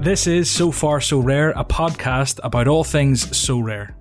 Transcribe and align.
This 0.00 0.28
is 0.28 0.48
So 0.48 0.70
Far 0.70 1.00
So 1.00 1.18
Rare, 1.18 1.50
a 1.50 1.64
podcast 1.64 2.38
about 2.44 2.68
all 2.68 2.84
things 2.84 3.26
Sorare. 3.26 3.94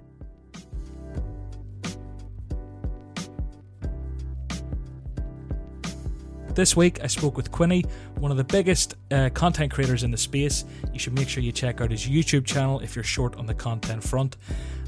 This 6.54 6.76
week, 6.78 7.04
I 7.04 7.08
spoke 7.08 7.36
with 7.36 7.52
Quinny, 7.52 7.84
one 8.20 8.30
of 8.30 8.38
the 8.38 8.44
biggest 8.44 8.94
uh, 9.10 9.32
content 9.34 9.74
creators 9.74 10.04
in 10.04 10.12
the 10.12 10.18
space. 10.18 10.66
You 10.94 11.00
should 11.00 11.14
make 11.14 11.30
sure 11.30 11.42
you 11.42 11.52
check 11.52 11.82
out 11.82 11.90
his 11.90 12.06
YouTube 12.06 12.46
channel 12.46 12.80
if 12.82 12.96
you're 12.96 13.04
short 13.04 13.36
on 13.36 13.48
the 13.48 13.56
content 13.56 14.04
front. 14.04 14.38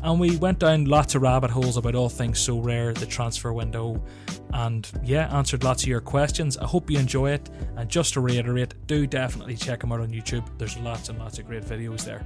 And 0.02 0.20
we 0.20 0.38
went 0.38 0.59
down 0.59 0.86
lots 0.86 1.15
of 1.15 1.21
rabbit 1.21 1.52
holes 1.52 1.75
about 1.75 1.93
all 1.93 2.09
things 2.09 2.39
Sorare, 2.39 2.97
the 2.97 3.05
transfer 3.05 3.51
window, 3.51 4.01
and 4.54 4.89
yeah, 5.04 5.28
answered 5.36 5.64
lots 5.64 5.83
of 5.83 5.89
your 5.89 6.00
questions. 6.00 6.57
I 6.57 6.65
hope 6.65 6.89
you 6.89 6.97
enjoy 6.97 7.32
it. 7.32 7.50
And 7.75 7.89
just 7.89 8.14
to 8.14 8.21
reiterate, 8.21 8.74
do 8.88 9.05
definitely 9.05 9.55
check 9.55 9.82
them 9.82 9.91
out 9.91 10.00
on 10.00 10.10
YouTube. 10.10 10.47
There's 10.57 10.77
lots 10.77 11.10
and 11.10 11.19
lots 11.19 11.38
of 11.38 11.47
great 11.47 11.64
videos 11.64 12.05
there. 12.05 12.25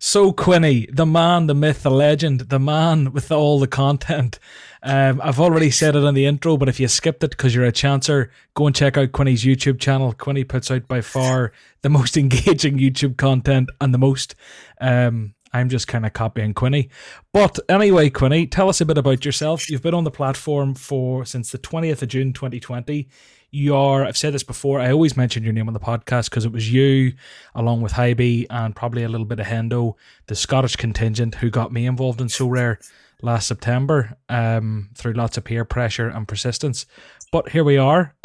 So 0.00 0.32
Quinny, 0.32 0.86
the 0.90 1.04
man, 1.04 1.48
the 1.48 1.54
myth, 1.54 1.82
the 1.82 1.90
legend, 1.90 2.40
the 2.40 2.58
man 2.58 3.12
with 3.12 3.30
all 3.30 3.58
the 3.58 3.66
content. 3.66 4.38
Um, 4.82 5.20
I've 5.22 5.40
already 5.40 5.70
said 5.70 5.96
it 5.96 6.04
in 6.04 6.14
the 6.14 6.26
intro, 6.26 6.56
but 6.56 6.68
if 6.68 6.78
you 6.78 6.88
skipped 6.88 7.24
it 7.24 7.30
because 7.30 7.54
you're 7.54 7.64
a 7.64 7.72
chancer, 7.72 8.30
go 8.54 8.66
and 8.66 8.76
check 8.76 8.96
out 8.96 9.12
Quinny's 9.12 9.44
YouTube 9.44 9.80
channel. 9.80 10.12
Quinny 10.12 10.44
puts 10.44 10.70
out 10.70 10.86
by 10.86 11.00
far 11.00 11.52
the 11.82 11.88
most 11.88 12.16
engaging 12.16 12.78
YouTube 12.78 13.16
content 13.16 13.68
and 13.80 13.92
the 13.92 13.98
most. 13.98 14.34
Um, 14.80 15.34
I'm 15.52 15.68
just 15.68 15.88
kind 15.88 16.04
of 16.04 16.12
copying 16.12 16.54
Quinny. 16.54 16.90
But 17.32 17.58
anyway, 17.68 18.10
Quinny, 18.10 18.46
tell 18.46 18.68
us 18.68 18.80
a 18.80 18.86
bit 18.86 18.98
about 18.98 19.24
yourself. 19.24 19.70
You've 19.70 19.82
been 19.82 19.94
on 19.94 20.04
the 20.04 20.10
platform 20.10 20.74
for 20.74 21.24
since 21.24 21.50
the 21.50 21.58
20th 21.58 22.02
of 22.02 22.08
June 22.08 22.32
2020 22.32 23.08
you 23.50 23.74
are 23.74 24.04
i've 24.04 24.16
said 24.16 24.34
this 24.34 24.42
before 24.42 24.78
i 24.78 24.90
always 24.90 25.16
mention 25.16 25.42
your 25.42 25.54
name 25.54 25.68
on 25.68 25.74
the 25.74 25.80
podcast 25.80 26.28
because 26.28 26.44
it 26.44 26.52
was 26.52 26.70
you 26.70 27.12
along 27.54 27.80
with 27.80 27.94
Hybe 27.94 28.46
and 28.50 28.76
probably 28.76 29.04
a 29.04 29.08
little 29.08 29.24
bit 29.24 29.40
of 29.40 29.46
hendo 29.46 29.94
the 30.26 30.34
scottish 30.34 30.76
contingent 30.76 31.36
who 31.36 31.48
got 31.48 31.72
me 31.72 31.86
involved 31.86 32.20
in 32.20 32.26
Sorare 32.26 32.76
last 33.22 33.46
september 33.48 34.16
um, 34.28 34.90
through 34.94 35.12
lots 35.12 35.36
of 35.36 35.44
peer 35.44 35.64
pressure 35.64 36.08
and 36.08 36.28
persistence. 36.28 36.86
But 37.30 37.50
here 37.50 37.64
we 37.64 37.76
are. 37.76 38.14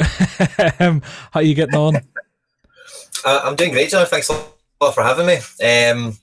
Um, 0.80 1.02
how 1.30 1.40
are 1.40 1.42
you 1.42 1.54
getting 1.54 1.76
on? 1.76 1.96
Uh, 3.26 3.40
i'm 3.44 3.56
doing 3.56 3.70
great 3.70 3.88
john. 3.88 4.04
Thanks 4.04 4.28
a 4.28 4.32
lot 4.82 4.94
for 4.94 5.02
having 5.02 5.26
me. 5.26 5.36
Um, 5.64 6.18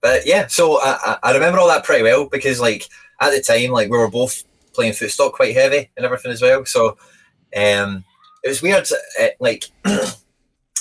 but 0.00 0.24
yeah 0.24 0.46
so 0.46 0.78
I, 0.80 1.18
I 1.20 1.32
remember 1.32 1.58
all 1.58 1.66
that 1.66 1.82
pretty 1.82 2.04
well 2.04 2.26
because 2.26 2.60
like 2.60 2.88
at 3.20 3.30
the 3.30 3.40
time 3.40 3.72
like 3.72 3.90
we 3.90 3.98
were 3.98 4.08
both 4.08 4.44
playing 4.76 4.92
footstock 4.92 5.32
quite 5.32 5.56
heavy 5.56 5.90
and 5.96 6.06
everything 6.06 6.30
as 6.30 6.42
well. 6.42 6.64
So 6.64 6.96
um, 7.56 8.04
it 8.44 8.48
was 8.48 8.62
weird. 8.62 8.86
Uh, 9.20 9.28
like 9.40 9.64
that 9.84 10.14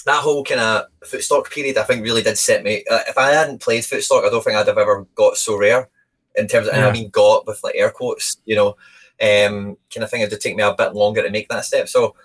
whole 0.07 0.43
kind 0.43 0.59
of 0.61 0.85
footstock 1.03 1.49
period, 1.49 1.77
I 1.77 1.83
think 1.83 2.03
really 2.03 2.21
did 2.21 2.37
set 2.37 2.63
me. 2.63 2.83
Uh, 2.89 2.99
if 3.07 3.17
I 3.17 3.31
hadn't 3.31 3.61
played 3.61 3.83
footstock, 3.83 4.25
I 4.25 4.29
don't 4.29 4.43
think 4.43 4.57
I'd 4.57 4.67
have 4.67 4.77
ever 4.77 5.07
got 5.15 5.35
Sorare 5.35 5.87
in 6.37 6.47
terms 6.47 6.67
of, 6.67 6.73
yeah. 6.73 6.79
and 6.79 6.89
I 6.89 6.91
mean 6.91 7.09
got 7.09 7.45
with 7.47 7.63
like 7.63 7.75
air 7.75 7.91
quotes, 7.91 8.37
you 8.45 8.55
know, 8.55 8.69
um, 9.21 9.77
kind 9.93 10.03
of 10.03 10.09
thing. 10.09 10.21
It 10.21 10.31
would 10.31 10.41
take 10.41 10.55
me 10.55 10.63
a 10.63 10.73
bit 10.73 10.93
longer 10.93 11.21
to 11.23 11.29
make 11.29 11.49
that 11.49 11.65
step. 11.65 11.87
So, 11.87 12.15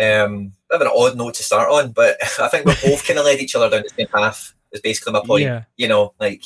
um, 0.00 0.52
bit 0.70 0.80
of 0.80 0.82
an 0.82 0.92
odd 0.94 1.16
note 1.16 1.34
to 1.34 1.42
start 1.42 1.70
on, 1.70 1.92
but 1.92 2.16
I 2.40 2.48
think 2.48 2.66
we 2.66 2.74
both 2.84 3.06
kind 3.06 3.18
of 3.18 3.24
led 3.24 3.40
each 3.40 3.54
other 3.54 3.70
down 3.70 3.82
the 3.82 3.90
same 3.90 4.08
path. 4.08 4.52
Is 4.72 4.80
basically 4.80 5.12
my 5.12 5.22
point. 5.24 5.44
Yeah. 5.44 5.64
You 5.76 5.88
know, 5.88 6.14
like. 6.20 6.42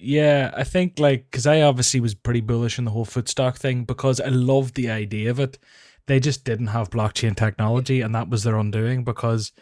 Yeah, 0.00 0.52
I 0.54 0.64
think 0.64 0.98
like 0.98 1.30
because 1.30 1.46
I 1.46 1.62
obviously 1.62 2.00
was 2.00 2.14
pretty 2.14 2.40
bullish 2.40 2.78
on 2.78 2.84
the 2.84 2.90
whole 2.90 3.06
footstock 3.06 3.56
thing 3.56 3.84
because 3.84 4.20
I 4.20 4.28
loved 4.28 4.74
the 4.74 4.90
idea 4.90 5.30
of 5.30 5.40
it 5.40 5.58
they 6.06 6.20
just 6.20 6.44
didn't 6.44 6.68
have 6.68 6.90
blockchain 6.90 7.36
technology, 7.36 8.00
and 8.00 8.14
that 8.14 8.28
was 8.28 8.42
their 8.42 8.56
undoing 8.56 9.04
because, 9.04 9.52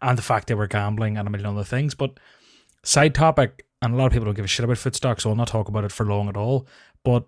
and 0.00 0.16
the 0.16 0.22
fact 0.22 0.46
they 0.46 0.54
were 0.54 0.66
gambling 0.66 1.16
and 1.16 1.26
a 1.26 1.30
million 1.30 1.50
other 1.50 1.64
things. 1.64 1.94
But 1.94 2.18
side 2.84 3.14
topic, 3.14 3.66
and 3.82 3.94
a 3.94 3.96
lot 3.96 4.06
of 4.06 4.12
people 4.12 4.26
don't 4.26 4.34
give 4.34 4.44
a 4.44 4.48
shit 4.48 4.64
about 4.64 4.76
Footstock, 4.76 5.20
so 5.20 5.30
I'll 5.30 5.36
not 5.36 5.48
talk 5.48 5.68
about 5.68 5.84
it 5.84 5.92
for 5.92 6.06
long 6.06 6.28
at 6.28 6.36
all. 6.36 6.66
But 7.04 7.26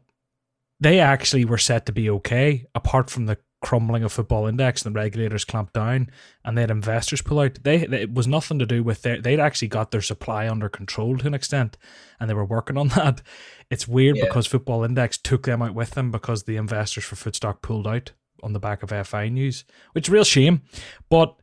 they 0.80 0.98
actually 0.98 1.44
were 1.44 1.58
set 1.58 1.86
to 1.86 1.92
be 1.92 2.10
okay, 2.10 2.66
apart 2.74 3.10
from 3.10 3.26
the 3.26 3.38
crumbling 3.62 4.02
of 4.02 4.10
football 4.10 4.46
index 4.46 4.82
and 4.82 4.94
the 4.94 4.98
regulators 4.98 5.44
clamped 5.44 5.74
down 5.74 6.08
and 6.46 6.56
they 6.56 6.62
had 6.62 6.70
investors 6.70 7.20
pull 7.20 7.40
out 7.40 7.62
they, 7.62 7.76
it 7.76 8.14
was 8.14 8.26
nothing 8.26 8.58
to 8.58 8.64
do 8.64 8.82
with 8.82 9.02
their 9.02 9.20
they'd 9.20 9.38
actually 9.38 9.68
got 9.68 9.90
their 9.90 10.00
supply 10.00 10.48
under 10.48 10.66
control 10.66 11.18
to 11.18 11.26
an 11.26 11.34
extent 11.34 11.76
and 12.18 12.30
they 12.30 12.32
were 12.32 12.42
working 12.42 12.78
on 12.78 12.88
that 12.96 13.20
it's 13.68 13.86
weird 13.86 14.16
yeah. 14.16 14.24
because 14.24 14.46
football 14.46 14.82
index 14.82 15.18
took 15.18 15.42
them 15.42 15.60
out 15.60 15.74
with 15.74 15.90
them 15.90 16.10
because 16.10 16.44
the 16.44 16.56
investors 16.56 17.04
for 17.04 17.16
footstock 17.16 17.60
pulled 17.60 17.86
out 17.86 18.12
on 18.42 18.52
the 18.52 18.60
back 18.60 18.82
of 18.82 19.06
FI 19.06 19.28
news, 19.28 19.64
which 19.92 20.06
is 20.06 20.08
a 20.08 20.12
real 20.12 20.24
shame. 20.24 20.62
But 21.08 21.36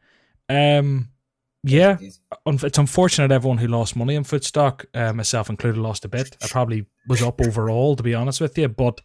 um, 0.50 1.10
yeah, 1.64 1.98
it's 2.46 2.78
unfortunate 2.78 3.32
everyone 3.32 3.58
who 3.58 3.68
lost 3.68 3.96
money 3.96 4.16
in 4.16 4.24
Footstock, 4.24 4.86
uh, 4.94 5.14
myself 5.14 5.50
included, 5.50 5.80
lost 5.80 6.06
a 6.06 6.08
bit. 6.08 6.38
I 6.42 6.48
probably 6.48 6.86
was 7.08 7.22
up 7.22 7.42
overall, 7.42 7.96
to 7.96 8.04
be 8.04 8.14
honest 8.14 8.42
with 8.42 8.58
you, 8.58 8.68
but 8.68 9.02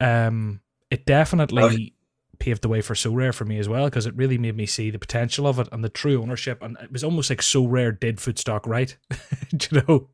um, 0.00 0.60
it 0.90 1.04
definitely 1.04 1.94
paved 2.38 2.62
the 2.62 2.68
way 2.68 2.80
for 2.80 2.94
Sorare 2.94 3.34
for 3.34 3.44
me 3.44 3.58
as 3.58 3.68
well 3.68 3.86
because 3.86 4.06
it 4.06 4.16
really 4.16 4.38
made 4.38 4.56
me 4.56 4.66
see 4.66 4.90
the 4.90 4.98
potential 4.98 5.46
of 5.46 5.58
it 5.58 5.68
and 5.72 5.84
the 5.84 5.88
true 5.88 6.22
ownership. 6.22 6.62
And 6.62 6.76
it 6.82 6.92
was 6.92 7.04
almost 7.04 7.30
like 7.30 7.40
Sorare 7.40 7.98
did 7.98 8.18
Footstock 8.18 8.66
right, 8.66 8.96
you 9.52 9.82
know. 9.86 10.08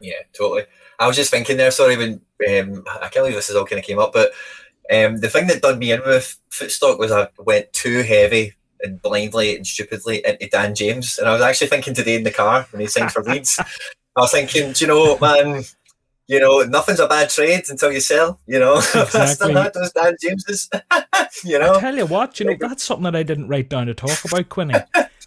Yeah, 0.00 0.20
totally. 0.36 0.64
I 0.98 1.06
was 1.06 1.16
just 1.16 1.30
thinking 1.30 1.56
there. 1.56 1.70
Sorry, 1.70 1.96
when 1.96 2.20
um, 2.48 2.84
I 2.88 3.08
can't 3.08 3.14
believe 3.14 3.34
this 3.34 3.50
is 3.50 3.56
all 3.56 3.64
kind 3.64 3.80
of 3.80 3.84
came 3.84 3.98
up, 3.98 4.12
but 4.12 4.32
um, 4.92 5.18
the 5.18 5.30
thing 5.30 5.46
that 5.48 5.62
done 5.62 5.78
me 5.78 5.92
in 5.92 6.00
with 6.04 6.38
Footstock 6.50 6.98
was 6.98 7.10
I 7.10 7.28
went 7.38 7.72
too 7.72 8.02
heavy 8.02 8.54
and 8.84 9.02
blindly 9.02 9.56
and 9.56 9.66
stupidly 9.66 10.24
into 10.24 10.48
Dan 10.48 10.74
James. 10.74 11.18
And 11.18 11.28
I 11.28 11.32
was 11.32 11.42
actually 11.42 11.68
thinking 11.68 11.94
today 11.94 12.16
in 12.16 12.22
the 12.22 12.30
car 12.30 12.66
when 12.70 12.80
he 12.80 12.86
signed 12.86 13.10
for 13.10 13.22
Leeds, 13.24 13.58
I 13.58 14.20
was 14.20 14.30
thinking, 14.30 14.72
do 14.72 14.84
you 14.84 14.88
know, 14.88 15.18
man, 15.18 15.64
you 16.26 16.40
know, 16.40 16.60
nothing's 16.62 17.00
a 17.00 17.06
bad 17.06 17.28
trade 17.30 17.64
until 17.68 17.92
you 17.92 18.00
sell, 18.00 18.40
you 18.46 18.58
know. 18.58 18.76
Exactly. 18.94 19.54
that 19.54 19.74
does 19.74 19.92
Dan 19.92 20.16
James's, 20.20 20.70
you 21.44 21.58
know. 21.58 21.74
I 21.74 21.80
tell 21.80 21.96
you 21.96 22.06
what, 22.06 22.40
you 22.40 22.46
know, 22.46 22.56
that's 22.58 22.82
something 22.82 23.04
that 23.04 23.16
I 23.16 23.22
didn't 23.22 23.48
write 23.48 23.68
down 23.68 23.86
to 23.86 23.94
talk 23.94 24.24
about, 24.24 24.48
Quinny. 24.48 24.74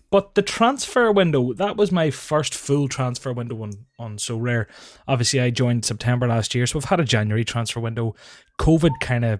but 0.09 0.35
the 0.35 0.41
transfer 0.41 1.12
window, 1.12 1.53
that 1.53 1.78
was 1.78 1.91
my 1.91 2.09
first 2.09 2.56
full 2.56 2.88
transfer 2.88 3.31
window 3.31 3.62
on, 3.62 3.73
on 4.00 4.17
Sorare. 4.17 4.66
Obviously, 5.07 5.40
I 5.40 5.50
joined 5.50 5.85
September 5.85 6.28
last 6.28 6.56
year, 6.56 6.66
so 6.66 6.79
we've 6.79 6.85
had 6.85 7.00
a 7.00 7.06
January 7.06 7.46
transfer 7.46 7.79
window. 7.79 8.16
COVID 8.59 9.00
kind 9.01 9.25
of 9.25 9.40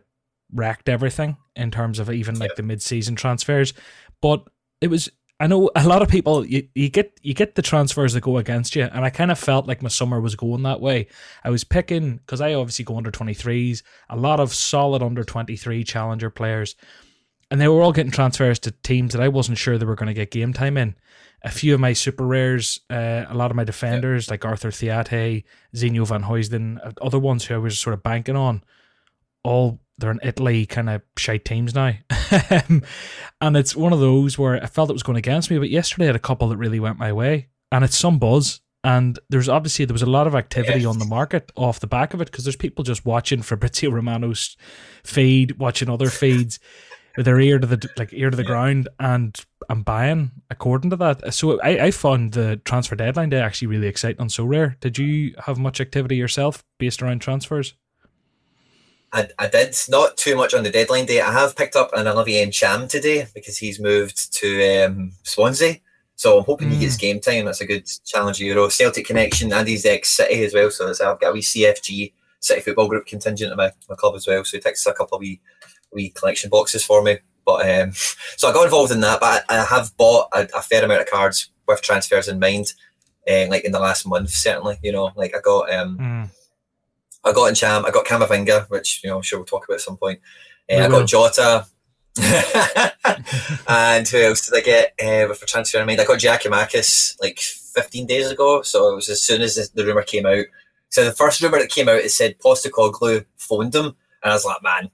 wrecked 0.53 0.88
everything 0.88 1.38
in 1.56 1.72
terms 1.72 2.00
of 2.00 2.09
even 2.09 2.38
like 2.39 2.51
yeah. 2.51 2.56
the 2.57 2.63
mid-season 2.63 3.16
transfers. 3.16 3.73
But 4.22 4.47
it 4.81 4.88
was 4.88 5.09
I 5.39 5.45
know 5.45 5.69
a 5.75 5.88
lot 5.88 6.01
of 6.01 6.09
people 6.09 6.45
you, 6.45 6.67
you 6.73 6.89
get 6.89 7.19
you 7.22 7.33
get 7.35 7.55
the 7.55 7.61
transfers 7.61 8.13
that 8.13 8.22
go 8.22 8.38
against 8.38 8.75
you, 8.75 8.83
and 8.83 9.05
I 9.05 9.11
kind 9.11 9.29
of 9.29 9.38
felt 9.38 9.67
like 9.67 9.83
my 9.83 9.89
summer 9.89 10.19
was 10.19 10.35
going 10.35 10.63
that 10.63 10.81
way. 10.81 11.07
I 11.44 11.51
was 11.51 11.63
picking 11.63 12.17
because 12.17 12.41
I 12.41 12.53
obviously 12.53 12.85
go 12.85 12.97
under 12.97 13.11
twenty 13.11 13.35
threes, 13.35 13.83
a 14.09 14.16
lot 14.16 14.39
of 14.39 14.53
solid 14.53 15.03
under 15.03 15.23
twenty 15.23 15.56
three 15.56 15.83
challenger 15.83 16.31
players, 16.31 16.75
and 17.51 17.61
they 17.61 17.67
were 17.67 17.83
all 17.83 17.91
getting 17.91 18.11
transfers 18.11 18.57
to 18.59 18.72
teams 18.72 19.13
that 19.13 19.22
I 19.22 19.27
wasn't 19.27 19.59
sure 19.59 19.77
they 19.77 19.85
were 19.85 19.95
going 19.95 20.07
to 20.07 20.13
get 20.13 20.31
game 20.31 20.53
time 20.53 20.75
in. 20.75 20.95
A 21.44 21.51
few 21.51 21.75
of 21.75 21.79
my 21.79 21.94
super 21.94 22.25
rares, 22.25 22.79
uh, 22.89 23.25
a 23.29 23.35
lot 23.35 23.51
of 23.51 23.56
my 23.56 23.63
defenders 23.63 24.27
yeah. 24.27 24.33
like 24.33 24.44
Arthur 24.44 24.72
Theate, 24.72 25.44
Zinho 25.75 26.07
Vanheusden, 26.07 26.79
uh, 26.83 26.91
other 27.00 27.19
ones 27.19 27.45
who 27.45 27.53
I 27.53 27.59
was 27.59 27.77
sort 27.77 27.94
of 27.94 28.01
banking 28.01 28.35
on, 28.35 28.63
all 29.44 29.79
they're 29.97 30.12
in 30.12 30.19
Italy 30.24 30.66
kind 30.66 30.90
of 30.90 31.02
shite 31.18 31.46
teams 31.46 31.74
now. 31.74 31.94
Um, 32.50 32.83
and 33.39 33.56
it's 33.56 33.74
one 33.74 33.94
of 33.94 34.00
those 34.00 34.38
where 34.38 34.62
I 34.62 34.66
felt 34.66 34.89
it 34.89 34.94
was 34.94 35.04
going 35.04 35.18
against 35.18 35.50
me, 35.50 35.57
but 35.57 35.69
yesterday 35.69 36.06
I 36.06 36.07
had 36.07 36.16
a 36.16 36.19
couple 36.19 36.50
that 36.50 36.57
really 36.57 36.80
went 36.80 37.00
my 37.00 37.13
way. 37.13 37.48
And 37.71 37.86
it's 37.86 37.98
some 37.98 38.19
buzz. 38.19 38.60
And 38.83 39.18
there's 39.30 39.48
obviously 39.50 39.86
there 39.86 39.94
was 39.94 40.01
a 40.01 40.07
lot 40.07 40.27
of 40.27 40.36
activity 40.36 40.86
on 40.86 41.00
the 41.00 41.06
market 41.06 41.51
off 41.56 41.80
the 41.80 41.88
back 41.88 42.13
of 42.13 42.21
it 42.21 42.31
because 42.31 42.44
there's 42.44 42.56
people 42.56 42.83
just 42.83 43.06
watching 43.06 43.42
Fabrizio 43.42 43.92
Romano's 43.92 44.57
feed, 45.04 45.57
watching 45.57 45.89
other 45.89 46.10
feeds 46.10 46.60
with 47.18 47.25
their 47.25 47.39
ear 47.39 47.60
to 47.60 47.68
the 47.68 47.89
like 47.98 48.13
ear 48.13 48.30
to 48.30 48.38
the 48.38 48.44
yeah. 48.44 48.48
ground, 48.48 48.89
and 49.00 49.38
I'm 49.69 49.81
buying 49.81 50.31
according 50.50 50.92
to 50.92 50.95
that. 50.98 51.33
So 51.33 51.60
I, 51.62 51.86
I 51.86 51.92
found 51.92 52.33
the 52.33 52.62
transfer 52.63 52.95
deadline 52.95 53.30
day 53.30 53.42
actually 53.42 53.68
really 53.68 53.88
exciting 53.88 54.21
and 54.21 54.30
Sorare. 54.30 54.80
Did 54.80 54.98
you 54.98 55.33
have 55.45 55.57
much 55.57 55.81
activity 55.81 56.16
yourself 56.16 56.63
based 56.77 57.01
around 57.01 57.19
transfers? 57.19 57.74
I, 59.18 59.28
I 59.40 59.48
did 59.48 59.75
not 59.90 60.16
too 60.16 60.36
much 60.36 60.54
on 60.54 60.62
the 60.62 60.69
deadline 60.69 61.08
day. 61.08 61.22
I 61.22 61.31
have 61.31 61.56
picked 61.56 61.75
up 61.75 61.90
an 61.94 62.08
Olivier 62.08 62.46
Ntcham 62.46 62.88
today 62.88 63.25
because 63.34 63.58
he's 63.58 63.80
moved 63.80 64.31
to 64.36 64.86
um, 64.86 65.12
Swansea. 65.24 65.78
So 66.16 66.38
I'm 66.38 66.46
hoping 66.46 66.69
mm. 66.69 66.74
he 66.74 66.80
gets 66.81 66.96
hmm. 66.96 67.00
game 67.00 67.19
time. 67.19 67.46
That's 67.46 67.62
a 67.62 67.66
good 67.66 67.88
challenge 68.06 68.40
Euro. 68.42 68.69
Celtic 68.69 69.08
connection 69.08 69.52
and 69.52 69.68
he's 69.68 69.86
ex 69.86 70.12
City 70.12 70.44
as 70.44 70.54
well. 70.54 70.69
So 70.69 70.90
I've 70.90 71.19
got 71.19 71.30
a 71.30 71.31
wee 71.31 71.42
CFG 71.42 72.14
City 72.40 72.62
Football 72.62 72.90
Group 72.90 73.08
contingent 73.08 73.52
at 73.52 73.58
my, 73.58 73.72
my 73.90 73.96
club 73.96 74.16
as 74.16 74.28
well. 74.28 74.44
So 74.44 74.58
he 74.58 74.62
takes 74.62 74.86
a 74.86 74.94
couple 74.94 75.16
of 75.16 75.22
wee, 75.22 75.42
wee 75.92 76.10
collection 76.10 76.52
boxes 76.52 76.86
for 76.86 77.02
me. 77.02 77.18
But 77.44 77.68
um, 77.69 77.94
so 78.38 78.50
I 78.50 78.54
got 78.54 78.66
involved 78.66 78.92
in 78.92 79.00
that, 79.02 79.19
but 79.19 79.46
I, 79.50 79.62
I 79.62 79.64
have 79.66 79.98
bought 79.98 80.28
a, 80.34 80.48
a, 80.56 80.62
fair 80.62 80.86
amount 80.86 81.02
of 81.02 81.08
cards 81.08 81.50
with 81.68 81.81
transfers 81.81 82.28
in 82.28 82.38
mind. 82.38 82.74
uh, 83.28 83.48
like 83.50 83.64
in 83.64 83.72
the 83.72 83.80
last 83.80 84.06
month, 84.06 84.30
certainly. 84.30 84.78
You 84.84 84.92
know, 84.92 85.12
like 85.16 85.36
I 85.36 85.40
got 85.40 85.74
um, 85.74 85.98
Mm. 85.98 86.30
I 87.24 87.34
got 87.34 87.48
in 87.48 87.54
Ntcham, 87.56 87.86
I 87.86 87.92
got 87.92 88.06
Camavinga, 88.06 88.69
which 88.69 89.02
you 89.04 89.10
know 89.10 89.18
I'm 89.18 89.22
sure 89.22 89.40
we'll 89.40 89.46
talk 89.46 89.66
about 89.66 89.75
at 89.75 89.81
some 89.81 89.98
point. 89.98 90.19
Uh, 90.72 90.75
I 90.75 90.88
got 90.88 91.08
Jota. 91.08 91.66
and 93.68 94.08
who 94.08 94.18
else 94.18 94.50
did 94.50 94.58
I 94.58 94.62
get 94.62 94.94
uh, 95.02 95.28
with 95.30 95.42
a 95.44 95.46
transfer? 95.46 95.80
I 95.80 95.86
mean, 95.86 96.00
I 96.00 96.06
got 96.06 96.19
Giakoumakis 96.19 97.22
like 97.22 97.40
15 97.40 98.08
days 98.08 98.31
ago. 98.31 98.64
So 98.64 98.92
it 98.92 98.96
was 98.96 99.10
as 99.10 99.22
soon 99.22 99.42
as 99.42 99.56
the, 99.69 99.86
rumor 99.86 100.02
came 100.02 100.25
out. 100.25 100.46
So 100.90 101.06
the 101.06 101.12
first 101.12 101.42
rumor 101.42 101.60
that 101.60 101.69
came 101.69 101.88
out, 101.88 102.00
it 102.00 102.12
said 102.12 102.40
Postecoglou 102.40 103.25
phoned 103.38 103.75
him, 103.75 103.86
and 104.24 104.31
I 104.31 104.34
was 104.34 104.46
like, 104.46 104.64
man, 104.64 104.90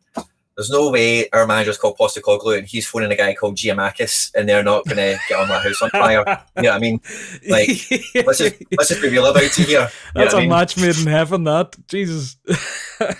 there's 0.56 0.70
no 0.70 0.90
way 0.92 1.30
our 1.32 1.48
manager's 1.48 1.78
called 1.78 1.98
Postecoglou 1.98 2.58
and 2.60 2.68
he's 2.68 2.88
phoning 2.88 3.12
a 3.12 3.16
guy 3.16 3.34
called 3.34 3.56
Giakoumakis, 3.56 4.32
and 4.36 4.48
they're 4.48 4.64
not 4.64 4.86
going 4.86 4.98
to 4.98 5.18
get 5.28 5.40
on 5.40 5.48
my 5.48 5.60
house 5.60 5.82
on 5.82 5.90
fire. 5.90 6.24
you 6.58 6.64
know 6.64 6.70
what 6.70 6.76
I 6.76 6.80
mean? 6.80 7.02
Like, 7.48 7.70
Let's 8.26 8.38
just 8.38 8.56
let's 8.78 8.90
just 8.90 9.02
be 9.02 9.10
real 9.10 9.26
about 9.26 9.44
it 9.44 9.54
here. 9.56 9.82
You 9.82 9.88
That's 10.16 10.34
what 10.34 10.36
I 10.36 10.38
a 10.38 10.42
mean? 10.42 10.50
match 10.50 10.78
made 10.78 10.98
in 10.98 11.08
heaven. 11.08 11.44
That 11.44 11.76
Jesus. 11.88 12.38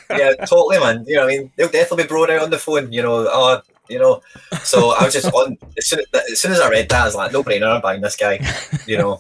yeah, 0.10 0.34
totally, 0.46 0.80
man. 0.80 1.04
You 1.08 1.16
know, 1.16 1.26
what 1.26 1.34
I 1.34 1.38
mean, 1.38 1.52
they'll 1.58 1.70
definitely 1.70 2.04
be 2.04 2.08
brought 2.10 2.30
out 2.30 2.44
on 2.44 2.50
the 2.52 2.60
phone. 2.60 2.92
You 2.92 3.02
know, 3.02 3.28
oh, 3.30 3.62
you 3.90 4.00
know. 4.00 4.22
So 4.64 4.92
I 4.92 5.04
was 5.06 5.14
just 5.14 5.34
on 5.34 5.58
as 5.78 5.88
soon 5.88 6.00
as, 6.14 6.32
as 6.32 6.40
soon 6.40 6.52
as 6.52 6.60
I 6.60 6.70
read 6.70 6.90
that, 6.90 7.02
I 7.02 7.06
was 7.06 7.16
like, 7.16 7.32
no 7.32 7.44
brainer, 7.44 7.74
I'm 7.76 7.82
buying 7.82 8.02
this 8.02 8.16
guy. 8.16 8.40
You 8.86 8.98
know, 8.98 9.20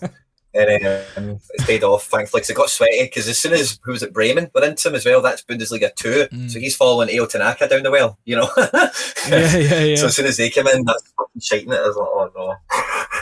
and 0.54 0.86
um, 1.18 1.40
it's 1.54 1.66
paid 1.66 1.84
off 1.84 2.06
thankfully. 2.06 2.42
'cause 2.42 2.50
it 2.50 2.56
got 2.56 2.70
sweaty 2.70 3.04
because 3.04 3.28
as 3.28 3.40
soon 3.40 3.54
as 3.54 3.80
who 3.84 3.92
was 3.92 4.04
it, 4.04 4.14
Bremen 4.14 4.50
were 4.54 4.64
into 4.64 4.88
him 4.88 4.96
as 4.96 5.06
well. 5.06 5.22
That's 5.22 5.42
Bundesliga 5.44 5.94
two, 5.96 6.28
Mm. 6.32 6.50
so 6.52 6.60
he's 6.60 6.76
following 6.76 7.10
Ao 7.20 7.26
Tanaka 7.26 7.68
down 7.68 7.84
the 7.84 7.92
well. 7.92 8.20
You 8.26 8.38
know. 8.38 8.50
yeah, 8.58 8.90
yeah, 9.30 9.80
yeah. 9.84 9.96
So 9.96 10.06
as 10.08 10.16
soon 10.16 10.26
as 10.28 10.38
they 10.38 10.50
came 10.50 10.68
in, 10.68 10.84
that's 10.86 11.04
fucking 11.18 11.42
shiting 11.42 11.72
it. 11.74 11.78
I 11.80 11.88
was 11.88 11.96
like, 11.96 12.08
oh 12.10 12.32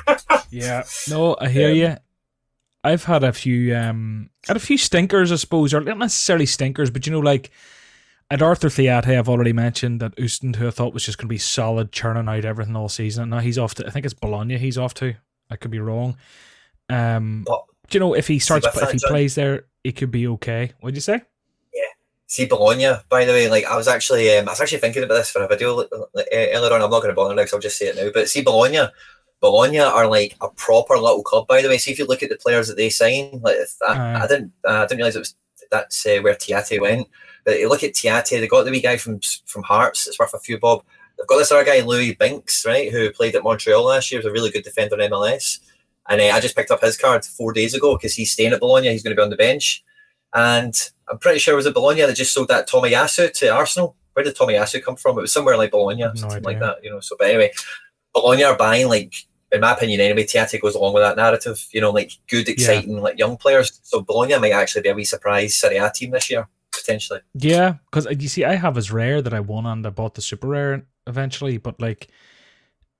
no. 0.07 0.28
Yeah, 0.51 0.83
no, 1.10 1.38
I 1.39 1.48
hear 1.50 1.69
Um, 1.69 1.75
you. 1.75 1.95
I've 2.83 3.04
had 3.06 3.24
a 3.24 3.31
few, 3.31 3.75
um, 3.75 4.30
had 4.48 4.57
a 4.57 4.60
few 4.60 4.77
stinkers, 4.77 5.31
I 5.31 5.36
suppose, 5.36 5.74
or 5.74 5.81
not 5.81 5.98
necessarily 6.00 6.45
stinkers, 6.48 6.89
but 6.89 7.06
you 7.06 7.12
know, 7.13 7.19
like 7.19 7.51
at 8.30 8.42
Arthur 8.42 8.69
Theate, 8.69 9.18
I've 9.18 9.30
already 9.30 9.54
mentioned 9.54 10.00
that 10.01 10.16
Ooston, 10.18 10.56
who 10.56 10.68
I 10.68 10.72
thought 10.72 10.94
was 10.94 11.06
just 11.06 11.18
going 11.18 11.27
to 11.27 11.34
be 11.34 11.38
solid, 11.38 11.92
churning 11.92 12.27
out 12.27 12.44
everything 12.44 12.75
all 12.75 12.89
season. 12.89 13.30
Now 13.30 13.39
he's 13.39 13.57
off 13.57 13.75
to, 13.75 13.88
I 13.88 13.92
think 13.92 14.04
it's 14.06 14.13
Bologna. 14.16 14.57
He's 14.57 14.77
off 14.80 14.94
to. 14.95 15.13
I 15.50 15.57
could 15.57 15.69
be 15.72 15.80
wrong. 15.80 16.18
Um, 16.91 17.43
But 17.45 17.63
do 17.89 17.97
you 17.97 17.99
know 17.99 18.13
if 18.15 18.27
he 18.27 18.39
starts, 18.39 18.65
if 18.67 18.73
that, 18.73 18.91
he 18.91 18.97
John- 18.97 19.09
plays 19.09 19.35
there, 19.35 19.65
it 19.83 19.93
could 19.93 20.11
be 20.11 20.27
okay. 20.27 20.71
What'd 20.79 20.95
you 20.95 21.01
say? 21.01 21.21
Yeah. 21.73 21.81
See 22.27 22.45
Bologna, 22.45 23.01
by 23.09 23.25
the 23.25 23.31
way, 23.33 23.49
like 23.49 23.65
I 23.65 23.75
was 23.75 23.88
actually, 23.88 24.35
um, 24.38 24.47
I 24.47 24.51
was 24.51 24.61
actually 24.61 24.79
thinking 24.79 25.03
about 25.03 25.15
this 25.15 25.29
for 25.29 25.43
a 25.43 25.47
video 25.47 25.79
uh, 25.79 25.88
earlier 26.31 26.73
on. 26.73 26.81
I'm 26.81 26.89
not 26.89 27.01
going 27.01 27.07
to 27.09 27.13
bother 27.13 27.35
now 27.35 27.41
because 27.41 27.53
I'll 27.53 27.59
just 27.59 27.77
say 27.77 27.88
it 27.88 27.95
now. 27.95 28.09
But 28.13 28.29
see 28.29 28.41
Bologna, 28.41 28.88
Bologna 29.41 29.79
are 29.79 30.07
like 30.07 30.35
a 30.39 30.49
proper 30.49 30.97
little 30.97 31.23
club. 31.23 31.47
By 31.47 31.61
the 31.61 31.67
way, 31.67 31.77
see 31.77 31.91
if 31.91 31.99
you 31.99 32.05
look 32.05 32.23
at 32.23 32.29
the 32.29 32.38
players 32.38 32.67
that 32.67 32.77
they 32.77 32.89
sign, 32.89 33.41
like 33.43 33.55
if 33.57 33.75
I, 33.81 33.93
Aye. 33.93 34.21
I 34.23 34.27
didn't, 34.27 34.53
uh, 34.65 34.71
I 34.71 34.85
didn't 34.85 34.97
realize 34.97 35.15
it 35.15 35.19
was 35.19 35.35
that's 35.71 36.05
uh, 36.05 36.19
where 36.21 36.35
Theate 36.35 36.79
went. 36.79 37.07
But 37.43 37.59
you 37.59 37.67
look 37.69 37.83
at 37.83 37.93
Theate, 37.93 38.39
they 38.39 38.47
got 38.47 38.65
the 38.65 38.71
wee 38.71 38.81
guy 38.81 38.97
from 38.97 39.19
from 39.45 39.63
Hearts. 39.63 40.07
It's 40.07 40.19
worth 40.19 40.33
a 40.33 40.39
few 40.39 40.59
bob. 40.59 40.83
They've 41.17 41.27
got 41.27 41.38
this 41.38 41.51
other 41.51 41.65
guy, 41.65 41.81
Luis 41.81 42.15
Binks, 42.15 42.65
right, 42.65 42.91
who 42.91 43.11
played 43.11 43.35
at 43.35 43.43
Montreal 43.43 43.83
last 43.83 44.11
year. 44.11 44.19
Was 44.19 44.25
a 44.25 44.31
really 44.31 44.51
good 44.51 44.63
defender 44.63 44.99
in 44.99 45.11
MLS. 45.11 45.59
And 46.09 46.19
uh, 46.19 46.25
I 46.25 46.39
just 46.39 46.56
picked 46.56 46.71
up 46.71 46.81
his 46.81 46.98
card 46.98 47.24
four 47.24 47.53
days 47.53 47.74
ago 47.74 47.95
because 47.95 48.13
he's 48.13 48.31
staying 48.31 48.53
at 48.53 48.59
Bologna. 48.59 48.89
He's 48.89 49.03
going 49.03 49.15
to 49.15 49.19
be 49.19 49.24
on 49.24 49.30
the 49.30 49.38
bench. 49.38 49.83
And 50.33 50.74
I'm 51.09 51.19
pretty 51.19 51.39
sure 51.39 51.53
it 51.53 51.57
was 51.57 51.68
at 51.68 51.74
Bologna 51.74 52.01
that 52.01 52.15
just 52.15 52.33
sold 52.33 52.48
that 52.48 52.68
Tommy 52.68 52.92
Tomiyasu 52.92 53.33
to 53.33 53.48
Arsenal. 53.50 53.95
Where 54.13 54.24
did 54.24 54.36
Tommy 54.36 54.53
Tomiyasu 54.53 54.83
come 54.83 54.95
from? 54.95 55.18
It 55.18 55.21
was 55.21 55.33
somewhere 55.33 55.57
like 55.57 55.71
Bologna, 55.71 56.01
No 56.01 56.13
something 56.15 56.44
like 56.44 56.59
that, 56.59 56.83
you 56.83 56.89
know. 56.89 57.00
So, 57.00 57.15
but 57.18 57.27
anyway, 57.30 57.51
Bologna 58.13 58.44
are 58.44 58.57
buying 58.57 58.88
like, 58.88 59.13
in 59.51 59.62
my 59.62 59.74
opinion, 59.74 60.00
anyway. 60.00 60.24
Theate 60.24 60.62
goes 60.62 60.75
along 60.75 60.94
with 60.94 61.03
that 61.03 61.18
narrative, 61.18 61.65
you 61.71 61.81
know, 61.81 61.92
like 61.92 62.12
good, 62.30 62.50
exciting, 62.50 63.01
like 63.01 63.19
young 63.19 63.38
players. 63.38 63.80
So 63.83 64.01
Bologna 64.01 64.38
might 64.39 64.53
actually 64.53 64.81
be 64.81 64.89
a 64.89 64.94
wee 64.94 65.06
surprise 65.06 65.56
Serie 65.56 65.77
A 65.77 65.92
team 65.94 66.12
this 66.12 66.30
year, 66.30 66.48
potentially. 66.71 67.19
Yeah, 67.33 67.75
because 67.89 68.07
you 68.19 68.30
see, 68.30 68.45
I 68.45 68.56
have 68.56 68.77
as 68.77 68.92
rare 68.92 69.21
that 69.21 69.33
I 69.33 69.42
won 69.42 69.65
and 69.65 69.86
I 69.86 69.89
bought 69.89 70.15
the 70.15 70.21
super 70.21 70.48
rare 70.48 70.86
eventually, 71.07 71.57
but 71.57 71.80
like, 71.81 72.07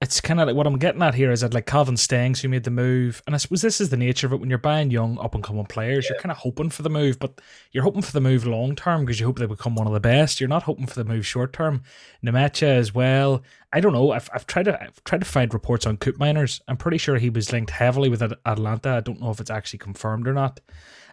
it's 0.02 0.20
kind 0.20 0.40
of 0.42 0.48
like 0.48 0.56
what 0.56 0.66
I'm 0.66 0.80
getting 0.80 1.02
at 1.04 1.14
here 1.14 1.32
is 1.32 1.42
that 1.42 1.54
like 1.54 1.68
Calvin 1.68 1.96
Stengs 1.96 2.42
who 2.42 2.50
made 2.50 2.64
the 2.64 2.72
move, 2.72 3.22
and 3.28 3.36
I 3.36 3.38
suppose 3.38 3.62
this 3.62 3.80
is 3.80 3.90
the 3.90 3.98
nature 3.98 4.26
of 4.26 4.34
it 4.34 4.40
when 4.40 4.50
you're 4.50 4.58
buying 4.58 4.90
young 4.90 5.20
up 5.20 5.36
and 5.36 5.44
coming 5.44 5.66
players, 5.68 6.10
you're 6.10 6.18
kind 6.18 6.32
of 6.32 6.38
hoping 6.40 6.72
for 6.72 6.82
the 6.82 6.90
move, 6.90 7.20
but 7.20 7.40
you're 7.72 7.84
hoping 7.84 8.02
for 8.02 8.12
the 8.12 8.20
move 8.22 8.48
long 8.48 8.76
term 8.76 9.06
because 9.06 9.20
you 9.20 9.28
hope 9.28 9.38
they 9.38 9.46
become 9.46 9.76
one 9.76 9.86
of 9.86 9.94
the 9.94 10.00
best. 10.00 10.40
You're 10.42 10.50
not 10.50 10.64
hoping 10.64 10.88
for 10.88 10.96
the 10.96 11.06
move 11.06 11.26
short 11.28 11.54
term. 11.54 11.84
Nmecha 12.26 12.64
as 12.64 12.94
well. 12.96 13.44
I 13.72 13.80
don't 13.80 13.94
know. 13.94 14.12
I've, 14.12 14.28
I've 14.34 14.48
tried 14.48 14.66
to 14.66 14.82
I've 14.82 15.04
tried 15.04 15.22
to 15.22 15.28
find 15.28 15.54
reports 15.54 15.86
on 15.86 15.98
Koopmeiners. 15.98 16.62
I'm 16.68 16.78
pretty 16.78 16.98
sure 16.98 17.18
he 17.18 17.30
was 17.30 17.52
linked 17.52 17.70
heavily 17.72 18.10
with 18.10 18.24
Atalanta. 18.46 18.90
I 18.90 19.00
don't 19.02 19.22
know 19.22 19.30
if 19.30 19.40
it's 19.40 19.52
actually 19.52 19.80
confirmed 19.80 20.28
or 20.28 20.34
not. 20.34 20.60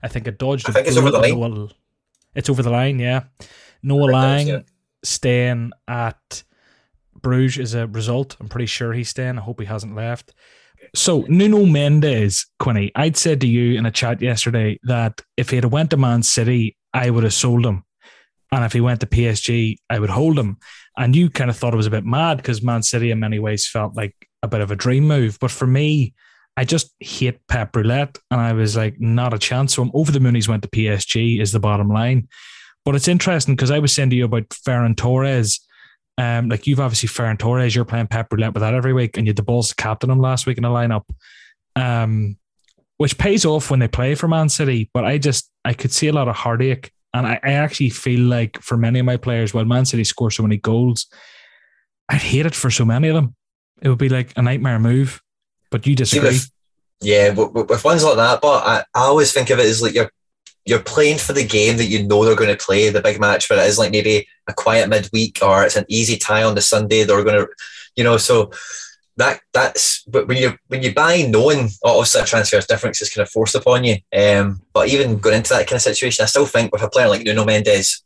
I 0.02 0.08
think 0.08 0.26
it 0.26 0.38
dodged. 0.38 0.66
I 0.66 0.70
a 0.70 0.72
think 0.72 0.88
it's 0.88 0.96
over 0.96 1.10
the 1.10 1.18
line. 1.18 1.38
Noah- 1.38 1.68
It's 2.34 2.48
over 2.48 2.62
the 2.62 2.70
line, 2.70 2.98
yeah. 2.98 3.24
Noah 3.82 4.10
Lang 4.10 4.48
is, 4.48 4.62
staying 5.04 5.72
at 5.86 6.42
Bruges 7.22 7.58
is 7.58 7.74
a 7.74 7.86
result. 7.86 8.36
I'm 8.40 8.48
pretty 8.48 8.66
sure 8.66 8.92
he's 8.92 9.08
staying. 9.08 9.38
I 9.38 9.42
hope 9.42 9.60
he 9.60 9.66
hasn't 9.66 9.94
left. 9.94 10.32
So 10.94 11.24
Nuno 11.28 11.66
Mendes, 11.66 12.46
Quinny, 12.58 12.92
I'd 12.94 13.16
said 13.16 13.40
to 13.40 13.46
you 13.46 13.78
in 13.78 13.86
a 13.86 13.90
chat 13.90 14.22
yesterday 14.22 14.78
that 14.84 15.20
if 15.36 15.50
he 15.50 15.56
had 15.56 15.64
went 15.66 15.90
to 15.90 15.96
Man 15.96 16.22
City, 16.22 16.76
I 16.94 17.10
would 17.10 17.24
have 17.24 17.34
sold 17.34 17.66
him. 17.66 17.84
And 18.50 18.64
if 18.64 18.72
he 18.72 18.80
went 18.80 19.00
to 19.00 19.06
PSG, 19.06 19.76
I 19.90 19.98
would 19.98 20.10
hold 20.10 20.38
him. 20.38 20.58
And 20.96 21.14
you 21.14 21.30
kind 21.30 21.50
of 21.50 21.56
thought 21.56 21.74
it 21.74 21.78
was 21.78 21.86
a 21.86 21.90
bit 21.90 22.04
mad 22.04 22.38
because 22.38 22.62
Man 22.62 22.82
City 22.82 23.10
in 23.10 23.20
many 23.20 23.38
ways 23.38 23.68
felt 23.68 23.94
like 23.94 24.14
a 24.42 24.48
bit 24.48 24.60
of 24.60 24.70
a 24.70 24.76
dream 24.76 25.06
move. 25.06 25.38
But 25.40 25.50
for 25.50 25.66
me, 25.66 26.14
I 26.56 26.64
just 26.64 26.92
hate 27.00 27.46
Pep 27.46 27.76
Roulette. 27.76 28.18
And 28.30 28.40
I 28.40 28.52
was 28.52 28.76
like, 28.76 29.00
not 29.00 29.34
a 29.34 29.38
chance. 29.38 29.74
So 29.74 29.82
I'm 29.82 29.90
over 29.94 30.10
the 30.10 30.20
moon 30.20 30.34
he's 30.34 30.48
went 30.48 30.62
to 30.62 30.68
PSG 30.68 31.40
is 31.40 31.52
the 31.52 31.60
bottom 31.60 31.88
line. 31.88 32.28
But 32.84 32.94
it's 32.94 33.08
interesting 33.08 33.54
because 33.54 33.70
I 33.70 33.80
was 33.80 33.92
saying 33.92 34.10
to 34.10 34.16
you 34.16 34.24
about 34.24 34.48
Ferran 34.48 34.96
Torres. 34.96 35.60
Um, 36.18 36.48
like 36.48 36.66
you've 36.66 36.80
obviously 36.80 37.08
Ferran 37.08 37.38
Torres, 37.38 37.74
you're 37.74 37.84
playing 37.84 38.08
Pep 38.08 38.32
Roulette 38.32 38.52
with 38.52 38.62
that 38.62 38.74
every 38.74 38.92
week, 38.92 39.16
and 39.16 39.26
you 39.26 39.30
had 39.30 39.36
the 39.36 39.42
balls 39.42 39.68
to 39.68 39.76
captain 39.76 40.10
him 40.10 40.20
last 40.20 40.46
week 40.46 40.58
in 40.58 40.64
the 40.64 40.68
lineup. 40.68 41.04
Um, 41.76 42.36
which 42.96 43.16
pays 43.16 43.44
off 43.46 43.70
when 43.70 43.78
they 43.78 43.86
play 43.86 44.16
for 44.16 44.26
Man 44.26 44.48
City, 44.48 44.90
but 44.92 45.04
I 45.04 45.18
just 45.18 45.50
I 45.64 45.72
could 45.72 45.92
see 45.92 46.08
a 46.08 46.12
lot 46.12 46.28
of 46.28 46.34
heartache. 46.34 46.90
And 47.14 47.26
I, 47.26 47.40
I 47.42 47.52
actually 47.52 47.90
feel 47.90 48.20
like 48.20 48.60
for 48.60 48.76
many 48.76 48.98
of 48.98 49.06
my 49.06 49.16
players, 49.16 49.54
while 49.54 49.64
Man 49.64 49.86
City 49.86 50.02
score 50.04 50.30
so 50.30 50.42
many 50.42 50.56
goals, 50.56 51.06
I'd 52.08 52.20
hate 52.20 52.44
it 52.44 52.54
for 52.54 52.70
so 52.70 52.84
many 52.84 53.08
of 53.08 53.14
them. 53.14 53.36
It 53.80 53.88
would 53.88 53.98
be 53.98 54.08
like 54.08 54.32
a 54.36 54.42
nightmare 54.42 54.80
move. 54.80 55.22
But 55.70 55.86
you 55.86 55.94
disagree. 55.94 56.30
with, 56.30 56.50
yeah, 57.00 57.30
with, 57.30 57.52
with 57.52 57.70
with 57.70 57.84
ones 57.84 58.02
like 58.02 58.16
that, 58.16 58.40
but 58.40 58.66
I, 58.66 58.78
I 58.94 59.04
always 59.04 59.32
think 59.32 59.50
of 59.50 59.60
it 59.60 59.66
as 59.66 59.80
like 59.80 59.94
you're 59.94 60.10
you're 60.68 60.82
playing 60.94 61.16
for 61.16 61.32
the 61.32 61.46
game 61.46 61.78
that 61.78 61.86
you 61.86 62.06
know 62.06 62.24
they're 62.24 62.36
going 62.36 62.54
to 62.54 62.64
play, 62.64 62.90
the 62.90 63.00
big 63.00 63.18
match, 63.18 63.48
but 63.48 63.56
it 63.56 63.66
is 63.66 63.78
like 63.78 63.90
maybe 63.90 64.28
a 64.48 64.52
quiet 64.52 64.90
midweek 64.90 65.38
or 65.40 65.64
it's 65.64 65.76
an 65.76 65.86
easy 65.88 66.18
tie 66.18 66.42
on 66.42 66.54
the 66.54 66.60
Sunday. 66.60 67.04
They're 67.04 67.24
going 67.24 67.40
to, 67.40 67.48
you 67.96 68.04
know, 68.04 68.18
so 68.18 68.50
that 69.16 69.40
that's 69.54 70.02
but 70.04 70.28
when 70.28 70.36
you 70.36 70.56
when 70.66 70.82
you 70.82 70.92
buy 70.92 71.22
knowing 71.22 71.70
obviously 71.82 72.20
a 72.20 72.24
transfer 72.26 72.58
is 72.58 72.66
different 72.66 72.94
'cause 72.94 73.02
it's 73.02 73.14
kind 73.14 73.26
of 73.26 73.32
forced 73.32 73.54
upon 73.54 73.82
you. 73.82 73.96
Um, 74.14 74.60
but 74.74 74.88
even 74.88 75.18
going 75.18 75.36
into 75.36 75.54
that 75.54 75.66
kind 75.66 75.76
of 75.76 75.82
situation, 75.82 76.22
I 76.22 76.26
still 76.26 76.46
think 76.46 76.70
with 76.70 76.82
a 76.82 76.90
player 76.90 77.08
like 77.08 77.22
Nuno 77.24 77.46
Mendes, 77.46 78.02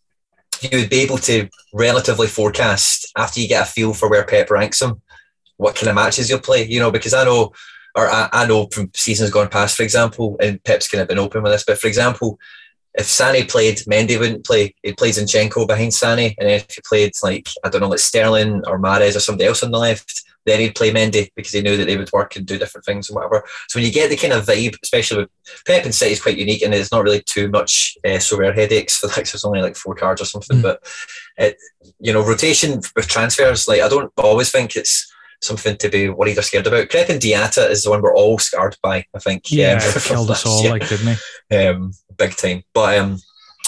you 0.60 0.78
would 0.78 0.88
be 0.88 1.00
able 1.00 1.18
to 1.18 1.48
relatively 1.74 2.28
forecast 2.28 3.10
after 3.16 3.40
you 3.40 3.48
get 3.48 3.66
a 3.66 3.66
feel 3.66 3.92
for 3.92 4.08
where 4.08 4.24
Pep 4.24 4.50
ranks 4.50 4.80
him, 4.80 5.02
what 5.56 5.74
kind 5.74 5.88
of 5.88 5.96
matches 5.96 6.30
you'll 6.30 6.38
play. 6.38 6.64
You 6.64 6.78
know, 6.78 6.92
because 6.92 7.12
I 7.12 7.24
know 7.24 7.52
or 7.94 8.08
I, 8.08 8.28
I 8.32 8.46
know 8.46 8.66
from 8.72 8.90
seasons 8.94 9.30
gone 9.30 9.48
past, 9.48 9.76
for 9.76 9.82
example, 9.82 10.36
and 10.40 10.62
Pep's 10.64 10.88
kind 10.88 11.02
of 11.02 11.08
been 11.08 11.18
open 11.18 11.42
with 11.42 11.52
this, 11.52 11.64
but 11.64 11.78
for 11.78 11.88
example, 11.88 12.38
if 12.94 13.06
Sane 13.06 13.46
played, 13.46 13.78
Mendy 13.78 14.18
wouldn't 14.18 14.44
play. 14.44 14.74
He 14.82 14.92
plays 14.92 15.18
Zinchenko 15.18 15.66
behind 15.66 15.94
Sane, 15.94 16.34
and 16.38 16.48
then 16.48 16.56
if 16.56 16.70
he 16.70 16.82
played 16.86 17.12
like 17.22 17.48
I 17.64 17.68
don't 17.68 17.80
know, 17.80 17.88
like 17.88 17.98
Sterling 17.98 18.62
or 18.66 18.78
Mahrez 18.78 19.16
or 19.16 19.20
somebody 19.20 19.46
else 19.46 19.62
on 19.62 19.70
the 19.70 19.78
left, 19.78 20.22
then 20.44 20.60
he'd 20.60 20.74
play 20.74 20.92
Mendy 20.92 21.30
because 21.34 21.52
he 21.52 21.62
knew 21.62 21.76
that 21.76 21.86
they 21.86 21.96
would 21.96 22.12
work 22.12 22.36
and 22.36 22.44
do 22.44 22.58
different 22.58 22.84
things 22.84 23.08
and 23.08 23.16
whatever. 23.16 23.44
So 23.68 23.78
when 23.78 23.86
you 23.86 23.92
get 23.92 24.10
the 24.10 24.16
kind 24.16 24.32
of 24.32 24.44
vibe, 24.44 24.76
especially 24.82 25.22
with 25.22 25.30
Pep 25.66 25.84
and 25.84 25.94
City 25.94 26.12
is 26.12 26.22
quite 26.22 26.36
unique, 26.36 26.62
and 26.62 26.72
there's 26.72 26.92
not 26.92 27.02
really 27.02 27.22
too 27.22 27.48
much 27.48 27.96
uh, 28.04 28.18
Sorare 28.18 28.54
headaches 28.54 28.98
for 28.98 29.06
like 29.16 29.30
there's 29.30 29.44
only 29.44 29.62
like 29.62 29.76
four 29.76 29.94
cards 29.94 30.20
or 30.20 30.26
something. 30.26 30.58
Mm. 30.58 30.62
But 30.62 30.82
it, 31.38 31.56
you 31.98 32.12
know, 32.12 32.26
rotation 32.26 32.82
with 32.94 33.08
transfers, 33.08 33.66
like 33.66 33.80
I 33.80 33.88
don't 33.88 34.12
always 34.18 34.50
think 34.50 34.76
it's 34.76 35.10
something 35.42 35.76
to 35.76 35.88
be 35.88 36.08
worried 36.08 36.38
or 36.38 36.42
scared 36.42 36.66
about. 36.66 36.88
Krépin 36.88 37.18
Diatta 37.20 37.68
is 37.68 37.82
the 37.82 37.90
one 37.90 38.00
we're 38.00 38.14
all 38.14 38.38
scarred 38.38 38.76
by, 38.82 39.04
I 39.14 39.18
think. 39.18 39.50
yeah, 39.50 39.74
um, 39.74 39.92
killed 40.00 40.30
us 40.30 40.46
all, 40.46 40.62
year 40.62 40.70
like, 40.72 40.88
didn't 40.88 41.18
he? 41.50 41.56
um, 41.56 41.92
big 42.16 42.36
time. 42.36 42.62
But 42.72 42.98
um, 42.98 43.18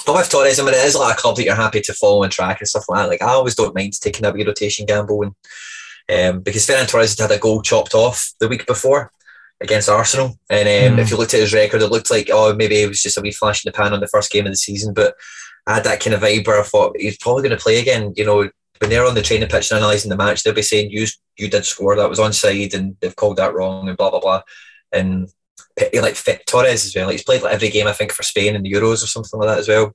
but 0.06 0.14
with 0.16 0.30
Torres, 0.30 0.58
I 0.60 0.64
mean, 0.64 0.74
it 0.74 0.84
is 0.84 0.94
like 0.96 1.16
a 1.16 1.20
club 1.20 1.36
that 1.36 1.44
you're 1.44 1.54
happy 1.54 1.80
to 1.80 1.92
follow 1.94 2.22
and 2.22 2.32
track 2.32 2.60
and 2.60 2.68
stuff 2.68 2.84
like 2.88 3.00
that. 3.02 3.08
Like 3.08 3.22
I 3.22 3.28
always 3.32 3.54
don't 3.54 3.74
mind 3.74 3.92
taking 4.00 4.22
that 4.22 4.34
wee 4.34 4.44
rotation 4.44 4.86
gamble, 4.86 5.22
and 5.22 5.34
um, 6.36 6.40
because 6.42 6.66
Ferran 6.66 6.88
Torres 6.88 7.18
had 7.18 7.30
had 7.30 7.36
a 7.38 7.40
goal 7.40 7.62
chopped 7.62 7.94
off 7.94 8.32
the 8.40 8.48
week 8.48 8.66
before 8.66 9.10
against 9.60 9.88
Arsenal, 9.88 10.38
and 10.50 10.68
um, 10.68 10.98
Mm. 10.98 11.02
if 11.02 11.10
you 11.10 11.16
looked 11.16 11.32
at 11.34 11.40
his 11.40 11.54
record, 11.54 11.80
it 11.82 11.88
looked 11.88 12.10
like 12.10 12.28
oh 12.32 12.54
maybe 12.54 12.82
it 12.82 12.88
was 12.88 13.02
just 13.02 13.16
a 13.18 13.20
wee 13.20 13.32
flash 13.32 13.64
in 13.64 13.70
the 13.70 13.76
pan 13.76 13.92
on 13.92 14.00
the 14.00 14.08
first 14.08 14.30
game 14.30 14.46
of 14.46 14.52
the 14.52 14.56
season, 14.56 14.94
but. 14.94 15.14
I 15.66 15.76
had 15.76 15.84
that 15.84 16.00
kind 16.00 16.12
of 16.12 16.20
vibe 16.20 16.46
where 16.46 16.60
I 16.60 16.62
thought 16.62 16.94
he's 17.00 17.16
probably 17.16 17.40
going 17.42 17.56
to 17.56 17.62
play 17.62 17.80
again. 17.80 18.12
You 18.18 18.26
know, 18.26 18.50
when 18.78 18.90
they're 18.90 19.06
on 19.06 19.14
the 19.14 19.22
training 19.22 19.48
pitch 19.48 19.70
and 19.70 19.78
analysing 19.78 20.10
the 20.10 20.16
match, 20.16 20.42
they'll 20.42 20.54
be 20.54 20.62
saying 20.62 20.90
you 20.90 21.06
you 21.36 21.48
did 21.48 21.64
score 21.64 21.96
that 21.96 22.08
was 22.08 22.18
onside 22.18 22.74
and 22.74 22.96
they've 23.00 23.16
called 23.16 23.36
that 23.36 23.54
wrong 23.54 23.88
and 23.88 23.96
blah 23.96 24.10
blah 24.10 24.20
blah. 24.20 24.42
And 24.92 25.28
like 25.76 26.16
Torres 26.46 26.84
as 26.84 26.94
well. 26.94 27.06
Like 27.06 27.14
he's 27.14 27.24
played 27.24 27.42
like 27.42 27.54
every 27.54 27.70
game 27.70 27.86
I 27.86 27.92
think 27.92 28.12
for 28.12 28.22
Spain 28.22 28.54
in 28.54 28.62
the 28.62 28.72
Euros 28.72 29.02
or 29.02 29.06
something 29.06 29.38
like 29.40 29.48
that 29.48 29.58
as 29.58 29.68
well. 29.68 29.94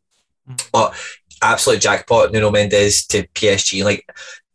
Mm. 0.50 0.70
But 0.72 0.96
absolute 1.42 1.82
jackpot, 1.82 2.32
Nuno 2.32 2.52
Mendes 2.52 3.06
to 3.08 3.28
PSG. 3.28 3.84
Like 3.84 4.06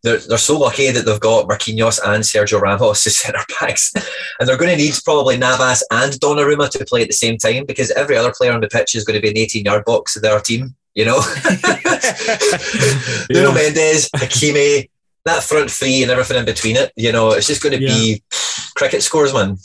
they're, 0.02 0.18
they're 0.18 0.38
so 0.38 0.58
lucky 0.58 0.90
that 0.90 1.06
they've 1.06 1.20
got 1.20 1.48
Marquinhos 1.48 1.98
and 2.04 2.22
Sergio 2.22 2.60
Ramos 2.60 3.06
as 3.06 3.16
centre 3.18 3.44
backs, 3.58 3.92
and 4.38 4.48
they're 4.48 4.58
going 4.58 4.70
to 4.70 4.82
need 4.82 4.94
probably 5.04 5.36
Navas 5.36 5.84
and 5.90 6.12
Donnarumma 6.12 6.70
to 6.70 6.84
play 6.84 7.02
at 7.02 7.08
the 7.08 7.14
same 7.14 7.38
time 7.38 7.64
because 7.66 7.90
every 7.92 8.16
other 8.16 8.32
player 8.36 8.52
on 8.52 8.60
the 8.60 8.68
pitch 8.68 8.94
is 8.94 9.04
going 9.04 9.16
to 9.16 9.22
be 9.22 9.30
an 9.30 9.38
18 9.38 9.64
yard 9.64 9.84
box 9.84 10.16
of 10.16 10.22
their 10.22 10.40
team. 10.40 10.76
You 10.94 11.04
know, 11.06 11.20
yeah. 11.44 12.06
Nuno 13.30 13.52
Mendes, 13.52 14.08
Hakimi, 14.10 14.88
that 15.24 15.42
front 15.42 15.70
three 15.70 16.02
and 16.02 16.10
everything 16.10 16.36
in 16.36 16.44
between 16.44 16.76
it. 16.76 16.92
You 16.96 17.10
know, 17.10 17.32
it's 17.32 17.46
just 17.46 17.62
going 17.62 17.76
to 17.78 17.82
yeah. 17.84 17.94
be 17.94 18.22
cricket 18.76 19.02
scores, 19.02 19.32
man. 19.34 19.56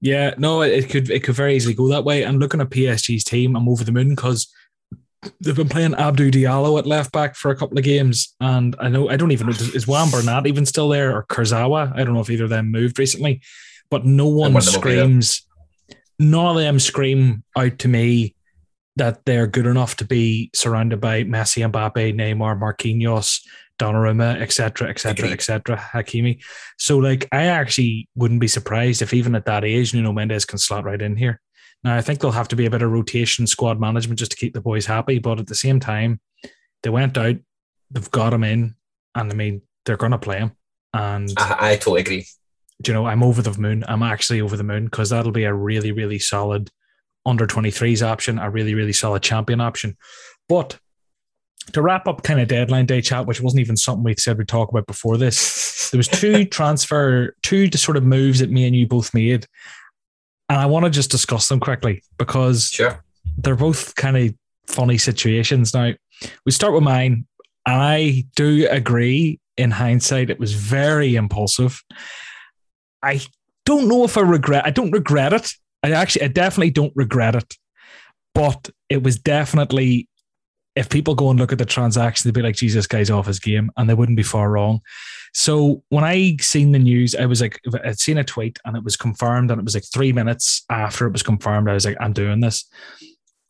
Yeah, 0.00 0.34
no, 0.38 0.62
it 0.62 0.88
could 0.88 1.10
it 1.10 1.22
could 1.22 1.34
very 1.34 1.54
easily 1.54 1.74
go 1.74 1.88
that 1.88 2.04
way. 2.04 2.24
And 2.24 2.38
looking 2.38 2.60
at 2.60 2.70
PSG's 2.70 3.24
team, 3.24 3.54
I'm 3.54 3.68
over 3.68 3.84
the 3.84 3.92
moon 3.92 4.10
because 4.10 4.52
they've 5.40 5.54
been 5.54 5.68
playing 5.68 5.92
Abdou 5.92 6.32
Diallo 6.32 6.78
at 6.78 6.86
left 6.86 7.12
back 7.12 7.36
for 7.36 7.50
a 7.50 7.56
couple 7.56 7.78
of 7.78 7.84
games, 7.84 8.34
and 8.40 8.74
I 8.80 8.88
know 8.88 9.08
I 9.08 9.16
don't 9.16 9.30
even 9.30 9.46
know 9.46 9.52
is 9.52 9.86
Juan 9.86 10.10
Bernat 10.10 10.46
even 10.46 10.66
still 10.66 10.88
there 10.88 11.16
or 11.16 11.24
Kurzawa? 11.26 11.92
I 11.94 12.02
don't 12.02 12.14
know 12.14 12.20
if 12.20 12.30
either 12.30 12.44
of 12.44 12.50
them 12.50 12.70
moved 12.70 12.98
recently, 12.98 13.42
but 13.90 14.04
no 14.04 14.26
one 14.26 14.60
screams. 14.60 15.46
None 16.18 16.56
of 16.56 16.62
them 16.62 16.78
scream 16.78 17.42
out 17.56 17.78
to 17.80 17.88
me 17.88 18.34
that 18.96 19.24
they're 19.24 19.46
good 19.46 19.66
enough 19.66 19.96
to 19.96 20.04
be 20.04 20.50
surrounded 20.54 21.00
by 21.00 21.24
Messi, 21.24 21.68
Mbappe, 21.70 22.14
Neymar, 22.14 22.58
Marquinhos, 22.60 23.40
Donnarumma, 23.78 24.40
etc., 24.40 24.88
etc., 24.88 25.30
etc., 25.30 25.76
Hakimi. 25.76 26.42
So, 26.78 26.98
like, 26.98 27.26
I 27.32 27.44
actually 27.44 28.08
wouldn't 28.14 28.40
be 28.40 28.48
surprised 28.48 29.02
if 29.02 29.14
even 29.14 29.34
at 29.34 29.46
that 29.46 29.64
age, 29.64 29.94
Nuno 29.94 30.12
Mendes 30.12 30.44
can 30.44 30.58
slot 30.58 30.84
right 30.84 31.00
in 31.00 31.16
here. 31.16 31.40
Now, 31.82 31.96
I 31.96 32.00
think 32.00 32.20
there'll 32.20 32.32
have 32.32 32.48
to 32.48 32.56
be 32.56 32.66
a 32.66 32.70
bit 32.70 32.82
of 32.82 32.92
rotation, 32.92 33.46
squad 33.46 33.80
management 33.80 34.18
just 34.18 34.30
to 34.32 34.36
keep 34.36 34.54
the 34.54 34.60
boys 34.60 34.86
happy. 34.86 35.18
But 35.18 35.40
at 35.40 35.46
the 35.46 35.54
same 35.54 35.80
time, 35.80 36.20
they 36.82 36.90
went 36.90 37.18
out, 37.18 37.36
they've 37.90 38.10
got 38.10 38.32
him 38.32 38.44
in, 38.44 38.76
and 39.14 39.32
I 39.32 39.34
mean, 39.34 39.62
they're 39.84 39.96
going 39.96 40.12
to 40.12 40.18
play 40.18 40.38
him. 40.38 40.52
And 40.94 41.32
I, 41.38 41.72
I 41.72 41.76
totally 41.76 42.02
agree. 42.02 42.26
Do 42.82 42.90
you 42.90 42.94
know, 42.94 43.06
I'm 43.06 43.22
over 43.22 43.42
the 43.42 43.58
moon. 43.58 43.84
I'm 43.88 44.02
actually 44.02 44.40
over 44.40 44.56
the 44.56 44.64
moon 44.64 44.84
because 44.84 45.10
that'll 45.10 45.32
be 45.32 45.44
a 45.44 45.54
really, 45.54 45.92
really 45.92 46.18
solid 46.18 46.70
under 47.24 47.46
23s 47.46 48.02
option, 48.02 48.38
a 48.38 48.50
really, 48.50 48.74
really 48.74 48.92
solid 48.92 49.22
champion 49.22 49.60
option. 49.60 49.96
But 50.48 50.78
to 51.72 51.82
wrap 51.82 52.08
up 52.08 52.22
kind 52.22 52.40
of 52.40 52.48
deadline 52.48 52.86
day 52.86 53.00
chat, 53.00 53.26
which 53.26 53.40
wasn't 53.40 53.60
even 53.60 53.76
something 53.76 54.02
we 54.02 54.14
said 54.16 54.38
we'd 54.38 54.48
talk 54.48 54.68
about 54.70 54.86
before 54.86 55.16
this, 55.16 55.90
there 55.90 55.98
was 55.98 56.08
two 56.08 56.44
transfer, 56.46 57.36
two 57.42 57.70
sort 57.72 57.96
of 57.96 58.04
moves 58.04 58.40
that 58.40 58.50
me 58.50 58.66
and 58.66 58.74
you 58.74 58.86
both 58.86 59.14
made 59.14 59.46
and 60.52 60.60
I 60.60 60.66
want 60.66 60.84
to 60.84 60.90
just 60.90 61.10
discuss 61.10 61.48
them 61.48 61.60
quickly 61.60 62.02
because 62.18 62.68
sure. 62.68 63.02
they're 63.38 63.56
both 63.56 63.94
kind 63.94 64.18
of 64.18 64.34
funny 64.66 64.98
situations. 64.98 65.72
Now, 65.72 65.92
we 66.44 66.52
start 66.52 66.74
with 66.74 66.82
mine. 66.82 67.26
I 67.64 68.26
do 68.36 68.68
agree 68.68 69.40
in 69.56 69.70
hindsight, 69.70 70.28
it 70.28 70.38
was 70.38 70.52
very 70.52 71.14
impulsive. 71.14 71.82
I 73.02 73.22
don't 73.64 73.88
know 73.88 74.04
if 74.04 74.18
I 74.18 74.20
regret, 74.20 74.66
I 74.66 74.70
don't 74.70 74.90
regret 74.90 75.32
it. 75.32 75.52
I 75.82 75.92
actually, 75.92 76.22
I 76.22 76.28
definitely 76.28 76.70
don't 76.70 76.92
regret 76.94 77.34
it, 77.34 77.56
but 78.34 78.70
it 78.88 79.02
was 79.02 79.18
definitely, 79.18 80.08
if 80.74 80.88
people 80.88 81.14
go 81.14 81.30
and 81.30 81.38
look 81.38 81.52
at 81.52 81.58
the 81.58 81.64
transaction, 81.64 82.28
they'd 82.28 82.38
be 82.38 82.42
like, 82.42 82.56
Jesus, 82.56 82.86
guy's 82.86 83.10
off 83.10 83.26
his 83.26 83.40
game, 83.40 83.70
and 83.76 83.90
they 83.90 83.94
wouldn't 83.94 84.16
be 84.16 84.22
far 84.22 84.50
wrong. 84.50 84.80
So 85.34 85.82
when 85.88 86.04
I 86.04 86.36
seen 86.40 86.72
the 86.72 86.78
news, 86.78 87.14
I 87.14 87.26
was 87.26 87.40
like, 87.40 87.60
I'd 87.84 87.98
seen 87.98 88.18
a 88.18 88.24
tweet 88.24 88.58
and 88.64 88.76
it 88.76 88.84
was 88.84 88.96
confirmed, 88.96 89.50
and 89.50 89.58
it 89.58 89.64
was 89.64 89.74
like 89.74 89.84
three 89.84 90.12
minutes 90.12 90.64
after 90.70 91.06
it 91.06 91.12
was 91.12 91.22
confirmed, 91.22 91.68
I 91.68 91.74
was 91.74 91.84
like, 91.84 91.96
I'm 92.00 92.12
doing 92.12 92.40
this. 92.40 92.64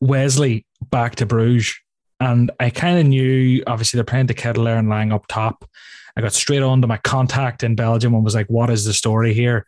Wesley 0.01 0.67
back 0.91 1.15
to 1.17 1.27
Bruges, 1.27 1.75
and 2.19 2.51
I 2.59 2.71
kind 2.71 2.99
of 2.99 3.07
knew. 3.07 3.63
Obviously, 3.67 3.99
they're 3.99 4.05
playing 4.05 4.27
De 4.27 4.35
Ketelaere 4.35 4.79
and 4.79 4.89
Lang 4.89 5.13
up 5.13 5.27
top. 5.29 5.69
I 6.17 6.21
got 6.21 6.33
straight 6.33 6.63
on 6.63 6.81
to 6.83 6.87
my 6.87 6.99
contact 6.99 7.63
in 7.63 7.75
Belgium 7.75 8.15
and 8.15 8.25
was 8.25 8.35
like, 8.35 8.49
"What 8.49 8.71
is 8.71 8.85
the 8.85 8.93
story 8.93 9.33
here?" 9.35 9.67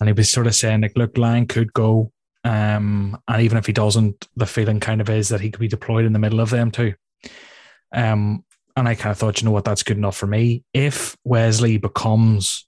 And 0.00 0.08
he 0.08 0.12
was 0.12 0.30
sort 0.30 0.46
of 0.46 0.54
saying, 0.54 0.82
"Like, 0.82 0.96
look, 0.96 1.16
Lang 1.16 1.46
could 1.46 1.72
go, 1.72 2.12
um, 2.44 3.18
and 3.28 3.42
even 3.42 3.58
if 3.58 3.66
he 3.66 3.72
doesn't, 3.72 4.28
the 4.36 4.46
feeling 4.46 4.80
kind 4.80 5.00
of 5.00 5.10
is 5.10 5.28
that 5.30 5.40
he 5.40 5.50
could 5.50 5.60
be 5.60 5.68
deployed 5.68 6.04
in 6.04 6.12
the 6.12 6.18
middle 6.18 6.40
of 6.40 6.50
them 6.50 6.70
too." 6.70 6.94
Um, 7.92 8.44
and 8.76 8.86
I 8.86 8.94
kind 8.94 9.10
of 9.10 9.18
thought, 9.18 9.40
you 9.40 9.46
know 9.46 9.52
what, 9.52 9.64
that's 9.64 9.82
good 9.82 9.96
enough 9.96 10.16
for 10.16 10.26
me. 10.26 10.62
If 10.74 11.16
Wesley 11.24 11.78
becomes 11.78 12.66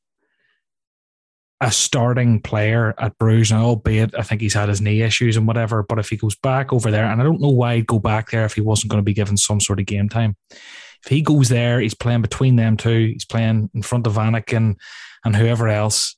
a 1.61 1.73
starting 1.73 2.41
player 2.41 2.95
at 2.99 3.19
Bruges, 3.19 3.51
and 3.51 3.61
albeit 3.61 4.15
I 4.17 4.23
think 4.23 4.41
he's 4.41 4.55
had 4.55 4.69
his 4.69 4.81
knee 4.81 5.03
issues 5.03 5.37
and 5.37 5.47
whatever, 5.47 5.83
but 5.83 5.99
if 5.99 6.09
he 6.09 6.17
goes 6.17 6.37
back 6.37 6.73
over 6.73 6.91
there, 6.91 7.05
and 7.05 7.21
I 7.21 7.25
don't 7.25 7.41
know 7.41 7.49
why 7.49 7.77
he'd 7.77 7.87
go 7.87 7.99
back 7.99 8.31
there 8.31 8.45
if 8.45 8.55
he 8.55 8.61
wasn't 8.61 8.91
going 8.91 9.01
to 9.01 9.05
be 9.05 9.15
given 9.15 9.37
some 9.37 9.61
sort 9.61 9.81
of 9.81 9.87
game 9.87 10.09
time. 10.09 10.37
If 10.53 11.11
he 11.11 11.21
goes 11.21 11.49
there, 11.49 11.81
he's 11.81 11.95
playing 11.95 12.23
between 12.23 12.57
them 12.57 12.77
two, 12.77 13.11
he's 13.13 13.25
playing 13.25 13.71
in 13.75 13.83
front 13.83 14.07
of 14.07 14.15
Vanaken 14.15 14.77
and 15.25 15.37
whoever 15.37 15.69
else. 15.69 16.17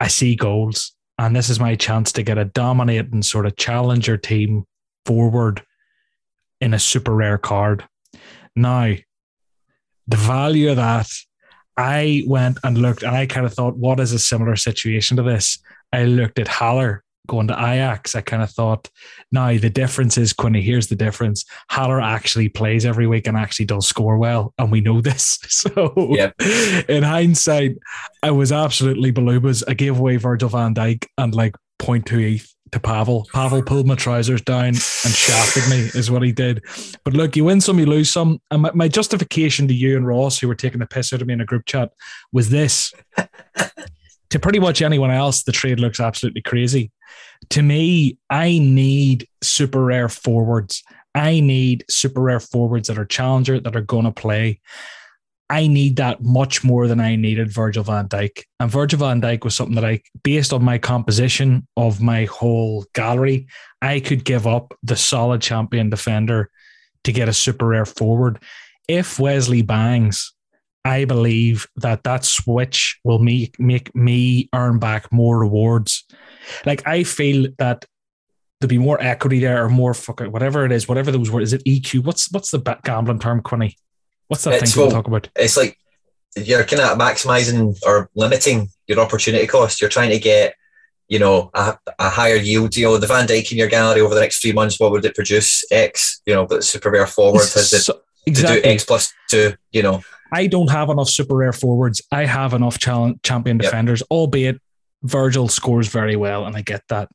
I 0.00 0.08
see 0.08 0.36
goals, 0.36 0.92
and 1.18 1.34
this 1.34 1.48
is 1.48 1.60
my 1.60 1.76
chance 1.76 2.12
to 2.12 2.22
get 2.22 2.36
a 2.36 2.44
dominating 2.44 3.22
sort 3.22 3.46
of 3.46 3.56
challenger 3.56 4.16
team 4.18 4.64
forward 5.06 5.62
in 6.60 6.74
a 6.74 6.78
super 6.78 7.14
rare 7.14 7.38
card. 7.38 7.84
Now, 8.54 8.94
the 10.06 10.16
value 10.16 10.70
of 10.70 10.76
that, 10.76 11.08
I 11.76 12.22
went 12.26 12.58
and 12.62 12.78
looked 12.78 13.02
and 13.02 13.16
I 13.16 13.26
kind 13.26 13.46
of 13.46 13.54
thought, 13.54 13.76
what 13.76 14.00
is 14.00 14.12
a 14.12 14.18
similar 14.18 14.56
situation 14.56 15.16
to 15.16 15.22
this? 15.22 15.58
I 15.92 16.04
looked 16.04 16.38
at 16.38 16.48
Haller 16.48 17.04
going 17.26 17.48
to 17.48 17.54
Ajax. 17.54 18.14
I 18.14 18.20
kind 18.20 18.42
of 18.42 18.50
thought, 18.50 18.88
now 19.32 19.56
the 19.56 19.70
difference 19.70 20.18
is, 20.18 20.32
Quinny, 20.32 20.60
here's 20.60 20.88
the 20.88 20.96
difference. 20.96 21.44
Haller 21.70 22.00
actually 22.00 22.48
plays 22.48 22.84
every 22.84 23.06
week 23.06 23.26
and 23.26 23.36
actually 23.36 23.66
does 23.66 23.86
score 23.86 24.18
well. 24.18 24.52
And 24.58 24.70
we 24.70 24.80
know 24.80 25.00
this. 25.00 25.38
So 25.48 25.94
yep. 26.10 26.34
in 26.88 27.02
hindsight, 27.02 27.78
I 28.22 28.30
was 28.30 28.52
absolutely 28.52 29.12
balubas. 29.12 29.62
I 29.66 29.74
gave 29.74 29.98
away 29.98 30.16
Virgil 30.16 30.48
van 30.48 30.74
Dijk 30.74 31.06
and 31.16 31.34
like 31.34 31.56
0.2 31.80 32.36
ETH 32.36 32.53
to 32.72 32.80
Pavel. 32.80 33.26
Pavel 33.32 33.62
pulled 33.62 33.86
my 33.86 33.94
trousers 33.94 34.42
down 34.42 34.66
and 34.66 34.76
shafted 34.76 35.68
me, 35.68 35.90
is 35.94 36.10
what 36.10 36.22
he 36.22 36.32
did. 36.32 36.62
But 37.04 37.14
look, 37.14 37.36
you 37.36 37.44
win 37.44 37.60
some, 37.60 37.78
you 37.78 37.86
lose 37.86 38.10
some. 38.10 38.40
And 38.50 38.62
my, 38.62 38.70
my 38.74 38.88
justification 38.88 39.68
to 39.68 39.74
you 39.74 39.96
and 39.96 40.06
Ross, 40.06 40.38
who 40.38 40.48
were 40.48 40.54
taking 40.54 40.80
the 40.80 40.86
piss 40.86 41.12
out 41.12 41.20
of 41.20 41.28
me 41.28 41.34
in 41.34 41.40
a 41.40 41.46
group 41.46 41.66
chat, 41.66 41.92
was 42.32 42.50
this. 42.50 42.92
to 44.30 44.38
pretty 44.40 44.58
much 44.58 44.82
anyone 44.82 45.10
else, 45.10 45.42
the 45.42 45.52
trade 45.52 45.78
looks 45.78 46.00
absolutely 46.00 46.42
crazy. 46.42 46.90
To 47.50 47.62
me, 47.62 48.18
I 48.30 48.58
need 48.58 49.28
super 49.42 49.84
rare 49.84 50.08
forwards. 50.08 50.82
I 51.14 51.40
need 51.40 51.84
super 51.88 52.20
rare 52.20 52.40
forwards 52.40 52.88
that 52.88 52.98
are 52.98 53.04
challenger, 53.04 53.60
that 53.60 53.76
are 53.76 53.80
going 53.80 54.04
to 54.04 54.10
play. 54.10 54.60
I 55.50 55.66
need 55.66 55.96
that 55.96 56.22
much 56.22 56.64
more 56.64 56.88
than 56.88 57.00
I 57.00 57.16
needed 57.16 57.52
Virgil 57.52 57.84
van 57.84 58.08
Dijk. 58.08 58.44
And 58.60 58.70
Virgil 58.70 58.98
van 58.98 59.20
Dijk 59.20 59.44
was 59.44 59.54
something 59.54 59.74
that 59.74 59.84
I, 59.84 60.00
based 60.22 60.52
on 60.52 60.64
my 60.64 60.78
composition 60.78 61.66
of 61.76 62.00
my 62.00 62.24
whole 62.24 62.86
gallery, 62.94 63.46
I 63.82 64.00
could 64.00 64.24
give 64.24 64.46
up 64.46 64.74
the 64.82 64.96
solid 64.96 65.42
champion 65.42 65.90
defender 65.90 66.50
to 67.04 67.12
get 67.12 67.28
a 67.28 67.34
super 67.34 67.68
rare 67.68 67.84
forward. 67.84 68.42
If 68.88 69.18
Wesley 69.18 69.62
bangs, 69.62 70.32
I 70.84 71.04
believe 71.04 71.66
that 71.76 72.04
that 72.04 72.24
switch 72.24 72.98
will 73.04 73.18
make 73.18 73.58
make 73.58 73.94
me 73.94 74.48
earn 74.54 74.78
back 74.78 75.10
more 75.12 75.38
rewards. 75.38 76.04
Like 76.66 76.86
I 76.86 77.04
feel 77.04 77.48
that 77.58 77.86
there'll 78.60 78.68
be 78.68 78.78
more 78.78 79.00
equity 79.02 79.40
there 79.40 79.64
or 79.64 79.68
more 79.68 79.94
fucking 79.94 80.30
whatever 80.30 80.64
it 80.64 80.72
is, 80.72 80.88
whatever 80.88 81.10
those 81.10 81.30
words. 81.30 81.52
Is 81.52 81.60
it 81.60 81.64
EQ? 81.64 82.04
What's 82.04 82.30
what's 82.32 82.50
the 82.50 82.60
gambling 82.84 83.18
term, 83.18 83.42
Quinny? 83.42 83.76
What's 84.28 84.44
that 84.44 84.62
it's, 84.62 84.74
thing 84.74 84.82
well, 84.82 84.90
talk 84.90 85.06
about? 85.06 85.28
It's 85.36 85.56
like 85.56 85.78
you're 86.36 86.64
kind 86.64 86.82
of 86.82 86.98
maximizing 86.98 87.76
or 87.86 88.10
limiting 88.14 88.68
your 88.86 89.00
opportunity 89.00 89.46
cost. 89.46 89.80
You're 89.80 89.90
trying 89.90 90.10
to 90.10 90.18
get, 90.18 90.54
you 91.08 91.18
know, 91.18 91.50
a, 91.54 91.78
a 91.98 92.08
higher 92.08 92.36
yield. 92.36 92.76
You 92.76 92.86
know, 92.86 92.98
the 92.98 93.06
Van 93.06 93.26
Dijk 93.26 93.52
in 93.52 93.58
your 93.58 93.68
gallery 93.68 94.00
over 94.00 94.14
the 94.14 94.20
next 94.20 94.40
three 94.40 94.52
months, 94.52 94.80
what 94.80 94.90
would 94.90 95.04
it 95.04 95.14
produce? 95.14 95.64
X. 95.70 96.22
You 96.26 96.34
know, 96.34 96.46
but 96.46 96.64
super 96.64 96.90
rare 96.90 97.06
forward 97.06 97.40
has 97.40 97.84
so, 97.84 98.00
exactly. 98.26 98.56
to 98.56 98.62
do 98.62 98.68
X 98.68 98.84
plus 98.84 99.12
two. 99.28 99.54
You 99.72 99.82
know, 99.82 100.02
I 100.32 100.46
don't 100.46 100.70
have 100.70 100.88
enough 100.90 101.08
super 101.08 101.36
rare 101.36 101.52
forwards. 101.52 102.02
I 102.10 102.24
have 102.24 102.54
enough 102.54 102.78
champion 102.78 103.58
defenders, 103.58 104.00
yep. 104.00 104.08
albeit 104.10 104.60
Virgil 105.02 105.48
scores 105.48 105.88
very 105.88 106.16
well, 106.16 106.46
and 106.46 106.56
I 106.56 106.62
get 106.62 106.82
that. 106.88 107.08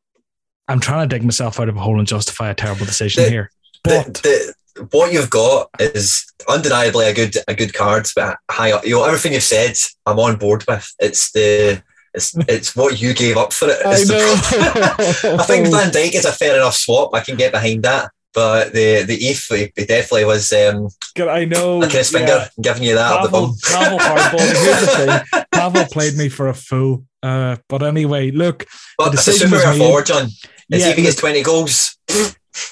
I'm 0.67 0.79
trying 0.79 1.09
to 1.09 1.13
dig 1.13 1.23
myself 1.25 1.59
out 1.59 1.67
of 1.67 1.75
a 1.75 1.79
hole 1.79 1.97
and 1.97 2.07
justify 2.07 2.51
a 2.51 2.53
terrible 2.53 2.85
decision 2.85 3.23
the, 3.23 3.29
here. 3.29 3.51
But 3.83 4.13
the, 4.15 4.53
what 4.91 5.13
you've 5.13 5.29
got 5.29 5.69
is 5.79 6.25
undeniably 6.47 7.07
a 7.07 7.13
good 7.13 7.35
a 7.47 7.53
good 7.53 7.73
card, 7.73 8.07
but 8.15 8.37
high 8.49 8.71
up. 8.71 8.85
You 8.85 8.95
know 8.95 9.03
everything 9.03 9.33
you've 9.33 9.43
said, 9.43 9.75
I'm 10.05 10.19
on 10.19 10.37
board 10.37 10.63
with. 10.67 10.91
It's 10.99 11.31
the 11.31 11.81
it's 12.13 12.35
it's 12.47 12.75
what 12.75 12.99
you 13.01 13.13
gave 13.13 13.37
up 13.37 13.53
for 13.53 13.67
it. 13.69 13.77
I 13.85 14.03
know. 14.03 15.37
I 15.39 15.43
think 15.43 15.67
Van 15.71 15.91
Dijk 15.91 16.15
is 16.15 16.25
a 16.25 16.31
fair 16.31 16.55
enough 16.55 16.75
swap. 16.75 17.13
I 17.13 17.21
can 17.21 17.37
get 17.37 17.51
behind 17.51 17.83
that. 17.83 18.11
But 18.33 18.73
the 18.73 19.03
the 19.03 19.15
ETH 19.15 19.45
he 19.75 19.85
definitely 19.85 20.25
was. 20.25 20.51
Um, 20.53 20.89
I 21.17 21.45
know. 21.45 21.81
A 21.81 21.87
kiss 21.87 22.11
finger, 22.11 22.27
yeah. 22.27 22.47
giving 22.61 22.83
you 22.83 22.95
that. 22.95 23.21
Pavel, 23.21 23.55
Pavel 23.63 23.97
hardball. 23.97 24.39
Here's 24.63 24.81
the 24.81 24.87
thing: 25.31 25.45
Pavel 25.51 25.85
played 25.85 26.15
me 26.15 26.29
for 26.29 26.47
a 26.47 26.53
fool. 26.53 27.05
Uh, 27.23 27.57
but 27.67 27.81
anyway, 27.81 28.31
look. 28.31 28.65
But 28.97 29.09
the 29.09 29.17
decision 29.17 29.51
was 29.51 29.65
made. 29.65 29.79
forward, 29.79 30.05
John 30.05 30.23
And 30.71 30.81
yeah, 30.81 30.93
he 30.93 31.01
gets 31.01 31.15
20 31.15 31.41
goals. 31.43 31.97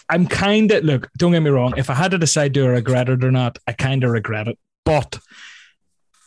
I'm 0.09 0.27
kind 0.27 0.71
of, 0.71 0.83
look, 0.83 1.09
don't 1.17 1.31
get 1.31 1.41
me 1.41 1.49
wrong. 1.49 1.73
If 1.77 1.89
I 1.89 1.93
had 1.93 2.11
to 2.11 2.17
decide 2.17 2.53
do 2.53 2.65
I 2.65 2.69
regret 2.69 3.09
it 3.09 3.23
or 3.23 3.31
not, 3.31 3.57
I 3.67 3.73
kind 3.73 4.03
of 4.03 4.11
regret 4.11 4.47
it. 4.47 4.57
But 4.85 5.19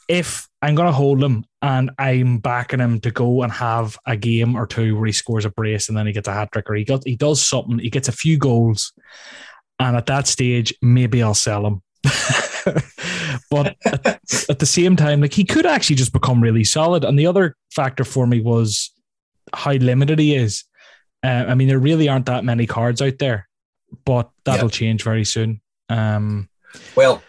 if 0.09 0.49
I'm 0.61 0.77
to 0.77 0.93
hold 0.93 1.23
him 1.23 1.45
and 1.63 1.91
I'm 1.99 2.39
backing 2.39 2.81
him 2.81 3.01
to 3.01 3.11
go 3.11 3.43
and 3.43 3.53
have 3.53 3.97
a 4.07 4.17
game 4.17 4.57
or 4.57 4.67
two 4.67 4.97
where 4.97 5.07
he 5.07 5.13
scores 5.13 5.45
a 5.45 5.51
brace 5.51 5.89
and 5.89 5.97
then 5.97 6.07
he 6.07 6.13
gets 6.13 6.29
a 6.29 6.33
hat 6.33 6.51
trick 6.53 6.69
or 6.69 6.75
he, 6.75 6.85
got, 6.85 7.05
he 7.05 7.17
does 7.17 7.41
something, 7.41 7.79
he 7.79 7.91
gets 7.91 8.09
a 8.09 8.13
few 8.13 8.37
goals. 8.37 8.93
And 9.79 9.97
at 9.97 10.07
that 10.07 10.27
stage, 10.27 10.75
maybe 10.83 11.23
I'll 11.23 11.35
sell 11.35 11.67
him. 11.67 11.83
but 13.51 13.77
at, 13.85 14.21
at, 14.49 14.59
the 14.59 14.67
same 14.67 14.97
time, 14.97 15.21
like 15.21 15.33
he 15.33 15.45
could 15.45 15.67
actually 15.67 15.97
just 15.97 16.13
become 16.13 16.43
really 16.43 16.65
solid. 16.65 17.05
And 17.05 17.19
the 17.19 17.27
other 17.27 17.57
factor 17.75 18.05
for 18.05 18.27
me 18.27 18.41
was 18.41 18.93
how 19.55 19.73
limited 19.73 20.19
he 20.19 20.35
is. 20.35 20.65
Uh, 21.23 21.45
I 21.49 21.55
mean, 21.55 21.69
there 21.69 21.79
really 21.79 22.09
aren't 22.09 22.27
that 22.27 22.45
many 22.45 22.67
cards 22.67 23.03
out 23.03 23.19
there, 23.19 23.49
but 24.05 24.31
that'll 24.45 24.67
yeah. 24.67 24.71
change 24.71 25.03
very 25.03 25.25
soon. 25.25 25.61
Um, 25.89 26.49
well, 26.97 27.23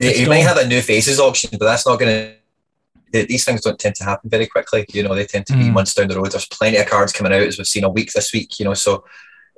you 0.00 0.28
might 0.28 0.38
have 0.38 0.56
a 0.56 0.66
new 0.66 0.80
faces 0.80 1.20
auction, 1.20 1.50
but 1.52 1.66
that's 1.66 1.86
not 1.86 1.98
going 1.98 2.14
to. 2.14 2.36
These 3.12 3.44
things 3.44 3.62
don't 3.62 3.78
tend 3.78 3.96
to 3.96 4.04
happen 4.04 4.30
very 4.30 4.46
quickly. 4.46 4.86
You 4.90 5.02
know, 5.02 5.14
they 5.16 5.26
tend 5.26 5.46
to 5.46 5.54
be 5.54 5.64
mm. 5.64 5.72
months 5.72 5.94
down 5.94 6.06
the 6.06 6.16
road. 6.16 6.30
There's 6.30 6.46
plenty 6.46 6.76
of 6.76 6.86
cards 6.86 7.12
coming 7.12 7.32
out, 7.32 7.42
as 7.42 7.58
we've 7.58 7.66
seen 7.66 7.82
a 7.82 7.88
week 7.88 8.12
this 8.12 8.32
week. 8.32 8.58
You 8.60 8.66
know, 8.66 8.74
so 8.74 9.04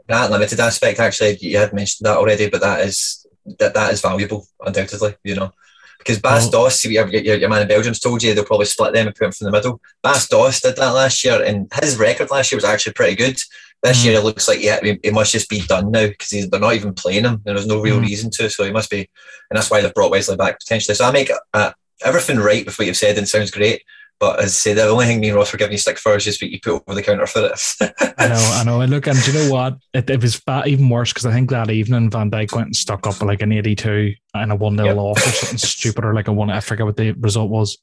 that 0.09 0.31
limited 0.31 0.59
aspect, 0.59 0.99
actually, 0.99 1.37
you 1.41 1.59
had 1.59 1.75
mentioned 1.75 2.07
that 2.07 2.17
already, 2.17 2.49
but 2.49 2.63
that 2.63 2.81
is 2.81 3.27
that 3.59 3.75
that 3.75 3.93
is 3.93 4.01
valuable, 4.01 4.47
undoubtedly. 4.65 5.17
You 5.23 5.35
know, 5.35 5.53
because 5.99 6.19
Bas 6.19 6.49
Dost, 6.49 6.85
your, 6.87 7.09
your, 7.09 7.37
your, 7.37 7.49
man 7.49 7.63
in 7.63 7.69
Belgium's 7.69 8.01
told 8.01 8.23
you 8.23 8.35
they'll 8.35 8.45
probably 8.45 8.67
split 8.67 8.93
them 8.93 9.07
and 9.07 9.15
put 9.15 9.25
them 9.27 9.33
from 9.33 9.45
the 9.45 9.53
middle. 9.53 9.81
Bas 10.03 10.29
Dost 10.29 10.63
did 10.63 10.77
that 10.77 10.91
last 10.93 11.25
year, 11.25 11.43
and 11.43 11.71
his 11.81 11.99
record 11.99 12.31
last 12.31 12.51
year 12.51 12.57
was 12.57 12.65
actually 12.65 12.95
pretty 12.95 13.17
good. 13.17 13.39
This 13.83 14.03
mm. 14.03 14.05
year 14.05 14.19
it 14.19 14.25
looks 14.25 14.47
like 14.49 14.63
yeah, 14.63 14.79
it 14.83 15.13
must 15.13 15.33
just 15.33 15.49
be 15.49 15.61
done 15.61 15.91
now 15.91 16.07
because 16.07 16.49
they're 16.49 16.61
not 16.61 16.75
even 16.75 16.95
playing 16.95 17.25
him. 17.25 17.43
There's 17.45 17.67
no 17.67 17.81
real 17.81 17.99
mm. 17.99 18.03
reason 18.03 18.31
to, 18.33 18.49
so 18.49 18.65
he 18.65 18.71
must 18.71 18.91
be, 18.91 18.99
and 18.99 19.57
that's 19.57 19.71
why 19.71 19.81
they've 19.81 19.95
brought 19.95 20.11
Wesley 20.11 20.37
back 20.37 20.61
potentially. 20.61 20.95
So 20.95 21.05
I 21.05 21.11
make 21.11 21.31
uh, 21.53 21.73
everything 22.05 22.39
right 22.39 22.65
with 22.65 22.79
what 22.79 22.87
you've 22.87 22.97
said 22.97 23.19
and 23.19 23.29
sounds 23.29 23.51
great. 23.51 23.83
But 24.23 24.39
as 24.39 24.45
I 24.45 24.49
say, 24.51 24.75
the 24.75 24.85
only 24.85 25.07
thing 25.07 25.19
me 25.19 25.31
and 25.31 25.37
Ross 25.37 25.53
were 25.53 25.59
giving 25.59 25.73
you 25.73 25.79
stick 25.79 25.99
for 25.99 26.15
is 26.15 26.25
just 26.25 26.41
what 26.41 26.53
you 26.53 26.61
put 26.61 26.85
over 26.87 26.95
the 26.95 27.03
counter 27.03 27.27
for 27.27 27.47
it. 27.47 27.93
I 28.19 28.29
know, 28.29 28.53
I 28.55 28.63
know. 28.65 28.81
And 28.81 28.93
look, 28.93 29.09
and 29.09 29.21
do 29.21 29.33
you 29.33 29.39
know 29.39 29.53
what? 29.53 29.79
It, 29.93 30.09
it 30.09 30.23
was 30.23 30.39
bad, 30.39 30.69
even 30.69 30.89
worse 30.89 31.13
because 31.13 31.27
I 31.27 31.33
think 31.33 31.51
that 31.51 31.71
evening 31.71 32.09
Van 32.09 32.31
Dijk 32.31 32.53
went 32.53 32.67
and 32.67 32.77
stuck 32.77 33.05
up 33.09 33.21
like 33.21 33.43
an 33.43 33.51
82 33.51 34.15
and 34.35 34.53
a 34.53 34.55
1 34.55 34.77
0 34.77 34.87
yep. 34.87 34.97
off 34.97 35.17
or 35.17 35.31
something 35.31 35.59
stupid 35.59 36.05
or 36.05 36.15
like 36.15 36.29
a 36.29 36.33
1. 36.33 36.51
I 36.51 36.61
forget 36.61 36.87
what 36.87 36.97
the 36.97 37.11
result 37.13 37.51
was. 37.51 37.79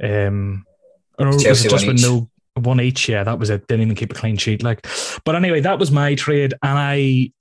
Um, 0.00 0.64
or 1.18 1.26
was 1.26 1.44
it 1.44 1.68
just 1.68 1.84
with 1.84 2.00
no 2.00 2.30
one 2.56 2.80
each? 2.80 3.08
Yeah, 3.08 3.24
that 3.24 3.38
was 3.38 3.50
it. 3.50 3.66
Didn't 3.66 3.82
even 3.82 3.94
keep 3.94 4.12
a 4.12 4.14
clean 4.14 4.36
sheet. 4.36 4.62
Like, 4.62 4.86
but 5.24 5.34
anyway, 5.34 5.60
that 5.60 5.78
was 5.78 5.90
my 5.90 6.14
trade, 6.14 6.54
and 6.62 6.78
I, 6.78 7.32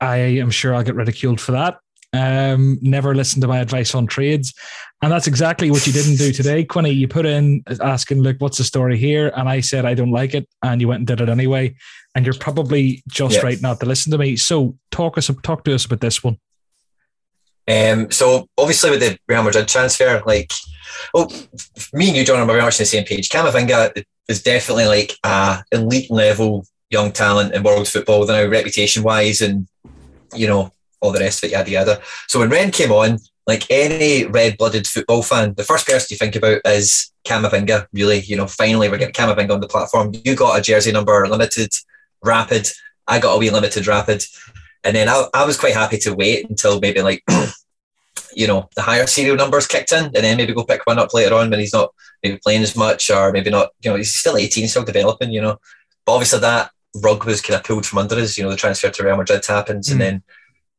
I 0.00 0.16
am 0.16 0.50
sure 0.50 0.74
I'll 0.74 0.82
get 0.82 0.94
ridiculed 0.94 1.40
for 1.40 1.52
that. 1.52 1.78
Um, 2.12 2.78
never 2.82 3.14
listen 3.14 3.40
to 3.40 3.48
my 3.48 3.58
advice 3.58 3.94
on 3.94 4.06
trades. 4.06 4.52
And 5.02 5.12
that's 5.12 5.26
exactly 5.26 5.70
what 5.70 5.86
you 5.86 5.92
didn't 5.92 6.16
do 6.16 6.32
today, 6.32 6.64
Quinny. 6.64 6.90
You 6.90 7.06
put 7.06 7.24
in 7.24 7.62
asking, 7.80 8.22
look, 8.22 8.36
what's 8.40 8.58
the 8.58 8.64
story 8.64 8.98
here? 8.98 9.32
And 9.36 9.48
I 9.48 9.60
said, 9.60 9.84
I 9.84 9.94
don't 9.94 10.10
like 10.10 10.34
it. 10.34 10.48
And 10.62 10.80
you 10.80 10.88
went 10.88 10.98
and 10.98 11.06
did 11.06 11.20
it 11.20 11.28
anyway. 11.28 11.74
And 12.14 12.26
you're 12.26 12.34
probably 12.34 13.02
just 13.08 13.36
yeah. 13.36 13.42
right 13.42 13.62
not 13.62 13.78
to 13.80 13.86
listen 13.86 14.10
to 14.10 14.18
me. 14.18 14.36
So 14.36 14.76
talk 14.90 15.16
us 15.16 15.30
talk 15.42 15.64
to 15.64 15.74
us 15.74 15.84
about 15.84 16.00
this 16.00 16.24
one. 16.24 16.38
Um, 17.70 18.10
so 18.10 18.48
obviously 18.58 18.90
with 18.90 19.00
the 19.00 19.16
Real 19.28 19.44
Madrid 19.44 19.68
transfer, 19.68 20.22
like, 20.26 20.52
well, 21.14 21.30
me 21.92 22.08
and 22.08 22.16
you, 22.16 22.24
John, 22.24 22.40
are 22.40 22.46
very 22.46 22.60
much 22.60 22.74
on 22.74 22.82
the 22.82 22.86
same 22.86 23.04
page. 23.04 23.28
Camavinga 23.28 24.02
is 24.28 24.42
definitely 24.42 24.86
like 24.86 25.16
a 25.24 25.62
elite 25.70 26.10
level 26.10 26.64
young 26.90 27.12
talent 27.12 27.54
in 27.54 27.62
world 27.62 27.86
football 27.86 28.26
now, 28.26 28.44
reputation 28.46 29.02
wise, 29.02 29.40
and 29.40 29.68
you 30.34 30.46
know 30.46 30.72
all 31.00 31.12
the 31.12 31.20
rest 31.20 31.42
of 31.42 31.48
it, 31.48 31.52
yada 31.52 31.70
yada. 31.70 32.00
So 32.28 32.40
when 32.40 32.50
Rennes 32.50 32.74
came 32.74 32.92
on, 32.92 33.18
like 33.46 33.64
any 33.70 34.26
red-blooded 34.26 34.86
football 34.86 35.22
fan, 35.22 35.54
the 35.54 35.64
first 35.64 35.86
person 35.86 36.08
you 36.10 36.16
think 36.16 36.36
about 36.36 36.60
is 36.64 37.12
Camavinga. 37.24 37.86
Really, 37.92 38.20
you 38.20 38.36
know, 38.36 38.46
finally 38.46 38.88
we're 38.88 38.98
getting 38.98 39.14
Camavinga 39.14 39.50
on 39.52 39.60
the 39.60 39.68
platform. 39.68 40.12
You 40.24 40.34
got 40.34 40.58
a 40.58 40.62
jersey 40.62 40.92
number 40.92 41.26
limited, 41.26 41.72
rapid. 42.22 42.68
I 43.06 43.18
got 43.18 43.34
a 43.34 43.38
wee 43.38 43.50
limited 43.50 43.86
rapid, 43.86 44.24
and 44.84 44.94
then 44.94 45.08
I, 45.08 45.26
I 45.34 45.44
was 45.44 45.58
quite 45.58 45.74
happy 45.74 45.98
to 45.98 46.14
wait 46.14 46.48
until 46.48 46.80
maybe 46.80 47.02
like. 47.02 47.22
you 48.32 48.46
know, 48.46 48.68
the 48.76 48.82
higher 48.82 49.06
serial 49.06 49.36
numbers 49.36 49.66
kicked 49.66 49.92
in, 49.92 50.04
and 50.04 50.14
then 50.14 50.36
maybe 50.36 50.52
go 50.52 50.64
pick 50.64 50.86
one 50.86 50.98
up 50.98 51.12
later 51.12 51.34
on 51.34 51.50
when 51.50 51.58
he's 51.58 51.72
not 51.72 51.92
maybe 52.22 52.38
playing 52.38 52.62
as 52.62 52.76
much, 52.76 53.10
or 53.10 53.32
maybe 53.32 53.50
not, 53.50 53.70
you 53.82 53.90
know, 53.90 53.96
he's 53.96 54.14
still 54.14 54.36
18, 54.36 54.68
still 54.68 54.84
developing, 54.84 55.32
you 55.32 55.40
know. 55.40 55.58
But 56.04 56.14
obviously 56.14 56.40
that 56.40 56.70
rug 57.02 57.24
was 57.24 57.40
kind 57.40 57.58
of 57.58 57.64
pulled 57.64 57.86
from 57.86 57.98
under 57.98 58.16
us, 58.16 58.36
you 58.36 58.44
know, 58.44 58.50
the 58.50 58.56
transfer 58.56 58.90
to 58.90 59.04
Real 59.04 59.16
Madrid 59.16 59.44
happens, 59.46 59.88
mm. 59.88 59.92
and 59.92 60.00
then 60.00 60.22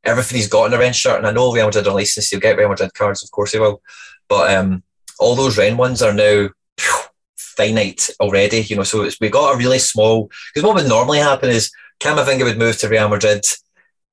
everything 0.04 0.38
he's 0.38 0.50
got 0.50 0.66
in 0.66 0.74
a 0.74 0.78
Rennes 0.78 0.96
shirt. 0.96 1.18
And 1.18 1.28
I 1.28 1.32
know 1.32 1.54
Real 1.54 1.66
Madrid 1.66 1.88
are 1.88 1.94
licensed, 1.94 2.32
he'll 2.32 2.40
get 2.40 2.58
Real 2.58 2.70
Madrid 2.70 2.94
cards, 2.94 3.24
of 3.24 3.32
course 3.32 3.52
he 3.52 3.60
will. 3.60 3.82
But 4.28 4.56
um, 4.56 4.84
all 5.20 5.36
those 5.36 5.58
Rennes 5.58 5.78
ones 5.78 6.02
are 6.02 6.14
now 6.14 6.50
phew, 6.78 7.00
finite 7.38 8.10
already, 8.20 8.62
you 8.62 8.76
know. 8.76 8.84
So 8.84 9.10
we 9.20 9.30
got 9.30 9.56
a 9.56 9.58
really 9.58 9.80
small, 9.80 10.30
because 10.54 10.66
what 10.66 10.76
would 10.76 10.88
normally 10.88 11.20
happen 11.20 11.50
is 11.50 11.72
Camavinga 12.00 12.44
would 12.44 12.58
move 12.58 12.78
to 12.80 12.90
Real 12.90 13.10
Madrid, 13.10 13.44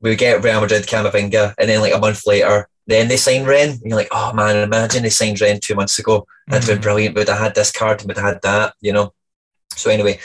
we 0.01 0.17
get 0.17 0.43
Real 0.43 0.61
Madrid 0.61 0.87
Camavinga, 0.87 1.55
and 1.59 1.69
then 1.69 1.81
like 1.81 1.95
a 1.95 1.99
month 1.99 2.27
later, 2.27 2.69
then 2.87 3.09
they 3.09 3.17
sign 3.17 3.45
Rennes. 3.45 3.81
And 3.81 3.91
you're 3.91 3.99
like, 3.99 4.09
oh 4.11 4.33
man, 4.33 4.57
imagine 4.57 5.03
they 5.03 5.11
signed 5.11 5.41
Rennes 5.41 5.61
two 5.61 5.75
months 5.75 5.99
ago. 5.99 6.27
That'd 6.47 6.63
mm-hmm. 6.63 6.75
been 6.75 6.83
brilliant. 6.83 7.15
Would 7.17 7.29
have 7.29 7.39
had 7.39 7.55
this 7.55 7.73
card, 7.73 8.03
would 8.03 8.17
have 8.17 8.27
had 8.27 8.43
that, 8.43 8.75
you 8.81 8.93
know. 8.93 9.13
So 9.75 9.91
anyway, 9.91 10.19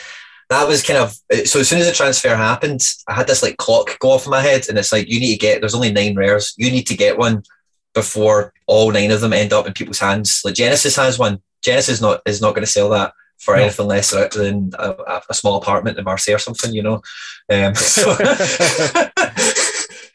that 0.50 0.68
was 0.68 0.82
kind 0.82 0.98
of 0.98 1.12
so 1.46 1.60
as 1.60 1.68
soon 1.68 1.80
as 1.80 1.86
the 1.86 1.92
transfer 1.92 2.34
happened, 2.34 2.82
I 3.08 3.14
had 3.14 3.26
this 3.26 3.42
like 3.42 3.56
clock 3.56 3.98
go 3.98 4.12
off 4.12 4.26
in 4.26 4.30
my 4.30 4.40
head, 4.40 4.68
and 4.68 4.78
it's 4.78 4.92
like 4.92 5.08
you 5.08 5.20
need 5.20 5.34
to 5.34 5.38
get 5.38 5.60
there's 5.60 5.74
only 5.74 5.92
nine 5.92 6.14
rares, 6.14 6.54
you 6.56 6.70
need 6.70 6.86
to 6.88 6.96
get 6.96 7.18
one 7.18 7.42
before 7.94 8.52
all 8.66 8.90
nine 8.90 9.10
of 9.10 9.20
them 9.20 9.32
end 9.32 9.52
up 9.52 9.66
in 9.66 9.72
people's 9.72 10.00
hands. 10.00 10.42
Like 10.44 10.54
Genesis 10.54 10.96
has 10.96 11.18
one. 11.18 11.40
Genesis 11.62 12.00
not 12.00 12.20
is 12.26 12.40
not 12.40 12.54
going 12.54 12.64
to 12.64 12.70
sell 12.70 12.90
that 12.90 13.14
for 13.38 13.56
no. 13.56 13.62
anything 13.62 13.86
less 13.86 14.10
than 14.10 14.70
a, 14.78 15.20
a, 15.28 15.34
small 15.34 15.56
apartment 15.56 15.98
in 15.98 16.04
Marseille 16.04 16.34
or 16.34 16.38
something, 16.38 16.72
you 16.72 16.82
know. 16.82 17.02
Um, 17.50 17.74
so 17.74 18.14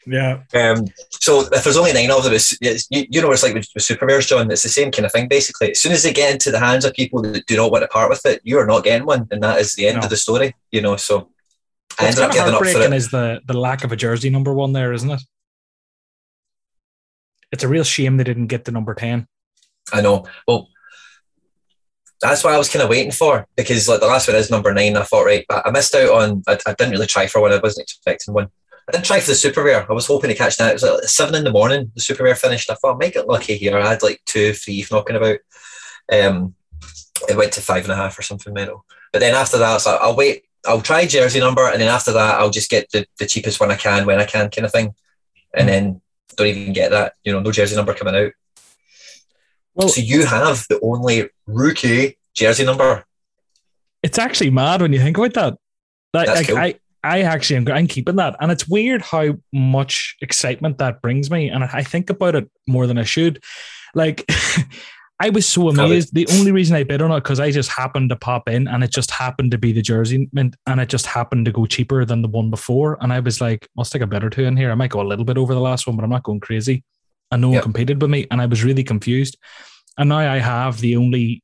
Yeah. 0.06 0.42
Um, 0.54 0.86
so 1.10 1.46
if 1.52 1.64
there's 1.64 1.76
only 1.76 1.92
nine 1.92 2.10
of 2.10 2.24
them, 2.24 2.32
it's, 2.32 2.56
it's 2.60 2.86
you, 2.90 3.06
you, 3.10 3.20
know, 3.20 3.30
it's 3.32 3.42
like 3.42 3.54
with, 3.54 3.68
with 3.74 4.26
John. 4.26 4.50
It's 4.50 4.62
the 4.62 4.68
same 4.68 4.90
kind 4.90 5.06
of 5.06 5.12
thing. 5.12 5.28
Basically, 5.28 5.72
as 5.72 5.80
soon 5.80 5.92
as 5.92 6.02
they 6.02 6.12
get 6.12 6.32
into 6.32 6.50
the 6.50 6.58
hands 6.58 6.84
of 6.84 6.94
people 6.94 7.22
that 7.22 7.46
do 7.46 7.56
not 7.56 7.70
want 7.70 7.82
to 7.82 7.88
part 7.88 8.10
with 8.10 8.24
it, 8.24 8.40
you 8.42 8.58
are 8.58 8.66
not 8.66 8.84
getting 8.84 9.06
one, 9.06 9.28
and 9.30 9.42
that 9.42 9.58
is 9.58 9.74
the 9.74 9.86
end 9.86 9.98
no. 9.98 10.04
of 10.04 10.10
the 10.10 10.16
story. 10.16 10.54
You 10.70 10.80
know, 10.80 10.96
so 10.96 11.30
I 11.98 12.06
ended 12.06 12.22
up 12.22 12.32
getting 12.32 12.54
up 12.54 12.60
for 12.60 12.66
it. 12.66 12.92
Is 12.92 13.10
the 13.10 13.40
the 13.46 13.58
lack 13.58 13.84
of 13.84 13.92
a 13.92 13.96
jersey 13.96 14.30
number 14.30 14.54
one 14.54 14.72
there, 14.72 14.92
isn't 14.92 15.10
it? 15.10 15.22
It's 17.52 17.64
a 17.64 17.68
real 17.68 17.84
shame 17.84 18.16
they 18.16 18.24
didn't 18.24 18.46
get 18.46 18.64
the 18.64 18.72
number 18.72 18.94
ten. 18.94 19.26
I 19.92 20.00
know. 20.00 20.24
Well, 20.46 20.68
that's 22.20 22.44
what 22.44 22.52
I 22.54 22.58
was 22.58 22.68
kind 22.68 22.82
of 22.82 22.90
waiting 22.90 23.12
for 23.12 23.46
because 23.56 23.88
like 23.88 24.00
the 24.00 24.06
last 24.06 24.28
one 24.28 24.36
is 24.36 24.50
number 24.50 24.72
nine. 24.72 24.96
I 24.96 25.02
thought 25.02 25.24
right, 25.24 25.44
but 25.48 25.66
I 25.66 25.70
missed 25.70 25.94
out 25.94 26.10
on. 26.10 26.42
I, 26.46 26.58
I 26.66 26.74
didn't 26.74 26.92
really 26.92 27.06
try 27.06 27.26
for 27.26 27.40
one. 27.40 27.52
I 27.52 27.58
wasn't 27.58 27.84
expecting 27.84 28.34
one. 28.34 28.48
I 28.90 28.96
didn't 28.96 29.06
try 29.06 29.20
for 29.20 29.30
the 29.30 29.36
super 29.36 29.62
rare. 29.62 29.86
I 29.88 29.92
was 29.92 30.08
hoping 30.08 30.30
to 30.30 30.36
catch 30.36 30.56
that. 30.56 30.70
It 30.70 30.72
was 30.72 30.82
like 30.82 31.04
seven 31.04 31.36
in 31.36 31.44
the 31.44 31.52
morning. 31.52 31.92
The 31.94 32.00
super 32.00 32.24
rare 32.24 32.34
finished. 32.34 32.68
I 32.70 32.74
thought 32.74 32.96
I 32.96 32.98
might 32.98 33.14
get 33.14 33.28
lucky 33.28 33.56
here. 33.56 33.78
I 33.78 33.88
had 33.88 34.02
like 34.02 34.20
two, 34.26 34.52
three 34.52 34.84
knocking 34.90 35.14
about. 35.14 35.38
Um, 36.12 36.56
it 37.28 37.36
went 37.36 37.52
to 37.52 37.60
five 37.60 37.84
and 37.84 37.92
a 37.92 37.96
half 37.96 38.18
or 38.18 38.22
something 38.22 38.52
mental. 38.52 38.84
But 39.12 39.20
then 39.20 39.36
after 39.36 39.58
that, 39.58 39.70
I 39.70 39.74
was 39.74 39.86
like, 39.86 40.00
I'll 40.00 40.16
wait. 40.16 40.42
I'll 40.66 40.80
try 40.80 41.06
jersey 41.06 41.38
number, 41.38 41.70
and 41.70 41.80
then 41.80 41.88
after 41.88 42.12
that, 42.12 42.40
I'll 42.40 42.50
just 42.50 42.68
get 42.68 42.90
the, 42.90 43.06
the 43.20 43.26
cheapest 43.26 43.60
one 43.60 43.70
I 43.70 43.76
can 43.76 44.06
when 44.06 44.18
I 44.18 44.24
can, 44.24 44.50
kind 44.50 44.66
of 44.66 44.72
thing. 44.72 44.92
And 45.54 45.68
then 45.68 46.00
don't 46.34 46.48
even 46.48 46.72
get 46.72 46.90
that. 46.90 47.12
You 47.22 47.32
know, 47.32 47.40
no 47.40 47.52
jersey 47.52 47.76
number 47.76 47.94
coming 47.94 48.16
out. 48.16 48.32
Well, 49.74 49.88
so 49.88 50.00
you 50.00 50.26
have 50.26 50.66
the 50.68 50.80
only 50.82 51.30
rookie 51.46 52.18
jersey 52.34 52.64
number. 52.64 53.04
It's 54.02 54.18
actually 54.18 54.50
mad 54.50 54.82
when 54.82 54.92
you 54.92 54.98
think 54.98 55.16
about 55.16 55.34
that. 55.34 55.58
Like, 56.12 56.26
That's 56.26 56.46
cool. 56.48 56.58
I, 56.58 56.74
I 57.02 57.22
actually 57.22 57.56
am 57.56 57.68
I'm 57.68 57.86
keeping 57.86 58.16
that. 58.16 58.36
And 58.40 58.52
it's 58.52 58.68
weird 58.68 59.02
how 59.02 59.34
much 59.52 60.16
excitement 60.20 60.78
that 60.78 61.00
brings 61.00 61.30
me. 61.30 61.48
And 61.48 61.64
I 61.64 61.82
think 61.82 62.10
about 62.10 62.34
it 62.34 62.50
more 62.66 62.86
than 62.86 62.98
I 62.98 63.04
should. 63.04 63.42
Like 63.94 64.24
I 65.20 65.28
was 65.28 65.46
so 65.46 65.68
amazed. 65.68 66.14
The 66.14 66.26
only 66.32 66.50
reason 66.50 66.76
I 66.76 66.82
bid 66.82 67.02
on 67.02 67.12
it 67.12 67.16
because 67.16 67.40
I 67.40 67.50
just 67.50 67.70
happened 67.70 68.08
to 68.08 68.16
pop 68.16 68.48
in 68.48 68.66
and 68.66 68.82
it 68.82 68.90
just 68.90 69.10
happened 69.10 69.50
to 69.50 69.58
be 69.58 69.70
the 69.70 69.82
jersey 69.82 70.30
mint 70.32 70.56
and 70.66 70.80
it 70.80 70.88
just 70.88 71.04
happened 71.04 71.44
to 71.44 71.52
go 71.52 71.66
cheaper 71.66 72.06
than 72.06 72.22
the 72.22 72.28
one 72.28 72.50
before. 72.50 72.96
And 73.02 73.12
I 73.12 73.20
was 73.20 73.38
like, 73.38 73.68
I'll 73.78 73.84
stick 73.84 74.00
a 74.00 74.06
bit 74.06 74.24
or 74.24 74.30
two 74.30 74.44
in 74.44 74.56
here. 74.56 74.70
I 74.70 74.74
might 74.74 74.90
go 74.90 75.02
a 75.02 75.04
little 75.04 75.26
bit 75.26 75.36
over 75.36 75.52
the 75.52 75.60
last 75.60 75.86
one, 75.86 75.96
but 75.96 76.04
I'm 76.04 76.10
not 76.10 76.22
going 76.22 76.40
crazy. 76.40 76.84
And 77.30 77.42
no 77.42 77.52
yep. 77.52 77.58
one 77.58 77.64
competed 77.64 78.00
with 78.00 78.10
me. 78.10 78.26
And 78.30 78.40
I 78.40 78.46
was 78.46 78.64
really 78.64 78.82
confused. 78.82 79.36
And 79.98 80.08
now 80.08 80.18
I 80.18 80.38
have 80.38 80.80
the 80.80 80.96
only 80.96 81.42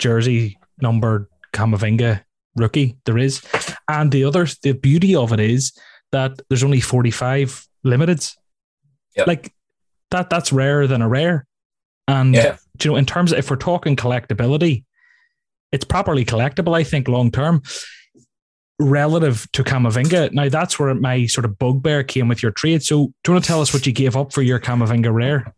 jersey 0.00 0.58
numbered 0.80 1.28
Camavinga 1.52 2.24
rookie 2.56 2.96
there 3.04 3.18
is. 3.18 3.42
And 3.88 4.10
the 4.10 4.24
other, 4.24 4.46
the 4.62 4.72
beauty 4.72 5.14
of 5.14 5.32
it 5.32 5.40
is 5.40 5.72
that 6.12 6.40
there's 6.48 6.64
only 6.64 6.80
45 6.80 7.66
limiteds. 7.84 8.34
Yep. 9.16 9.26
Like 9.26 9.54
that, 10.10 10.30
that's 10.30 10.52
rarer 10.52 10.86
than 10.86 11.02
a 11.02 11.08
rare. 11.08 11.46
And, 12.08 12.34
yeah. 12.34 12.56
you 12.82 12.90
know, 12.90 12.96
in 12.96 13.06
terms 13.06 13.32
of 13.32 13.38
if 13.38 13.50
we're 13.50 13.56
talking 13.56 13.96
collectability, 13.96 14.84
it's 15.72 15.84
properly 15.84 16.24
collectible, 16.24 16.76
I 16.76 16.84
think, 16.84 17.08
long 17.08 17.30
term. 17.30 17.62
relative 18.78 19.46
to 19.52 19.62
Camavinga. 19.62 20.32
Now 20.32 20.48
that's 20.48 20.78
where 20.78 20.94
my 20.94 21.26
sort 21.26 21.44
of 21.44 21.58
bugbear 21.58 22.02
came 22.02 22.28
with 22.28 22.42
your 22.42 22.52
trade. 22.52 22.82
So 22.82 23.06
do 23.22 23.30
you 23.30 23.32
want 23.34 23.44
to 23.44 23.48
tell 23.48 23.60
us 23.60 23.72
what 23.72 23.86
you 23.86 23.92
gave 23.92 24.16
up 24.16 24.32
for 24.32 24.42
your 24.42 24.58
Camavinga 24.58 25.12
rare? 25.12 25.54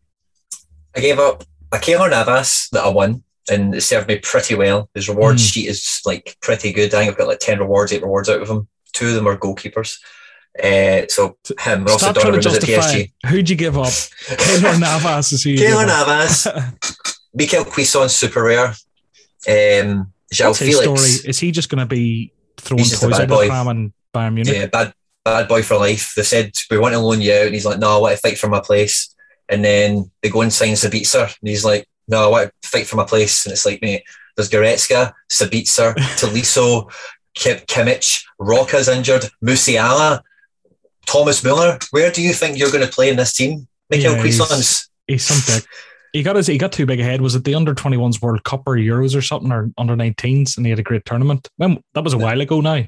I 0.94 1.00
gave 1.00 1.18
up 1.18 1.44
a 1.72 1.76
Keylor 1.76 2.10
Navas 2.10 2.68
that 2.72 2.84
I 2.84 2.88
won, 2.88 3.22
and 3.50 3.74
it 3.74 3.80
served 3.82 4.08
me 4.08 4.18
pretty 4.18 4.54
well. 4.54 4.88
His 4.94 5.08
reward 5.08 5.36
mm. 5.36 5.52
sheet 5.52 5.68
is 5.68 6.00
like 6.04 6.36
pretty 6.40 6.72
good. 6.72 6.94
I 6.94 6.98
think 6.98 7.12
I've 7.12 7.18
got 7.18 7.28
like 7.28 7.38
ten 7.38 7.58
rewards, 7.58 7.92
eight 7.92 8.02
rewards 8.02 8.28
out 8.28 8.42
of 8.42 8.48
him. 8.48 8.68
Two 8.92 9.08
of 9.08 9.14
them 9.14 9.28
are 9.28 9.36
goalkeepers. 9.36 9.98
Uh, 10.62 11.06
so 11.08 11.36
him, 11.60 11.84
Ross 11.84 12.00
Stop 12.00 12.16
trying 12.16 12.32
to 12.32 12.40
justify 12.40 13.04
Who'd 13.28 13.50
you 13.50 13.56
give 13.56 13.76
up? 13.76 13.86
Keylor 13.86 14.80
Navas 14.80 15.32
is 15.32 15.42
who 15.42 15.50
you 15.50 15.58
Keylor 15.58 15.86
Navas, 15.86 16.46
Michael 17.34 17.64
Cuisance, 17.64 18.14
super 18.14 18.42
rare. 18.42 18.68
Um, 19.48 20.12
João 20.32 20.56
Felix. 20.56 20.80
story. 20.80 21.30
Is 21.30 21.38
he 21.38 21.50
just 21.50 21.68
going 21.68 21.80
to 21.80 21.86
be 21.86 22.32
throwing 22.56 22.84
toys 22.84 23.02
out 23.02 23.30
of 23.30 23.48
pram 23.48 23.68
and 23.68 23.92
Bayern 24.14 24.34
Munich? 24.34 24.54
Yeah, 24.54 24.66
bad, 24.66 24.94
bad 25.24 25.46
boy 25.46 25.62
for 25.62 25.76
life. 25.76 26.14
They 26.16 26.22
said 26.22 26.52
we 26.70 26.78
want 26.78 26.94
to 26.94 27.00
loan 27.00 27.20
you 27.20 27.32
out, 27.32 27.46
and 27.46 27.54
he's 27.54 27.66
like, 27.66 27.78
"No, 27.78 27.96
I 27.96 28.00
want 28.00 28.16
to 28.16 28.20
fight 28.20 28.38
for 28.38 28.48
my 28.48 28.60
place." 28.60 29.14
And 29.48 29.64
then 29.64 30.10
they 30.22 30.30
go 30.30 30.40
and 30.40 30.52
sign 30.52 30.72
Sabitzer, 30.72 31.24
and 31.24 31.48
he's 31.48 31.64
like, 31.64 31.86
"No, 32.08 32.24
I 32.24 32.26
want 32.26 32.50
to 32.62 32.68
fight 32.68 32.86
for 32.86 32.96
my 32.96 33.04
place." 33.04 33.44
And 33.44 33.52
it's 33.52 33.66
like, 33.66 33.82
mate, 33.82 34.02
there's 34.36 34.50
Goretzka, 34.50 35.12
Sabitzer, 35.30 35.94
Tolisso, 36.18 36.92
Kim- 37.34 37.58
Kimmich, 37.66 38.24
Roca's 38.40 38.88
injured, 38.88 39.30
Musiala. 39.44 40.22
Thomas 41.06 41.44
Muller, 41.44 41.78
where 41.92 42.10
do 42.10 42.20
you 42.20 42.32
think 42.32 42.58
you're 42.58 42.72
going 42.72 42.84
to 42.84 42.92
play 42.92 43.08
in 43.08 43.16
this 43.16 43.32
team? 43.32 43.68
Michael 43.90 44.16
yeah. 44.16 44.22
He's, 44.24 44.90
he's 45.06 45.24
some 45.24 45.54
dick. 45.54 45.64
He 46.12 46.22
got 46.22 46.36
his, 46.36 46.46
he 46.46 46.58
got 46.58 46.72
too 46.72 46.86
big 46.86 46.98
ahead. 46.98 47.20
Was 47.20 47.34
it 47.34 47.44
the 47.44 47.54
under 47.54 47.74
21s 47.74 48.20
World 48.20 48.42
Cup 48.42 48.62
or 48.66 48.76
Euros 48.76 49.16
or 49.16 49.22
something 49.22 49.52
or 49.52 49.70
under 49.78 49.94
19s? 49.94 50.56
And 50.56 50.66
he 50.66 50.70
had 50.70 50.78
a 50.78 50.82
great 50.82 51.04
tournament. 51.04 51.48
When, 51.56 51.82
that 51.94 52.04
was 52.04 52.12
a 52.12 52.18
while 52.18 52.40
ago 52.40 52.60
now. 52.60 52.84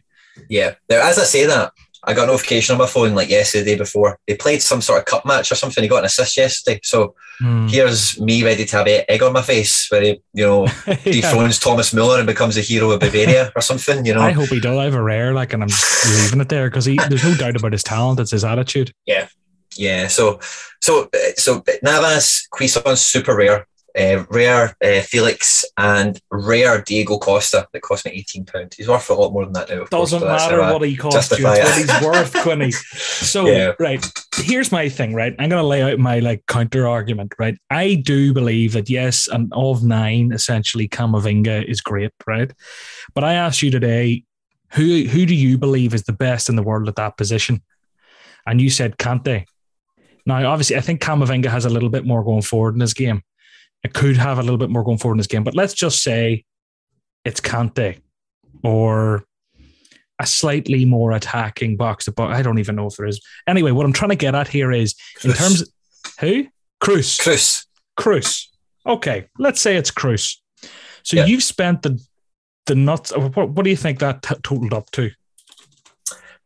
Yeah. 0.49 0.75
Now, 0.89 1.07
as 1.07 1.19
I 1.19 1.25
say 1.25 1.47
that, 1.47 1.73
I 2.09 2.15
got 2.15 2.25
a 2.25 2.27
notification 2.29 2.73
on 2.73 2.79
my 2.79 2.87
phone 2.87 3.15
like 3.15 3.29
yesterday, 3.29 3.65
the 3.65 3.71
day 3.73 3.79
before. 3.79 4.19
They 4.27 4.35
played 4.35 4.63
some 4.63 4.81
sort 4.81 4.99
of 4.99 5.05
cup 5.05 5.27
match 5.27 5.53
or 5.53 5.57
something. 5.57 5.85
He 5.85 5.89
got 5.89 5.99
an 5.99 6.07
assist 6.07 6.39
yesterday. 6.39 6.81
So 6.83 7.15
mm. 7.39 7.71
here's 7.71 8.19
me 8.19 8.43
ready 8.43 8.65
to 8.65 8.77
have 8.79 8.87
an 8.87 9.03
egg 9.11 9.23
on 9.23 9.35
my 9.35 9.43
face 9.43 9.87
where 9.91 10.01
he, 10.01 10.21
you 10.33 10.47
know, 10.47 10.65
yeah. 10.87 10.97
dethrones 11.05 11.59
Thomas 11.59 11.93
Muller 11.93 12.17
and 12.17 12.27
becomes 12.27 12.57
a 12.57 12.63
hero 12.63 12.93
of 12.93 13.01
Bavaria 13.01 13.53
or 13.55 13.61
something, 13.61 14.07
you 14.07 14.15
know. 14.15 14.23
I 14.23 14.33
hope 14.33 14.49
he 14.49 14.59
does. 14.59 14.79
I 14.79 14.85
have 14.85 14.95
a 14.95 15.03
rare, 15.03 15.35
like, 15.35 15.53
and 15.53 15.63
I'm 15.63 15.69
leaving 16.23 16.41
it 16.41 16.49
there 16.49 16.71
because 16.71 16.87
there's 16.87 17.25
no 17.25 17.35
doubt 17.35 17.57
about 17.57 17.73
his 17.73 17.83
talent. 17.83 18.21
It's 18.21 18.31
his 18.31 18.43
attitude. 18.43 18.91
Yeah. 19.05 19.29
Yeah. 19.77 20.09
So, 20.09 20.41
so, 20.81 21.11
so 21.37 21.63
Navas, 21.83 22.49
Cuisance, 22.51 23.03
super 23.03 23.37
rare 23.37 23.67
uh, 23.97 24.25
rare 24.31 24.77
uh, 24.85 25.01
Felix 25.01 25.65
and 25.77 26.21
rare 26.31 26.83
Diego 26.83 27.19
Costa 27.19 27.67
that 27.73 27.81
cost 27.81 28.05
me 28.05 28.13
eighteen 28.13 28.45
pounds. 28.45 28.77
He's 28.77 28.89
worth 28.89 29.09
a 29.11 29.15
lot 29.15 29.33
more 29.33 29.45
than 29.45 29.55
that 29.55 29.69
now. 29.69 29.85
Doesn't 29.85 30.21
course, 30.21 30.31
matter 30.31 30.61
what 30.61 30.83
he 30.83 30.97
costs 30.97 31.39
you; 31.39 31.45
what 31.45 31.77
he's 31.77 32.01
worth, 32.03 32.35
Quinny. 32.43 32.71
So, 32.71 33.47
yeah. 33.47 33.73
right, 33.79 34.05
here's 34.37 34.71
my 34.71 34.89
thing. 34.89 35.15
Right, 35.15 35.35
I'm 35.39 35.49
going 35.49 35.63
to 35.63 35.67
lay 35.67 35.83
out 35.83 35.99
my 35.99 36.19
like 36.19 36.45
counter 36.47 36.87
argument. 36.87 37.35
Right, 37.39 37.59
I 37.71 37.95
do 37.95 38.33
believe 38.33 38.73
that 38.73 38.91
yes, 38.91 39.29
and 39.29 39.53
of 39.55 39.83
nine, 39.83 40.33
essentially, 40.33 40.89
Camavinga 40.89 41.65
is 41.65 41.81
great. 41.81 42.13
Right, 42.27 42.53
but 43.15 43.25
I 43.25 43.35
asked 43.35 43.63
you 43.63 43.71
today, 43.71 44.25
who 44.73 45.05
who 45.05 45.27
do 45.27 45.35
you 45.35 45.59
believe 45.59 45.95
is 45.95 46.05
the 46.05 46.13
best 46.13 46.49
in 46.49 46.57
the 46.57 46.63
world 46.63 46.89
at 46.89 46.97
that 46.97 47.17
position? 47.17 47.63
And 48.47 48.61
you 48.61 48.71
said 48.71 48.99
Kante. 48.99 49.45
Now, 50.25 50.51
obviously, 50.51 50.77
I 50.77 50.81
think 50.81 51.01
Camavinga 51.01 51.47
has 51.47 51.65
a 51.65 51.71
little 51.71 51.89
bit 51.89 52.05
more 52.05 52.23
going 52.23 52.43
forward 52.43 52.75
in 52.75 52.81
his 52.81 52.93
game 52.93 53.23
it 53.85 53.95
could 53.95 54.17
have 54.17 54.39
a 54.39 54.43
little 54.43 54.59
bit 54.59 54.71
more 54.71 54.85
going 54.85 54.99
forward 54.99 55.15
in 55.15 55.19
this 55.19 55.27
game. 55.27 55.45
But 55.45 55.55
let's 55.55 55.75
just 55.75 56.03
say 56.03 56.45
it's 57.25 57.41
Kante 57.41 58.01
or 58.63 59.25
a 60.19 60.27
slightly 60.27 60.85
more 60.85 61.13
attacking 61.13 61.77
box 61.77 62.07
to 62.07 62.13
box. 62.13 62.35
I 62.37 62.43
don't 62.43 62.59
even 62.59 62.77
know 62.77 62.87
if 62.87 62.97
there 62.97 63.07
is. 63.07 63.21
Anyway, 63.47 63.71
what 63.71 63.87
I'm 63.87 63.93
trying 63.93 64.11
to 64.11 64.17
get 64.17 64.35
at 64.35 64.49
here 64.49 64.73
is 64.73 64.95
in 65.23 65.33
terms 65.33 65.63
of 65.63 65.69
who? 66.21 66.47
Kroos. 66.83 67.19
Kroos. 67.21 67.67
Kroos. 67.99 68.47
Okay, 68.87 69.29
let's 69.39 69.61
say 69.61 69.77
it's 69.77 69.91
Kroos. 69.91 70.37
So 71.03 71.17
yeah. 71.17 71.27
you've 71.27 71.43
spent 71.43 71.83
the 71.83 72.01
the 72.67 72.75
nuts. 72.75 73.17
What, 73.17 73.51
what 73.51 73.65
do 73.65 73.71
you 73.71 73.77
think 73.77 73.99
that 74.01 74.23
t- 74.23 74.35
totaled 74.43 74.75
up 74.75 74.91
to? 74.93 75.11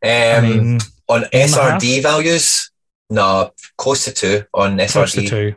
Um, 0.04 0.10
I 0.12 0.40
mean, 0.40 0.78
on 1.08 1.22
SRD 1.32 2.02
values, 2.02 2.70
no, 3.10 3.50
close 3.76 4.04
to 4.04 4.12
two 4.12 4.44
on 4.54 4.76
SRD. 4.78 4.92
Close 4.92 5.12
to 5.12 5.28
two. 5.28 5.54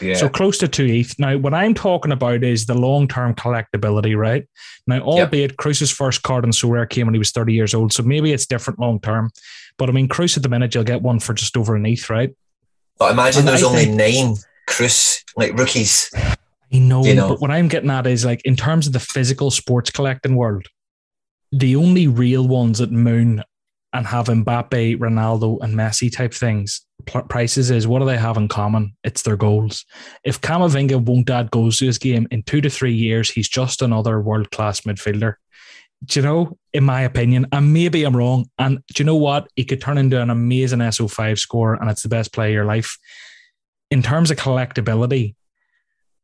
Yeah. 0.00 0.14
So 0.14 0.28
close 0.28 0.58
to 0.58 0.68
two 0.68 0.84
ETH. 0.84 1.18
Now, 1.18 1.36
what 1.38 1.54
I'm 1.54 1.74
talking 1.74 2.12
about 2.12 2.44
is 2.44 2.66
the 2.66 2.74
long 2.74 3.08
term 3.08 3.34
collectability, 3.34 4.16
right? 4.16 4.46
Now, 4.86 5.00
albeit 5.00 5.52
yep. 5.52 5.56
Kroos's 5.56 5.90
first 5.90 6.22
card 6.22 6.44
in 6.44 6.50
Sorare 6.50 6.88
came 6.88 7.06
when 7.06 7.14
he 7.14 7.18
was 7.18 7.30
30 7.30 7.52
years 7.52 7.74
old, 7.74 7.92
so 7.92 8.02
maybe 8.02 8.32
it's 8.32 8.46
different 8.46 8.78
long 8.78 9.00
term. 9.00 9.30
But 9.78 9.88
I 9.88 9.92
mean, 9.92 10.08
Kroos 10.08 10.36
at 10.36 10.42
the 10.42 10.48
minute, 10.48 10.74
you'll 10.74 10.84
get 10.84 11.02
one 11.02 11.20
for 11.20 11.34
just 11.34 11.56
over 11.56 11.76
an 11.76 11.86
ETH, 11.86 12.08
right? 12.10 12.34
But 12.98 13.12
imagine 13.12 13.40
and 13.40 13.48
there's 13.48 13.62
I 13.62 13.66
only 13.66 13.84
think, 13.84 13.96
nine 13.96 14.36
Cruz, 14.66 15.22
like 15.36 15.56
rookies. 15.56 16.10
I 16.72 16.78
know, 16.78 17.04
you 17.04 17.14
know, 17.14 17.28
but 17.28 17.40
what 17.40 17.50
I'm 17.50 17.68
getting 17.68 17.90
at 17.90 18.06
is 18.06 18.24
like 18.24 18.42
in 18.44 18.56
terms 18.56 18.86
of 18.86 18.92
the 18.92 19.00
physical 19.00 19.50
sports 19.50 19.90
collecting 19.90 20.34
world, 20.34 20.66
the 21.52 21.76
only 21.76 22.08
real 22.08 22.46
ones 22.48 22.78
that 22.78 22.90
moon 22.90 23.42
and 23.96 24.06
have 24.06 24.26
Mbappe, 24.26 24.98
Ronaldo, 24.98 25.58
and 25.62 25.74
Messi 25.74 26.12
type 26.12 26.34
things 26.34 26.86
prices 27.06 27.70
is 27.70 27.86
what 27.86 28.00
do 28.00 28.04
they 28.04 28.16
have 28.16 28.36
in 28.36 28.48
common? 28.48 28.94
It's 29.04 29.22
their 29.22 29.36
goals. 29.36 29.84
If 30.24 30.40
Camavinga 30.40 31.00
won't 31.00 31.30
add 31.30 31.50
goals 31.50 31.78
to 31.78 31.86
his 31.86 31.98
game 31.98 32.26
in 32.30 32.42
two 32.42 32.60
to 32.60 32.70
three 32.70 32.94
years, 32.94 33.30
he's 33.30 33.48
just 33.48 33.82
another 33.82 34.20
world 34.20 34.50
class 34.50 34.82
midfielder. 34.82 35.34
Do 36.04 36.20
you 36.20 36.26
know, 36.26 36.58
in 36.72 36.84
my 36.84 37.02
opinion, 37.02 37.46
and 37.52 37.72
maybe 37.72 38.04
I'm 38.04 38.16
wrong, 38.16 38.50
and 38.58 38.78
do 38.92 39.00
you 39.00 39.04
know 39.04 39.16
what? 39.16 39.48
He 39.56 39.64
could 39.64 39.80
turn 39.80 39.98
into 39.98 40.20
an 40.20 40.30
amazing 40.30 40.80
SO5 40.80 41.38
score, 41.38 41.74
and 41.74 41.88
it's 41.88 42.02
the 42.02 42.08
best 42.08 42.32
play 42.32 42.48
of 42.48 42.54
your 42.54 42.64
life. 42.64 42.98
In 43.90 44.02
terms 44.02 44.30
of 44.30 44.36
collectability, 44.36 45.36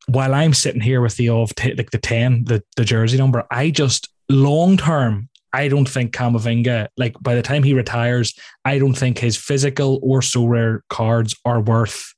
while 0.07 0.35
I'm 0.35 0.53
sitting 0.53 0.81
here 0.81 1.01
with 1.01 1.17
the 1.17 1.31
of 1.31 1.55
t- 1.55 1.75
like 1.75 1.91
the 1.91 1.99
10, 1.99 2.45
the, 2.45 2.63
the 2.77 2.85
jersey 2.85 3.17
number, 3.17 3.45
I 3.51 3.71
just 3.71 4.09
long 4.29 4.77
term, 4.77 5.29
I 5.53 5.69
don't 5.69 5.89
think 5.89 6.15
Camavinga, 6.15 6.89
like 6.97 7.15
by 7.21 7.35
the 7.35 7.43
time 7.43 7.63
he 7.63 7.75
retires, 7.75 8.35
I 8.65 8.79
don't 8.79 8.95
think 8.95 9.19
his 9.19 9.37
physical 9.37 10.01
or 10.03 10.21
Sorare 10.21 10.81
cards 10.89 11.35
are 11.45 11.61
worth 11.61 12.15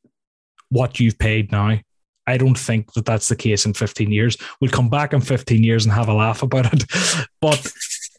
what 0.68 1.00
you've 1.00 1.18
paid 1.18 1.50
now. 1.50 1.78
I 2.26 2.36
don't 2.38 2.58
think 2.58 2.92
that 2.94 3.04
that's 3.04 3.28
the 3.28 3.36
case 3.36 3.66
in 3.66 3.74
15 3.74 4.10
years. 4.10 4.36
We'll 4.60 4.70
come 4.70 4.88
back 4.88 5.12
in 5.12 5.20
15 5.20 5.62
years 5.62 5.84
and 5.84 5.92
have 5.92 6.08
a 6.08 6.14
laugh 6.14 6.42
about 6.42 6.72
it. 6.72 6.84
But 7.40 7.70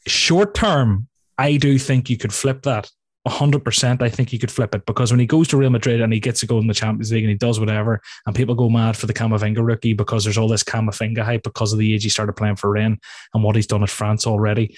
short 0.08 0.54
term, 0.54 1.08
I 1.38 1.58
do 1.58 1.80
think 1.80 2.10
you 2.10 2.18
could 2.18 2.34
flip 2.34 2.62
that. 2.64 2.92
100% 3.28 4.02
I 4.02 4.10
think 4.10 4.32
you 4.32 4.38
could 4.38 4.52
flip 4.52 4.76
it 4.76 4.86
because 4.86 5.12
when 5.12 5.20
he 5.20 5.26
goes 5.26 5.48
to 5.48 5.58
Real 5.58 5.72
Madrid 5.72 6.00
and 6.00 6.14
he 6.14 6.20
gets 6.20 6.42
to 6.42 6.46
go 6.46 6.60
in 6.60 6.68
the 6.68 6.74
Champions 6.74 7.12
League 7.12 7.24
and 7.24 7.32
he 7.32 7.38
does 7.38 7.60
whatever 7.60 8.02
and 8.26 8.36
people 8.36 8.54
go 8.54 8.70
mad 8.70 8.96
for 8.96 9.08
the 9.08 9.14
Camavinga 9.14 9.66
rookie 9.66 9.94
because 9.94 10.24
there's 10.24 10.38
all 10.38 10.48
this 10.48 10.64
Camavinga 10.64 11.24
hype 11.24 11.44
because 11.44 11.74
of 11.74 11.80
the 11.80 11.94
age 11.94 12.04
he 12.04 12.10
started 12.10 12.34
playing 12.34 12.56
for 12.56 12.70
Rennes 12.70 13.00
and 13.34 13.44
what 13.44 13.56
he's 13.56 13.68
done 13.68 13.82
at 13.82 13.90
France 13.90 14.28
already. 14.28 14.78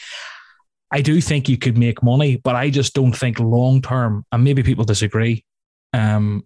I 0.91 1.01
do 1.01 1.19
think 1.19 1.49
you 1.49 1.57
could 1.57 1.77
make 1.77 2.01
money, 2.01 2.37
but 2.37 2.55
I 2.55 2.69
just 2.69 2.93
don't 2.93 3.11
think 3.11 3.39
long 3.39 3.81
term, 3.81 4.25
and 4.31 4.43
maybe 4.43 4.63
people 4.63 4.85
disagree, 4.85 5.43
um, 5.91 6.45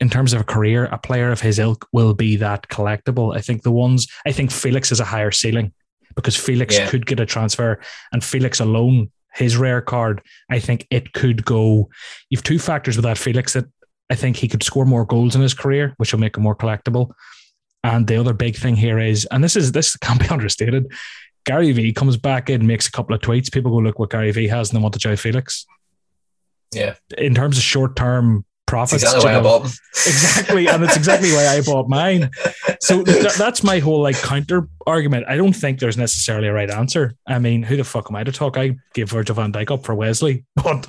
in 0.00 0.10
terms 0.10 0.32
of 0.32 0.40
a 0.40 0.44
career, 0.44 0.86
a 0.86 0.98
player 0.98 1.30
of 1.30 1.40
his 1.40 1.58
ilk 1.58 1.86
will 1.92 2.14
be 2.14 2.36
that 2.36 2.68
collectible. 2.68 3.36
I 3.36 3.40
think 3.40 3.62
the 3.62 3.70
ones, 3.70 4.08
I 4.26 4.32
think 4.32 4.50
Felix 4.50 4.90
is 4.90 4.98
a 5.00 5.04
higher 5.04 5.30
ceiling 5.30 5.72
because 6.16 6.36
Felix 6.36 6.76
yeah. 6.76 6.88
could 6.88 7.06
get 7.06 7.20
a 7.20 7.26
transfer 7.26 7.80
and 8.12 8.24
Felix 8.24 8.58
alone 8.60 9.10
his 9.38 9.56
rare 9.56 9.80
card, 9.80 10.20
I 10.50 10.58
think 10.58 10.86
it 10.90 11.12
could 11.12 11.44
go. 11.44 11.88
You've 12.28 12.42
two 12.42 12.58
factors 12.58 12.96
with 12.96 13.04
that 13.04 13.18
Felix 13.18 13.52
that 13.52 13.66
I 14.10 14.14
think 14.14 14.36
he 14.36 14.48
could 14.48 14.62
score 14.62 14.84
more 14.84 15.04
goals 15.04 15.34
in 15.34 15.42
his 15.42 15.54
career, 15.54 15.94
which 15.98 16.12
will 16.12 16.20
make 16.20 16.36
him 16.36 16.42
more 16.42 16.56
collectible. 16.56 17.12
And 17.84 18.06
the 18.06 18.16
other 18.16 18.32
big 18.32 18.56
thing 18.56 18.74
here 18.74 18.98
is, 18.98 19.26
and 19.30 19.42
this 19.42 19.54
is 19.54 19.72
this 19.72 19.96
can't 19.96 20.20
be 20.20 20.28
understated. 20.30 20.92
Gary 21.46 21.72
V 21.72 21.92
comes 21.92 22.16
back 22.16 22.50
in, 22.50 22.66
makes 22.66 22.88
a 22.88 22.92
couple 22.92 23.14
of 23.14 23.22
tweets. 23.22 23.52
People 23.52 23.70
go 23.70 23.78
look 23.78 23.98
what 23.98 24.10
Gary 24.10 24.32
V 24.32 24.48
has, 24.48 24.70
and 24.70 24.78
they 24.78 24.82
want 24.82 24.94
to 24.94 25.00
João 25.00 25.18
Felix. 25.18 25.64
Yeah. 26.72 26.94
In 27.16 27.34
terms 27.34 27.56
of 27.56 27.62
short 27.62 27.96
term 27.96 28.44
profits. 28.68 29.02
Exactly 29.02 29.24
why 29.24 29.38
I 29.38 29.42
bought 29.42 29.62
them. 29.64 29.72
Exactly, 30.06 30.68
and 30.68 30.84
it's 30.84 30.96
exactly 30.96 31.32
why 31.32 31.46
I 31.48 31.60
bought 31.60 31.88
mine. 31.88 32.30
So 32.80 33.02
th- 33.02 33.34
that's 33.34 33.64
my 33.64 33.80
whole 33.80 34.00
like 34.00 34.16
counter 34.16 34.68
argument. 34.86 35.26
I 35.28 35.36
don't 35.36 35.52
think 35.52 35.80
there's 35.80 35.96
necessarily 35.96 36.48
a 36.48 36.52
right 36.52 36.70
answer. 36.70 37.16
I 37.26 37.38
mean, 37.40 37.62
who 37.64 37.76
the 37.76 37.84
fuck 37.84 38.06
am 38.08 38.16
I 38.16 38.22
to 38.22 38.30
talk? 38.30 38.56
I 38.56 38.76
gave 38.94 39.10
Virgil 39.10 39.34
van 39.34 39.52
Dijk 39.52 39.72
up 39.72 39.84
for 39.84 39.94
Wesley, 39.94 40.44
but 40.56 40.86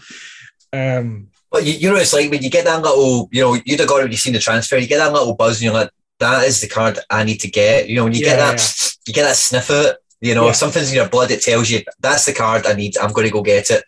um. 0.73 1.29
Well, 1.51 1.63
you, 1.63 1.73
you 1.73 1.89
know, 1.89 1.95
it's 1.95 2.13
like 2.13 2.29
when 2.29 2.43
you 2.43 2.51
get 2.51 2.65
that 2.65 2.83
little, 2.83 3.27
you 3.31 3.41
know, 3.41 3.57
you'd 3.65 3.79
have 3.79 3.89
got 3.89 3.97
it 3.97 4.03
when 4.03 4.11
you 4.11 4.17
seen 4.17 4.33
the 4.33 4.39
transfer. 4.39 4.77
You 4.77 4.85
get 4.85 4.99
that 4.99 5.11
little 5.11 5.33
buzz, 5.33 5.57
and 5.57 5.63
you're 5.63 5.73
like, 5.73 5.89
"That 6.19 6.45
is 6.45 6.61
the 6.61 6.67
card 6.67 6.99
I 7.09 7.23
need 7.23 7.39
to 7.39 7.49
get." 7.49 7.89
You 7.89 7.95
know, 7.95 8.03
when 8.03 8.13
you 8.13 8.19
yeah, 8.19 8.35
get 8.35 8.37
that, 8.37 8.59
yeah. 8.59 8.89
you 9.07 9.13
get 9.15 9.23
that 9.23 9.35
sniff 9.35 9.71
of 9.71 9.85
it. 9.87 9.97
You 10.21 10.35
know, 10.35 10.45
yeah. 10.45 10.51
something's 10.51 10.89
in 10.89 10.95
your 10.97 11.09
blood. 11.09 11.31
It 11.31 11.41
tells 11.41 11.71
you 11.71 11.81
that's 11.99 12.25
the 12.25 12.33
card 12.33 12.67
I 12.67 12.73
need. 12.73 12.97
I'm 12.99 13.13
going 13.13 13.25
to 13.25 13.33
go 13.33 13.41
get 13.41 13.71
it. 13.71 13.83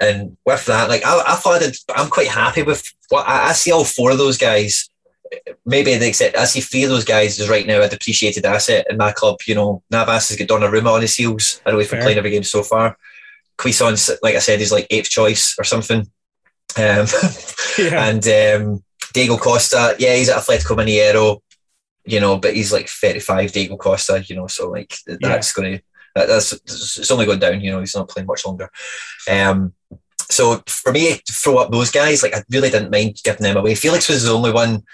And 0.00 0.36
with 0.46 0.64
that, 0.66 0.88
like 0.88 1.04
I, 1.04 1.22
I 1.26 1.34
thought 1.36 1.60
that 1.60 1.76
I'm 1.94 2.08
quite 2.08 2.28
happy 2.28 2.62
with 2.62 2.82
what 3.10 3.28
I, 3.28 3.48
I 3.48 3.52
see 3.52 3.70
all 3.70 3.84
four 3.84 4.10
of 4.10 4.18
those 4.18 4.38
guys. 4.38 4.88
Maybe 5.64 5.94
they 5.94 6.08
accept. 6.08 6.36
I 6.36 6.44
see 6.44 6.60
three 6.60 6.84
of 6.84 6.90
those 6.90 7.04
guys 7.04 7.38
is 7.38 7.48
right 7.48 7.66
now 7.66 7.82
a 7.82 7.88
depreciated 7.88 8.44
asset 8.44 8.86
in 8.90 8.96
my 8.96 9.12
club. 9.12 9.36
You 9.46 9.54
know, 9.54 9.82
Navas 9.90 10.28
has 10.30 10.38
got 10.38 10.48
Donnarumma 10.48 10.94
on 10.94 11.02
his 11.02 11.14
heels. 11.14 11.60
I 11.64 11.70
know 11.70 11.78
he's 11.78 11.90
been 11.90 12.02
playing 12.02 12.18
every 12.18 12.30
game 12.30 12.42
so 12.42 12.62
far. 12.62 12.96
Cuisance's, 13.58 14.18
like 14.22 14.34
I 14.34 14.38
said, 14.38 14.58
he's 14.58 14.72
like 14.72 14.86
eighth 14.90 15.10
choice 15.10 15.54
or 15.58 15.64
something. 15.64 16.00
Um, 16.76 17.06
yeah. 17.78 18.06
And 18.06 18.26
um, 18.26 18.84
Diego 19.12 19.36
Costa, 19.36 19.96
yeah, 19.98 20.14
he's 20.14 20.28
at 20.28 20.38
Atletico 20.38 20.76
Mineiro, 20.76 21.40
you 22.04 22.20
know, 22.20 22.38
but 22.38 22.54
he's 22.54 22.72
like 22.72 22.88
35, 22.88 23.52
Diego 23.52 23.76
Costa, 23.76 24.24
you 24.26 24.36
know, 24.36 24.46
so 24.46 24.70
like 24.70 24.94
that's 25.06 25.56
yeah. 25.56 25.62
going 25.62 25.78
to, 25.78 25.84
that, 26.14 26.28
that's, 26.28 26.52
it's 26.52 27.10
only 27.10 27.26
going 27.26 27.38
down, 27.38 27.60
you 27.60 27.70
know, 27.70 27.80
he's 27.80 27.94
not 27.94 28.08
playing 28.08 28.26
much 28.26 28.44
longer. 28.46 28.70
Um, 29.30 29.72
so 30.18 30.62
for 30.66 30.92
me 30.92 31.16
to 31.16 31.32
throw 31.32 31.58
up 31.58 31.70
those 31.70 31.90
guys, 31.90 32.22
like 32.22 32.34
I 32.34 32.42
really 32.50 32.70
didn't 32.70 32.90
mind 32.90 33.20
giving 33.24 33.42
them 33.42 33.56
away. 33.56 33.74
Felix 33.74 34.08
was 34.08 34.24
the 34.24 34.32
only 34.32 34.52
one 34.52 34.84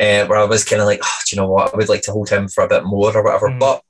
uh, 0.00 0.26
where 0.26 0.38
I 0.38 0.44
was 0.44 0.64
kind 0.64 0.80
of 0.80 0.86
like, 0.86 1.00
oh, 1.02 1.18
do 1.26 1.36
you 1.36 1.40
know 1.40 1.48
what? 1.48 1.72
I 1.72 1.76
would 1.76 1.88
like 1.88 2.02
to 2.02 2.12
hold 2.12 2.28
him 2.28 2.48
for 2.48 2.64
a 2.64 2.68
bit 2.68 2.84
more 2.84 3.16
or 3.16 3.22
whatever. 3.22 3.48
Mm. 3.48 3.60
But 3.60 3.82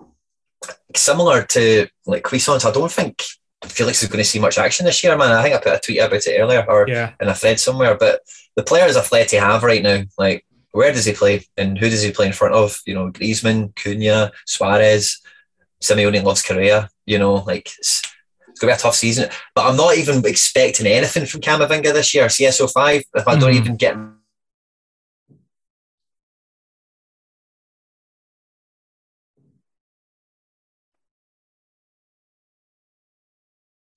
similar 0.95 1.43
to 1.43 1.89
like 2.07 2.25
Cuisance, 2.25 2.65
I 2.65 2.71
don't 2.71 2.91
think 2.91 3.23
Felix 3.65 4.03
is 4.03 4.09
going 4.09 4.23
to 4.23 4.29
see 4.29 4.39
much 4.39 4.59
action 4.59 4.87
this 4.87 5.03
year, 5.03 5.17
man. 5.17 5.33
I 5.33 5.43
think 5.43 5.55
I 5.55 5.59
put 5.59 5.75
a 5.75 5.81
tweet 5.81 5.99
about 6.01 6.27
it 6.27 6.39
earlier 6.39 6.65
or 6.69 6.87
yeah. 6.89 7.13
in 7.21 7.29
a 7.29 7.35
thread 7.35 7.61
somewhere. 7.61 7.97
But 7.97 8.21
the 8.57 8.63
players 8.63 8.97
Atleti 8.97 9.39
have 9.39 9.63
right 9.63 9.83
now, 9.83 10.03
like 10.19 10.45
where 10.73 10.93
does 10.93 11.05
he 11.05 11.13
play 11.13 11.45
and 11.57 11.79
who 11.79 11.89
does 11.89 12.03
he 12.03 12.13
play 12.13 12.27
in 12.27 12.33
front 12.33 12.55
of? 12.55 12.79
You 12.87 12.95
know, 12.95 13.11
Griezmann, 13.11 13.75
Cunha, 13.75 14.31
Suarez, 14.47 15.21
Simeone 15.83 16.23
loves 16.23 16.43
Correa, 16.43 16.89
You 17.07 17.19
know, 17.19 17.35
like 17.35 17.67
it's, 17.79 18.03
it's 18.49 18.61
going 18.61 18.73
to 18.73 18.77
be 18.77 18.79
a 18.79 18.83
tough 18.83 18.95
season. 18.95 19.29
But 19.55 19.67
I'm 19.67 19.77
not 19.77 19.97
even 19.97 20.25
expecting 20.25 20.87
anything 20.87 21.27
from 21.27 21.41
Camavinga 21.41 21.93
this 21.93 22.15
year. 22.15 22.27
CSO 22.27 22.73
five. 22.73 23.03
If 23.15 23.27
I 23.27 23.37
don't 23.37 23.53
mm. 23.53 23.57
even 23.57 23.77
get 23.77 23.97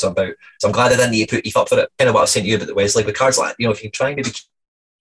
about. 0.03 0.35
So 0.59 0.67
I'm 0.67 0.71
glad 0.71 0.91
I 0.91 0.97
didn't 0.97 1.11
need 1.11 1.29
to 1.29 1.35
put 1.35 1.45
Eve 1.45 1.57
up 1.57 1.69
for 1.69 1.79
it. 1.79 1.89
Kind 1.97 2.09
of 2.09 2.13
what 2.13 2.21
I 2.21 2.23
was 2.23 2.31
saying 2.31 2.45
to 2.45 2.49
you 2.49 2.55
about 2.57 2.67
the 2.67 2.75
Wesley 2.75 3.03
with 3.03 3.17
cards 3.17 3.37
like 3.37 3.55
you 3.59 3.67
know 3.67 3.71
if 3.71 3.83
you 3.83 3.89
try 3.89 4.09
and 4.09 4.17
maybe 4.17 4.31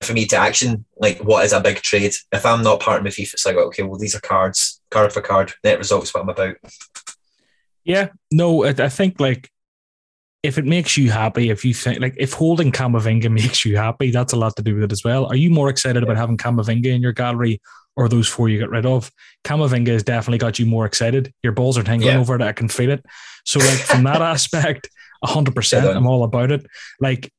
for 0.02 0.12
me 0.12 0.26
to 0.26 0.36
action 0.36 0.84
like 0.96 1.18
what 1.18 1.44
is 1.44 1.52
a 1.52 1.60
big 1.60 1.76
trade. 1.76 2.14
If 2.32 2.46
I'm 2.46 2.62
not 2.62 2.80
part 2.80 2.98
of 2.98 3.04
my 3.04 3.10
FIFA, 3.10 3.34
it's 3.34 3.46
like 3.46 3.56
okay, 3.56 3.82
well 3.82 3.98
these 3.98 4.14
are 4.14 4.20
cards, 4.20 4.80
card 4.90 5.12
for 5.12 5.20
card, 5.20 5.52
net 5.62 5.78
results, 5.78 6.12
what 6.12 6.22
I'm 6.22 6.28
about. 6.28 6.56
Yeah, 7.84 8.08
no, 8.30 8.64
I, 8.64 8.70
I 8.70 8.88
think 8.88 9.20
like 9.20 9.50
if 10.42 10.58
it 10.58 10.66
makes 10.66 10.98
you 10.98 11.10
happy, 11.10 11.48
if 11.48 11.64
you 11.64 11.72
think 11.72 12.00
like 12.00 12.14
if 12.18 12.34
holding 12.34 12.70
Camavinga 12.70 13.30
makes 13.32 13.64
you 13.64 13.76
happy, 13.76 14.10
that's 14.10 14.32
a 14.32 14.36
lot 14.36 14.54
to 14.56 14.62
do 14.62 14.74
with 14.74 14.84
it 14.84 14.92
as 14.92 15.02
well. 15.02 15.26
Are 15.26 15.36
you 15.36 15.50
more 15.50 15.70
excited 15.70 16.02
about 16.02 16.18
having 16.18 16.36
Camavinga 16.36 16.86
in 16.86 17.02
your 17.02 17.12
gallery 17.12 17.60
or 17.96 18.08
those 18.08 18.28
four 18.28 18.48
you 18.48 18.58
get 18.58 18.70
rid 18.70 18.86
of? 18.86 19.10
Camavinga 19.44 19.88
has 19.88 20.02
definitely 20.02 20.38
got 20.38 20.58
you 20.58 20.66
more 20.66 20.84
excited. 20.84 21.32
Your 21.42 21.52
balls 21.52 21.78
are 21.78 21.82
tingling 21.82 22.14
yeah. 22.14 22.20
over 22.20 22.34
it. 22.34 22.42
I 22.42 22.52
can 22.52 22.68
feel 22.68 22.90
it. 22.90 23.04
So 23.46 23.58
like 23.58 23.78
from 23.78 24.04
that 24.04 24.20
aspect, 24.34 24.90
hundred 25.24 25.54
percent, 25.54 25.86
I'm 25.86 26.06
all 26.06 26.24
about 26.24 26.50
it. 26.50 26.66
Like, 27.00 27.32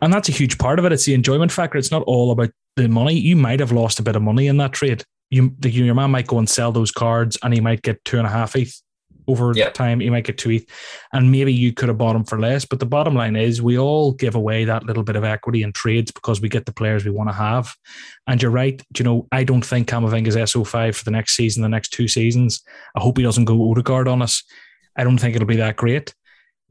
and 0.00 0.12
that's 0.12 0.28
a 0.28 0.32
huge 0.32 0.58
part 0.58 0.78
of 0.78 0.84
it. 0.84 0.92
It's 0.92 1.04
the 1.04 1.14
enjoyment 1.14 1.52
factor. 1.52 1.78
It's 1.78 1.90
not 1.90 2.02
all 2.02 2.30
about 2.30 2.50
the 2.76 2.88
money. 2.88 3.14
You 3.14 3.36
might 3.36 3.60
have 3.60 3.72
lost 3.72 3.98
a 3.98 4.02
bit 4.02 4.16
of 4.16 4.22
money 4.22 4.46
in 4.46 4.56
that 4.58 4.72
trade. 4.72 5.04
You, 5.30 5.54
the, 5.58 5.70
your 5.70 5.94
man 5.94 6.10
might 6.10 6.26
go 6.26 6.38
and 6.38 6.48
sell 6.48 6.72
those 6.72 6.90
cards, 6.90 7.38
and 7.42 7.54
he 7.54 7.60
might 7.60 7.82
get 7.82 8.04
two 8.04 8.18
and 8.18 8.26
a 8.26 8.30
half 8.30 8.56
ETH 8.56 8.74
over 9.28 9.52
yep. 9.54 9.74
time. 9.74 10.00
He 10.00 10.10
might 10.10 10.24
get 10.24 10.38
two 10.38 10.50
ETH, 10.50 10.66
and 11.12 11.30
maybe 11.30 11.52
you 11.52 11.72
could 11.72 11.88
have 11.88 11.98
bought 11.98 12.16
him 12.16 12.24
for 12.24 12.38
less. 12.38 12.64
But 12.64 12.80
the 12.80 12.86
bottom 12.86 13.14
line 13.14 13.36
is, 13.36 13.62
we 13.62 13.78
all 13.78 14.12
give 14.12 14.34
away 14.34 14.64
that 14.64 14.84
little 14.84 15.02
bit 15.02 15.16
of 15.16 15.24
equity 15.24 15.62
in 15.62 15.72
trades 15.72 16.10
because 16.10 16.40
we 16.40 16.48
get 16.48 16.66
the 16.66 16.72
players 16.72 17.04
we 17.04 17.10
want 17.10 17.28
to 17.28 17.34
have. 17.34 17.72
And 18.26 18.42
you're 18.42 18.50
right. 18.50 18.82
You 18.98 19.04
know, 19.04 19.28
I 19.30 19.44
don't 19.44 19.64
think 19.64 19.88
Camavinga's 19.88 20.36
SO5 20.36 20.96
for 20.96 21.04
the 21.04 21.12
next 21.12 21.36
season, 21.36 21.62
the 21.62 21.68
next 21.68 21.90
two 21.90 22.08
seasons. 22.08 22.62
I 22.96 23.00
hope 23.00 23.18
he 23.18 23.22
doesn't 23.22 23.44
go 23.44 23.70
Odegaard 23.70 24.08
on 24.08 24.22
us. 24.22 24.42
I 24.96 25.04
don't 25.04 25.18
think 25.18 25.36
it'll 25.36 25.46
be 25.46 25.56
that 25.56 25.76
great, 25.76 26.12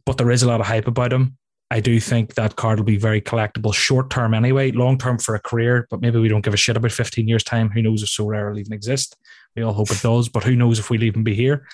but 0.05 0.17
there 0.17 0.31
is 0.31 0.43
a 0.43 0.47
lot 0.47 0.59
of 0.59 0.67
hype 0.67 0.87
about 0.87 1.13
him. 1.13 1.37
I 1.71 1.79
do 1.79 1.99
think 1.99 2.33
that 2.33 2.55
card 2.55 2.79
will 2.79 2.85
be 2.85 2.97
very 2.97 3.21
collectible 3.21 3.73
short 3.73 4.09
term 4.09 4.33
anyway, 4.33 4.71
long 4.71 4.97
term 4.97 5.19
for 5.19 5.35
a 5.35 5.39
career, 5.39 5.87
but 5.89 6.01
maybe 6.01 6.19
we 6.19 6.27
don't 6.27 6.41
give 6.41 6.53
a 6.53 6.57
shit 6.57 6.77
about 6.77 6.91
15 6.91 7.27
years' 7.27 7.43
time. 7.43 7.69
Who 7.69 7.81
knows 7.81 8.01
if 8.01 8.09
Sorare 8.09 8.51
will 8.51 8.59
even 8.59 8.73
exist? 8.73 9.15
We 9.55 9.61
all 9.61 9.73
hope 9.73 9.91
it 9.91 10.01
does, 10.01 10.29
but 10.29 10.43
who 10.43 10.55
knows 10.55 10.79
if 10.79 10.89
we'll 10.89 11.03
even 11.03 11.23
be 11.23 11.35
here. 11.35 11.67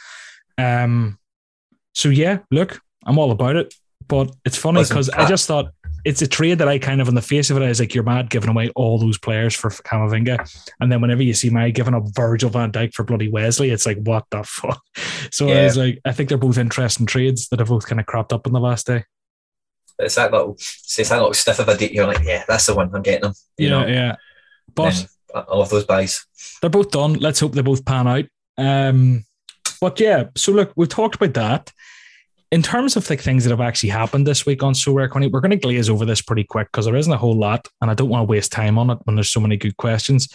Um, 0.57 1.17
so 1.93 2.09
yeah, 2.09 2.39
look, 2.51 2.81
I'm 3.05 3.17
all 3.17 3.31
about 3.31 3.55
it. 3.55 3.73
But 4.07 4.35
it's 4.45 4.57
funny 4.57 4.83
because 4.83 5.09
I 5.09 5.27
just 5.27 5.47
thought 5.47 5.71
it's 6.03 6.21
a 6.21 6.27
trade 6.27 6.59
that 6.59 6.67
I 6.67 6.77
kind 6.77 7.01
of 7.01 7.07
on 7.07 7.15
the 7.15 7.21
face 7.21 7.49
of 7.49 7.57
it, 7.57 7.63
I 7.63 7.69
was 7.69 7.79
like, 7.79 7.95
you're 7.95 8.03
mad 8.03 8.29
giving 8.29 8.49
away 8.49 8.69
all 8.75 8.99
those 8.99 9.17
players 9.17 9.55
for 9.55 9.71
Camavinga. 9.71 10.71
And 10.79 10.91
then 10.91 11.01
whenever 11.01 11.23
you 11.23 11.33
see 11.33 11.49
my 11.49 11.71
giving 11.71 11.95
up 11.95 12.03
Virgil 12.13 12.51
van 12.51 12.71
Dijk 12.71 12.93
for 12.93 13.03
bloody 13.03 13.29
Wesley, 13.29 13.71
it's 13.71 13.87
like, 13.87 13.97
what 14.03 14.25
the 14.29 14.43
fuck? 14.45 14.83
So 15.31 15.47
yeah. 15.47 15.61
I 15.61 15.63
was 15.63 15.77
like, 15.77 15.99
I 16.05 16.11
think 16.11 16.29
they're 16.29 16.37
both 16.37 16.59
interesting 16.59 17.07
trades 17.07 17.49
that 17.49 17.59
have 17.59 17.69
both 17.69 17.87
kind 17.87 17.99
of 17.99 18.05
cropped 18.05 18.31
up 18.31 18.45
in 18.45 18.53
the 18.53 18.59
last 18.59 18.85
day. 18.85 19.05
It's 19.99 20.15
that 20.15 20.31
little, 20.31 20.53
it's 20.53 20.95
that 20.95 21.17
little 21.17 21.33
stiff 21.33 21.59
of 21.59 21.69
a 21.69 21.77
deep. 21.77 21.93
You're 21.93 22.07
like, 22.07 22.23
yeah, 22.23 22.43
that's 22.47 22.65
the 22.65 22.75
one. 22.75 22.93
I'm 22.93 23.01
getting 23.01 23.21
them. 23.21 23.33
You 23.57 23.69
yeah, 23.69 23.71
know? 23.71 23.87
yeah. 23.87 24.15
But 24.73 25.07
I 25.33 25.55
love 25.55 25.69
those 25.69 25.85
buys. 25.85 26.25
They're 26.61 26.69
both 26.69 26.91
done. 26.91 27.13
Let's 27.13 27.39
hope 27.39 27.53
they 27.53 27.61
both 27.61 27.85
pan 27.85 28.07
out. 28.07 28.25
Um, 28.57 29.25
but 29.81 29.99
yeah, 29.99 30.25
so 30.35 30.51
look, 30.51 30.73
we've 30.75 30.89
talked 30.89 31.15
about 31.15 31.33
that. 31.33 31.71
In 32.51 32.61
terms 32.61 32.95
of 32.95 33.09
like 33.09 33.21
things 33.21 33.43
that 33.43 33.49
have 33.49 33.61
actually 33.61 33.89
happened 33.89 34.25
this 34.25 34.45
week 34.45 34.63
on 34.63 34.73
Sorare 34.73 35.09
Quinny, 35.09 35.27
we're 35.27 35.41
going 35.41 35.51
to 35.51 35.57
glaze 35.57 35.89
over 35.89 36.05
this 36.05 36.21
pretty 36.21 36.43
quick 36.43 36.69
because 36.71 36.85
there 36.85 36.95
isn't 36.95 37.11
a 37.11 37.17
whole 37.17 37.37
lot, 37.37 37.67
and 37.81 37.91
I 37.91 37.93
don't 37.93 38.09
want 38.09 38.21
to 38.21 38.31
waste 38.31 38.51
time 38.51 38.77
on 38.77 38.89
it 38.91 38.99
when 39.03 39.15
there's 39.15 39.31
so 39.31 39.39
many 39.39 39.57
good 39.57 39.77
questions. 39.77 40.29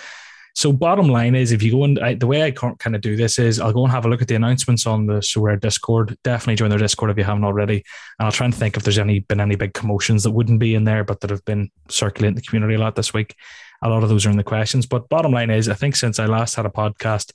So, 0.54 0.72
bottom 0.72 1.08
line 1.08 1.34
is, 1.34 1.52
if 1.52 1.62
you 1.62 1.72
go 1.72 1.84
and 1.84 2.20
the 2.20 2.26
way 2.26 2.42
I 2.42 2.50
kind 2.50 2.94
of 2.94 3.00
do 3.00 3.16
this 3.16 3.38
is, 3.38 3.60
I'll 3.60 3.72
go 3.72 3.84
and 3.84 3.92
have 3.92 4.04
a 4.04 4.08
look 4.08 4.22
at 4.22 4.28
the 4.28 4.34
announcements 4.34 4.86
on 4.86 5.06
the 5.06 5.14
Sorare 5.14 5.60
Discord. 5.60 6.16
Definitely 6.24 6.56
join 6.56 6.70
their 6.70 6.78
Discord 6.78 7.10
if 7.10 7.16
you 7.16 7.24
haven't 7.24 7.44
already, 7.44 7.84
and 8.18 8.26
I'll 8.26 8.32
try 8.32 8.46
and 8.46 8.54
think 8.54 8.76
if 8.76 8.82
there's 8.82 8.98
any 8.98 9.20
been 9.20 9.40
any 9.40 9.56
big 9.56 9.74
commotions 9.74 10.24
that 10.24 10.32
wouldn't 10.32 10.60
be 10.60 10.74
in 10.74 10.84
there, 10.84 11.04
but 11.04 11.20
that 11.20 11.30
have 11.30 11.44
been 11.44 11.70
circulating 11.88 12.36
the 12.36 12.42
community 12.42 12.74
a 12.74 12.78
lot 12.78 12.96
this 12.96 13.14
week. 13.14 13.34
A 13.82 13.88
lot 13.88 14.02
of 14.02 14.08
those 14.08 14.26
are 14.26 14.30
in 14.30 14.36
the 14.36 14.44
questions. 14.44 14.86
But 14.86 15.08
bottom 15.08 15.32
line 15.32 15.50
is, 15.50 15.68
I 15.68 15.74
think 15.74 15.96
since 15.96 16.18
I 16.18 16.26
last 16.26 16.54
had 16.54 16.66
a 16.66 16.70
podcast, 16.70 17.32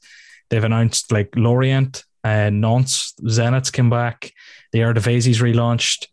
they've 0.50 0.64
announced 0.64 1.12
like 1.12 1.36
Lorient, 1.36 2.04
uh, 2.24 2.50
Nantes, 2.50 3.14
Zenit's 3.28 3.72
came 3.72 3.90
back, 3.90 4.32
the 4.72 4.80
Eredivisie's 4.80 5.42
relaunched, 5.42 6.08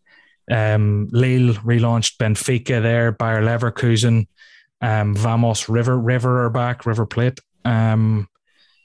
um, 0.49 1.07
Lille 1.11 1.53
relaunched, 1.55 2.17
Benfica 2.17 2.81
there, 2.81 3.11
Bayer 3.11 3.41
Leverkusen, 3.41 4.27
um, 4.83 5.15
Vamos 5.15 5.69
River 5.69 5.97
River 5.97 6.43
are 6.43 6.49
back, 6.49 6.85
River 6.85 7.05
Plate. 7.05 7.39
Um, 7.63 8.27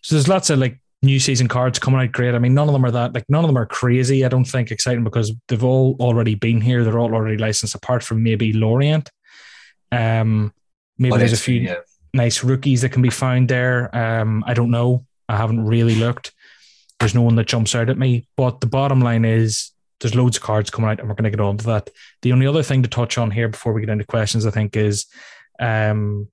so 0.03 0.15
there's 0.15 0.29
lots 0.29 0.49
of 0.49 0.61
like 0.61 0.81
new 1.03 1.19
season 1.19 1.49
cards 1.49 1.81
coming 1.81 2.01
out 2.01 2.13
great. 2.13 2.35
I 2.35 2.39
mean, 2.39 2.55
none 2.55 2.69
of 2.69 2.73
them 2.73 2.85
are 2.85 2.91
that 2.93 3.13
like 3.13 3.25
none 3.29 3.45
of 3.45 3.49
them 3.49 3.59
are 3.59 3.67
crazy. 3.67 4.25
I 4.25 4.29
don't 4.29 4.45
think 4.45 4.71
exciting 4.71 5.03
because 5.03 5.33
they've 5.49 5.65
all 5.65 5.97
already 5.99 6.37
been 6.37 6.61
here. 6.61 6.85
They're 6.85 7.01
all 7.01 7.15
already 7.15 7.37
licensed, 7.37 7.75
apart 7.75 8.05
from 8.05 8.23
maybe 8.23 8.53
Lorient. 8.53 9.11
Um, 9.91 10.55
maybe 10.99 11.17
there's 11.17 11.33
a 11.33 11.37
few 11.37 11.61
yeah. 11.61 11.77
nice 12.15 12.45
rookies 12.45 12.83
that 12.83 12.91
can 12.91 13.03
be 13.03 13.11
found 13.11 13.49
there. 13.49 13.95
Um, 13.95 14.45
I 14.47 14.55
don't 14.55 14.71
know. 14.71 15.05
I 15.29 15.37
haven't 15.37 15.65
really 15.67 15.97
looked. 15.97 16.33
There's 17.01 17.15
no 17.15 17.23
one 17.23 17.35
that 17.37 17.49
jumps 17.49 17.75
out 17.75 17.91
at 17.91 17.99
me. 17.99 18.29
But 18.37 18.61
the 18.61 18.67
bottom 18.69 19.01
line 19.01 19.25
is 19.25 19.73
there's 19.99 20.15
loads 20.15 20.37
of 20.37 20.45
cards 20.45 20.71
coming 20.71 20.91
out, 20.91 21.01
and 21.01 21.09
we're 21.09 21.17
going 21.17 21.31
to 21.31 21.37
get 21.37 21.41
on 21.41 21.57
to 21.59 21.67
that. 21.67 21.91
The 22.23 22.33
only 22.33 22.47
other 22.47 22.63
thing 22.63 22.85
to 22.85 22.89
touch 22.89 23.19
on 23.19 23.33
here 23.33 23.49
before 23.49 23.73
we 23.73 23.81
get 23.81 23.91
into 23.91 24.05
questions, 24.05 24.47
I 24.47 24.51
think, 24.51 24.77
is 24.77 25.07
um, 25.59 26.29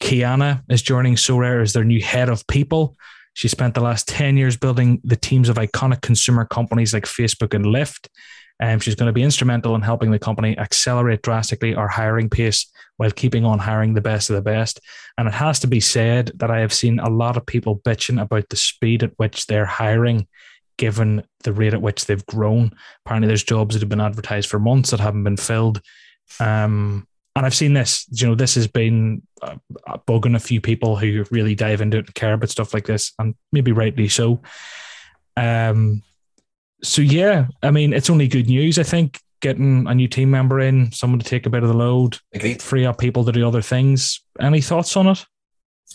Kiana 0.00 0.62
is 0.68 0.82
joining 0.82 1.14
Sorare 1.14 1.62
as 1.62 1.72
their 1.72 1.84
new 1.84 2.02
head 2.02 2.28
of 2.28 2.46
people. 2.46 2.96
She 3.34 3.48
spent 3.48 3.74
the 3.74 3.80
last 3.80 4.08
10 4.08 4.36
years 4.36 4.56
building 4.56 5.00
the 5.04 5.16
teams 5.16 5.48
of 5.48 5.56
iconic 5.56 6.02
consumer 6.02 6.44
companies 6.44 6.92
like 6.92 7.04
Facebook 7.04 7.54
and 7.54 7.64
Lyft. 7.64 8.08
Um, 8.60 8.78
she's 8.78 8.94
going 8.94 9.06
to 9.06 9.12
be 9.12 9.22
instrumental 9.22 9.74
in 9.74 9.80
helping 9.80 10.10
the 10.10 10.18
company 10.18 10.56
accelerate 10.58 11.22
drastically 11.22 11.74
our 11.74 11.88
hiring 11.88 12.28
pace 12.28 12.70
while 12.96 13.10
keeping 13.10 13.44
on 13.44 13.58
hiring 13.58 13.94
the 13.94 14.00
best 14.00 14.28
of 14.28 14.36
the 14.36 14.42
best. 14.42 14.80
And 15.18 15.26
it 15.26 15.34
has 15.34 15.58
to 15.60 15.66
be 15.66 15.80
said 15.80 16.32
that 16.36 16.50
I 16.50 16.60
have 16.60 16.72
seen 16.72 16.98
a 16.98 17.08
lot 17.08 17.36
of 17.36 17.46
people 17.46 17.80
bitching 17.80 18.20
about 18.20 18.48
the 18.50 18.56
speed 18.56 19.02
at 19.02 19.12
which 19.16 19.46
they're 19.46 19.66
hiring, 19.66 20.28
given 20.76 21.24
the 21.44 21.52
rate 21.52 21.74
at 21.74 21.82
which 21.82 22.06
they've 22.06 22.26
grown. 22.26 22.72
Apparently, 23.04 23.28
there's 23.28 23.42
jobs 23.42 23.74
that 23.74 23.80
have 23.82 23.88
been 23.88 24.00
advertised 24.00 24.48
for 24.48 24.58
months 24.58 24.90
that 24.90 25.00
haven't 25.00 25.24
been 25.24 25.36
filled. 25.36 25.80
Um, 26.38 27.06
and 27.34 27.46
I've 27.46 27.54
seen 27.54 27.72
this, 27.72 28.06
you 28.10 28.26
know, 28.26 28.34
this 28.34 28.54
has 28.56 28.66
been 28.66 29.22
uh, 29.40 29.56
bugging 30.06 30.36
a 30.36 30.40
few 30.40 30.60
people 30.60 30.96
who 30.96 31.24
really 31.30 31.54
dive 31.54 31.80
into 31.80 31.98
it 31.98 32.06
and 32.06 32.14
care 32.14 32.34
about 32.34 32.50
stuff 32.50 32.74
like 32.74 32.86
this, 32.86 33.12
and 33.18 33.34
maybe 33.52 33.72
rightly 33.72 34.08
so. 34.08 34.42
Um, 35.36 36.02
so 36.82 37.00
yeah, 37.00 37.46
I 37.62 37.70
mean, 37.70 37.92
it's 37.92 38.10
only 38.10 38.28
good 38.28 38.48
news. 38.48 38.78
I 38.78 38.82
think 38.82 39.18
getting 39.40 39.86
a 39.88 39.94
new 39.94 40.08
team 40.08 40.30
member 40.30 40.60
in, 40.60 40.92
someone 40.92 41.18
to 41.18 41.24
take 41.24 41.46
a 41.46 41.50
bit 41.50 41.62
of 41.62 41.68
the 41.68 41.76
load, 41.76 42.18
Agreed. 42.34 42.62
free 42.62 42.84
up 42.84 42.98
people 42.98 43.24
to 43.24 43.32
do 43.32 43.46
other 43.46 43.62
things. 43.62 44.20
Any 44.40 44.60
thoughts 44.60 44.96
on 44.96 45.08
it? 45.08 45.24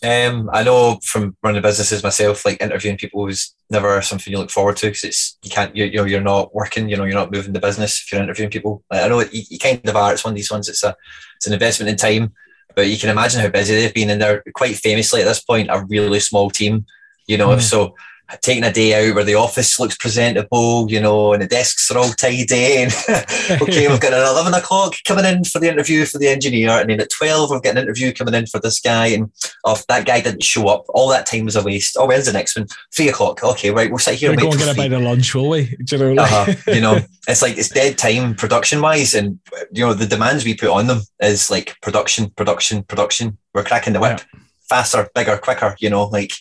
Um, 0.03 0.49
I 0.53 0.63
know 0.63 0.99
from 1.03 1.36
running 1.43 1.62
businesses 1.62 2.03
myself, 2.03 2.45
like 2.45 2.62
interviewing 2.62 2.97
people 2.97 3.27
is 3.27 3.53
never 3.69 4.01
something 4.01 4.31
you 4.31 4.39
look 4.39 4.51
forward 4.51 4.77
to 4.77 4.88
because 4.88 5.03
it's 5.03 5.38
you 5.43 5.49
can't 5.49 5.75
you, 5.75 5.86
you 5.86 5.97
know 5.97 6.05
you're 6.05 6.21
not 6.21 6.53
working, 6.53 6.89
you 6.89 6.97
know 6.97 7.03
you're 7.03 7.15
not 7.15 7.31
moving 7.31 7.53
the 7.53 7.60
business 7.60 8.01
if 8.01 8.12
you're 8.12 8.21
interviewing 8.21 8.51
people. 8.51 8.83
Like, 8.91 9.03
I 9.03 9.07
know 9.07 9.21
you, 9.21 9.43
you 9.49 9.60
kind 9.60 9.81
of 9.88 9.95
are. 9.95 10.13
It's 10.13 10.23
one 10.23 10.33
of 10.33 10.36
these 10.36 10.51
ones. 10.51 10.69
It's 10.69 10.83
a 10.83 10.95
it's 11.36 11.47
an 11.47 11.53
investment 11.53 11.89
in 11.89 11.95
time, 11.97 12.33
but 12.75 12.88
you 12.88 12.97
can 12.97 13.10
imagine 13.10 13.41
how 13.41 13.49
busy 13.49 13.75
they've 13.75 13.93
been, 13.93 14.10
and 14.10 14.21
they're 14.21 14.43
quite 14.53 14.75
famously 14.75 15.21
at 15.21 15.25
this 15.25 15.43
point 15.43 15.69
a 15.71 15.86
really 15.89 16.19
small 16.19 16.49
team. 16.49 16.86
You 17.27 17.38
know, 17.38 17.49
mm. 17.49 17.62
so 17.62 17.95
taking 18.42 18.63
a 18.63 18.72
day 18.72 19.10
out 19.10 19.16
where 19.16 19.24
the 19.24 19.36
office 19.36 19.80
looks 19.80 19.96
presentable, 19.98 20.90
you 20.90 21.00
know, 21.00 21.34
and 21.34 21.42
the 21.42 21.48
desks 21.48 21.90
are 21.92 21.98
all 21.98 22.10
tidy. 22.10 22.78
And 22.78 22.94
okay, 23.62 23.88
we've 23.88 24.00
got 24.00 24.13
an 24.13 24.28
11 24.28 24.54
o'clock 24.54 24.96
coming 25.06 25.26
in 25.26 25.44
for 25.44 25.60
the 25.60 25.70
interview 25.70 26.06
for 26.06 26.18
the 26.18 26.28
engineer. 26.28 26.72
And 26.72 26.90
then 26.90 27.02
at 27.02 27.10
12, 27.10 27.52
we've 27.52 27.62
got 27.62 27.78
an 27.78 27.84
interview 27.84 28.13
coming 28.13 28.34
in 28.34 28.46
for 28.46 28.60
this 28.60 28.80
guy. 28.80 29.08
And 29.08 29.32
oh, 29.66 29.80
that 29.88 30.06
guy 30.06 30.22
didn't 30.22 30.44
show 30.44 30.68
up. 30.68 30.86
All 30.90 31.10
that 31.10 31.26
time 31.26 31.46
was 31.46 31.56
a 31.56 31.63
waste. 31.63 31.98
Oh, 32.00 32.08
when's 32.08 32.26
the 32.26 32.34
next 32.34 32.58
one? 32.58 32.68
Three 32.94 33.10
o'clock. 33.10 33.44
Okay, 33.44 33.72
right. 33.72 33.90
We'll 33.90 34.00
sit 34.00 34.16
here 34.16 34.30
We're 34.30 34.34
and 34.34 34.42
going 34.42 34.54
to 34.54 34.60
get 34.60 34.76
a 34.76 34.78
bite 34.78 34.94
of 34.94 35.02
lunch, 35.02 35.34
will 35.34 35.50
we? 35.50 35.76
Do 35.84 35.98
you 35.98 36.13
know, 36.13 36.24
uh-huh. 36.24 36.54
you 36.68 36.82
know, 36.82 37.00
it's 37.28 37.42
like 37.42 37.58
it's 37.58 37.70
dead 37.70 37.98
time 37.98 38.36
production 38.36 38.82
wise. 38.82 39.13
And, 39.13 39.40
you 39.72 39.86
know, 39.86 39.94
the 39.94 40.06
demands 40.06 40.46
we 40.46 40.54
put 40.54 40.70
on 40.70 40.88
them 40.88 41.02
is 41.20 41.50
like 41.50 41.76
production, 41.82 42.30
production, 42.32 42.84
production. 42.84 43.38
We're 43.54 43.63
cracking 43.63 43.94
the 43.94 44.00
whip 44.00 44.22
faster, 44.68 45.10
bigger, 45.16 45.38
quicker, 45.38 45.76
you 45.80 45.90
know, 45.90 46.06
like, 46.06 46.34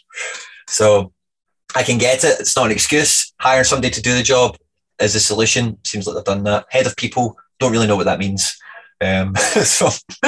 so 0.69 1.13
I 1.75 1.83
can 1.83 1.99
get 1.99 2.25
it. 2.25 2.41
It's 2.41 2.57
not 2.57 2.67
an 2.67 2.73
excuse. 2.73 3.33
Hire 3.41 3.65
somebody 3.65 3.91
to 3.91 4.03
do 4.03 4.15
the 4.15 4.23
job 4.23 4.57
is 5.01 5.13
the 5.13 5.21
solution. 5.21 5.79
Seems 5.85 6.07
like 6.07 6.17
they've 6.17 6.25
done 6.25 6.45
that. 6.45 6.67
Head 6.71 6.87
of 6.87 6.97
people, 6.97 7.37
don't 7.59 7.73
really 7.73 7.87
know 7.87 7.97
what 7.97 8.07
that 8.07 8.19
means. 8.19 8.57
Um, 9.01 9.35
so 9.37 9.89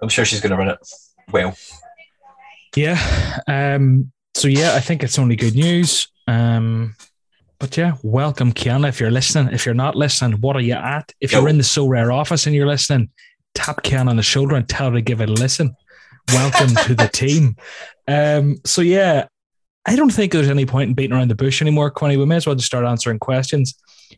I'm 0.00 0.08
sure 0.08 0.24
she's 0.24 0.40
going 0.40 0.50
to 0.50 0.56
run 0.56 0.68
it 0.68 0.78
well. 1.30 1.56
Yeah. 2.74 3.40
Um, 3.46 4.12
so 4.34 4.48
yeah, 4.48 4.74
I 4.74 4.80
think 4.80 5.02
it's 5.02 5.18
only 5.18 5.36
good 5.36 5.54
news. 5.54 6.08
Um, 6.26 6.94
but 7.58 7.76
yeah, 7.76 7.94
welcome, 8.02 8.52
Kiana. 8.52 8.88
If 8.88 9.00
you're 9.00 9.10
listening, 9.10 9.54
if 9.54 9.64
you're 9.64 9.74
not 9.74 9.96
listening, 9.96 10.40
what 10.40 10.56
are 10.56 10.60
you 10.60 10.74
at? 10.74 11.12
If 11.20 11.32
Yo. 11.32 11.40
you're 11.40 11.48
in 11.48 11.56
the 11.56 11.64
Sorare 11.64 12.14
office 12.14 12.46
and 12.46 12.54
you're 12.54 12.66
listening, 12.66 13.10
tap 13.54 13.82
Kiana 13.82 14.10
on 14.10 14.16
the 14.16 14.22
shoulder 14.22 14.56
and 14.56 14.68
tell 14.68 14.90
her 14.90 14.96
to 14.96 15.00
give 15.00 15.20
it 15.22 15.30
a 15.30 15.32
listen. 15.32 15.74
Welcome 16.32 16.74
to 16.74 16.94
the 16.94 17.08
team. 17.08 17.56
Um, 18.08 18.58
so 18.66 18.82
yeah, 18.82 19.26
I 19.88 19.94
don't 19.94 20.10
think 20.12 20.32
there's 20.32 20.50
any 20.50 20.66
point 20.66 20.88
in 20.88 20.94
beating 20.94 21.16
around 21.16 21.28
the 21.28 21.34
bush 21.36 21.62
anymore, 21.62 21.90
Quinny. 21.90 22.16
We 22.16 22.26
may 22.26 22.36
as 22.36 22.46
well 22.46 22.56
just 22.56 22.66
start 22.66 22.84
answering 22.84 23.18
questions. 23.20 23.74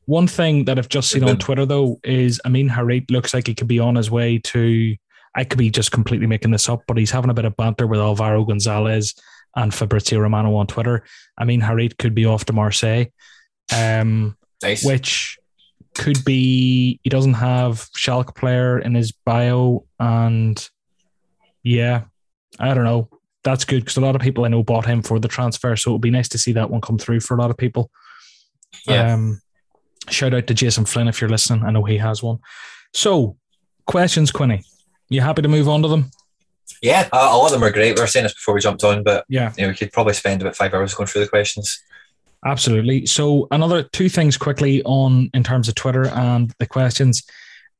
One 0.07 0.27
thing 0.27 0.65
that 0.65 0.79
I've 0.79 0.89
just 0.89 1.11
seen 1.11 1.25
on. 1.25 1.37
Twitter 1.39 1.67
though 1.67 2.01
is 2.05 2.41
Amin 2.47 2.69
Harit 2.71 3.11
looks 3.11 3.35
like 3.35 3.47
he 3.47 3.55
could 3.55 3.69
be 3.69 3.79
on 3.79 3.95
his 3.97 4.11
way 4.11 4.39
to. 4.39 4.97
I 5.35 5.45
could 5.45 5.59
be 5.59 5.71
just 5.71 5.93
completely 5.93 6.27
making 6.27 6.51
this 6.51 6.69
up, 6.69 6.83
but 6.89 6.97
he's 6.97 7.11
having 7.11 7.31
a 7.31 7.35
bit 7.35 7.45
of 7.45 7.57
banter 7.57 7.87
with 7.87 8.01
Alvaro 8.01 8.45
Gonzalez 8.45 9.15
and 9.57 9.73
Fabrizio 9.73 10.19
Romano 10.21 10.55
on 10.57 10.67
Twitter. 10.67 11.05
Amin 11.41 11.61
Harit 11.61 11.99
could 11.99 12.15
be 12.15 12.25
off 12.25 12.47
to 12.47 12.53
Marseille, 12.53 13.07
um, 13.73 14.37
Nice. 14.63 14.85
which 14.85 15.39
could 15.95 16.25
be 16.25 16.99
he 17.03 17.11
doesn't 17.11 17.35
have 17.35 17.89
Schalke 17.97 18.35
player 18.35 18.79
in 18.79 18.95
his 18.95 19.13
bio, 19.13 19.85
and 20.01 20.69
yeah, 21.63 22.05
I 22.59 22.73
don't 22.75 22.85
know. 22.85 23.09
That's 23.49 23.65
good 23.65 23.81
because 23.83 23.97
a 23.97 24.03
lot 24.03 24.15
of 24.15 24.21
people 24.21 24.45
I 24.45 24.49
know 24.49 24.63
bought 24.63 24.85
him 24.85 25.01
for 25.01 25.19
the 25.19 25.27
transfer, 25.27 25.75
so 25.75 25.89
it 25.91 25.93
would 25.95 26.03
be 26.03 26.11
nice 26.11 26.29
to 26.29 26.37
see 26.39 26.53
that 26.53 26.69
one 26.69 26.83
come 26.83 26.99
through 26.99 27.21
for 27.21 27.35
a 27.35 27.41
lot 27.41 27.49
of 27.51 27.57
people. 27.57 27.91
Yeah. 28.87 29.15
Um, 29.15 29.41
shout 30.11 30.35
out 30.35 30.47
to 30.49 30.53
Jason 30.53 30.85
Flynn 30.85 31.09
if 31.09 31.19
you're 31.19 31.31
listening. 31.31 31.65
I 31.65 31.71
know 31.71 31.83
he 31.83 31.97
has 31.97 32.23
one. 32.23 32.41
So, 32.93 33.39
questions, 33.87 34.31
Quinny. 34.31 34.65
You 35.09 35.23
happy 35.23 35.41
to 35.41 35.49
move 35.49 35.67
on 35.67 35.81
to 35.81 35.89
them? 35.89 36.11
Yeah, 36.83 37.09
a 37.11 37.17
lot 37.17 37.47
of 37.47 37.53
them 37.53 37.65
are 37.65 37.71
great. 37.73 37.95
We 37.95 38.03
were 38.03 38.07
saying 38.07 38.25
this 38.25 38.35
before 38.35 38.53
we 38.53 38.61
jumped 38.61 38.85
on, 38.85 39.03
but 39.03 39.25
Yeah. 39.31 39.55
you 39.57 39.63
know, 39.63 39.71
we 39.71 39.75
could 39.75 39.93
probably 39.93 40.13
spend 40.13 40.43
about 40.43 40.55
five 40.55 40.75
hours 40.75 40.93
going 40.93 41.07
through 41.07 41.23
the 41.23 41.29
questions. 41.29 41.83
Absolutely. 42.45 43.07
So 43.07 43.49
another 43.51 43.83
two 43.83 44.11
things 44.11 44.37
quickly 44.37 44.83
on 44.85 45.31
in 45.33 45.43
terms 45.43 45.69
of 45.69 45.75
Twitter 45.75 46.07
and 46.09 46.53
the 46.59 46.67
questions. 46.67 47.23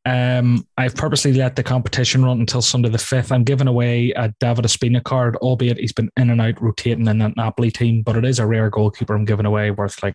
Um, 0.05 0.67
I've 0.77 0.95
purposely 0.95 1.35
let 1.35 1.57
the 1.57 1.63
competition 1.63 2.25
run 2.25 2.41
until 2.41 2.63
Sunday 2.63 2.89
the 2.89 2.99
fifth. 2.99 3.31
I'm 3.31 3.45
giving 3.45 3.67
away 3.67 4.13
a 4.13 4.33
David 4.41 4.65
Ospina 4.65 5.03
card, 5.03 5.37
albeit 5.37 5.79
he's 5.79 5.93
been 5.93 6.11
in 6.17 6.31
and 6.31 6.41
out 6.41 6.61
rotating 6.63 7.07
in 7.07 7.19
that 7.19 7.37
Napoli 7.37 7.71
team, 7.71 8.03
but 8.03 8.17
it 8.17 8.25
is 8.25 8.39
a 8.39 8.47
rare 8.47 8.71
goalkeeper 8.71 9.15
I'm 9.15 9.25
giving 9.25 9.47
away 9.47 9.71
worth 9.71 10.03
like 10.03 10.15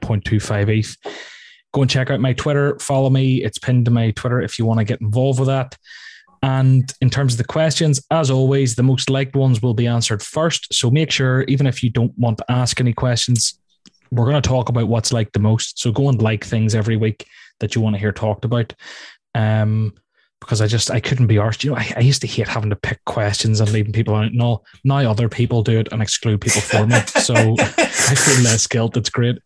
0.25 0.00 0.78
ETH. 0.78 0.96
Go 1.72 1.82
and 1.82 1.90
check 1.90 2.10
out 2.10 2.20
my 2.20 2.32
Twitter. 2.32 2.78
Follow 2.78 3.10
me. 3.10 3.42
It's 3.42 3.58
pinned 3.58 3.86
to 3.86 3.90
my 3.90 4.10
Twitter 4.10 4.40
if 4.40 4.58
you 4.58 4.66
want 4.66 4.78
to 4.78 4.84
get 4.84 5.00
involved 5.00 5.38
with 5.38 5.48
that. 5.48 5.76
And 6.42 6.92
in 7.00 7.10
terms 7.10 7.34
of 7.34 7.38
the 7.38 7.44
questions, 7.44 8.00
as 8.10 8.30
always, 8.30 8.74
the 8.74 8.82
most 8.82 9.08
liked 9.08 9.34
ones 9.34 9.62
will 9.62 9.74
be 9.74 9.86
answered 9.86 10.22
first. 10.22 10.72
So 10.74 10.90
make 10.90 11.10
sure, 11.10 11.42
even 11.42 11.66
if 11.66 11.82
you 11.82 11.90
don't 11.90 12.16
want 12.18 12.38
to 12.38 12.50
ask 12.50 12.80
any 12.80 12.92
questions, 12.92 13.58
we're 14.10 14.26
going 14.26 14.40
to 14.40 14.48
talk 14.48 14.68
about 14.68 14.88
what's 14.88 15.12
liked 15.12 15.32
the 15.32 15.38
most. 15.38 15.80
So 15.80 15.90
go 15.90 16.08
and 16.08 16.20
like 16.20 16.44
things 16.44 16.74
every 16.74 16.96
week 16.96 17.26
that 17.60 17.74
you 17.74 17.80
want 17.80 17.94
to 17.94 18.00
hear 18.00 18.12
talked 18.12 18.44
about. 18.44 18.74
Um, 19.34 19.94
because 20.40 20.60
I 20.60 20.66
just 20.66 20.90
I 20.90 21.00
couldn't 21.00 21.26
be 21.26 21.36
arsed. 21.36 21.64
You 21.64 21.70
know, 21.70 21.76
I, 21.76 21.92
I 21.96 22.00
used 22.00 22.20
to 22.20 22.26
hate 22.26 22.46
having 22.46 22.70
to 22.70 22.76
pick 22.76 23.02
questions 23.04 23.60
and 23.60 23.70
leaving 23.72 23.92
people 23.92 24.14
out. 24.14 24.32
No, 24.32 24.62
now 24.84 24.98
other 24.98 25.28
people 25.28 25.62
do 25.62 25.78
it 25.78 25.88
and 25.92 26.02
exclude 26.02 26.40
people 26.40 26.60
for 26.60 26.86
me. 26.86 26.98
So 27.22 27.34
I 27.58 28.14
feel 28.14 28.44
less 28.44 28.66
guilt. 28.66 28.94
That's 28.94 29.10
great. 29.10 29.38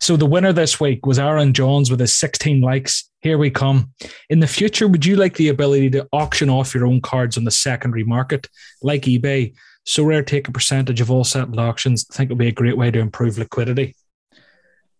So 0.00 0.16
the 0.16 0.26
winner 0.26 0.52
this 0.52 0.80
week 0.80 1.06
was 1.06 1.18
Aaron 1.18 1.52
Johns 1.52 1.90
with 1.90 2.00
his 2.00 2.16
16 2.18 2.60
likes. 2.60 3.10
Here 3.20 3.38
we 3.38 3.50
come. 3.50 3.92
In 4.30 4.40
the 4.40 4.46
future, 4.46 4.88
would 4.88 5.04
you 5.04 5.16
like 5.16 5.34
the 5.34 5.48
ability 5.48 5.90
to 5.90 6.08
auction 6.12 6.48
off 6.48 6.74
your 6.74 6.86
own 6.86 7.00
cards 7.00 7.36
on 7.36 7.44
the 7.44 7.50
secondary 7.50 8.04
market, 8.04 8.48
like 8.82 9.02
eBay? 9.02 9.54
Sorare 9.86 10.26
take 10.26 10.48
a 10.48 10.52
percentage 10.52 11.00
of 11.00 11.10
all 11.10 11.24
settled 11.24 11.58
auctions. 11.58 12.06
I 12.10 12.14
think 12.14 12.30
it 12.30 12.34
would 12.34 12.38
be 12.38 12.48
a 12.48 12.52
great 12.52 12.76
way 12.76 12.90
to 12.90 12.98
improve 12.98 13.38
liquidity. 13.38 13.96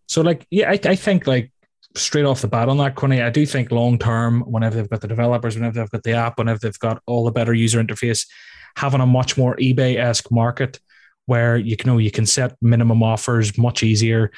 So, 0.07 0.21
like, 0.21 0.47
yeah, 0.49 0.71
I, 0.71 0.79
I 0.83 0.95
think 0.95 1.27
like 1.27 1.51
straight 1.95 2.25
off 2.25 2.41
the 2.41 2.47
bat 2.47 2.69
on 2.69 2.77
that, 2.77 2.95
Quinny, 2.95 3.21
I 3.21 3.29
do 3.29 3.45
think 3.45 3.71
long 3.71 3.97
term, 3.97 4.41
whenever 4.41 4.75
they've 4.75 4.89
got 4.89 5.01
the 5.01 5.07
developers, 5.07 5.55
whenever 5.55 5.79
they've 5.79 5.89
got 5.89 6.03
the 6.03 6.13
app, 6.13 6.37
whenever 6.37 6.59
they've 6.59 6.79
got 6.79 7.01
all 7.05 7.25
the 7.25 7.31
better 7.31 7.53
user 7.53 7.83
interface, 7.83 8.27
having 8.75 9.01
a 9.01 9.05
much 9.05 9.37
more 9.37 9.55
eBay 9.57 9.97
esque 9.97 10.31
market 10.31 10.79
where 11.25 11.57
you 11.57 11.77
can 11.77 11.89
know 11.89 11.97
you 11.97 12.11
can 12.11 12.25
set 12.25 12.55
minimum 12.61 13.03
offers 13.03 13.57
much 13.57 13.83
easier. 13.83 14.31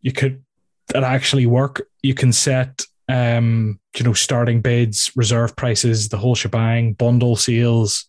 You 0.00 0.12
could 0.12 0.42
that 0.88 1.04
actually 1.04 1.46
work. 1.46 1.82
You 2.02 2.14
can 2.14 2.32
set 2.32 2.84
um, 3.08 3.80
you 3.96 4.04
know, 4.04 4.12
starting 4.12 4.60
bids, 4.60 5.10
reserve 5.16 5.56
prices, 5.56 6.08
the 6.08 6.16
whole 6.16 6.36
shebang, 6.36 6.92
bundle 6.92 7.34
sales. 7.34 8.06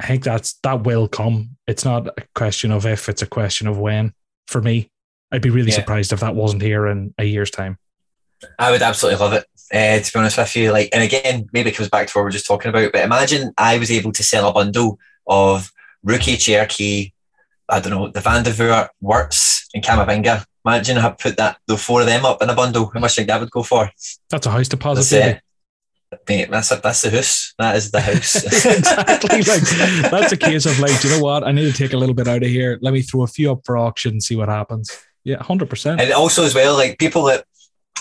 I 0.00 0.06
think 0.06 0.22
that's 0.22 0.54
that 0.62 0.84
will 0.84 1.08
come. 1.08 1.56
It's 1.66 1.84
not 1.84 2.06
a 2.06 2.22
question 2.34 2.70
of 2.70 2.86
if, 2.86 3.08
it's 3.08 3.22
a 3.22 3.26
question 3.26 3.66
of 3.66 3.78
when. 3.78 4.12
For 4.46 4.62
me, 4.62 4.88
I'd 5.32 5.42
be 5.42 5.50
really 5.50 5.70
Yeah. 5.70 5.76
surprised 5.76 6.12
if 6.12 6.20
that 6.20 6.36
wasn't 6.36 6.62
here 6.62 6.86
in 6.86 7.12
a 7.18 7.24
year's 7.24 7.50
time. 7.50 7.76
I 8.58 8.70
would 8.70 8.82
absolutely 8.82 9.20
love 9.20 9.32
it. 9.32 9.44
Uh, 9.72 9.98
to 9.98 10.12
be 10.12 10.18
honest 10.18 10.36
with 10.36 10.54
you, 10.56 10.72
like, 10.72 10.90
and 10.92 11.02
again, 11.02 11.48
maybe 11.52 11.70
it 11.70 11.76
comes 11.76 11.88
back 11.88 12.06
to 12.06 12.12
what 12.12 12.22
we 12.22 12.26
we're 12.26 12.30
just 12.32 12.46
talking 12.46 12.68
about. 12.68 12.92
But 12.92 13.04
imagine 13.04 13.52
I 13.56 13.78
was 13.78 13.90
able 13.90 14.12
to 14.12 14.22
sell 14.22 14.48
a 14.48 14.52
bundle 14.52 14.98
of 15.26 15.72
Rookie, 16.02 16.36
Cherki, 16.36 17.12
I 17.68 17.80
don't 17.80 17.90
know, 17.90 18.08
the 18.08 18.20
Vandervoort, 18.20 18.90
Wirtz, 19.00 19.68
and 19.74 19.82
Camavinga. 19.82 20.44
Imagine 20.66 20.98
I 20.98 21.10
put 21.10 21.36
that 21.38 21.58
the 21.66 21.76
four 21.76 22.00
of 22.00 22.06
them 22.06 22.24
up 22.24 22.42
in 22.42 22.50
a 22.50 22.54
bundle. 22.54 22.90
How 22.92 23.00
much 23.00 23.14
do 23.14 23.22
you 23.22 23.26
think 23.26 23.28
that 23.28 23.40
would 23.40 23.50
go 23.50 23.62
for? 23.62 23.90
That's 24.30 24.46
a 24.46 24.50
house 24.50 24.68
deposit. 24.68 25.16
That's 25.16 25.36
it. 25.36 25.40
Mate, 26.28 26.50
that's 26.50 26.70
a, 26.70 26.76
that's 26.76 27.02
the 27.02 27.10
house. 27.10 27.54
That 27.58 27.76
is 27.76 27.90
the 27.90 28.00
house. 28.00 28.36
exactly. 28.64 29.38
Like 29.38 30.10
that's 30.10 30.32
a 30.32 30.36
case 30.36 30.64
of 30.64 30.78
like, 30.78 31.00
do 31.00 31.08
you 31.08 31.16
know 31.16 31.22
what? 31.22 31.44
I 31.44 31.52
need 31.52 31.70
to 31.70 31.76
take 31.76 31.92
a 31.92 31.96
little 31.96 32.14
bit 32.14 32.28
out 32.28 32.42
of 32.42 32.48
here. 32.48 32.78
Let 32.82 32.94
me 32.94 33.02
throw 33.02 33.22
a 33.22 33.26
few 33.26 33.50
up 33.50 33.62
for 33.64 33.76
auction 33.76 34.12
and 34.12 34.22
see 34.22 34.36
what 34.36 34.48
happens. 34.48 34.90
Yeah, 35.24 35.42
hundred 35.42 35.70
percent. 35.70 36.00
and 36.00 36.12
also 36.12 36.44
as 36.44 36.54
well, 36.54 36.74
like 36.74 36.98
people 36.98 37.24
that 37.24 37.44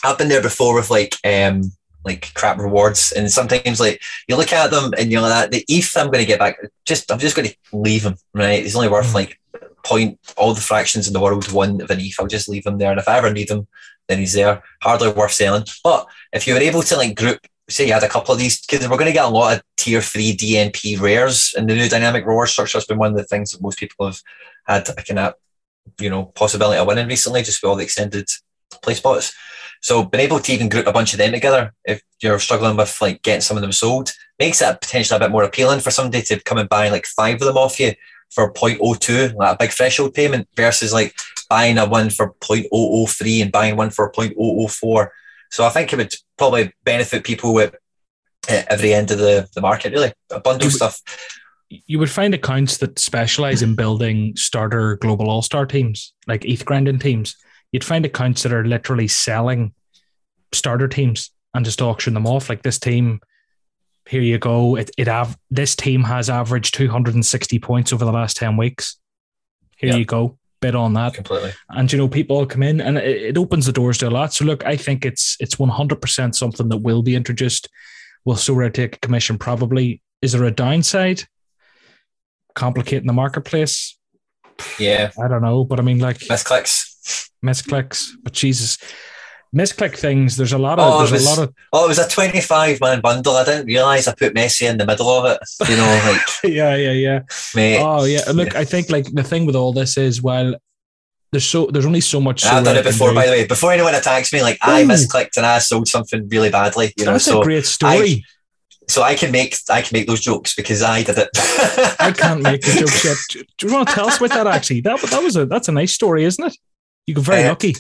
I've 0.04 0.18
been 0.18 0.30
there 0.30 0.42
before 0.42 0.76
with 0.76 0.90
like 0.90 1.16
um 1.26 1.72
like 2.06 2.34
crap 2.34 2.58
rewards, 2.58 3.14
and 3.14 3.32
sometimes 3.32 3.80
like 3.80 4.02
you 4.28 4.36
look 4.36 4.52
at 4.52 4.72
them 4.72 4.94
and 4.98 5.12
you're 5.12 5.22
like, 5.22 5.52
the 5.52 5.64
ETH 5.70 5.96
I'm 5.96 6.08
going 6.08 6.20
to 6.20 6.26
get 6.26 6.40
back, 6.40 6.58
just 6.86 7.12
I'm 7.12 7.20
just 7.20 7.36
going 7.36 7.48
to 7.50 7.56
leave 7.72 8.04
him. 8.04 8.16
Right, 8.34 8.64
he's 8.64 8.76
only 8.76 8.90
worth 8.90 9.08
Mm. 9.08 9.14
like 9.14 9.40
point 9.86 10.18
all 10.38 10.54
the 10.54 10.62
fractions 10.62 11.08
in 11.08 11.14
the 11.14 11.20
world 11.20 11.52
one 11.52 11.82
of 11.82 11.90
an 11.90 12.00
ETH. 12.00 12.16
I'll 12.20 12.28
just 12.28 12.50
leave 12.50 12.66
him 12.66 12.78
there, 12.78 12.92
and 12.92 13.00
if 13.00 13.08
I 13.08 13.18
ever 13.18 13.32
need 13.32 13.50
him, 13.50 13.68
then 14.08 14.20
he's 14.20 14.34
there. 14.34 14.62
Hardly 14.82 15.10
worth 15.12 15.32
selling. 15.32 15.66
But 15.84 16.08
if 16.34 16.46
you 16.48 16.54
were 16.54 16.60
able 16.60 16.82
to 16.84 16.98
like 16.98 17.16
group. 17.16 17.40
Say 17.70 17.88
you 17.88 17.94
had 17.94 18.04
a 18.04 18.10
couple 18.10 18.34
of 18.34 18.40
these 18.40 18.60
because 18.60 18.82
we're 18.90 18.98
going 18.98 19.08
to 19.08 19.14
get 19.14 19.24
a 19.24 19.30
lot 19.30 19.56
of 19.56 19.64
tier 19.78 20.02
three 20.02 20.36
DNP 20.36 21.00
rares 21.00 21.54
in 21.58 21.66
the 21.66 21.74
new 21.74 21.88
dynamic 21.88 22.26
reward 22.26 22.50
structure. 22.50 22.78
It's 22.78 22.86
been 22.86 22.98
one 22.98 23.12
of 23.12 23.18
the 23.18 23.24
things 23.24 23.52
that 23.52 23.62
most 23.62 23.80
people 23.80 24.06
have 24.06 24.20
had 24.68 24.90
a 24.90 25.02
kind 25.02 25.20
of 25.20 25.34
you 25.98 26.10
know 26.10 26.26
possibility 26.26 26.78
of 26.78 26.88
winning 26.88 27.08
recently, 27.08 27.42
just 27.42 27.64
with 27.64 27.70
all 27.70 27.78
the 27.78 27.86
extended 27.86 28.28
play 28.82 28.96
spots. 28.96 29.34
So 29.84 30.04
being 30.06 30.24
able 30.24 30.40
to 30.40 30.52
even 30.54 30.70
group 30.70 30.88
a 30.88 30.94
bunch 30.94 31.12
of 31.14 31.20
them 31.20 31.34
together, 31.34 31.74
if 31.84 32.02
you're 32.22 32.40
struggling 32.40 32.78
with 32.78 32.98
like 33.02 33.22
getting 33.22 33.42
some 33.42 33.58
of 33.58 33.62
them 33.62 33.74
sold, 33.74 34.12
makes 34.40 34.62
it 34.62 34.80
potentially 34.80 35.18
a 35.18 35.20
bit 35.20 35.30
more 35.32 35.44
appealing 35.44 35.82
for 35.82 35.92
somebody 35.92 36.24
to 36.24 36.40
come 36.40 36.58
and 36.58 36.70
buy 36.70 36.88
like 36.90 37.06
five 37.06 37.36
of 37.36 37.42
them 37.42 37.58
off 37.58 37.80
you 37.82 37.94
for 38.32 38.52
0.02, 38.54 39.36
like 39.36 39.56
a 39.56 39.58
big 39.60 39.72
threshold 39.72 40.14
payment, 40.14 40.48
versus 40.56 40.94
like 40.94 41.14
buying 41.50 41.78
a 41.78 41.86
one 41.86 42.10
for 42.10 42.34
0.003 42.40 43.42
and 43.42 43.52
buying 43.52 43.76
one 43.76 43.90
for 43.90 44.10
0.004. 44.12 45.10
So 45.52 45.66
I 45.66 45.70
think 45.70 45.92
it 45.92 45.98
would 45.98 46.16
probably 46.38 46.72
benefit 46.86 47.26
people 47.26 47.60
at 47.60 47.76
at 48.50 48.64
eh, 48.64 48.66
every 48.70 48.94
end 48.94 49.12
of 49.12 49.20
the, 49.20 49.48
the 49.54 49.62
market, 49.62 49.94
really. 49.94 50.12
A 50.32 50.40
bundle 50.40 50.66
You- 50.68 50.72
stuff. 50.72 51.02
you 51.70 52.00
would 52.00 52.10
find 52.10 52.34
accounts 52.34 52.78
that 52.78 53.00
specialize 53.00 53.62
in 53.62 53.76
building 53.76 54.36
starter 54.36 54.96
global 54.98 55.30
all 55.30 55.42
star 55.42 55.66
teams, 55.66 56.14
like 56.28 56.46
ETH 56.46 56.66
grinding 56.66 57.00
teams. 57.00 57.36
You'd 57.74 57.84
find 57.84 58.06
accounts 58.06 58.44
that 58.44 58.54
are 58.54 58.64
literally 58.64 59.10
selling 59.10 59.74
starter 60.54 60.88
teams 60.88 61.32
and 61.54 61.66
just 61.66 61.82
auction 61.82 62.14
them 62.14 62.26
off. 62.26 62.48
Like 62.48 62.62
this 62.64 62.80
team, 62.80 63.20
here 64.08 64.22
you 64.22 64.38
go. 64.38 64.78
It 64.78 64.92
it 64.98 65.08
have 65.08 65.38
this 65.52 65.76
team 65.76 66.04
has 66.04 66.30
averaged 66.30 66.74
260 66.76 67.60
points 67.60 67.92
over 67.92 68.06
the 68.06 68.12
last 68.14 68.38
10 68.38 68.56
weeks. 68.56 68.98
Here 69.76 69.90
Yeah. 69.92 69.98
you 69.98 70.06
go. 70.06 70.38
bid 70.62 70.76
on 70.76 70.94
that. 70.94 71.14
Completely. 71.14 71.52
And 71.72 71.92
you 71.92 71.98
know, 71.98 72.08
people 72.08 72.46
come 72.46 72.64
in 72.64 72.80
and 72.80 72.98
it, 72.98 73.22
it 73.22 73.38
opens 73.38 73.66
the 73.66 73.74
doors 73.74 73.98
to 73.98 74.08
a 74.08 74.10
lot. 74.10 74.34
So 74.34 74.46
look, 74.46 74.66
I 74.66 74.78
think 74.78 75.04
it's 75.04 75.36
it's 75.42 75.60
one 75.60 75.68
hundred 75.70 76.02
percent 76.02 76.38
something 76.38 76.70
that 76.70 76.78
will 76.78 77.02
be 77.04 77.16
introduced. 77.16 77.68
Will 78.24 78.36
Sorare 78.38 78.74
take 78.74 78.96
a 78.96 79.00
commission? 79.00 79.38
Probably. 79.38 80.02
Is 80.22 80.32
there 80.32 80.46
a 80.46 80.52
downside? 80.52 81.24
Complicating 82.56 83.08
the 83.08 83.14
marketplace? 83.14 83.98
Yeah. 84.80 85.12
I 85.22 85.28
don't 85.28 85.42
know, 85.42 85.66
but 85.66 85.80
I 85.80 85.84
mean, 85.84 86.00
like 86.00 86.20
Misclicks. 86.20 86.93
Misclicks. 87.44 88.10
But 88.24 88.34
Jesus, 88.34 88.78
misclick 89.56 89.96
things. 89.98 90.38
There's 90.38 90.54
a 90.54 90.58
lot 90.58 90.80
of 90.80 90.94
Oh, 90.94 90.98
there's 91.00 91.12
was- 91.12 91.26
a 91.26 91.30
lot 91.30 91.40
of 91.40 91.54
Oh, 91.72 91.86
it 91.86 91.88
was 91.90 92.00
a 92.00 92.08
25 92.08 92.80
man 92.82 93.02
bundle. 93.02 93.36
I 93.36 93.46
didn't 93.46 93.66
realise 93.68 94.08
I 94.08 94.14
put 94.16 94.34
Messi 94.34 94.70
in 94.70 94.78
the 94.78 94.86
middle 94.86 95.10
of 95.10 95.26
it. 95.26 95.70
You 95.70 95.76
know, 95.78 96.02
like, 96.12 96.54
yeah, 96.54 96.76
yeah, 96.76 96.92
yeah. 96.92 97.20
mate. 97.56 97.80
Oh 97.80 98.06
yeah. 98.06 98.22
Look, 98.34 98.56
I 98.56 98.66
think 98.66 98.90
like 98.90 99.06
the 99.12 99.24
thing 99.24 99.46
with 99.46 99.56
all 99.56 99.74
this 99.74 99.98
is 99.98 100.22
while 100.22 100.56
there's 101.32 101.46
so 101.46 101.66
there's 101.68 101.86
only 101.88 102.02
so 102.02 102.22
much. 102.22 102.46
I've 102.46 102.64
done 102.64 102.78
it 102.78 102.84
before, 102.84 103.10
do. 103.10 103.16
by 103.16 103.26
the 103.26 103.32
way. 103.32 103.48
Before 103.48 103.72
anyone 103.74 103.96
attacks 103.96 104.32
me, 104.32 104.42
like 104.44 104.60
I 104.62 104.84
misclicked 104.84 105.38
and 105.38 105.46
I 105.48 105.58
sold 105.60 105.88
something 105.88 106.28
really 106.30 106.52
badly. 106.52 106.94
You 106.96 107.06
know, 107.06 107.14
That's 107.14 107.26
so 107.26 107.42
a 107.42 107.44
great 107.44 107.66
story. 107.66 108.24
so 108.88 109.02
I 109.02 109.16
can 109.16 109.32
make 109.32 109.56
I 109.68 109.82
can 109.82 109.98
make 109.98 110.06
those 110.06 110.22
jokes 110.22 110.54
because 110.56 110.84
I 110.84 111.02
did 111.02 111.18
it. 111.18 111.30
I 112.00 112.12
can't 112.16 112.44
make 112.44 112.62
the 112.62 112.74
joke 112.74 113.04
yet. 113.04 113.18
Do, 113.32 113.44
do 113.58 113.68
you 113.68 113.74
want 113.74 113.88
to 113.88 113.96
tell 113.96 114.06
us 114.10 114.18
about 114.18 114.30
that? 114.30 114.46
Actually, 114.48 114.82
that 114.82 115.00
that 115.02 115.24
was 115.24 115.36
a 115.36 115.48
that's 115.48 115.70
a 115.70 115.72
nice 115.72 115.92
story, 115.94 116.24
isn't 116.26 116.46
it? 116.46 116.56
You 117.06 117.16
got 117.16 117.26
very 117.26 117.44
Uh, 117.44 117.50
lucky. 117.50 117.76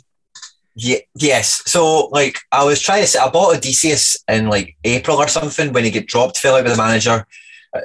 Yeah, 0.75 0.97
yes. 1.15 1.61
So 1.69 2.07
like 2.07 2.39
I 2.51 2.63
was 2.63 2.81
trying 2.81 3.01
to 3.01 3.07
say, 3.07 3.19
I 3.19 3.29
bought 3.29 3.55
Odysseas 3.55 4.17
in 4.27 4.47
like 4.49 4.75
April 4.83 5.17
or 5.17 5.27
something 5.27 5.71
when 5.71 5.83
he 5.83 5.91
get 5.91 6.07
dropped, 6.07 6.37
fell 6.39 6.55
out 6.55 6.63
with 6.63 6.73
the 6.73 6.77
manager, 6.81 7.25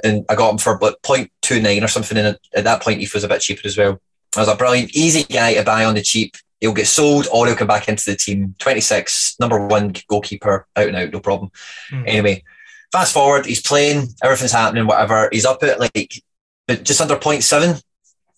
and 0.03 0.25
I 0.27 0.35
got 0.35 0.51
him 0.51 0.57
for 0.57 0.77
like 0.81 0.95
0.29 1.03 1.83
or 1.83 1.87
something. 1.87 2.17
And 2.17 2.37
at 2.55 2.63
that 2.63 2.81
point, 2.81 2.99
he 2.99 3.07
was 3.13 3.23
a 3.23 3.27
bit 3.27 3.41
cheaper 3.41 3.61
as 3.65 3.77
well. 3.77 4.01
I 4.35 4.39
was 4.39 4.47
like, 4.47 4.57
brilliant, 4.57 4.95
easy 4.95 5.23
guy 5.23 5.53
to 5.55 5.63
buy 5.63 5.85
on 5.85 5.93
the 5.95 6.01
cheap. 6.01 6.35
He'll 6.61 6.73
get 6.73 6.87
sold 6.87 7.27
or 7.31 7.45
he'll 7.47 7.55
come 7.55 7.67
back 7.67 7.87
into 7.87 8.05
the 8.09 8.15
team. 8.17 8.55
26, 8.59 9.35
number 9.39 9.65
one 9.67 9.93
goalkeeper, 10.07 10.67
out 10.75 10.87
and 10.87 10.95
out, 10.97 11.11
no 11.11 11.19
problem. 11.19 11.51
Mhm. 11.91 12.03
Anyway, 12.07 12.43
fast 12.91 13.13
forward, 13.13 13.45
he's 13.45 13.61
playing, 13.61 14.09
everything's 14.23 14.51
happening, 14.51 14.85
whatever. 14.87 15.29
He's 15.31 15.45
up 15.45 15.63
at 15.63 15.79
like 15.79 16.21
but 16.67 16.83
just 16.83 17.01
under 17.01 17.15
0.7, 17.15 17.81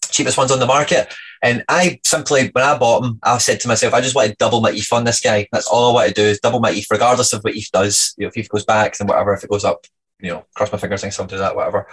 cheapest 0.10 0.38
ones 0.38 0.52
on 0.52 0.60
the 0.60 0.66
market. 0.66 1.12
And 1.42 1.64
I 1.68 2.00
simply, 2.06 2.50
when 2.54 2.64
I 2.64 2.78
bought 2.78 3.04
him, 3.04 3.20
I 3.24 3.38
said 3.40 3.60
to 3.62 3.68
myself, 3.68 3.94
I 3.94 4.02
just 4.02 4.16
want 4.16 4.30
to 4.30 4.36
double 4.36 4.62
my 4.62 4.72
ETH 4.72 4.94
on 4.94 5.06
this 5.06 5.20
guy. 5.20 5.48
That's 5.52 5.68
all 5.68 5.90
I 5.90 5.94
want 5.94 6.08
to 6.10 6.14
do 6.14 6.24
is 6.28 6.40
double 6.40 6.60
my 6.60 6.72
ETH, 6.72 6.86
regardless 6.92 7.34
of 7.34 7.42
what 7.42 7.56
ETH 7.56 7.72
does. 7.72 8.14
You 8.18 8.26
know, 8.26 8.32
if 8.34 8.38
ETH 8.38 8.50
goes 8.50 8.66
back, 8.66 8.98
then 8.98 9.08
whatever. 9.08 9.34
If 9.34 9.44
it 9.44 9.50
goes 9.50 9.66
up, 9.66 9.86
you 10.20 10.30
know, 10.30 10.46
cross 10.56 10.72
my 10.72 10.78
fingers, 10.78 11.02
think 11.02 11.14
something 11.14 11.38
to 11.38 11.42
that, 11.42 11.56
whatever. 11.56 11.88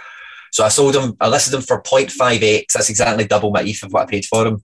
So 0.51 0.63
I 0.63 0.69
sold 0.69 0.95
him, 0.95 1.17
I 1.19 1.27
listed 1.29 1.53
him 1.53 1.61
for 1.61 1.81
0.58. 1.81 2.67
'cause 2.67 2.73
That's 2.73 2.89
exactly 2.89 3.25
double 3.25 3.51
my 3.51 3.61
ETH 3.61 3.83
of 3.83 3.91
what 3.91 4.03
I 4.03 4.05
paid 4.05 4.25
for 4.25 4.45
him. 4.45 4.63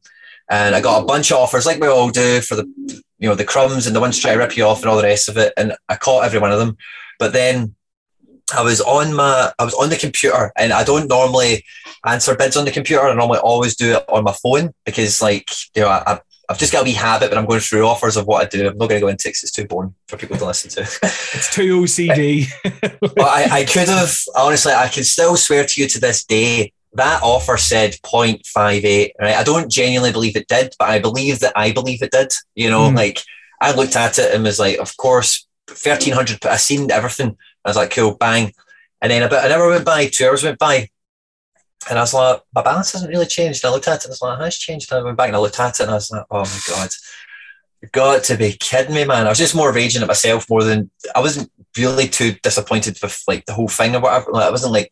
And 0.49 0.75
I 0.75 0.81
got 0.81 1.01
a 1.01 1.05
bunch 1.05 1.31
of 1.31 1.37
offers, 1.37 1.65
like 1.65 1.79
we 1.79 1.87
all 1.87 2.09
do, 2.09 2.41
for 2.41 2.55
the, 2.55 2.65
you 3.17 3.27
know, 3.27 3.33
the 3.33 3.43
crumbs 3.43 3.87
and 3.87 3.95
the 3.95 3.99
ones 3.99 4.19
try 4.19 4.33
to 4.33 4.37
rip 4.37 4.55
you 4.55 4.65
off 4.65 4.81
and 4.81 4.89
all 4.89 4.97
the 4.97 5.03
rest 5.03 5.29
of 5.29 5.37
it. 5.37 5.53
And 5.57 5.75
I 5.89 5.95
caught 5.95 6.25
every 6.25 6.39
one 6.39 6.51
of 6.51 6.59
them. 6.59 6.77
But 7.17 7.33
then 7.33 7.73
I 8.53 8.61
was 8.61 8.81
on 8.81 9.13
my, 9.13 9.51
I 9.57 9.63
was 9.63 9.73
on 9.73 9.89
the 9.89 9.95
computer, 9.95 10.51
and 10.57 10.71
I 10.73 10.83
don't 10.83 11.07
normally 11.07 11.63
answer 12.05 12.35
bids 12.35 12.55
on 12.57 12.65
the 12.65 12.71
computer. 12.71 13.01
I 13.01 13.13
normally 13.13 13.39
always 13.39 13.75
do 13.75 13.93
it 13.93 14.05
on 14.09 14.23
my 14.23 14.33
phone 14.43 14.73
because, 14.85 15.21
like, 15.21 15.49
you 15.75 15.81
know, 15.81 15.89
I, 15.89 16.19
I've 16.47 16.59
just 16.59 16.71
got 16.71 16.81
a 16.81 16.83
wee 16.85 16.91
habit 16.91 17.29
when 17.31 17.39
I'm 17.39 17.47
going 17.47 17.59
through 17.59 17.87
offers 17.87 18.17
of 18.17 18.27
what 18.27 18.43
I 18.43 18.47
do. 18.47 18.67
I'm 18.67 18.77
not 18.77 18.87
going 18.89 19.01
to 19.01 19.05
go 19.05 19.07
into 19.07 19.27
it 19.27 19.35
it's 19.41 19.51
too 19.51 19.65
boring 19.65 19.95
for 20.07 20.17
people 20.17 20.37
to 20.37 20.45
listen 20.45 20.69
to. 20.71 20.81
It's 21.33 21.53
too 21.53 21.81
OCD. 21.81 22.47
but 22.99 23.19
I, 23.19 23.61
I 23.61 23.65
could 23.65 23.87
have, 23.87 24.15
honestly, 24.35 24.71
I 24.73 24.89
can 24.89 25.03
still 25.03 25.35
swear 25.37 25.65
to 25.65 25.81
you 25.81 25.87
to 25.89 25.99
this 25.99 26.23
day 26.23 26.71
that 26.93 27.21
offer 27.23 27.57
said 27.57 27.97
0.58. 28.03 29.11
Right? 29.19 29.35
I 29.35 29.43
don't 29.43 29.71
genuinely 29.71 30.11
believe 30.11 30.35
it 30.35 30.47
did, 30.47 30.73
but 30.77 30.87
I 30.89 30.99
believe 30.99 31.39
that 31.39 31.53
I 31.55 31.71
believe 31.71 32.01
it 32.01 32.11
did. 32.11 32.31
You 32.53 32.69
know, 32.69 32.89
Mm. 32.89 32.95
like 32.95 33.21
I 33.59 33.73
looked 33.73 33.95
at 33.95 34.19
it 34.19 34.33
and 34.33 34.43
was 34.43 34.59
like, 34.59 34.77
of 34.77 34.95
course, 34.97 35.47
1300, 35.67 36.45
I 36.45 36.57
seen 36.57 36.91
everything. 36.91 37.37
I 37.65 37.69
was 37.69 37.77
like, 37.77 37.91
cool, 37.91 38.15
bang. 38.15 38.53
And 39.01 39.11
then 39.11 39.23
about 39.23 39.45
an 39.45 39.51
hour 39.51 39.69
went 39.69 39.85
by, 39.85 40.07
two 40.07 40.25
hours 40.25 40.43
went 40.43 40.59
by. 40.59 40.89
And 41.89 41.99
I 41.99 42.01
was 42.01 42.13
like, 42.13 42.41
my 42.53 42.61
balance 42.63 42.91
hasn't 42.93 43.11
really 43.11 43.25
changed. 43.25 43.63
And 43.63 43.69
I 43.69 43.73
looked 43.73 43.87
at 43.87 43.99
it 43.99 44.05
and 44.05 44.11
I 44.11 44.13
was 44.13 44.21
like, 44.21 44.39
it 44.39 44.43
has 44.43 44.57
changed. 44.57 44.91
And 44.91 45.01
I 45.01 45.03
went 45.03 45.17
back 45.17 45.27
and 45.27 45.35
I 45.35 45.39
looked 45.39 45.59
at 45.59 45.79
it 45.79 45.83
and 45.83 45.91
I 45.91 45.95
was 45.95 46.11
like, 46.11 46.25
oh 46.31 46.43
my 46.43 46.59
God. 46.75 46.89
You've 47.81 47.91
got 47.91 48.23
to 48.23 48.37
be 48.37 48.53
kidding 48.53 48.95
me, 48.95 49.03
man. 49.03 49.25
I 49.25 49.29
was 49.29 49.37
just 49.37 49.55
more 49.55 49.71
raging 49.71 50.01
at 50.01 50.07
myself 50.07 50.49
more 50.49 50.63
than 50.63 50.89
I 51.15 51.19
wasn't 51.19 51.51
really 51.77 52.07
too 52.07 52.31
disappointed 52.41 52.97
with 53.01 53.21
like 53.27 53.45
the 53.45 53.53
whole 53.53 53.67
thing 53.67 53.95
or 53.95 53.99
whatever. 53.99 54.31
Like, 54.31 54.47
I 54.47 54.51
wasn't 54.51 54.73
like 54.73 54.91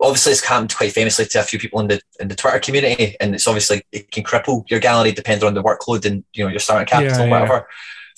obviously 0.00 0.32
it's 0.32 0.44
happened 0.44 0.74
quite 0.74 0.92
famously 0.92 1.26
to 1.26 1.40
a 1.40 1.42
few 1.42 1.58
people 1.58 1.80
in 1.80 1.88
the 1.88 2.00
in 2.20 2.28
the 2.28 2.34
Twitter 2.34 2.58
community, 2.58 3.16
and 3.20 3.34
it's 3.34 3.46
obviously 3.46 3.82
it 3.92 4.10
can 4.10 4.24
cripple 4.24 4.68
your 4.70 4.80
gallery 4.80 5.12
depending 5.12 5.46
on 5.46 5.54
the 5.54 5.62
workload 5.62 6.04
and 6.04 6.24
you 6.32 6.44
know 6.44 6.50
your 6.50 6.60
starting 6.60 6.86
capital, 6.86 7.18
Yeah, 7.18 7.24
yeah. 7.24 7.30
whatever. 7.30 7.68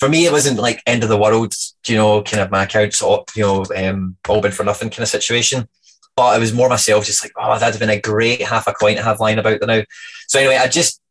For 0.01 0.09
me, 0.09 0.25
it 0.25 0.31
wasn't 0.31 0.57
like 0.57 0.81
end 0.87 1.03
of 1.03 1.09
the 1.09 1.17
world, 1.17 1.53
you 1.85 1.95
know, 1.95 2.23
kind 2.23 2.41
of 2.41 2.49
my 2.49 2.63
accounts, 2.63 3.03
you 3.03 3.43
know, 3.43 3.63
um, 3.77 4.17
all 4.27 4.41
been 4.41 4.51
for 4.51 4.63
nothing 4.63 4.89
kind 4.89 5.03
of 5.03 5.09
situation. 5.09 5.67
But 6.15 6.35
it 6.35 6.39
was 6.39 6.53
more 6.53 6.69
myself, 6.69 7.05
just 7.05 7.23
like, 7.23 7.33
oh, 7.39 7.59
that'd 7.59 7.75
have 7.75 7.79
been 7.79 7.95
a 7.95 8.01
great 8.01 8.41
half 8.41 8.65
a 8.65 8.73
coin 8.73 8.95
to 8.95 9.03
have 9.03 9.19
lying 9.19 9.37
about 9.37 9.59
the 9.59 9.67
now. 9.67 9.83
So 10.27 10.39
anyway, 10.39 10.57
I 10.57 10.67
just 10.67 11.01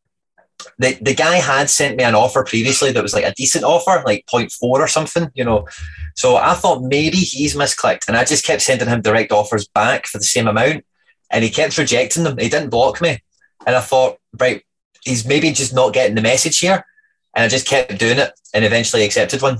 the, 0.77 0.97
the 1.01 1.15
guy 1.15 1.37
had 1.37 1.69
sent 1.69 1.95
me 1.95 2.03
an 2.03 2.15
offer 2.15 2.43
previously 2.43 2.91
that 2.91 3.01
was 3.01 3.13
like 3.13 3.23
a 3.23 3.33
decent 3.33 3.63
offer, 3.63 4.03
like 4.05 4.25
0.4 4.25 4.51
or 4.61 4.87
something, 4.89 5.31
you 5.35 5.45
know. 5.45 5.67
So 6.15 6.35
I 6.35 6.53
thought 6.55 6.83
maybe 6.83 7.17
he's 7.17 7.55
misclicked, 7.55 8.09
and 8.09 8.17
I 8.17 8.25
just 8.25 8.45
kept 8.45 8.61
sending 8.61 8.89
him 8.89 9.01
direct 9.01 9.31
offers 9.31 9.67
back 9.67 10.05
for 10.05 10.17
the 10.17 10.25
same 10.25 10.47
amount, 10.47 10.83
and 11.29 11.45
he 11.45 11.49
kept 11.49 11.77
rejecting 11.77 12.23
them. 12.23 12.37
He 12.37 12.49
didn't 12.49 12.69
block 12.69 13.01
me, 13.01 13.19
and 13.65 13.73
I 13.73 13.79
thought, 13.79 14.17
right, 14.37 14.63
he's 15.03 15.25
maybe 15.25 15.51
just 15.51 15.73
not 15.73 15.93
getting 15.93 16.15
the 16.15 16.21
message 16.21 16.59
here, 16.59 16.85
and 17.35 17.43
I 17.43 17.47
just 17.47 17.67
kept 17.67 17.97
doing 17.97 18.17
it, 18.19 18.31
and 18.53 18.65
eventually 18.65 19.03
accepted 19.03 19.41
one. 19.41 19.59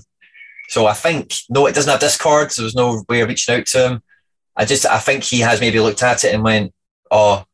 So 0.69 0.85
I 0.85 0.93
think 0.93 1.33
no, 1.49 1.65
it 1.67 1.75
doesn't 1.75 1.91
have 1.91 1.99
Discord, 1.99 2.51
so 2.51 2.61
there's 2.61 2.75
no 2.75 3.03
way 3.09 3.21
of 3.21 3.29
reaching 3.29 3.55
out 3.55 3.65
to 3.67 3.89
him. 3.89 4.03
I 4.55 4.65
just 4.65 4.85
I 4.85 4.99
think 4.99 5.23
he 5.23 5.39
has 5.39 5.59
maybe 5.61 5.79
looked 5.79 6.03
at 6.03 6.23
it 6.23 6.33
and 6.33 6.43
went, 6.43 6.73
oh. 7.09 7.45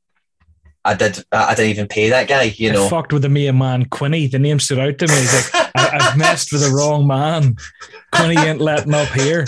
I 0.86 0.94
did. 0.94 1.22
I 1.34 1.54
didn't 1.54 1.72
even 1.72 1.88
pay 1.90 2.12
that 2.12 2.30
guy. 2.30 2.44
You 2.44 2.70
I 2.70 2.74
know, 2.74 2.88
fucked 2.88 3.12
with 3.12 3.24
the 3.24 3.28
me 3.28 3.52
man 3.52 3.84
Quinny. 3.88 4.28
The 4.28 4.40
name 4.40 4.58
stood 4.58 4.80
out 4.80 4.98
to 5.00 5.08
me. 5.08 5.16
He's 5.16 5.54
like, 5.54 5.72
I, 5.76 5.98
I've 6.00 6.18
messed 6.18 6.54
with 6.54 6.62
the 6.62 6.74
wrong 6.74 7.06
man. 7.06 7.58
Quinny 8.14 8.38
ain't 8.38 8.62
letting 8.62 8.94
up 8.94 9.10
here. 9.10 9.46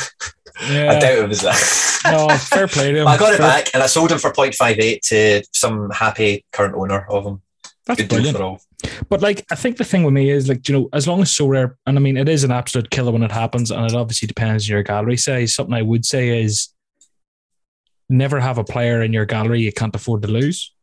I 0.61 0.99
doubt 0.99 1.17
it 1.17 1.29
was 1.29 1.39
that. 1.41 2.01
No, 2.11 2.27
fair 2.37 2.67
play 2.67 2.91
to 2.91 3.01
him. 3.01 3.07
I 3.07 3.17
got 3.17 3.33
it 3.33 3.37
Fair- 3.37 3.47
back 3.47 3.69
and 3.73 3.81
I 3.81 3.85
sold 3.85 4.11
him 4.11 4.19
for 4.19 4.31
0.58 4.31 5.01
to 5.01 5.43
some 5.53 5.89
happy 5.91 6.43
current 6.51 6.75
owner 6.75 7.05
of 7.09 7.25
him. 7.25 7.41
That's 7.85 8.01
Good 8.01 8.09
brilliant. 8.09 8.61
But 9.09 9.21
like, 9.21 9.45
I 9.51 9.55
think 9.55 9.77
the 9.77 9.83
thing 9.83 10.03
with 10.03 10.13
me 10.13 10.29
is 10.29 10.47
like, 10.47 10.67
you 10.69 10.75
know, 10.75 10.89
as 10.93 11.07
long 11.07 11.21
as 11.21 11.33
Sorare, 11.33 11.75
and 11.85 11.97
I 11.97 12.01
mean, 12.01 12.17
it 12.17 12.29
is 12.29 12.43
an 12.43 12.51
absolute 12.51 12.89
killer 12.89 13.11
when 13.11 13.23
it 13.23 13.31
happens, 13.31 13.71
and 13.71 13.85
it 13.85 13.95
obviously 13.95 14.27
depends 14.27 14.69
on 14.69 14.73
your 14.73 14.83
gallery 14.83 15.17
size. 15.17 15.55
Something 15.55 15.73
I 15.73 15.81
would 15.81 16.05
say 16.05 16.43
is 16.43 16.69
never 18.09 18.39
have 18.39 18.57
a 18.57 18.63
player 18.63 19.01
in 19.01 19.13
your 19.13 19.25
gallery 19.25 19.61
you 19.61 19.71
can't 19.71 19.95
afford 19.95 20.21
to 20.23 20.27
lose. 20.27 20.73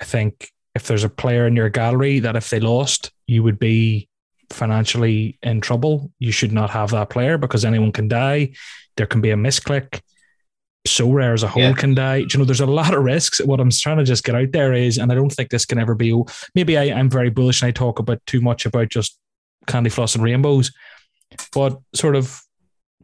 I 0.00 0.04
think 0.04 0.50
if 0.74 0.86
there's 0.86 1.04
a 1.04 1.08
player 1.08 1.46
in 1.46 1.56
your 1.56 1.68
gallery 1.68 2.20
that 2.20 2.36
if 2.36 2.50
they 2.50 2.60
lost, 2.60 3.10
you 3.26 3.42
would 3.42 3.58
be 3.58 4.08
financially 4.50 5.38
in 5.42 5.60
trouble. 5.60 6.12
You 6.18 6.32
should 6.32 6.52
not 6.52 6.70
have 6.70 6.90
that 6.90 7.10
player 7.10 7.38
because 7.38 7.64
anyone 7.64 7.92
can 7.92 8.08
die. 8.08 8.52
There 8.96 9.06
can 9.06 9.20
be 9.20 9.30
a 9.30 9.36
misclick. 9.36 10.00
Sorare 10.88 11.34
as 11.34 11.42
a 11.42 11.48
whole 11.48 11.62
Yeah. 11.62 11.72
can 11.72 11.94
die. 11.94 12.20
Do 12.22 12.26
You 12.32 12.38
know, 12.38 12.44
there's 12.44 12.60
a 12.60 12.66
lot 12.66 12.94
of 12.94 13.02
risks. 13.02 13.40
What 13.44 13.60
I'm 13.60 13.70
trying 13.70 13.98
to 13.98 14.04
just 14.04 14.24
get 14.24 14.34
out 14.34 14.52
there 14.52 14.72
is, 14.72 14.98
and 14.98 15.10
I 15.12 15.14
don't 15.14 15.30
think 15.30 15.50
this 15.50 15.66
can 15.66 15.78
ever 15.78 15.94
be. 15.94 16.14
Maybe 16.54 16.76
I, 16.76 16.84
I'm 16.98 17.10
very 17.10 17.30
bullish 17.30 17.62
and 17.62 17.68
I 17.68 17.72
talk 17.72 17.98
about 17.98 18.20
too 18.26 18.40
much 18.40 18.66
about 18.66 18.88
just 18.88 19.18
candy 19.66 19.90
floss 19.90 20.14
and 20.14 20.24
rainbows, 20.24 20.72
but 21.52 21.78
sort 21.94 22.16
of 22.16 22.40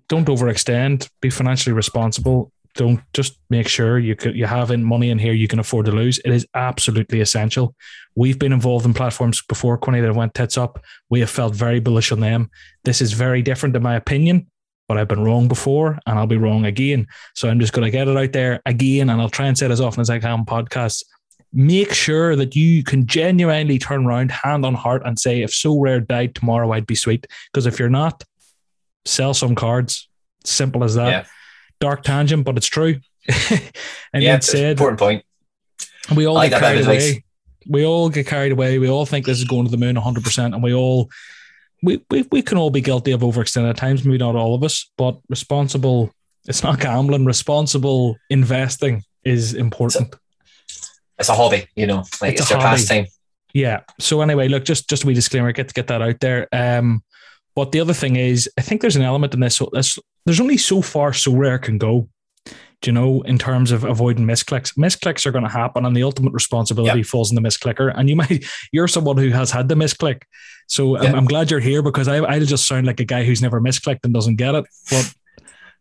don't 0.09 0.27
overextend. 0.27 1.09
Be 1.21 1.31
financially 1.31 1.75
responsible. 1.75 2.51
Don't 2.77 3.01
just 3.13 3.39
make 3.51 3.69
sure 3.69 4.01
you 4.01 4.17
could, 4.17 4.35
you 4.35 4.47
have 4.47 4.73
in 4.73 4.83
money 4.83 5.11
in 5.11 5.19
here 5.19 5.33
you 5.33 5.47
can 5.47 5.61
afford 5.61 5.87
to 5.87 5.93
lose. 5.93 6.19
It 6.25 6.33
is 6.33 6.45
absolutely 6.55 7.21
essential. 7.21 7.75
We've 8.17 8.39
been 8.39 8.53
involved 8.53 8.85
in 8.85 8.95
platforms 8.95 9.43
before, 9.49 9.79
Quinny, 9.79 10.01
that 10.01 10.15
went 10.15 10.35
tits 10.35 10.59
up. 10.59 10.83
We 11.09 11.21
have 11.21 11.31
felt 11.31 11.55
very 11.55 11.79
bullish 11.79 12.11
on 12.11 12.19
them. 12.19 12.51
This 12.83 13.01
is 13.01 13.13
very 13.13 13.43
different 13.43 13.77
in 13.77 13.83
my 13.83 13.95
opinion, 13.95 14.49
but 14.89 14.99
I've 14.99 15.09
been 15.09 15.25
wrong 15.25 15.49
before 15.49 15.99
and 16.07 16.19
I'll 16.19 16.27
be 16.27 16.37
wrong 16.37 16.67
again. 16.67 17.07
So 17.35 17.49
I'm 17.49 17.61
just 17.61 17.73
going 17.73 17.85
to 17.85 17.91
get 17.91 18.09
it 18.09 18.17
out 18.17 18.33
there 18.33 18.61
again 18.67 19.11
and 19.11 19.21
I'll 19.21 19.31
try 19.31 19.47
and 19.47 19.57
say 19.57 19.67
it 19.67 19.73
as 19.73 19.81
often 19.81 20.01
as 20.01 20.11
I 20.11 20.19
can 20.19 20.31
on 20.31 20.45
podcasts. 20.45 21.05
Make 21.53 21.95
sure 21.95 22.35
that 22.37 22.57
you 22.57 22.83
can 22.83 23.07
genuinely 23.07 23.79
turn 23.79 24.07
around, 24.07 24.33
hand 24.33 24.67
on 24.67 24.75
heart, 24.75 25.03
and 25.05 25.19
say, 25.19 25.43
if 25.43 25.53
Sorare 25.53 26.07
died 26.07 26.35
tomorrow, 26.35 26.73
I'd 26.73 26.87
be 26.87 26.97
sweet. 26.97 27.27
Because 27.53 27.67
if 27.67 27.79
you're 27.79 27.89
not, 27.89 28.25
sell 29.05 29.35
some 29.35 29.55
cards. 29.55 30.09
Simple 30.45 30.83
as 30.83 30.97
that. 30.97 31.09
Yeah. 31.09 31.25
Dark 31.81 32.03
tangent, 32.03 32.45
but 32.45 32.57
it's 32.57 32.67
true. 32.67 33.01
and 34.13 34.23
yeah, 34.23 34.37
it's 34.37 34.49
said, 34.49 34.73
important 34.73 34.99
point. 34.99 35.25
we 36.15 36.27
all 36.27 36.35
like 36.35 36.51
get 36.51 36.61
carried 36.61 36.81
advice. 36.81 37.11
away. 37.11 37.25
We 37.67 37.87
all 37.87 38.11
get 38.11 38.27
carried 38.27 38.53
away. 38.53 38.79
We 38.79 38.91
all 38.91 39.07
think 39.07 39.25
this 39.25 39.39
is 39.39 39.45
going 39.45 39.65
to 39.65 39.71
the 39.71 39.79
moon 39.79 39.97
100%. 39.97 40.55
And 40.55 40.63
we 40.63 40.75
all, 40.75 41.09
we, 41.85 42.05
we, 42.11 42.27
we 42.33 42.43
can 42.43 42.59
all 42.59 42.71
be 42.71 42.81
guilty 42.81 43.13
of 43.13 43.21
overextending 43.21 43.71
at 43.71 43.77
times, 43.77 44.05
maybe 44.05 44.19
not 44.19 44.35
all 44.35 44.55
of 44.55 44.65
us, 44.65 44.91
but 44.97 45.19
responsible, 45.29 46.11
it's 46.47 46.63
not 46.63 46.81
gambling, 46.81 47.25
responsible 47.25 48.17
investing 48.31 49.03
is 49.25 49.55
important. 49.55 50.15
It's 51.19 51.29
a 51.29 51.35
hobby, 51.35 51.69
you 51.77 51.87
know, 51.87 52.05
like 52.21 52.33
It's 52.33 52.43
it's, 52.43 52.51
a 52.51 52.55
your 52.55 52.63
hobby. 52.63 52.77
pastime. 52.77 53.07
Yeah. 53.53 53.81
So 54.01 54.21
anyway, 54.21 54.49
look, 54.49 54.65
just 54.65 54.89
just 54.91 55.05
a 55.05 55.07
wee 55.07 55.15
disclaimer, 55.15 55.53
get 55.53 55.69
to 55.69 55.75
get 55.75 55.87
that 55.87 56.03
out 56.03 56.19
there. 56.21 56.49
Um, 56.53 57.05
but 57.55 57.71
the 57.71 57.81
other 57.81 57.95
thing 57.95 58.17
is, 58.17 58.51
I 58.59 58.63
think 58.63 58.81
there's 58.81 58.97
an 58.97 59.03
element 59.03 59.33
in 59.33 59.41
this. 59.41 59.57
So 59.57 59.69
this 59.73 59.97
there's 60.27 60.41
only 60.41 60.57
so 60.57 60.83
far 60.83 61.13
Sorare 61.13 61.63
can 61.63 61.79
go. 61.79 62.09
Do 62.85 62.91
you 62.91 62.93
know, 62.93 63.23
in 63.23 63.39
terms 63.39 63.71
of 63.71 63.83
avoiding 63.85 64.27
misclicks, 64.27 64.77
misclicks 64.77 65.25
are 65.25 65.31
going 65.31 65.43
to 65.43 65.51
happen, 65.51 65.87
and 65.87 65.97
the 65.97 66.03
ultimate 66.03 66.35
responsibility 66.35 66.99
yep. 66.99 67.07
falls 67.07 67.31
on 67.31 67.35
the 67.35 67.41
misclicker. 67.41 67.91
And 67.97 68.11
you 68.11 68.17
might, 68.21 68.45
you're 68.73 68.89
someone 68.89 69.17
who 69.17 69.31
has 69.31 69.51
had 69.51 69.71
the 69.71 69.75
misclick, 69.75 70.25
so 70.67 71.01
yep. 71.01 71.09
I'm, 71.09 71.21
I'm, 71.21 71.25
glad 71.25 71.51
you're 71.51 71.61
here 71.61 71.81
because 71.81 72.09
I, 72.09 72.17
I'll 72.17 72.45
just 72.45 72.69
sound 72.69 72.87
like 72.87 73.01
a 73.01 73.05
guy 73.07 73.25
who's 73.25 73.41
never 73.41 73.59
misclicked 73.59 74.01
and 74.05 74.13
doesn't 74.13 74.37
get 74.37 74.55
it. 74.55 74.67
But 74.91 75.15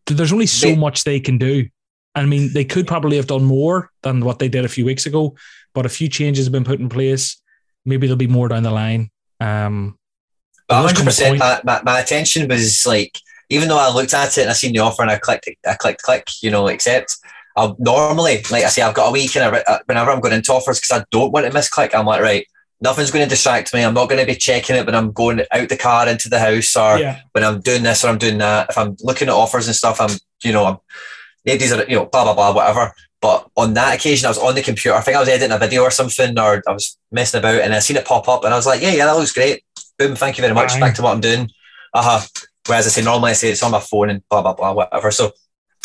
there's 0.05 0.31
only 0.31 0.45
so 0.45 0.67
they, 0.67 0.75
much 0.77 1.03
they 1.03 1.19
can 1.19 1.37
do. 1.37 1.67
I 2.15 2.25
mean, 2.25 2.53
they 2.53 2.63
could 2.63 2.87
probably 2.87 3.17
have 3.17 3.27
done 3.27 3.43
more 3.43 3.89
than 4.03 4.23
what 4.23 4.39
they 4.39 4.47
did 4.47 4.63
a 4.63 4.69
few 4.69 4.85
weeks 4.85 5.05
ago, 5.05 5.35
but 5.73 5.85
a 5.85 5.89
few 5.89 6.07
changes 6.07 6.45
have 6.45 6.53
been 6.53 6.63
put 6.63 6.79
in 6.79 6.87
place. 6.87 7.41
Maybe 7.83 8.07
there'll 8.07 8.15
be 8.15 8.27
more 8.27 8.47
down 8.47 8.63
the 8.63 8.71
line. 8.71 9.11
Um, 9.41 9.99
hundred 10.71 11.03
percent. 11.03 11.37
My, 11.37 11.59
my, 11.65 11.81
my 11.83 11.99
attention 11.99 12.47
was 12.47 12.85
like, 12.85 13.19
even 13.53 13.69
though 13.69 13.77
I 13.77 13.93
looked 13.93 14.13
at 14.13 14.37
it 14.37 14.41
and 14.41 14.49
I 14.49 14.53
seen 14.53 14.73
the 14.73 14.79
offer 14.79 15.01
and 15.01 15.11
I 15.11 15.17
clicked, 15.17 15.49
I 15.65 15.75
clicked 15.75 16.01
click, 16.01 16.27
you 16.41 16.51
know, 16.51 16.67
accept. 16.67 17.17
I'll 17.55 17.75
normally, 17.77 18.37
like 18.49 18.63
I 18.63 18.69
say, 18.69 18.81
I've 18.81 18.95
got 18.95 19.09
a 19.09 19.11
week 19.11 19.35
and 19.35 19.55
I, 19.55 19.79
whenever 19.85 20.09
I'm 20.09 20.21
going 20.21 20.33
into 20.33 20.51
offers 20.51 20.79
because 20.79 20.99
I 20.99 21.05
don't 21.11 21.31
want 21.31 21.45
to 21.45 21.51
misclick, 21.51 21.93
I'm 21.93 22.05
like, 22.05 22.21
right, 22.21 22.47
nothing's 22.81 23.11
going 23.11 23.23
to 23.23 23.29
distract 23.29 23.73
me. 23.73 23.83
I'm 23.83 23.93
not 23.93 24.09
going 24.09 24.19
to 24.19 24.25
be 24.25 24.37
checking 24.37 24.75
it 24.75 24.85
when 24.85 24.95
I'm 24.95 25.11
going 25.11 25.41
out 25.51 25.69
the 25.69 25.77
car 25.77 26.07
into 26.09 26.29
the 26.29 26.39
house 26.39 26.75
or 26.75 26.97
yeah. 26.97 27.21
when 27.33 27.43
I'm 27.43 27.61
doing 27.61 27.83
this 27.83 28.03
or 28.03 28.07
I'm 28.07 28.17
doing 28.17 28.39
that. 28.39 28.71
If 28.71 28.77
I'm 28.77 28.97
looking 29.01 29.27
at 29.27 29.35
offers 29.35 29.67
and 29.67 29.75
stuff, 29.75 30.01
I'm, 30.01 30.17
you 30.43 30.51
know, 30.51 30.65
I'm, 30.65 30.77
these 31.45 31.71
are, 31.71 31.85
you 31.85 31.95
know, 31.95 32.05
blah, 32.07 32.23
blah, 32.23 32.33
blah, 32.33 32.53
whatever. 32.53 32.91
But 33.21 33.47
on 33.55 33.75
that 33.75 33.95
occasion, 33.95 34.25
I 34.25 34.29
was 34.29 34.39
on 34.39 34.55
the 34.55 34.63
computer. 34.63 34.97
I 34.97 35.01
think 35.01 35.15
I 35.15 35.19
was 35.19 35.29
editing 35.29 35.55
a 35.55 35.59
video 35.59 35.83
or 35.83 35.91
something, 35.91 36.37
or 36.37 36.61
I 36.67 36.71
was 36.71 36.97
messing 37.11 37.39
about, 37.39 37.61
and 37.61 37.73
I 37.73 37.79
seen 37.79 37.97
it 37.97 38.05
pop 38.05 38.27
up, 38.27 38.43
and 38.43 38.53
I 38.53 38.57
was 38.57 38.65
like, 38.65 38.81
"Yeah, 38.81 38.91
yeah, 38.91 39.05
that 39.05 39.13
looks 39.13 39.31
great 39.31 39.63
boom, 39.97 40.15
thank 40.15 40.37
you 40.37 40.41
very 40.41 40.53
much. 40.53 40.73
Aye. 40.73 40.79
Back 40.79 40.95
to 40.95 41.01
what 41.01 41.13
I'm 41.13 41.21
doing. 41.21 41.49
Uh 41.93 42.19
huh. 42.19 42.27
Whereas 42.67 42.85
I 42.87 42.89
say 42.89 43.03
normally 43.03 43.31
I 43.31 43.33
say 43.33 43.49
it's 43.49 43.63
on 43.63 43.71
my 43.71 43.79
phone 43.79 44.09
and 44.09 44.27
blah 44.29 44.41
blah 44.41 44.53
blah 44.53 44.73
whatever. 44.73 45.11
So 45.11 45.31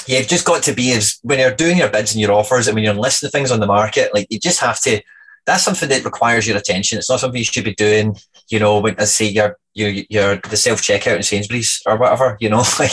yeah, 0.07 0.19
you've 0.19 0.29
just 0.29 0.47
got 0.47 0.63
to 0.65 0.73
be 0.73 0.93
as 0.93 1.19
when 1.23 1.39
you're 1.39 1.55
doing 1.55 1.77
your 1.77 1.91
bids 1.91 2.13
and 2.13 2.21
your 2.21 2.33
offers 2.33 2.69
and 2.69 2.75
when 2.75 2.85
you're 2.85 2.95
listing 2.95 3.31
things 3.31 3.51
on 3.51 3.61
the 3.61 3.67
market, 3.67 4.15
like 4.15 4.27
you 4.31 4.39
just 4.39 4.61
have 4.61 4.81
to. 4.83 5.01
That's 5.45 5.65
something 5.65 5.89
that 5.89 6.05
requires 6.05 6.47
your 6.47 6.59
attention. 6.59 6.99
It's 6.99 7.09
not 7.09 7.21
something 7.21 7.39
you 7.39 7.45
should 7.45 7.65
be 7.65 7.75
doing. 7.75 8.17
You 8.51 8.59
know, 8.59 8.81
when 8.81 8.97
I 8.99 9.05
say 9.05 9.27
you're 9.27 9.57
you 9.75 10.05
you're 10.09 10.37
the 10.37 10.57
self 10.57 10.83
checkout 10.83 11.17
in 11.17 11.23
Sainsbury's 11.23 11.83
or 11.87 11.97
whatever. 11.97 12.37
You 12.41 12.51
know, 12.51 12.59
like 12.79 12.93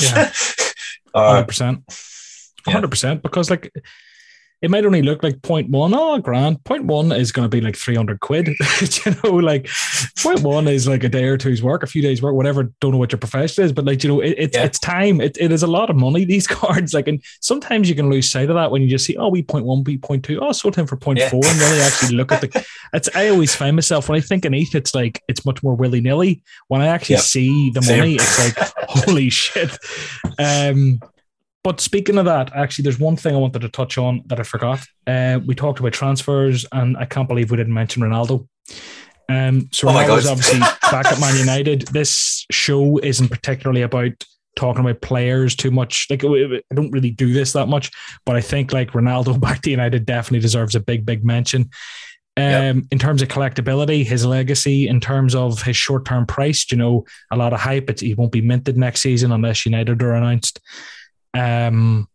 hundred 1.14 1.48
percent, 1.48 1.84
hundred 2.66 2.90
percent. 2.90 3.22
Because 3.22 3.50
like 3.50 3.72
it 4.62 4.72
might 4.72 4.86
only 4.86 5.02
look 5.02 5.22
like 5.22 5.42
point 5.42 5.70
one. 5.70 5.94
Oh, 5.94 6.18
grand. 6.20 6.64
Point 6.64 6.86
one 6.86 7.12
is 7.12 7.32
going 7.32 7.46
to 7.46 7.50
be 7.50 7.62
like 7.62 7.76
300 7.76 8.20
quid. 8.20 8.48
you 9.06 9.16
know, 9.24 9.32
like 9.32 9.70
point 10.24 10.42
one 10.42 10.68
is 10.68 10.88
like 10.88 11.04
a 11.04 11.10
day 11.10 11.26
or 11.26 11.38
two's 11.38 11.62
work, 11.62 11.84
a 11.84 11.88
few 11.88 12.02
days 12.02 12.22
work, 12.22 12.36
whatever. 12.36 12.72
Don't 12.80 12.92
know 12.92 12.98
what 12.98 13.12
your 13.12 13.20
profession 13.20 13.64
is, 13.64 13.74
but 13.74 13.86
like, 13.86 14.04
you 14.04 14.10
know, 14.10 14.22
it, 14.22 14.36
it's, 14.38 14.58
yeah. 14.58 14.64
it's 14.64 14.80
time. 14.80 15.20
It, 15.20 15.38
it 15.40 15.52
is 15.52 15.64
a 15.64 15.68
lot 15.68 15.90
of 15.90 15.96
money, 15.96 16.26
these 16.26 16.48
cards. 16.48 16.94
Like, 16.94 17.08
and 17.08 17.22
sometimes 17.42 17.90
you 17.90 17.96
can 17.96 18.10
lose 18.10 18.30
sight 18.30 18.50
of 18.50 18.56
that 18.56 18.72
when 18.72 18.82
you 18.82 18.90
just 18.90 19.06
see, 19.06 19.18
oh, 19.18 19.28
we 19.28 19.44
point 19.44 19.66
one, 19.66 19.84
we 19.84 19.98
point 19.98 20.24
two. 20.24 20.40
Oh, 20.42 20.52
sold 20.52 20.76
him 20.76 20.88
for 20.88 20.96
point 20.96 21.20
yeah. 21.20 21.30
four. 21.30 21.42
And 21.46 21.60
really 21.60 21.82
actually 21.82 22.16
look 22.16 22.32
at 22.32 22.42
the, 22.42 22.66
it's, 22.94 23.10
I 23.14 23.30
always 23.30 23.54
find 23.54 23.76
myself 23.76 24.10
when 24.10 24.18
I 24.18 24.22
think 24.22 24.46
in 24.46 24.54
ETH, 24.54 24.74
it's 24.74 24.96
like, 24.96 25.22
it's 25.28 25.46
much 25.46 25.62
more 25.64 25.76
willy 25.76 26.02
nilly. 26.02 26.42
When 26.70 26.82
I 26.82 26.88
actually 26.88 27.18
see 27.18 27.72
the 27.72 27.82
Same. 27.82 28.00
money, 28.00 28.16
it's 28.16 28.58
like, 28.58 28.74
holy 28.88 29.30
shit. 29.30 29.78
Um, 30.40 31.00
but 31.66 31.82
speaking 31.82 32.20
of 32.20 32.26
that, 32.26 32.56
actually, 32.56 32.84
there's 32.84 33.00
one 33.00 33.16
thing 33.16 33.34
I 33.34 33.40
wanted 33.40 33.64
to 33.64 33.70
touch 33.70 33.98
on 33.98 34.22
that 34.28 34.40
I 34.40 34.44
forgot. 34.44 34.86
Uh, 35.08 35.40
we 35.44 35.56
talked 35.56 35.80
about 35.80 35.94
transfers, 35.94 36.64
and 36.72 36.96
I 36.96 37.06
can't 37.06 37.28
believe 37.28 37.50
we 37.50 37.58
didn't 37.58 37.74
mention 37.74 38.04
Ronaldo. 38.04 38.48
Um, 39.30 39.68
so 39.72 39.90
oh 39.90 39.92
Ronaldo's 39.92 40.28
obviously 40.28 40.60
back 40.92 41.08
at 41.08 41.20
Man 41.20 41.36
United. 41.36 41.88
This 41.88 42.46
show 42.52 43.00
isn't 43.00 43.30
particularly 43.30 43.82
about 43.82 44.12
talking 44.56 44.82
about 44.82 45.02
players 45.02 45.56
too 45.56 45.72
much. 45.72 46.06
Like 46.08 46.24
I 46.24 46.62
don't 46.76 46.92
really 46.92 47.10
do 47.10 47.34
this 47.34 47.54
that 47.54 47.68
much, 47.68 47.90
but 48.28 48.36
I 48.36 48.42
think 48.42 48.72
like 48.72 48.92
Ronaldo 48.92 49.40
back 49.42 49.64
to 49.64 49.72
United 49.72 50.06
definitely 50.06 50.42
deserves 50.42 50.76
a 50.76 50.80
big, 50.80 51.04
big 51.04 51.26
mention. 51.26 51.72
Um, 52.38 52.44
yep. 52.44 52.76
in 52.92 53.00
terms 53.00 53.24
of 53.24 53.30
collectability, 53.30 54.06
his 54.06 54.24
legacy, 54.24 54.88
in 54.88 55.00
terms 55.00 55.34
of 55.34 55.64
his 55.64 55.78
short 55.78 56.06
term 56.06 56.28
price, 56.28 56.72
you 56.72 56.78
know, 56.78 57.06
a 57.32 57.38
lot 57.38 57.54
of 57.54 57.60
hype. 57.60 57.90
It's, 57.90 58.02
he 58.02 58.14
won't 58.14 58.34
be 58.34 58.42
minted 58.42 58.78
next 58.78 59.02
season 59.02 59.32
unless 59.32 59.66
United 59.66 60.04
are 60.04 60.14
announced. 60.14 60.60
Um, 61.36 62.08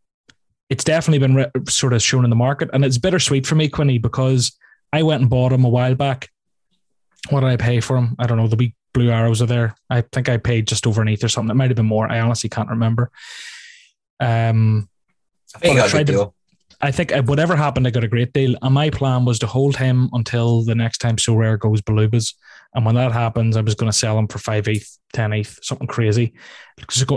it's 0.71 0.85
definitely 0.85 1.18
been 1.18 1.35
re- 1.35 1.51
sort 1.68 1.93
of 1.93 2.03
shown 2.03 2.25
in 2.25 2.31
the 2.31 2.37
market, 2.37 2.71
and 2.73 2.85
it's 2.85 2.99
bittersweet 2.99 3.47
for 3.47 3.55
me, 3.55 3.68
Quinny, 3.68 3.99
because 3.99 4.57
I 4.93 5.03
went 5.03 5.21
and 5.21 5.31
bought 5.31 5.53
him 5.53 5.64
a 5.64 5.68
while 5.68 5.95
back. 5.95 6.31
What 7.29 7.41
did 7.41 7.51
I 7.51 7.57
pay 7.57 7.81
for 7.81 7.97
him? 7.97 8.16
I 8.18 8.27
don't 8.27 8.39
know. 8.39 8.49
The 8.49 8.57
big 8.57 8.75
blue 8.95 9.11
arrows 9.11 9.43
are 9.43 9.47
there. 9.47 9.77
I 9.91 10.01
think 10.01 10.29
I 10.29 10.39
paid 10.39 10.66
just 10.66 10.87
over 10.87 11.03
an 11.03 11.09
eighth 11.09 11.23
or 11.23 11.29
something. 11.29 11.51
It 11.51 11.57
might 11.57 11.71
have 11.71 11.77
been 11.77 11.87
more. 11.87 12.11
I 12.11 12.21
honestly 12.21 12.49
can't 12.49 12.71
remember. 12.71 13.11
Um, 14.18 14.89
I 15.55 15.59
think 15.59 15.81
I 15.81 15.89
tried 15.89 16.07
to, 16.09 16.33
I 16.83 16.91
think 16.91 17.12
uh, 17.12 17.22
whatever 17.22 17.57
happened, 17.57 17.87
I 17.87 17.91
got 17.91 18.05
a 18.05 18.09
great 18.09 18.33
deal. 18.33 18.57
And 18.62 18.74
my 18.74 18.89
plan 18.91 19.24
was 19.24 19.39
to 19.41 19.47
hold 19.47 19.76
him 19.76 20.09
until 20.12 20.62
the 20.64 20.74
next 20.74 20.99
time 20.99 21.16
Sorare 21.16 21.59
goes 21.59 21.83
Balubas. 21.83 22.35
And 22.74 22.87
when 22.87 22.95
that 22.95 23.12
happens, 23.12 23.57
I 23.57 23.61
was 23.61 23.74
going 23.74 23.91
to 23.91 23.97
sell 23.97 24.18
him 24.18 24.28
for 24.28 24.39
5 24.39 24.68
ETH, 24.68 24.99
10 25.12 25.33
ETH, 25.33 25.59
something 25.62 25.89
crazy. 25.89 26.33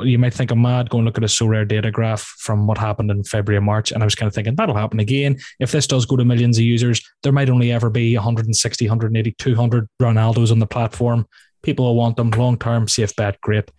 You 0.04 0.20
might 0.20 0.34
think 0.34 0.52
I'm 0.52 0.62
mad 0.62 0.90
going 0.90 1.06
look 1.06 1.18
at 1.18 1.24
a 1.24 1.28
Sorare 1.28 1.68
data 1.68 1.92
graph 1.92 2.22
from 2.22 2.68
what 2.68 2.78
happened 2.78 3.12
in 3.12 3.24
February 3.24 3.58
and 3.58 3.66
March. 3.66 3.92
And 3.92 4.04
I 4.04 4.06
was 4.06 4.16
kind 4.16 4.28
of 4.28 4.34
thinking 4.34 4.56
that'll 4.56 4.76
happen 4.76 5.00
again. 5.00 5.38
If 5.60 5.72
this 5.72 5.88
does 5.88 6.06
go 6.06 6.18
to 6.18 6.26
millions 6.26 6.58
of 6.58 6.66
users, 6.66 7.02
there 7.22 7.32
might 7.32 7.50
only 7.50 7.72
ever 7.72 7.90
be 7.90 8.16
160, 8.16 8.86
180, 8.86 9.36
200 9.38 9.88
Ronaldos 10.02 10.52
on 10.52 10.60
the 10.60 10.68
platform. 10.68 11.26
People 11.62 11.86
will 11.86 11.96
want 11.96 12.18
them 12.18 12.32
long 12.32 12.58
term, 12.58 12.88
safe 12.90 13.16
bet, 13.16 13.40
great 13.40 13.70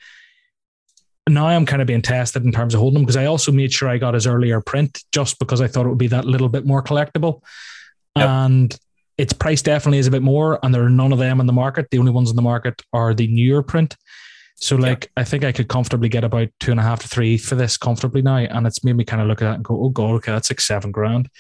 now 1.28 1.46
I'm 1.46 1.66
kind 1.66 1.80
of 1.80 1.86
being 1.86 2.02
tested 2.02 2.44
in 2.44 2.52
terms 2.52 2.74
of 2.74 2.80
holding 2.80 2.94
them 2.94 3.02
because 3.04 3.16
I 3.16 3.26
also 3.26 3.50
made 3.50 3.72
sure 3.72 3.88
I 3.88 3.98
got 3.98 4.14
his 4.14 4.26
earlier 4.26 4.60
print 4.60 5.02
just 5.12 5.38
because 5.38 5.60
I 5.60 5.66
thought 5.66 5.86
it 5.86 5.88
would 5.88 5.98
be 5.98 6.08
that 6.08 6.26
little 6.26 6.48
bit 6.48 6.66
more 6.66 6.82
collectible. 6.82 7.42
Yep. 8.16 8.28
And 8.28 8.78
its 9.16 9.32
price 9.32 9.62
definitely 9.62 9.98
is 9.98 10.06
a 10.06 10.10
bit 10.10 10.22
more, 10.22 10.58
and 10.62 10.74
there 10.74 10.84
are 10.84 10.90
none 10.90 11.12
of 11.12 11.18
them 11.18 11.40
in 11.40 11.46
the 11.46 11.52
market. 11.52 11.88
The 11.90 11.98
only 11.98 12.12
ones 12.12 12.30
in 12.30 12.36
the 12.36 12.42
market 12.42 12.82
are 12.92 13.14
the 13.14 13.26
newer 13.28 13.62
print. 13.62 13.96
So, 14.56 14.76
like, 14.76 15.10
I 15.16 15.24
think 15.24 15.44
I 15.44 15.52
could 15.52 15.68
comfortably 15.68 16.08
get 16.08 16.24
about 16.24 16.48
two 16.60 16.70
and 16.70 16.80
a 16.80 16.82
half 16.82 17.00
to 17.00 17.08
three 17.08 17.38
for 17.38 17.54
this 17.54 17.76
comfortably 17.76 18.22
now. 18.22 18.36
And 18.36 18.66
it's 18.66 18.84
made 18.84 18.96
me 18.96 19.04
kind 19.04 19.20
of 19.20 19.28
look 19.28 19.42
at 19.42 19.46
that 19.46 19.54
and 19.56 19.64
go, 19.64 19.82
oh, 19.82 19.88
God, 19.88 20.12
okay, 20.16 20.32
that's 20.32 20.50
like 20.50 20.60
seven 20.60 20.90
grand. 20.90 21.28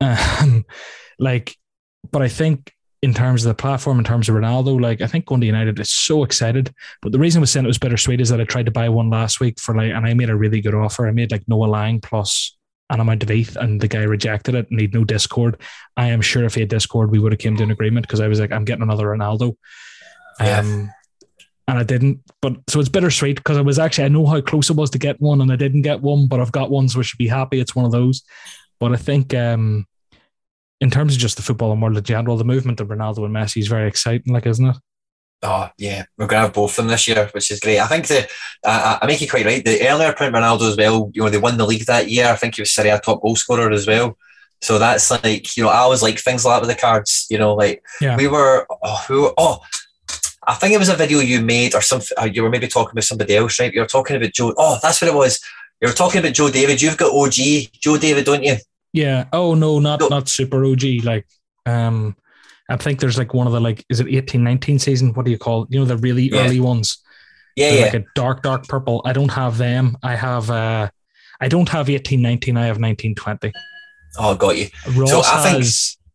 Um, 0.00 0.64
like, 1.18 1.56
but 2.10 2.20
I 2.20 2.28
think 2.28 2.73
in 3.04 3.12
terms 3.12 3.44
of 3.44 3.50
the 3.50 3.60
platform, 3.60 3.98
in 3.98 4.04
terms 4.04 4.30
of 4.30 4.34
Ronaldo, 4.34 4.80
like 4.80 5.02
I 5.02 5.06
think 5.06 5.26
going 5.26 5.42
to 5.42 5.46
United 5.46 5.78
is 5.78 5.90
so 5.90 6.24
excited. 6.24 6.74
But 7.02 7.12
the 7.12 7.18
reason 7.18 7.38
I 7.38 7.42
was 7.42 7.50
saying 7.50 7.66
it 7.66 7.68
was 7.68 7.78
bittersweet 7.78 8.20
is 8.20 8.30
that 8.30 8.40
I 8.40 8.44
tried 8.44 8.64
to 8.64 8.72
buy 8.72 8.88
one 8.88 9.10
last 9.10 9.40
week 9.40 9.60
for 9.60 9.74
like, 9.74 9.92
and 9.92 10.06
I 10.06 10.14
made 10.14 10.30
a 10.30 10.36
really 10.36 10.62
good 10.62 10.74
offer. 10.74 11.06
I 11.06 11.10
made 11.10 11.30
like 11.30 11.46
Noah 11.46 11.66
Lang 11.66 12.00
plus 12.00 12.56
an 12.88 13.00
amount 13.00 13.22
of 13.22 13.30
ETH, 13.30 13.56
and 13.56 13.78
the 13.78 13.88
guy 13.88 14.04
rejected 14.04 14.54
it 14.54 14.70
and 14.70 14.80
he'd 14.80 14.94
no 14.94 15.04
Discord. 15.04 15.60
I 15.98 16.06
am 16.06 16.22
sure 16.22 16.44
if 16.44 16.54
he 16.54 16.60
had 16.60 16.70
Discord, 16.70 17.10
we 17.10 17.18
would 17.18 17.32
have 17.32 17.38
came 17.38 17.58
to 17.58 17.62
an 17.62 17.70
agreement 17.70 18.06
because 18.06 18.20
I 18.20 18.28
was 18.28 18.40
like, 18.40 18.52
I'm 18.52 18.64
getting 18.64 18.82
another 18.82 19.06
Ronaldo. 19.06 19.54
Yeah. 20.40 20.60
Um, 20.60 20.90
and 21.68 21.78
I 21.78 21.82
didn't. 21.82 22.20
But 22.40 22.56
so 22.68 22.80
it's 22.80 22.88
bittersweet 22.88 23.36
because 23.36 23.58
I 23.58 23.62
was 23.62 23.78
actually 23.78 24.04
I 24.04 24.08
know 24.08 24.26
how 24.26 24.40
close 24.40 24.70
it 24.70 24.76
was 24.76 24.88
to 24.90 24.98
get 24.98 25.20
one, 25.20 25.42
and 25.42 25.52
I 25.52 25.56
didn't 25.56 25.82
get 25.82 26.00
one, 26.00 26.26
but 26.26 26.40
I've 26.40 26.52
got 26.52 26.70
one, 26.70 26.88
so 26.88 27.00
I 27.00 27.02
should 27.02 27.18
be 27.18 27.28
happy. 27.28 27.60
It's 27.60 27.76
one 27.76 27.84
of 27.84 27.92
those. 27.92 28.22
But 28.80 28.92
I 28.92 28.96
think 28.96 29.34
um, 29.34 29.86
in 30.80 30.90
terms 30.90 31.14
of 31.14 31.20
just 31.20 31.36
the 31.36 31.42
football 31.42 31.72
and 31.72 31.80
world 31.80 31.96
in 31.96 32.04
general, 32.04 32.36
the 32.36 32.44
movement 32.44 32.80
of 32.80 32.88
Ronaldo 32.88 33.24
and 33.24 33.34
Messi 33.34 33.58
is 33.58 33.68
very 33.68 33.88
exciting, 33.88 34.32
like, 34.32 34.46
isn't 34.46 34.66
it? 34.66 34.76
Oh 35.42 35.68
yeah, 35.76 36.04
we're 36.16 36.26
going 36.26 36.40
to 36.40 36.46
have 36.46 36.54
both 36.54 36.70
of 36.70 36.76
them 36.76 36.88
this 36.88 37.06
year, 37.06 37.28
which 37.32 37.50
is 37.50 37.60
great. 37.60 37.78
I 37.78 37.86
think 37.86 38.06
the 38.06 38.26
uh, 38.64 38.98
I 39.02 39.06
make 39.06 39.20
you 39.20 39.28
quite 39.28 39.44
right. 39.44 39.62
The 39.62 39.86
earlier 39.86 40.14
print 40.14 40.34
Ronaldo 40.34 40.70
as 40.70 40.76
well. 40.76 41.10
You 41.12 41.22
know, 41.22 41.28
they 41.28 41.36
won 41.36 41.58
the 41.58 41.66
league 41.66 41.84
that 41.84 42.10
year. 42.10 42.28
I 42.28 42.36
think 42.36 42.54
he 42.54 42.62
was 42.62 42.70
Serie 42.70 42.88
A 42.88 42.98
top 42.98 43.20
goal 43.20 43.36
scorer 43.36 43.70
as 43.70 43.86
well. 43.86 44.16
So 44.62 44.78
that's 44.78 45.10
like 45.10 45.54
you 45.54 45.62
know, 45.62 45.68
I 45.68 45.78
always 45.78 46.02
like 46.02 46.18
things 46.18 46.46
like 46.46 46.54
that 46.54 46.66
with 46.66 46.74
the 46.74 46.80
cards. 46.80 47.26
You 47.28 47.36
know, 47.36 47.54
like 47.54 47.84
yeah. 48.00 48.16
we 48.16 48.26
were 48.26 48.66
oh, 48.82 49.04
who 49.06 49.34
oh. 49.36 49.60
I 50.46 50.54
think 50.54 50.74
it 50.74 50.78
was 50.78 50.90
a 50.90 50.96
video 50.96 51.20
you 51.20 51.40
made 51.40 51.74
or 51.74 51.80
something. 51.80 52.16
You 52.34 52.42
were 52.42 52.50
maybe 52.50 52.68
talking 52.68 52.92
about 52.92 53.04
somebody 53.04 53.36
else, 53.36 53.58
right? 53.58 53.72
You 53.72 53.80
were 53.80 53.86
talking 53.86 54.16
about 54.16 54.32
Joe. 54.32 54.54
Oh, 54.56 54.78
that's 54.82 55.00
what 55.00 55.10
it 55.10 55.14
was. 55.14 55.40
You 55.80 55.88
were 55.88 55.94
talking 55.94 56.20
about 56.20 56.34
Joe 56.34 56.50
David. 56.50 56.82
You've 56.82 56.98
got 56.98 57.14
OG 57.14 57.34
Joe 57.80 57.96
David, 57.96 58.24
don't 58.24 58.44
you? 58.44 58.56
Yeah. 58.94 59.26
Oh 59.32 59.54
no, 59.54 59.80
not 59.80 60.00
no. 60.00 60.08
not 60.08 60.28
super 60.28 60.64
OG. 60.64 60.82
Like, 61.02 61.26
um, 61.66 62.16
I 62.70 62.76
think 62.76 63.00
there's 63.00 63.18
like 63.18 63.34
one 63.34 63.46
of 63.46 63.52
the 63.52 63.60
like, 63.60 63.84
is 63.90 64.00
it 64.00 64.06
eighteen 64.08 64.44
nineteen 64.44 64.78
season? 64.78 65.12
What 65.12 65.26
do 65.26 65.32
you 65.32 65.36
call 65.36 65.64
it? 65.64 65.68
You 65.72 65.80
know, 65.80 65.84
the 65.84 65.96
really 65.96 66.30
yeah. 66.30 66.44
early 66.44 66.60
ones. 66.60 67.02
Yeah, 67.56 67.72
yeah. 67.72 67.84
Like 67.86 67.94
a 67.94 68.04
dark, 68.14 68.42
dark 68.42 68.68
purple. 68.68 69.02
I 69.04 69.12
don't 69.12 69.32
have 69.32 69.58
them. 69.58 69.96
I 70.02 70.14
have, 70.14 70.50
uh, 70.50 70.90
I 71.40 71.48
don't 71.48 71.68
have 71.68 71.90
eighteen 71.90 72.22
nineteen. 72.22 72.56
I 72.56 72.66
have 72.66 72.78
nineteen 72.78 73.16
twenty. 73.16 73.52
Oh, 74.16 74.36
got 74.36 74.56
you. 74.56 74.68
Ross 74.94 75.10
so 75.10 75.22
I 75.24 75.52
think 75.52 75.64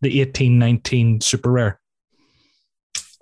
the 0.01 0.21
eighteen 0.21 0.57
nineteen 0.57 1.19
super 1.19 1.51
rare. 1.51 1.78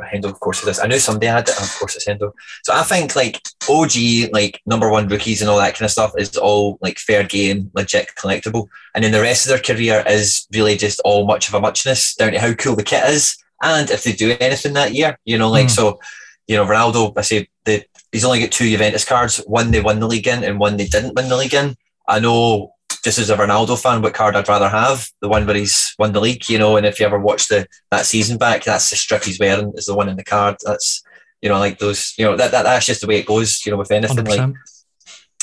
Hendo, 0.05 0.25
of 0.25 0.39
course, 0.39 0.61
this. 0.61 0.79
I 0.79 0.87
knew 0.87 0.99
somebody 0.99 1.27
had 1.27 1.47
it, 1.49 1.59
of 1.59 1.75
course, 1.79 1.95
it's 1.95 2.07
Hendo. 2.07 2.31
So 2.63 2.73
I 2.73 2.83
think 2.83 3.15
like 3.15 3.41
OG, 3.69 4.31
like 4.31 4.61
number 4.65 4.89
one 4.89 5.07
rookies 5.07 5.41
and 5.41 5.49
all 5.49 5.57
that 5.57 5.73
kind 5.75 5.85
of 5.85 5.91
stuff 5.91 6.13
is 6.17 6.37
all 6.37 6.77
like 6.81 6.97
fair 6.99 7.23
game, 7.23 7.71
legit 7.73 8.09
collectible. 8.17 8.67
And 8.93 9.03
then 9.03 9.11
the 9.11 9.21
rest 9.21 9.45
of 9.45 9.49
their 9.49 9.59
career 9.75 10.03
is 10.07 10.47
really 10.53 10.77
just 10.77 11.01
all 11.03 11.25
much 11.25 11.47
of 11.47 11.53
a 11.53 11.59
muchness 11.59 12.15
down 12.15 12.33
to 12.33 12.39
how 12.39 12.53
cool 12.53 12.75
the 12.75 12.83
kit 12.83 13.03
is 13.09 13.37
and 13.61 13.89
if 13.89 14.03
they 14.03 14.13
do 14.13 14.35
anything 14.39 14.73
that 14.73 14.93
year, 14.93 15.17
you 15.25 15.37
know, 15.37 15.49
like 15.49 15.67
Mm. 15.67 15.71
so, 15.71 15.99
you 16.47 16.55
know, 16.55 16.65
Ronaldo. 16.65 17.13
I 17.17 17.21
say 17.21 17.47
the 17.65 17.83
he's 18.11 18.23
only 18.23 18.39
got 18.39 18.51
two 18.51 18.69
Juventus 18.69 19.03
cards. 19.03 19.37
One 19.47 19.71
they 19.71 19.81
won 19.81 19.99
the 19.99 20.07
league 20.07 20.27
in, 20.27 20.43
and 20.43 20.59
one 20.59 20.77
they 20.77 20.85
didn't 20.85 21.15
win 21.15 21.27
the 21.29 21.37
league 21.37 21.53
in. 21.53 21.75
I 22.07 22.19
know. 22.19 22.73
Just 23.07 23.19
as 23.19 23.29
a 23.29 23.37
Ronaldo 23.37 23.81
fan, 23.81 24.01
what 24.01 24.13
card 24.13 24.35
I'd 24.35 24.49
rather 24.49 24.67
have? 24.67 25.07
The 25.21 25.29
one 25.29 25.47
where 25.47 25.55
he's 25.55 25.95
won 25.97 26.11
the 26.11 26.19
league, 26.19 26.49
you 26.49 26.59
know. 26.59 26.75
And 26.75 26.85
if 26.85 26.99
you 26.99 27.05
ever 27.05 27.17
watch 27.17 27.47
the 27.47 27.65
that 27.89 28.05
season 28.05 28.37
back, 28.37 28.65
that's 28.65 28.89
the 28.89 28.97
strip 28.97 29.23
he's 29.23 29.39
wearing 29.39 29.71
is 29.75 29.85
the 29.85 29.95
one 29.95 30.09
in 30.09 30.17
the 30.17 30.25
card. 30.25 30.57
That's 30.65 31.01
you 31.41 31.47
know, 31.47 31.57
like 31.57 31.79
those, 31.79 32.13
you 32.17 32.25
know, 32.25 32.35
that, 32.35 32.51
that 32.51 32.63
that's 32.63 32.85
just 32.85 32.99
the 32.99 33.07
way 33.07 33.19
it 33.19 33.25
goes, 33.25 33.65
you 33.65 33.71
know, 33.71 33.77
with 33.77 33.91
anything 33.91 34.25
like 34.25 34.41
100%. 34.41 34.55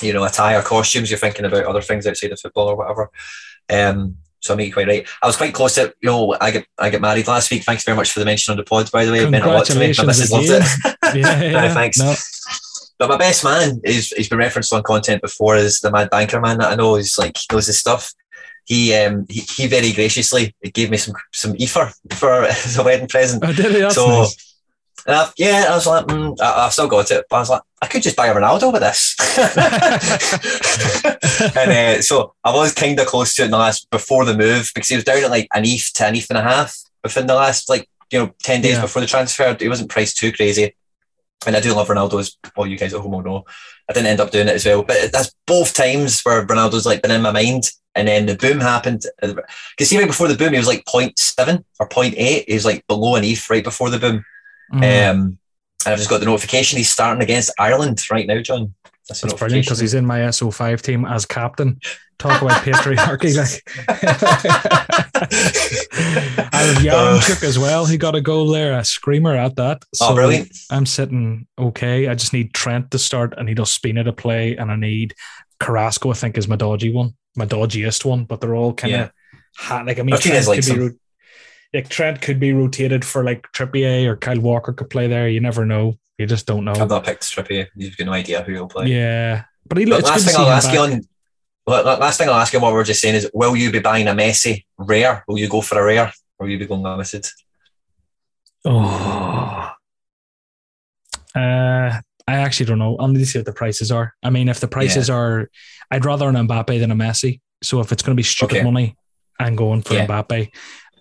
you 0.03 0.12
know, 0.12 0.25
attire, 0.25 0.61
costumes, 0.61 1.11
you're 1.11 1.19
thinking 1.19 1.47
about 1.47 1.65
other 1.65 1.81
things 1.81 2.07
outside 2.07 2.33
of 2.33 2.41
football 2.41 2.69
or 2.69 2.77
whatever. 2.77 3.11
Um, 3.73 4.19
so 4.41 4.55
I 4.55 4.61
you 4.61 4.73
quite 4.75 4.89
right. 4.89 5.09
I 5.23 5.27
was 5.27 5.39
quite 5.39 5.55
close 5.55 5.77
to, 5.77 5.95
you 6.03 6.11
know, 6.11 6.37
I 6.39 6.51
get 6.51 6.67
I 6.79 6.91
get 6.91 7.01
married 7.01 7.27
last 7.27 7.51
week. 7.51 7.62
Thanks 7.62 7.83
very 7.83 7.97
much 7.97 8.12
for 8.12 8.19
the 8.19 8.27
mention 8.27 8.53
on 8.53 8.59
the 8.59 8.65
pod, 8.65 8.91
by 8.93 9.07
the 9.07 9.12
way. 9.12 9.25
It 9.25 9.31
meant 9.31 9.47
a 9.47 9.49
lot 9.49 9.65
to 9.67 9.79
me. 9.79 9.95
My 9.97 10.05
missus 10.05 10.31
loved 10.31 10.51
it. 10.51 10.62
yeah, 11.15 11.43
yeah. 11.43 11.73
thanks. 11.73 11.99
No, 11.99 12.15
But 12.99 13.09
my 13.09 13.16
best 13.16 13.45
man 13.45 13.80
is 13.84 14.11
he's 14.11 14.28
been 14.28 14.38
referenced 14.38 14.72
on 14.72 14.82
content 14.82 15.22
before 15.22 15.57
is 15.57 15.80
the 15.80 15.90
mad 15.90 16.11
banker 16.11 16.40
man 16.40 16.59
that 16.59 16.72
I 16.72 16.76
know 16.76 16.97
is 16.97 17.16
like 17.18 17.36
knows 17.53 17.66
his 17.66 17.78
stuff. 17.78 18.12
He 18.66 18.95
um 18.95 19.26
he, 19.28 19.40
he 19.40 19.66
very 19.66 19.92
graciously 19.92 20.55
gave 20.72 20.90
me 20.90 20.97
some 20.97 21.14
some 21.32 21.55
ether 21.59 21.92
for 22.12 22.45
a 22.45 22.82
wedding 22.84 23.09
present. 23.09 23.45
oh, 23.45 23.53
did 23.53 23.72
he? 23.72 23.80
That's 23.80 23.97
so 23.97 24.07
nice. 24.07 24.57
and 25.07 25.16
I've, 25.16 25.32
yeah, 25.36 25.66
I 25.68 25.74
was 25.74 25.86
like, 25.86 26.07
mm, 26.07 26.40
I, 26.40 26.64
I've 26.66 26.72
still 26.72 26.88
got 26.88 27.11
it, 27.11 27.26
but 27.28 27.36
I 27.36 27.40
was 27.40 27.51
like, 27.51 27.62
I 27.82 27.86
could 27.88 28.03
just 28.03 28.16
buy 28.16 28.28
a 28.28 28.34
Ronaldo 28.34 28.72
with 28.72 28.80
this. 28.80 29.16
and 31.57 31.70
uh, 31.70 32.03
so 32.03 32.34
I 32.45 32.55
was 32.55 32.72
kind 32.72 32.99
of 32.99 33.07
close 33.07 33.34
to 33.34 33.42
it 33.42 33.47
in 33.47 33.51
the 33.51 33.59
last 33.59 33.90
before 33.90 34.24
the 34.24 34.36
move 34.36 34.70
because 34.74 34.88
he 34.88 34.95
was 34.97 35.05
down 35.05 35.22
at 35.24 35.30
like 35.30 35.49
an 35.55 35.64
ETH 35.66 35.92
to 35.95 36.07
an 36.07 36.16
ETH 36.16 36.26
and 36.30 36.38
a 36.38 36.42
half 36.42 36.76
within 37.03 37.26
the 37.26 37.34
last 37.34 37.68
like 37.68 37.88
you 38.11 38.18
know 38.18 38.34
ten 38.42 38.61
days 38.62 38.74
Yeah. 38.76 38.82
before 38.82 39.01
the 39.01 39.07
transfer. 39.09 39.55
He 39.59 39.68
wasn't 39.68 39.90
priced 39.90 40.16
too 40.16 40.32
crazy, 40.32 40.74
and 41.47 41.57
I 41.57 41.61
do 41.61 41.74
love 41.74 41.88
Ronaldo 41.88 42.20
as 42.20 42.36
all 42.57 42.66
you 42.66 42.78
guys 42.78 42.95
at 42.95 43.01
home 43.01 43.12
will 43.12 43.22
know. 43.22 43.45
I 43.88 43.92
didn't 43.92 44.07
end 44.07 44.20
up 44.20 44.30
doing 44.30 44.49
it 44.49 44.55
as 44.55 44.64
well, 44.64 44.82
but 44.82 45.12
that's 45.12 45.34
both 45.47 45.74
times 45.74 46.22
where 46.22 46.47
Ronaldo's 46.47 46.86
like 46.86 47.03
been 47.03 47.11
in 47.11 47.22
my 47.22 47.32
mind, 47.32 47.70
and 47.95 48.09
then 48.09 48.26
the 48.26 48.36
boom 48.36 48.61
happened. 48.61 49.05
Because 49.20 49.88
see, 49.88 49.99
right 49.99 50.07
before 50.07 50.28
the 50.28 50.36
boom, 50.36 50.53
he 50.53 50.59
was 50.59 50.66
like 50.66 50.84
0.7 50.84 51.64
or 51.78 51.88
0.8. 51.88 52.45
He 52.47 52.55
was 52.55 52.64
like 52.64 52.86
below 52.86 53.16
an 53.16 53.24
ETH 53.24 53.49
right 53.51 53.64
before 53.64 53.90
the 53.90 53.99
boom. 53.99 54.24
Mm. 54.72 55.11
Um, 55.11 55.38
and 55.84 55.92
I've 55.92 55.99
just 55.99 56.11
got 56.11 56.20
the 56.20 56.26
notification 56.26 56.78
he's 56.78 56.90
starting 56.90 57.22
against 57.22 57.53
Ireland 57.59 58.03
right 58.11 58.26
now, 58.26 58.40
John. 58.40 58.74
That's, 59.09 59.21
brilliant 59.35 59.67
because 59.67 59.81
he's 59.81 59.95
in 59.95 60.07
my 60.07 60.21
SO5 60.21 60.81
team 60.81 61.05
as 61.05 61.27
captain. 61.27 61.79
Talk 62.19 62.41
about 62.41 62.63
patriarchy. 62.63 63.35
Like. 63.37 63.63
I 66.53 66.59
have 66.63 66.77
Yaremchuk 66.83 67.43
as 67.43 67.59
well. 67.59 67.87
He 67.87 67.99
got 67.99 68.15
a 68.15 68.21
goal 68.21 68.49
there, 68.49 68.79
a 68.79 68.85
screamer 68.85 69.35
at 69.35 69.57
that. 69.57 69.83
So 69.95 70.09
oh, 70.09 70.15
brilliant. 70.15 70.53
I'm 70.71 70.87
sitting 70.87 71.47
okay. 71.59 72.09
I 72.09 72.15
just 72.15 72.33
need 72.33 72.55
Trent 72.55 72.91
to 72.93 72.99
start. 72.99 73.35
I 73.37 73.43
need 73.43 73.59
Ospina 73.59 74.05
to 74.05 74.13
play, 74.13 74.57
and 74.57 74.71
I 74.71 74.77
need 74.77 75.15
Carrasco. 75.61 76.11
I 76.11 76.15
think 76.15 76.39
is 76.39 76.49
my 76.49 76.57
dodgy 76.57 76.93
one, 76.93 77.15
my 77.37 77.47
dodgiest 77.47 78.05
one. 78.05 78.25
But 78.25 78.41
they're 78.41 78.55
all 78.55 78.75
kind 78.75 78.95
of 78.95 79.01
Yeah. 79.71 79.83
Like 79.83 79.99
I 79.99 80.03
mean, 80.03 80.17
Trent 80.19 80.47
could 80.47 80.65
be 80.65 80.81
ro- 80.81 80.91
like 81.75 81.89
Trent 81.89 82.22
could 82.22 82.39
be 82.41 82.53
rotated 82.53 83.05
for 83.05 83.25
like 83.25 83.51
Trippier 83.53 84.07
or 84.07 84.16
Kyle 84.16 84.41
Walker 84.41 84.72
could 84.72 84.89
play 84.89 85.09
there. 85.09 85.29
You 85.29 85.41
never 85.41 85.66
know. 85.66 85.99
You 86.18 86.27
just 86.27 86.47
don't 86.47 86.64
know. 86.64 86.72
I've 86.72 86.89
not 86.89 87.05
picked 87.05 87.25
Trippier. 87.25 87.66
You've 87.75 87.97
got 87.97 88.05
no 88.07 88.12
idea 88.12 88.43
who 88.43 88.53
he'll 88.53 88.68
play. 88.68 88.87
Yeah, 88.87 89.45
but 89.66 89.79
he 89.79 89.85
looks. 89.85 90.05
last 90.09 90.27
thing 90.27 90.37
I'll 90.39 90.51
ask 90.51 90.72
you 90.72 90.79
on. 90.79 91.01
Last 91.66 92.18
thing 92.18 92.29
I'll 92.29 92.35
ask 92.37 92.53
you 92.53 92.61
what 92.61 92.72
we 92.72 92.77
were 92.77 92.85
just 92.85 93.01
saying 93.01 93.16
is, 93.16 93.29
will 93.35 93.57
you 93.57 93.72
be 93.72 93.81
buying 93.81 94.07
a 94.07 94.12
Messi 94.12 94.64
rare? 94.79 95.25
Will 95.27 95.39
you 95.39 95.49
go 95.49 95.61
for 95.61 95.81
a 95.81 95.85
rare, 95.85 96.12
or 96.39 96.47
will 96.47 96.51
you 96.51 96.59
be 96.59 96.66
going 96.66 96.83
limited? 96.83 97.27
Oh. 98.64 99.70
Uh, 101.35 102.01
I 102.29 102.37
actually 102.37 102.66
don't 102.66 102.79
know. 102.79 102.97
I'll 102.99 103.09
need 103.09 103.18
to 103.18 103.27
see 103.27 103.39
what 103.39 103.47
the 103.47 103.53
prices 103.53 103.91
are. 103.91 104.14
I 104.22 104.31
mean, 104.31 104.49
if 104.49 104.61
the 104.61 104.68
prices 104.68 105.11
are, 105.11 105.51
I'd 105.91 106.05
rather 106.05 106.29
an 106.29 106.35
Mbappe 106.35 106.79
than 106.79 106.91
a 106.91 106.95
Messi. 106.95 107.41
So 107.62 107.81
if 107.81 107.93
it's 107.93 108.03
going 108.03 108.14
to 108.14 108.18
be 108.18 108.22
stupid 108.22 108.59
Okay. 108.59 108.64
money, 108.64 108.97
I'm 109.41 109.57
going 109.57 109.83
for 109.83 109.95
Yeah. 109.95 110.07
Mbappe. 110.07 110.51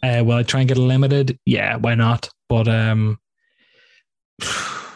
Uh, 0.03 0.23
will 0.23 0.35
I 0.35 0.43
try 0.43 0.59
and 0.59 0.67
get 0.67 0.77
a 0.77 0.81
limited? 0.81 1.39
Yeah, 1.45 1.77
why 1.77 1.95
not? 1.95 2.29
But 2.49 2.67
um, 2.67 3.19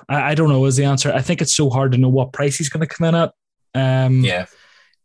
I, 0.10 0.32
I 0.32 0.36
don't 0.36 0.50
know. 0.50 0.66
Is 0.66 0.76
the 0.76 0.84
answer? 0.84 1.12
I 1.14 1.22
think 1.22 1.42
it's 1.42 1.56
so 1.56 1.70
hard 1.70 1.94
to 1.94 1.98
know 1.98 2.10
what 2.10 2.34
price 2.34 2.58
he's 2.58 2.70
going 2.70 2.86
to 2.86 2.94
come 2.94 3.08
in 3.08 3.16
at. 3.16 3.34
Um, 3.74 4.24
Yeah, 4.24 4.46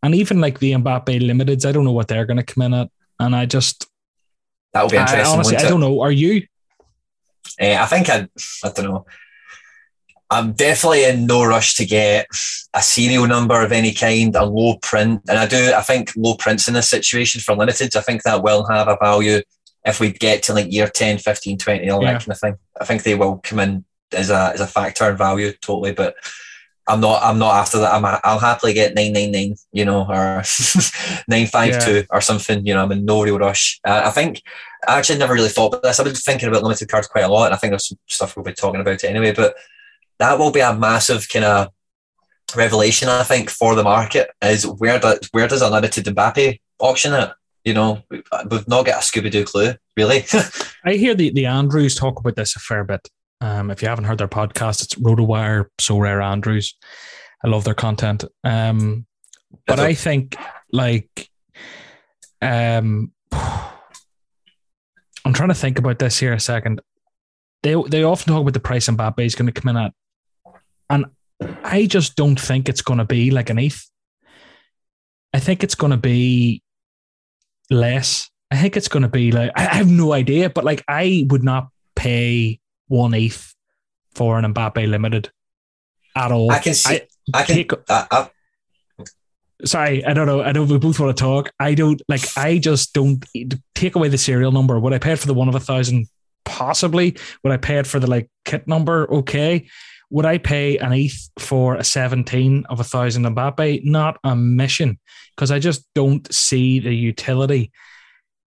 and 0.03 0.15
even 0.15 0.41
like 0.41 0.59
the 0.59 0.73
Mbappe 0.73 1.21
limiteds, 1.21 1.65
I 1.65 1.73
don't 1.73 1.85
know 1.85 1.93
what 1.93 2.09
they're 2.09 2.27
going 2.27 2.39
to 2.39 2.43
come 2.43 2.63
in 2.63 2.75
at. 2.75 2.91
And 3.21 3.37
I 3.37 3.47
just, 3.47 3.87
that 4.73 4.83
will 4.83 4.91
be 4.91 4.99
I, 4.99 5.03
interesting. 5.03 5.35
honestly, 5.35 5.57
I 5.57 5.69
don't 5.69 5.81
know. 5.81 6.01
Are 6.01 6.11
you? 6.11 6.47
Uh, 7.61 7.77
I 7.79 7.87
think 7.87 8.11
I, 8.11 8.29
I 8.65 8.73
don't 8.75 8.87
know. 8.87 9.07
I'm 10.29 10.53
definitely 10.55 11.05
in 11.05 11.27
no 11.27 11.45
rush 11.45 11.77
to 11.77 11.85
get 11.85 12.27
a 12.75 12.83
serial 12.83 13.27
number 13.27 13.63
of 13.63 13.71
any 13.71 13.93
kind, 13.93 14.35
a 14.35 14.45
low 14.45 14.79
print, 14.79 15.21
and 15.29 15.39
I 15.39 15.47
do. 15.47 15.73
I 15.75 15.83
think 15.83 16.13
low 16.17 16.35
prints 16.35 16.67
in 16.67 16.75
this 16.75 16.89
situation 16.89 17.41
for 17.41 17.55
limited. 17.55 17.95
I 17.95 18.01
think 18.01 18.23
that 18.23 18.43
will 18.43 18.65
have 18.67 18.89
a 18.89 18.97
value 19.01 19.43
if 19.85 20.01
we 20.01 20.13
get 20.13 20.43
to 20.45 20.55
like 20.55 20.73
year 20.73 20.89
10, 20.89 21.19
15, 21.19 21.59
20, 21.59 21.91
all 21.91 22.03
Yeah. 22.03 22.13
that 22.13 22.21
kind 22.21 22.31
of 22.33 22.39
thing. 22.41 22.57
I 22.81 22.85
think 22.85 23.03
they 23.03 23.15
will 23.15 23.39
come 23.43 23.59
in 23.59 23.85
as 24.13 24.31
a 24.31 24.53
as 24.55 24.61
a 24.61 24.67
factor 24.67 25.11
in 25.11 25.17
value 25.17 25.53
totally, 25.61 25.93
but. 25.93 26.15
I'm 26.89 27.01
not. 27.01 27.23
I'm 27.23 27.39
not 27.39 27.55
after 27.55 27.79
that. 27.79 27.95
I'm. 27.95 28.05
I'll 28.25 28.41
happily 28.41 28.73
get 28.73 28.97
nine 28.97 29.13
nine 29.13 29.31
nine, 29.31 29.55
you 29.71 29.85
know, 29.85 30.05
or 30.05 30.43
nine 31.29 31.47
five 31.47 31.85
two 31.85 32.05
or 32.11 32.21
something. 32.21 32.67
You 32.67 32.75
know, 32.75 32.83
I'm 32.83 32.91
in 32.91 33.05
no 33.05 33.23
real 33.23 33.39
rush. 33.39 33.79
Uh, 33.87 34.03
I 34.07 34.11
think 34.11 34.43
I 34.89 34.99
actually 34.99 35.21
never 35.21 35.33
really 35.33 35.49
thought 35.49 35.69
about 35.69 35.85
this. 35.85 36.01
I've 36.01 36.07
been 36.07 36.17
thinking 36.17 36.49
about 36.49 36.65
limited 36.65 36.89
cards 36.89 37.07
quite 37.07 37.23
a 37.23 37.29
lot, 37.29 37.47
and 37.47 37.55
I 37.55 37.57
think 37.57 37.71
there's 37.71 37.87
some 37.87 37.99
stuff 38.09 38.37
we'll 38.37 38.43
be 38.45 38.53
talking 38.53 38.81
about 38.81 39.05
anyway. 39.05 39.33
But 39.33 39.55
that 40.19 40.41
will 40.41 40.51
be 40.51 40.59
a 40.59 40.75
massive 40.75 41.29
kind 41.29 41.45
of 41.45 41.69
revelation, 42.57 43.09
I 43.09 43.23
think, 43.23 43.49
for 43.49 43.77
the 43.77 43.85
market. 43.85 44.31
Is 44.43 44.67
where 44.67 44.99
does 44.99 45.29
where 45.31 45.47
does 45.47 45.63
a 45.63 45.71
limited 45.71 46.05
Mbappe 46.07 46.59
auction 46.81 47.13
it? 47.13 47.31
You 47.65 47.75
know, 47.75 48.03
we've 48.11 48.69
not 48.69 48.87
got 48.87 49.03
a 49.03 49.07
Scooby 49.07 49.31
Doo 49.31 49.45
clue, 49.45 49.75
really. 49.97 50.25
I 50.85 50.95
hear 50.95 51.15
the, 51.15 51.31
the 51.31 51.47
Andrews 51.47 51.95
talk 51.95 52.19
about 52.19 52.35
this 52.35 52.57
a 52.57 52.59
fair 52.59 52.83
bit. 52.83 53.09
Um, 53.41 53.71
if 53.71 53.83
you 53.83 53.89
haven't 53.89 54.05
heard 54.05 54.19
their 54.19 54.29
podcast, 54.29 54.83
it's 54.83 54.95
RotoWire, 54.95 55.67
Sorare 55.81 56.25
Andrews. 56.25 56.77
I 57.45 57.49
love 57.49 57.65
their 57.65 57.75
content. 57.75 58.25
Um, 58.45 59.07
but 59.67 59.81
I 59.81 59.95
think 59.95 60.37
like 60.73 61.29
um, 62.41 63.13
I'm 63.33 65.33
trying 65.33 65.51
to 65.51 65.55
think 65.55 65.79
about 65.79 65.99
this 65.99 66.19
here 66.19 66.33
a 66.33 66.41
second. 66.41 66.81
They 67.63 67.81
they 67.89 68.03
often 68.03 68.33
talk 68.33 68.43
about 68.43 68.55
the 68.55 68.61
price 68.61 68.89
Mbappe 68.89 69.25
is 69.25 69.35
going 69.35 69.53
to 69.53 69.61
come 69.61 69.77
in 69.77 69.83
at, 69.83 69.93
and 70.91 71.07
I 71.63 71.87
just 71.87 72.17
don't 72.17 72.41
think 72.41 72.69
it's 72.69 72.83
going 72.83 72.99
to 72.99 73.05
be 73.05 73.31
like 73.31 73.51
an 73.51 73.59
ETH. 73.59 73.89
I 75.33 75.39
think 75.39 75.63
it's 75.63 75.77
going 75.77 75.93
to 75.93 75.97
be 75.97 76.62
less. 77.73 78.31
I 78.51 78.57
think 78.57 78.77
it's 78.77 78.89
going 78.89 79.03
to 79.03 79.09
be 79.09 79.33
like 79.33 79.51
I 79.57 79.63
have 79.63 79.91
no 79.91 80.13
idea, 80.13 80.51
but 80.51 80.65
like 80.65 80.85
I 80.87 81.27
would 81.31 81.43
not 81.43 81.69
pay 81.97 82.61
one 82.89 83.15
ETH 83.15 83.55
for 84.15 84.39
an 84.39 84.53
Mbappe 84.53 84.89
limited 84.89 85.31
at 86.15 86.31
all. 86.33 86.53
I 86.53 86.59
can 86.59 86.75
see. 86.75 86.97
I- 86.97 87.07
I, 87.33 87.45
can. 87.45 87.55
take- 87.55 87.73
I, 87.89 88.07
I, 88.11 88.29
sorry, 89.65 90.05
I 90.05 90.13
don't 90.13 90.27
know. 90.27 90.43
I 90.43 90.51
know 90.53 90.65
we 90.65 90.77
both 90.79 90.99
want 90.99 91.17
to 91.17 91.21
talk. 91.23 91.53
I 91.61 91.75
don't 91.75 92.03
like. 92.09 92.23
I 92.37 92.59
just 92.59 92.93
don't 92.95 93.25
take 93.75 93.95
away 93.95 94.09
the 94.09 94.19
serial 94.19 94.51
number. 94.53 94.79
Would 94.79 94.93
I 94.93 94.99
pay 94.99 95.13
it 95.13 95.19
for 95.21 95.29
the 95.29 95.35
one 95.35 95.49
of 95.49 95.55
a 95.55 95.61
thousand? 95.61 96.07
Possibly. 96.45 97.17
Would 97.45 97.53
I 97.53 97.57
pay 97.59 97.79
it 97.79 97.87
for 97.87 98.01
the 98.01 98.09
like 98.09 98.29
kit 98.45 98.67
number? 98.67 99.09
Okay. 99.11 99.67
Would 100.13 100.27
I 100.27 100.37
pay 100.37 100.77
an 100.77 100.93
ETH 100.93 101.31
for 101.39 101.77
a 101.77 101.85
seventeen 101.85 102.65
of 102.69 102.81
a 102.81 102.85
thousand 102.85 103.25
Mbappe? 103.25 103.83
Not 103.85 104.19
a 104.23 104.37
mission, 104.37 104.99
because 105.35 105.51
I 105.51 105.59
just 105.59 105.89
don't 105.95 106.31
see 106.33 106.81
the 106.81 106.95
utility. 106.95 107.73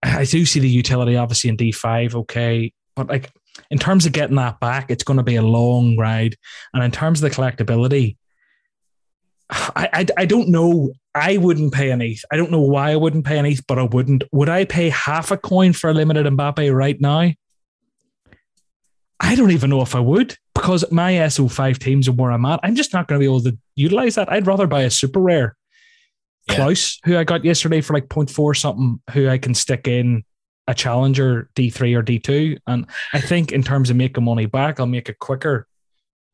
I 0.02 0.24
do 0.24 0.46
see 0.46 0.58
the 0.58 0.68
utility, 0.68 1.16
obviously, 1.16 1.50
in 1.50 1.56
D 1.56 1.70
five. 1.70 2.16
Okay, 2.16 2.72
but 2.96 3.08
like 3.08 3.30
in 3.70 3.78
terms 3.78 4.06
of 4.06 4.12
getting 4.12 4.36
that 4.36 4.58
back, 4.58 4.90
it's 4.90 5.04
going 5.04 5.18
to 5.18 5.22
be 5.22 5.36
a 5.36 5.42
long 5.42 5.98
ride, 5.98 6.34
and 6.72 6.82
in 6.82 6.90
terms 6.90 7.22
of 7.22 7.30
the 7.30 7.36
collectability. 7.36 8.16
I, 9.52 9.88
I, 9.92 10.06
I 10.16 10.24
don't 10.26 10.48
know. 10.48 10.92
I 11.12 11.36
wouldn't 11.36 11.74
pay 11.74 11.90
an 11.90 12.00
ETH. 12.00 12.24
I 12.32 12.36
don't 12.36 12.52
know 12.52 12.60
why 12.60 12.92
I 12.92 12.96
wouldn't 12.96 13.26
pay 13.26 13.36
an 13.36 13.46
ETH, 13.46 13.66
but 13.66 13.80
I 13.80 13.82
wouldn't. 13.82 14.24
Would 14.32 14.48
I 14.48 14.64
pay 14.64 14.88
half 14.90 15.30
a 15.30 15.36
coin 15.36 15.72
for 15.72 15.90
a 15.90 15.92
limited 15.92 16.24
Mbappe 16.24 16.72
right 16.72 16.98
now? 17.00 17.32
I 19.18 19.34
don't 19.34 19.50
even 19.50 19.68
know 19.68 19.82
if 19.82 19.94
I 19.94 20.00
would 20.00 20.36
because 20.60 20.84
my 20.92 21.14
SO5 21.14 21.78
teams 21.78 22.06
are 22.06 22.12
where 22.12 22.30
I'm 22.30 22.44
at. 22.44 22.60
I'm 22.62 22.74
just 22.74 22.92
not 22.92 23.08
going 23.08 23.18
to 23.18 23.22
be 23.22 23.24
able 23.24 23.42
to 23.44 23.56
utilize 23.76 24.16
that. 24.16 24.30
I'd 24.30 24.46
rather 24.46 24.66
buy 24.66 24.82
a 24.82 24.90
super 24.90 25.18
rare 25.18 25.56
Yeah. 26.48 26.56
Klaus, 26.56 26.98
who 27.06 27.16
I 27.16 27.24
got 27.24 27.44
yesterday 27.46 27.80
for 27.80 27.94
like 27.94 28.08
0.4 28.08 28.56
something, 28.56 29.00
who 29.12 29.28
I 29.28 29.38
can 29.38 29.54
stick 29.54 29.88
in 29.88 30.22
a 30.66 30.74
challenger 30.74 31.48
D3 31.54 31.96
or 31.96 32.02
D2. 32.02 32.58
And 32.66 32.86
I 33.14 33.20
think 33.22 33.52
in 33.52 33.62
terms 33.62 33.88
of 33.88 33.96
making 33.96 34.22
money 34.22 34.44
back, 34.44 34.78
I'll 34.78 34.86
make 34.86 35.08
it 35.08 35.18
quicker 35.18 35.66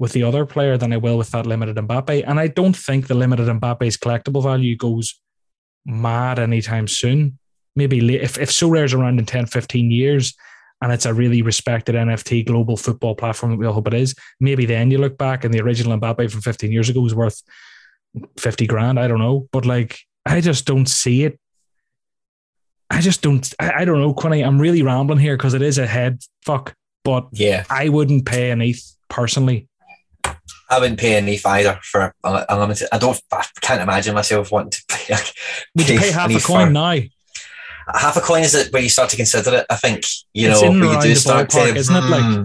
with 0.01 0.13
the 0.13 0.25
other 0.25 0.45
player 0.45 0.77
than 0.77 0.93
I 0.93 0.97
will 0.97 1.19
with 1.19 1.31
that 1.31 1.47
limited 1.47 1.77
Mbappe. 1.77 2.25
And 2.27 2.41
I 2.41 2.49
don't 2.49 2.77
think 2.77 3.07
the 3.07 3.15
limited 3.15 3.47
Mbappe's 3.47 3.97
collectible 3.97 4.43
value 4.43 4.77
goes 4.77 5.21
mad 5.87 6.41
anytime 6.41 6.89
soon. 6.89 7.39
Maybe 7.77 8.01
late, 8.01 8.23
if, 8.23 8.39
if 8.39 8.51
Sorare's 8.51 8.93
around 8.93 9.21
in 9.21 9.27
10, 9.27 9.47
15 9.47 9.91
years, 9.93 10.35
and 10.83 10.93
it's 10.93 11.07
a 11.07 11.15
really 11.15 11.43
respected 11.43 11.95
NFT 11.95 12.47
global 12.47 12.77
football 12.77 13.15
platform 13.15 13.53
that 13.53 13.59
we 13.59 13.67
all 13.67 13.73
hope 13.73 13.89
it 13.89 13.95
is, 13.95 14.15
maybe 14.41 14.67
then 14.67 14.91
you 14.91 14.99
look 14.99 15.17
back 15.17 15.45
and 15.45 15.53
the 15.53 15.61
original 15.61 15.99
Mbappe 15.99 16.31
from 16.31 16.43
15 16.43 16.71
years 16.71 16.89
ago 16.89 17.01
was 17.01 17.15
worth 17.15 17.43
50 18.39 18.67
grand. 18.67 19.01
I 19.01 19.09
don't 19.09 19.19
know. 19.19 19.49
But 19.53 19.65
like, 19.65 19.99
I 20.27 20.41
just 20.41 20.67
don't 20.67 20.87
see 20.87 21.25
it. 21.25 21.39
I 22.91 23.01
just 23.01 23.23
don't, 23.23 23.53
I, 23.59 23.83
I 23.83 23.85
don't 23.85 24.01
know, 24.01 24.15
Quinny. 24.15 24.43
I'm 24.43 24.61
really 24.61 24.83
rambling 24.83 25.19
here 25.19 25.37
because 25.37 25.55
it 25.55 25.63
is 25.63 25.79
a 25.79 25.87
head 25.87 26.21
fuck, 26.45 26.75
but 27.05 27.27
yeah, 27.33 27.65
I 27.69 27.89
wouldn't 27.89 28.27
pay 28.27 28.51
an 28.51 28.63
eighth 28.63 28.97
personally. 29.09 29.69
I 30.69 30.81
wouldn't 30.81 30.99
pay 30.99 31.17
an 31.17 31.29
ETH 31.29 31.47
either 31.47 31.79
for 31.83 32.13
unlimited. 32.25 32.89
I 32.93 32.99
don't. 32.99 33.21
I 33.33 33.45
can't 33.61 33.81
imagine 33.81 34.15
myself 34.15 34.51
wanting 34.51 34.71
to 34.71 34.85
pay. 34.89 35.15
Like, 35.15 35.33
Would 35.77 35.89
you 35.89 35.99
pay 35.99 36.11
half 36.11 36.31
a 36.31 36.41
coin 36.41 36.73
now? 36.73 36.99
Half 37.95 38.17
a 38.17 38.21
coin 38.21 38.43
is 38.43 38.55
it 38.55 38.73
where 38.73 38.83
you 38.83 38.89
start 38.89 39.11
to 39.11 39.17
consider 39.17 39.57
it. 39.57 39.67
I 39.71 39.77
think 39.77 40.05
you 40.33 40.51
It's 40.51 40.63
know 40.63 40.71
where 40.71 40.95
you 40.95 41.01
do 41.03 41.15
start 41.15 41.49
ballpark, 41.51 41.73
to, 41.73 41.79
isn't 41.79 41.95
it, 41.97 42.05
like- 42.11 42.25
hmm. 42.25 42.43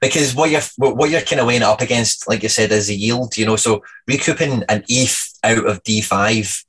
because 0.00 0.34
what 0.34 0.50
you're 0.50 0.62
what 0.76 1.10
you're 1.10 1.22
kind 1.22 1.40
of 1.40 1.46
weighing 1.46 1.62
it 1.62 1.66
up 1.66 1.80
against, 1.80 2.28
like 2.28 2.42
you 2.42 2.48
said, 2.48 2.70
is 2.72 2.88
the 2.88 2.94
yield. 2.96 3.36
You 3.36 3.46
know, 3.46 3.56
so 3.56 3.82
recouping 4.06 4.62
an 4.68 4.84
ETH 4.88 5.38
out 5.42 5.66
of 5.66 5.82
D 5.82 6.00
five 6.00 6.64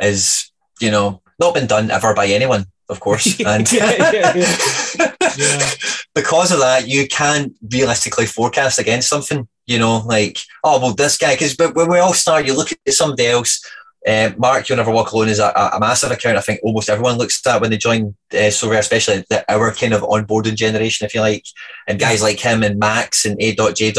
is 0.00 0.50
you 0.80 0.90
know 0.90 1.22
not 1.38 1.54
been 1.54 1.66
done 1.66 1.90
ever 1.90 2.14
by 2.14 2.26
anyone, 2.26 2.66
of 2.88 3.00
course, 3.00 3.40
and 3.46 3.70
Yeah, 3.72 3.92
yeah, 3.98 4.36
yeah. 4.36 5.12
Yeah. 5.36 5.70
because 6.14 6.50
of 6.52 6.60
that, 6.60 6.88
you 6.88 7.06
can't 7.08 7.54
realistically 7.70 8.26
forecast 8.26 8.78
against 8.78 9.08
something. 9.08 9.46
You 9.66 9.78
know, 9.78 9.98
like 9.98 10.38
oh 10.62 10.80
well, 10.80 10.94
this 10.94 11.18
guy. 11.18 11.34
Because 11.34 11.56
when 11.58 11.90
we 11.90 11.98
all 11.98 12.14
start, 12.14 12.46
you 12.46 12.54
look 12.56 12.70
at 12.72 12.94
somebody 12.94 13.26
else. 13.26 13.60
Uh, 14.06 14.30
Mark, 14.36 14.68
you'll 14.68 14.76
never 14.76 14.92
walk 14.92 15.10
alone 15.10 15.28
is 15.28 15.40
a, 15.40 15.48
a 15.74 15.80
massive 15.80 16.12
account. 16.12 16.38
I 16.38 16.40
think 16.40 16.60
almost 16.62 16.88
everyone 16.88 17.18
looks 17.18 17.44
at 17.44 17.60
when 17.60 17.70
they 17.70 17.76
join 17.76 18.14
uh, 18.32 18.50
Sorare, 18.50 18.78
especially 18.78 19.24
the, 19.28 19.44
our 19.52 19.72
kind 19.72 19.92
of 19.92 20.02
onboarding 20.02 20.54
generation, 20.54 21.04
if 21.04 21.14
you 21.14 21.20
like, 21.20 21.44
and 21.88 21.98
guys 21.98 22.22
like 22.22 22.38
him 22.38 22.62
and 22.62 22.78
Max 22.78 23.24
and 23.24 23.36
A. 23.40 23.54
J. 23.72 23.92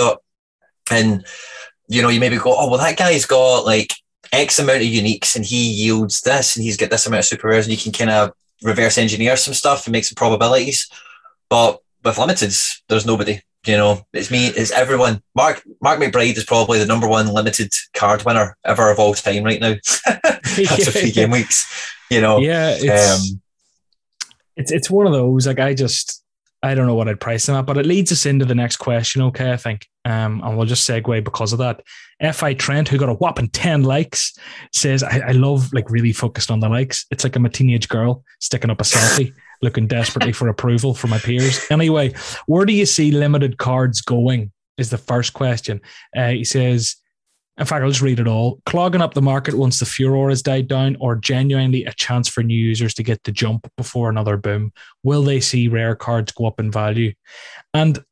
And 0.89 1.25
you 1.89 2.01
know, 2.01 2.09
you 2.09 2.19
maybe 2.19 2.37
go, 2.37 2.55
oh 2.57 2.69
well, 2.69 2.79
that 2.79 2.97
guy's 2.97 3.25
got 3.25 3.65
like 3.65 3.93
X 4.31 4.59
amount 4.59 4.81
of 4.81 4.87
uniques, 4.87 5.35
and 5.35 5.45
he 5.45 5.69
yields 5.69 6.21
this, 6.21 6.55
and 6.55 6.63
he's 6.63 6.77
got 6.77 6.89
this 6.89 7.05
amount 7.05 7.19
of 7.19 7.25
super 7.25 7.49
rares, 7.49 7.65
and 7.65 7.75
you 7.75 7.81
can 7.81 7.91
kind 7.91 8.09
of 8.09 8.31
reverse 8.63 8.97
engineer 8.97 9.35
some 9.35 9.53
stuff 9.53 9.85
and 9.85 9.91
make 9.91 10.05
some 10.05 10.15
probabilities. 10.15 10.89
But 11.49 11.79
with 12.03 12.15
limiteds, 12.15 12.81
there's 12.87 13.05
nobody. 13.05 13.41
You 13.67 13.75
know, 13.75 14.01
it's 14.13 14.31
me, 14.31 14.47
it's 14.47 14.71
everyone. 14.71 15.21
Mark 15.35 15.61
Mark 15.81 15.99
McBride 15.99 16.37
is 16.37 16.45
probably 16.45 16.79
the 16.79 16.85
number 16.85 17.07
one 17.07 17.27
limited 17.27 17.73
card 17.93 18.23
winner 18.23 18.57
ever 18.63 18.89
of 18.89 18.99
all 18.99 19.13
time 19.13 19.43
right 19.43 19.59
now. 19.59 19.75
After 20.07 20.91
three 20.91 21.11
game 21.13 21.31
weeks, 21.31 21.91
you 22.09 22.21
know. 22.21 22.37
Yeah, 22.37 22.75
it's, 22.79 23.31
Um, 23.31 23.41
it's 24.55 24.71
it's 24.71 24.89
one 24.89 25.05
of 25.05 25.11
those. 25.11 25.47
Like 25.47 25.59
I 25.59 25.73
just 25.73 26.23
I 26.63 26.75
don't 26.75 26.87
know 26.87 26.95
what 26.95 27.09
I'd 27.09 27.19
price 27.19 27.45
them 27.45 27.55
at, 27.55 27.65
but 27.65 27.77
it 27.77 27.85
leads 27.85 28.11
us 28.11 28.25
into 28.25 28.45
the 28.45 28.55
next 28.55 28.77
question. 28.77 29.21
Okay, 29.23 29.51
I 29.51 29.57
think, 29.57 29.87
um, 30.05 30.41
and 30.43 30.57
we'll 30.57 30.65
just 30.65 30.89
segue 30.89 31.23
because 31.23 31.51
of 31.53 31.59
that. 31.59 31.83
Fi 32.33 32.53
Trent, 32.53 32.87
who 32.87 32.97
got 32.97 33.09
a 33.09 33.13
whopping 33.13 33.49
ten 33.49 33.83
likes, 33.83 34.33
says, 34.73 35.03
I, 35.03 35.19
"I 35.27 35.31
love 35.31 35.71
like 35.73 35.89
really 35.89 36.13
focused 36.13 36.49
on 36.49 36.59
the 36.61 36.69
likes. 36.69 37.05
It's 37.11 37.23
like 37.23 37.35
I'm 37.35 37.45
a 37.45 37.49
teenage 37.49 37.89
girl 37.89 38.23
sticking 38.39 38.69
up 38.69 38.81
a 38.81 38.83
selfie." 38.83 39.33
Looking 39.61 39.87
desperately 39.87 40.31
for 40.31 40.47
approval 40.47 40.93
from 40.93 41.09
my 41.09 41.19
peers. 41.19 41.65
Anyway, 41.71 42.13
where 42.45 42.65
do 42.65 42.73
you 42.73 42.85
see 42.85 43.11
limited 43.11 43.57
cards 43.57 44.01
going? 44.01 44.51
Is 44.77 44.89
the 44.91 44.97
first 44.97 45.33
question. 45.33 45.81
Uh, 46.15 46.29
he 46.29 46.43
says, 46.43 46.97
in 47.57 47.65
fact, 47.65 47.83
I'll 47.83 47.89
just 47.89 48.01
read 48.01 48.19
it 48.19 48.27
all. 48.27 48.61
Clogging 48.67 49.01
up 49.01 49.15
the 49.15 49.21
market 49.21 49.55
once 49.55 49.79
the 49.79 49.85
furor 49.85 50.29
has 50.29 50.43
died 50.43 50.67
down, 50.67 50.95
or 50.99 51.15
genuinely 51.15 51.85
a 51.85 51.93
chance 51.93 52.29
for 52.29 52.43
new 52.43 52.57
users 52.57 52.93
to 52.95 53.03
get 53.03 53.23
the 53.23 53.31
jump 53.31 53.67
before 53.75 54.09
another 54.09 54.37
boom? 54.37 54.71
Will 55.03 55.23
they 55.23 55.39
see 55.39 55.67
rare 55.67 55.95
cards 55.95 56.31
go 56.31 56.45
up 56.45 56.59
in 56.59 56.71
value? 56.71 57.13
And 57.73 58.03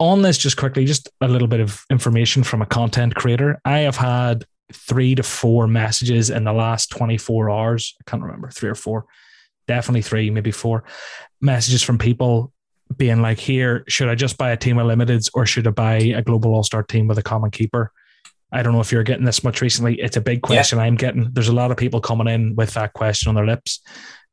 on 0.00 0.22
this, 0.22 0.38
just 0.38 0.56
quickly, 0.56 0.84
just 0.84 1.08
a 1.20 1.28
little 1.28 1.48
bit 1.48 1.60
of 1.60 1.84
information 1.90 2.42
from 2.42 2.62
a 2.62 2.66
content 2.66 3.14
creator. 3.14 3.60
I 3.64 3.78
have 3.80 3.96
had 3.96 4.44
three 4.72 5.14
to 5.14 5.22
four 5.22 5.66
messages 5.66 6.30
in 6.30 6.44
the 6.44 6.52
last 6.52 6.90
24 6.90 7.50
hours. 7.50 7.94
I 8.00 8.10
can't 8.10 8.22
remember, 8.22 8.50
three 8.50 8.68
or 8.68 8.74
four. 8.74 9.06
Definitely 9.68 10.02
three, 10.02 10.30
maybe 10.30 10.50
four 10.50 10.82
messages 11.40 11.82
from 11.82 11.98
people 11.98 12.52
being 12.96 13.22
like, 13.22 13.38
here, 13.38 13.84
should 13.86 14.08
I 14.08 14.16
just 14.16 14.36
buy 14.36 14.50
a 14.50 14.56
team 14.56 14.78
of 14.78 14.86
limiteds 14.86 15.30
or 15.34 15.46
should 15.46 15.68
I 15.68 15.70
buy 15.70 15.96
a 15.96 16.22
global 16.22 16.54
all 16.54 16.64
star 16.64 16.82
team 16.82 17.06
with 17.06 17.18
a 17.18 17.22
common 17.22 17.52
keeper? 17.52 17.92
I 18.50 18.62
don't 18.62 18.72
know 18.72 18.80
if 18.80 18.90
you're 18.90 19.02
getting 19.02 19.26
this 19.26 19.44
much 19.44 19.60
recently. 19.60 20.00
It's 20.00 20.16
a 20.16 20.22
big 20.22 20.40
question 20.40 20.78
I'm 20.78 20.96
getting. 20.96 21.28
There's 21.32 21.48
a 21.48 21.54
lot 21.54 21.70
of 21.70 21.76
people 21.76 22.00
coming 22.00 22.28
in 22.28 22.56
with 22.56 22.72
that 22.74 22.94
question 22.94 23.28
on 23.28 23.34
their 23.34 23.46
lips. 23.46 23.80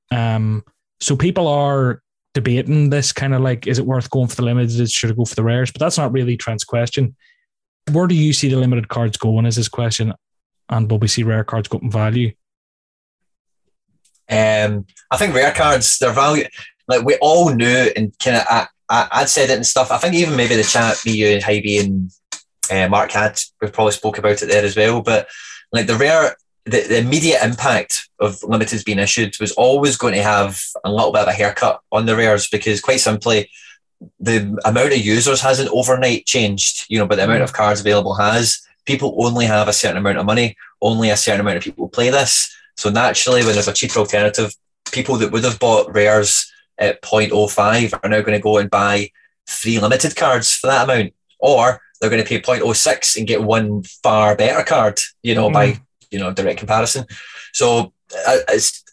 Um, 0.10 0.64
so 1.02 1.18
people 1.18 1.48
are 1.48 2.02
debating 2.34 2.90
this 2.90 3.12
kind 3.12 3.34
of 3.34 3.42
like, 3.42 3.68
is 3.68 3.78
it 3.78 3.86
worth 3.86 4.10
going 4.10 4.28
for 4.28 4.38
the 4.38 4.44
limited? 4.44 4.90
Should 4.90 5.12
I 5.12 5.14
go 5.14 5.26
for 5.26 5.36
the 5.36 5.44
rares? 5.44 5.72
But 5.72 5.82
that's 5.82 5.98
not 5.98 6.14
really 6.14 6.38
Trent's 6.38 6.64
question. 6.64 7.16
Where 7.92 8.08
do 8.08 8.16
you 8.16 8.32
see 8.32 8.50
the 8.50 8.56
limited 8.56 8.88
cards 8.88 9.18
going? 9.18 9.46
Is 9.46 9.58
his 9.58 9.70
question, 9.70 10.14
and 10.70 10.90
will 10.90 11.00
we 11.00 11.08
see 11.08 11.24
rare 11.24 11.44
cards 11.44 11.68
go 11.68 11.78
up 11.78 11.84
in 11.84 11.92
value? 11.92 12.32
Um, 14.30 14.86
I 15.12 15.18
think 15.18 15.36
rare 15.36 15.52
cards, 15.52 15.98
their 16.00 16.12
value, 16.12 16.46
like 16.88 17.04
we 17.04 17.18
all 17.22 17.54
knew, 17.54 17.92
and 17.96 18.18
kind 18.20 18.38
of, 18.38 18.44
I, 18.50 18.68
I, 18.90 19.08
I'd 19.12 19.30
said 19.30 19.50
it 19.50 19.56
and 19.56 19.66
stuff. 19.66 19.92
I 19.92 19.98
think 19.98 20.16
even 20.16 20.36
maybe 20.36 20.56
the 20.56 20.64
chat, 20.64 20.98
me, 21.06 21.14
you, 21.14 21.28
and 21.28 21.44
Hybe 21.44 21.84
and 21.84 22.12
uh, 22.72 22.90
Mark 22.90 23.12
had, 23.12 23.40
we 23.62 23.70
probably 23.70 23.94
spoke 23.94 24.18
about 24.18 24.42
it 24.42 24.48
there 24.48 24.64
as 24.64 24.76
well. 24.76 25.02
But 25.02 25.28
like 25.72 25.88
the 25.88 25.96
rare, 25.96 26.36
the, 26.66 26.82
the 26.82 26.98
immediate 26.98 27.44
impact 27.44 28.10
of 28.20 28.40
limiteds 28.42 28.86
being 28.86 29.00
issued 29.00 29.40
was 29.40 29.52
always 29.54 29.98
going 29.98 30.14
to 30.16 30.24
have 30.24 30.62
a 30.84 30.92
little 30.92 31.12
bit 31.12 31.22
of 31.22 31.28
a 31.28 31.34
haircut 31.34 31.82
on 31.92 32.06
the 32.06 32.16
rares 32.16 32.48
because 32.48 32.82
quite 32.82 33.00
simply, 33.00 33.50
the 34.20 34.60
amount 34.66 34.92
of 34.94 34.98
users 35.00 35.42
hasn't 35.42 35.70
overnight 35.72 36.26
changed, 36.26 36.86
you 36.90 37.00
know, 37.00 37.08
but 37.08 37.16
the 37.16 37.24
amount 37.24 37.44
of 37.44 37.54
cards 37.54 37.80
available 37.80 38.16
has. 38.16 38.62
People 38.86 39.16
only 39.26 39.46
have 39.46 39.68
a 39.68 39.74
certain 39.74 39.98
amount 39.98 40.18
of 40.18 40.26
money, 40.26 40.56
only 40.82 41.10
a 41.10 41.18
certain 41.18 41.40
amount 41.40 41.58
of 41.58 41.64
people 41.64 41.88
play 41.88 42.10
this. 42.10 42.56
So 42.78 42.90
naturally, 42.90 43.44
when 43.44 43.54
there's 43.54 43.68
a 43.68 43.74
cheaper 43.74 44.00
alternative, 44.00 44.54
people 44.92 45.16
that 45.18 45.32
would 45.32 45.44
have 45.44 45.60
bought 45.60 45.94
rares 45.94 46.52
at 46.78 47.02
0.05 47.02 48.00
are 48.04 48.10
now 48.10 48.22
going 48.22 48.38
to 48.38 48.44
go 48.44 48.58
and 48.58 48.70
buy 48.70 49.10
three 49.48 49.80
limited 49.80 50.16
cards 50.16 50.54
for 50.54 50.68
that 50.68 50.84
amount, 50.84 51.14
or 51.40 51.82
they're 52.00 52.10
going 52.10 52.24
to 52.24 52.28
pay 52.28 52.42
0.06 52.42 53.18
and 53.18 53.28
get 53.28 53.44
one 53.44 53.84
far 54.04 54.36
better 54.36 54.64
card, 54.64 55.00
you 55.24 55.36
know, 55.36 55.50
mm. 55.50 55.54
by 55.54 55.80
you 56.12 56.20
know 56.20 56.32
direct 56.32 56.60
comparison. 56.60 57.06
So 57.54 57.94
uh, 58.28 58.38
it's 58.50 58.84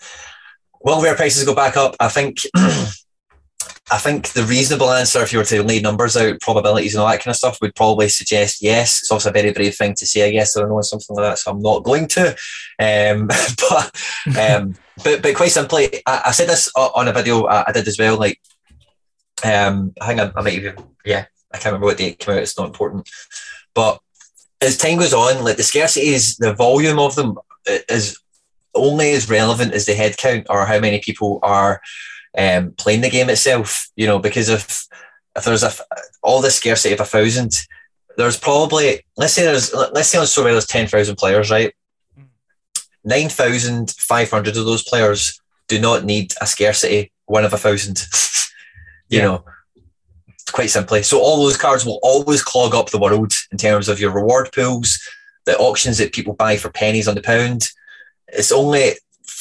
will 0.81 1.03
rare 1.03 1.17
prices 1.17 1.45
go 1.45 1.55
back 1.55 1.77
up? 1.77 1.97
I 2.01 2.09
think. 2.09 2.39
I 3.93 3.99
think 3.99 4.31
the 4.31 4.45
reasonable 4.45 4.91
answer, 4.91 5.23
if 5.23 5.33
you 5.33 5.39
were 5.39 5.45
to 5.45 5.63
lay 5.63 5.79
numbers 5.79 6.17
out, 6.17 6.41
probabilities 6.41 6.95
and 6.95 7.03
all 7.03 7.09
that 7.09 7.21
kind 7.21 7.31
of 7.31 7.37
stuff, 7.37 7.59
would 7.61 7.75
probably 7.75 8.09
suggest 8.09 8.63
yes. 8.63 9.01
It's 9.01 9.13
also 9.13 9.29
a 9.29 9.33
very 9.33 9.53
brave 9.53 9.75
thing 9.77 9.95
to 9.97 10.07
say, 10.07 10.27
I 10.27 10.31
guess, 10.31 10.57
or 10.57 10.67
know 10.67 10.81
something 10.81 11.15
like 11.15 11.25
that. 11.27 11.39
So 11.39 11.51
I'm 11.51 11.61
not 11.61 11.85
going 11.85 12.09
to. 12.09 12.31
Um, 12.79 13.27
but, 13.69 13.91
um, 14.41 14.75
but 15.05 15.21
but 15.23 15.37
quite 15.37 15.51
simply, 15.51 16.03
I, 16.07 16.23
I, 16.27 16.31
said 16.31 16.49
this 16.49 16.73
on 16.75 17.07
a 17.07 17.13
video 17.13 17.45
I, 17.45 17.65
I 17.69 17.73
did 17.73 17.87
as 17.87 17.99
well. 17.99 18.17
Like, 18.17 18.41
um, 19.45 19.93
I 20.01 20.07
think 20.07 20.21
I, 20.21 20.33
I 20.35 20.43
might 20.43 20.55
even 20.55 20.77
yeah, 21.05 21.27
I 21.53 21.59
can't 21.59 21.67
remember 21.67 21.89
what 21.89 21.99
date 21.99 22.15
it 22.15 22.19
came 22.19 22.35
out. 22.35 22.43
It's 22.43 22.57
not 22.57 22.69
important. 22.69 23.11
But 23.75 24.01
as 24.63 24.79
time 24.79 25.01
goes 25.01 25.13
on, 25.13 25.45
like 25.45 25.59
the 25.59 25.63
scarcity 25.63 26.09
is 26.09 26.37
the 26.37 26.55
volume 26.55 26.99
of 26.99 27.15
them 27.15 27.37
is 27.67 28.19
only 28.75 29.13
as 29.13 29.29
relevant 29.29 29.75
as 29.75 29.85
the 29.85 29.95
head 29.95 30.17
count 30.17 30.47
or 30.49 30.65
how 30.65 30.81
many 30.81 30.99
people 31.01 31.41
are 31.43 31.83
um, 32.37 32.73
playing 32.73 33.01
the 33.01 33.11
game 33.11 33.31
itself. 33.31 33.91
You 33.97 34.07
know, 34.07 34.19
because 34.19 34.49
if 34.49 34.87
if 35.37 35.45
there's 35.45 35.63
a 35.63 35.73
all 36.23 36.41
the 36.41 36.51
scarcity 36.51 36.95
of 36.95 37.01
a 37.01 37.05
thousand, 37.05 37.53
there's 38.17 38.39
probably 38.39 39.05
let's 39.17 39.35
say 39.35 39.45
there's 39.45 39.73
let's 39.73 40.09
say 40.09 40.19
on 40.19 40.25
Sorare 40.25 40.53
there's 40.53 40.67
ten 40.67 40.87
thousand 40.87 41.17
players, 41.17 41.51
right? 41.51 41.73
Nine 43.05 43.29
thousand 43.29 43.91
five 43.99 44.31
hundred 44.31 44.57
of 44.57 44.65
those 44.65 44.83
players 44.83 45.41
do 45.69 45.81
not 45.81 46.05
need 46.05 46.35
a 46.41 46.47
scarcity 46.47 47.13
one 47.27 47.45
of 47.45 47.53
a 47.53 47.59
thousand. 47.59 47.99
you 49.09 49.19
yeah. 49.19 49.25
know, 49.25 49.45
quite 50.53 50.71
simply. 50.71 51.03
So 51.03 51.21
all 51.21 51.43
those 51.43 51.57
cards 51.57 51.85
will 51.85 51.99
always 52.03 52.43
clog 52.43 52.75
up 52.75 52.91
the 52.91 52.99
world 52.99 53.33
in 53.51 53.59
terms 53.59 53.89
of 53.89 54.01
your 54.01 54.13
reward 54.13 54.51
pools, 54.53 55.01
the 55.47 55.57
auctions 55.59 55.99
that 55.99 56.13
people 56.13 56.35
buy 56.35 56.57
for 56.57 56.71
pennies 56.71 57.09
on 57.09 57.15
the 57.15 57.23
pound. 57.23 57.71
It's 58.29 58.53
only 58.53 58.93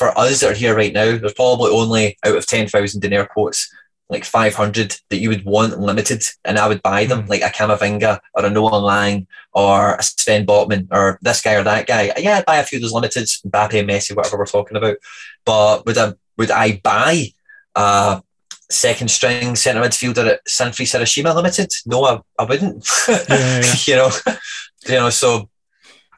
for 0.01 0.17
us 0.17 0.39
that 0.39 0.49
are 0.49 0.55
here 0.55 0.75
right 0.75 0.93
now, 0.93 1.15
there's 1.15 1.33
probably 1.33 1.69
only 1.69 2.17
out 2.25 2.35
of 2.35 2.47
10,000 2.47 3.05
in 3.05 3.13
air 3.13 3.27
quotes, 3.27 3.71
like 4.09 4.25
500 4.25 4.95
that 5.11 5.17
you 5.17 5.29
would 5.29 5.45
want 5.45 5.79
limited, 5.79 6.23
and 6.43 6.57
I 6.57 6.67
would 6.67 6.81
buy 6.81 7.05
them, 7.05 7.21
mm. 7.21 7.29
like 7.29 7.43
a 7.43 7.49
Camavinga 7.49 8.19
or 8.33 8.43
a 8.43 8.49
Noah 8.49 8.77
Lang 8.77 9.27
or 9.53 9.93
a 9.93 10.01
Sven 10.01 10.47
Botman 10.47 10.87
or 10.91 11.19
this 11.21 11.43
guy 11.43 11.53
or 11.53 11.63
that 11.63 11.85
guy. 11.85 12.13
Yeah, 12.17 12.39
I'd 12.39 12.47
buy 12.47 12.57
a 12.57 12.63
few 12.63 12.79
of 12.79 12.81
those 12.81 12.93
limited, 12.93 13.27
Mbappe, 13.45 13.85
Messi, 13.87 14.15
whatever 14.15 14.39
we're 14.39 14.47
talking 14.47 14.75
about. 14.75 14.97
But 15.45 15.85
would 15.85 15.99
I, 15.99 16.13
would 16.35 16.49
I 16.49 16.81
buy 16.83 17.27
a 17.75 18.23
second 18.71 19.11
string 19.11 19.55
centre 19.55 19.81
midfielder 19.81 20.25
at 20.25 20.45
Sanfrecce 20.47 20.93
Hiroshima 20.93 21.35
Limited? 21.35 21.71
No, 21.85 22.03
I, 22.05 22.21
I 22.39 22.45
wouldn't. 22.45 22.89
Yeah, 23.07 23.27
yeah. 23.29 23.73
you 23.85 23.95
know, 23.97 24.09
you 24.87 24.95
know, 24.95 25.11
so 25.11 25.47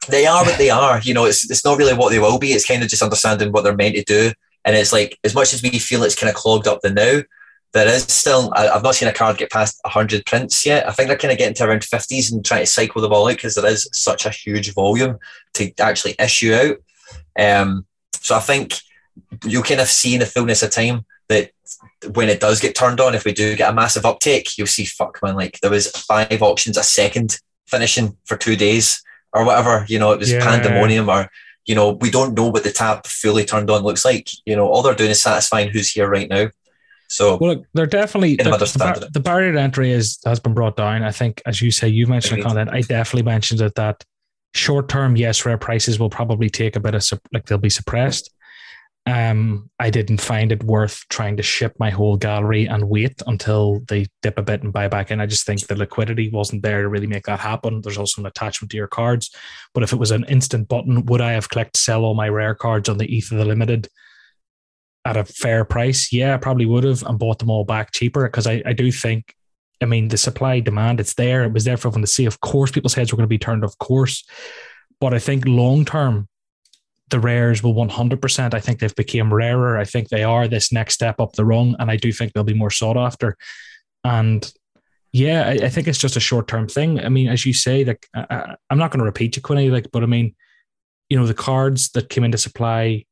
they 0.08 0.26
are 0.26 0.44
what 0.44 0.58
they 0.58 0.70
are. 0.70 1.00
You 1.00 1.14
know, 1.14 1.24
it's 1.24 1.48
it's 1.50 1.64
not 1.64 1.78
really 1.78 1.94
what 1.94 2.10
they 2.10 2.18
will 2.18 2.38
be. 2.38 2.52
It's 2.52 2.66
kind 2.66 2.82
of 2.82 2.88
just 2.88 3.02
understanding 3.02 3.52
what 3.52 3.64
they're 3.64 3.76
meant 3.76 3.96
to 3.96 4.04
do. 4.04 4.32
And 4.64 4.76
it's 4.76 4.92
like 4.92 5.18
as 5.24 5.34
much 5.34 5.52
as 5.52 5.62
we 5.62 5.78
feel 5.78 6.02
it's 6.02 6.14
kind 6.14 6.30
of 6.30 6.36
clogged 6.36 6.66
up 6.66 6.80
the 6.80 6.90
now, 6.90 7.22
there 7.72 7.88
is 7.88 8.04
still. 8.04 8.52
I, 8.54 8.66
have 8.66 8.82
not 8.82 8.94
seen 8.94 9.08
a 9.08 9.12
card 9.12 9.38
get 9.38 9.50
past 9.50 9.80
hundred 9.84 10.24
prints 10.26 10.64
yet. 10.64 10.88
I 10.88 10.92
think 10.92 11.08
they're 11.08 11.18
kind 11.18 11.32
of 11.32 11.38
getting 11.38 11.54
to 11.54 11.64
around 11.64 11.84
fifties 11.84 12.32
and 12.32 12.44
trying 12.44 12.62
to 12.62 12.66
cycle 12.66 13.02
them 13.02 13.12
all 13.12 13.28
out 13.28 13.36
because 13.36 13.54
there 13.54 13.66
is 13.66 13.88
such 13.92 14.26
a 14.26 14.30
huge 14.30 14.72
volume 14.74 15.18
to 15.54 15.72
actually 15.80 16.14
issue 16.18 16.54
out. 16.54 16.76
Um, 17.38 17.86
so 18.14 18.36
I 18.36 18.40
think 18.40 18.74
you 19.44 19.62
kind 19.62 19.80
of 19.80 19.88
see 19.88 20.14
in 20.14 20.20
the 20.20 20.26
fullness 20.26 20.62
of 20.62 20.70
time 20.70 21.04
that 21.28 21.50
when 22.12 22.28
it 22.28 22.40
does 22.40 22.60
get 22.60 22.74
turned 22.74 23.00
on, 23.00 23.14
if 23.14 23.24
we 23.24 23.32
do 23.32 23.56
get 23.56 23.70
a 23.70 23.74
massive 23.74 24.04
uptake, 24.04 24.56
you'll 24.56 24.66
see 24.66 24.84
fuck 24.84 25.20
man, 25.22 25.36
like 25.36 25.58
there 25.60 25.70
was 25.70 25.90
five 25.90 26.42
auctions 26.42 26.76
a 26.76 26.82
second 26.82 27.38
finishing 27.66 28.16
for 28.24 28.36
two 28.36 28.56
days 28.56 29.02
or 29.34 29.44
whatever. 29.44 29.84
You 29.88 29.98
know, 29.98 30.12
it 30.12 30.20
was 30.20 30.32
yeah. 30.32 30.42
pandemonium 30.42 31.08
or 31.08 31.28
you 31.66 31.74
know, 31.74 31.92
we 31.92 32.10
don't 32.10 32.34
know 32.34 32.48
what 32.48 32.62
the 32.62 32.70
tab 32.70 33.06
fully 33.06 33.44
turned 33.44 33.70
on 33.70 33.82
looks 33.82 34.04
like. 34.04 34.28
You 34.44 34.54
know, 34.54 34.68
all 34.68 34.82
they're 34.82 34.94
doing 34.94 35.10
is 35.10 35.20
satisfying 35.20 35.70
who's 35.70 35.90
here 35.90 36.08
right 36.08 36.28
now. 36.28 36.48
So 37.08 37.36
well, 37.36 37.54
look, 37.54 37.66
they're 37.74 37.86
definitely 37.86 38.36
they're, 38.36 38.56
the, 38.56 38.76
bar, 38.78 38.98
the, 38.98 39.20
barrier 39.20 39.52
to 39.52 39.60
entry 39.60 39.92
is 39.92 40.18
has 40.24 40.40
been 40.40 40.54
brought 40.54 40.76
down. 40.76 41.02
I 41.02 41.10
think, 41.10 41.42
as 41.46 41.60
you 41.60 41.70
say, 41.70 41.88
you 41.88 42.06
mentioned 42.06 42.40
the 42.40 42.44
content. 42.44 42.70
I 42.70 42.80
definitely 42.80 43.22
mentioned 43.22 43.60
it 43.60 43.74
that 43.76 44.04
short 44.54 44.88
term, 44.88 45.16
yes, 45.16 45.44
rare 45.44 45.58
prices 45.58 45.98
will 45.98 46.10
probably 46.10 46.48
take 46.48 46.76
a 46.76 46.80
bit 46.80 46.94
of 46.94 47.04
like 47.32 47.46
they'll 47.46 47.58
be 47.58 47.70
suppressed. 47.70 48.32
Um, 49.06 49.70
I 49.78 49.90
didn't 49.90 50.22
find 50.22 50.50
it 50.50 50.64
worth 50.64 51.04
trying 51.10 51.36
to 51.36 51.42
ship 51.42 51.74
my 51.78 51.90
whole 51.90 52.16
gallery 52.16 52.64
and 52.64 52.88
wait 52.88 53.20
until 53.26 53.80
they 53.88 54.06
dip 54.22 54.38
a 54.38 54.42
bit 54.42 54.62
and 54.62 54.72
buy 54.72 54.88
back 54.88 55.10
in. 55.10 55.20
I 55.20 55.26
just 55.26 55.44
think 55.44 55.60
the 55.60 55.76
liquidity 55.76 56.30
wasn't 56.30 56.62
there 56.62 56.80
to 56.80 56.88
really 56.88 57.06
make 57.06 57.24
that 57.24 57.40
happen. 57.40 57.82
There's 57.82 57.98
also 57.98 58.22
an 58.22 58.26
attachment 58.26 58.70
to 58.70 58.78
your 58.78 58.86
cards. 58.86 59.30
But 59.74 59.82
if 59.82 59.92
it 59.92 59.98
was 59.98 60.10
an 60.10 60.24
instant 60.24 60.68
button, 60.68 61.04
would 61.06 61.20
I 61.20 61.32
have 61.32 61.50
clicked 61.50 61.76
sell 61.76 62.04
all 62.04 62.14
my 62.14 62.30
rare 62.30 62.54
cards 62.54 62.88
on 62.88 62.96
the 62.96 63.06
ETH 63.14 63.30
of 63.30 63.36
the 63.36 63.44
limited 63.44 63.88
at 65.04 65.18
a 65.18 65.24
fair 65.24 65.66
price? 65.66 66.10
Yeah, 66.10 66.34
I 66.34 66.38
probably 66.38 66.66
would 66.66 66.84
have 66.84 67.02
and 67.02 67.18
bought 67.18 67.40
them 67.40 67.50
all 67.50 67.64
back 67.64 67.92
cheaper 67.92 68.24
because 68.24 68.46
I, 68.46 68.62
I 68.64 68.72
do 68.72 68.90
think, 68.90 69.34
I 69.82 69.84
mean, 69.84 70.08
the 70.08 70.16
supply 70.16 70.60
demand, 70.60 70.98
it's 70.98 71.14
there. 71.14 71.44
It 71.44 71.52
was 71.52 71.64
there 71.64 71.76
for 71.76 71.88
everyone 71.88 72.06
to 72.06 72.06
see. 72.06 72.24
Of 72.24 72.40
course, 72.40 72.70
people's 72.70 72.94
heads 72.94 73.12
were 73.12 73.18
going 73.18 73.26
to 73.26 73.28
be 73.28 73.36
turned, 73.36 73.64
of 73.64 73.76
course. 73.78 74.24
But 74.98 75.12
I 75.12 75.18
think 75.18 75.44
long 75.46 75.84
term, 75.84 76.26
the 77.08 77.20
rares 77.20 77.62
will 77.62 77.74
100%. 77.74 78.54
I 78.54 78.60
think 78.60 78.78
they've 78.78 78.94
become 78.94 79.32
rarer. 79.32 79.76
I 79.78 79.84
think 79.84 80.08
they 80.08 80.24
are 80.24 80.48
this 80.48 80.72
next 80.72 80.94
step 80.94 81.20
up 81.20 81.32
the 81.32 81.44
rung, 81.44 81.76
and 81.78 81.90
I 81.90 81.96
do 81.96 82.12
think 82.12 82.32
they'll 82.32 82.44
be 82.44 82.54
more 82.54 82.70
sought 82.70 82.96
after. 82.96 83.36
And 84.04 84.50
yeah, 85.12 85.46
I, 85.46 85.66
I 85.66 85.68
think 85.68 85.86
it's 85.86 85.98
just 85.98 86.16
a 86.16 86.20
short 86.20 86.48
term 86.48 86.66
thing. 86.66 87.00
I 87.00 87.08
mean, 87.08 87.28
as 87.28 87.46
you 87.46 87.52
say, 87.52 87.84
like 87.84 88.06
I, 88.14 88.56
am 88.70 88.78
not 88.78 88.90
going 88.90 88.98
to 88.98 89.04
repeat 89.04 89.36
you, 89.36 89.42
Quinny, 89.42 89.70
like, 89.70 89.90
but 89.92 90.02
I 90.02 90.06
mean, 90.06 90.34
you 91.08 91.18
know, 91.18 91.26
the 91.26 91.34
cards 91.34 91.90
that 91.90 92.08
came 92.08 92.24
into 92.24 92.38
supply, 92.38 93.04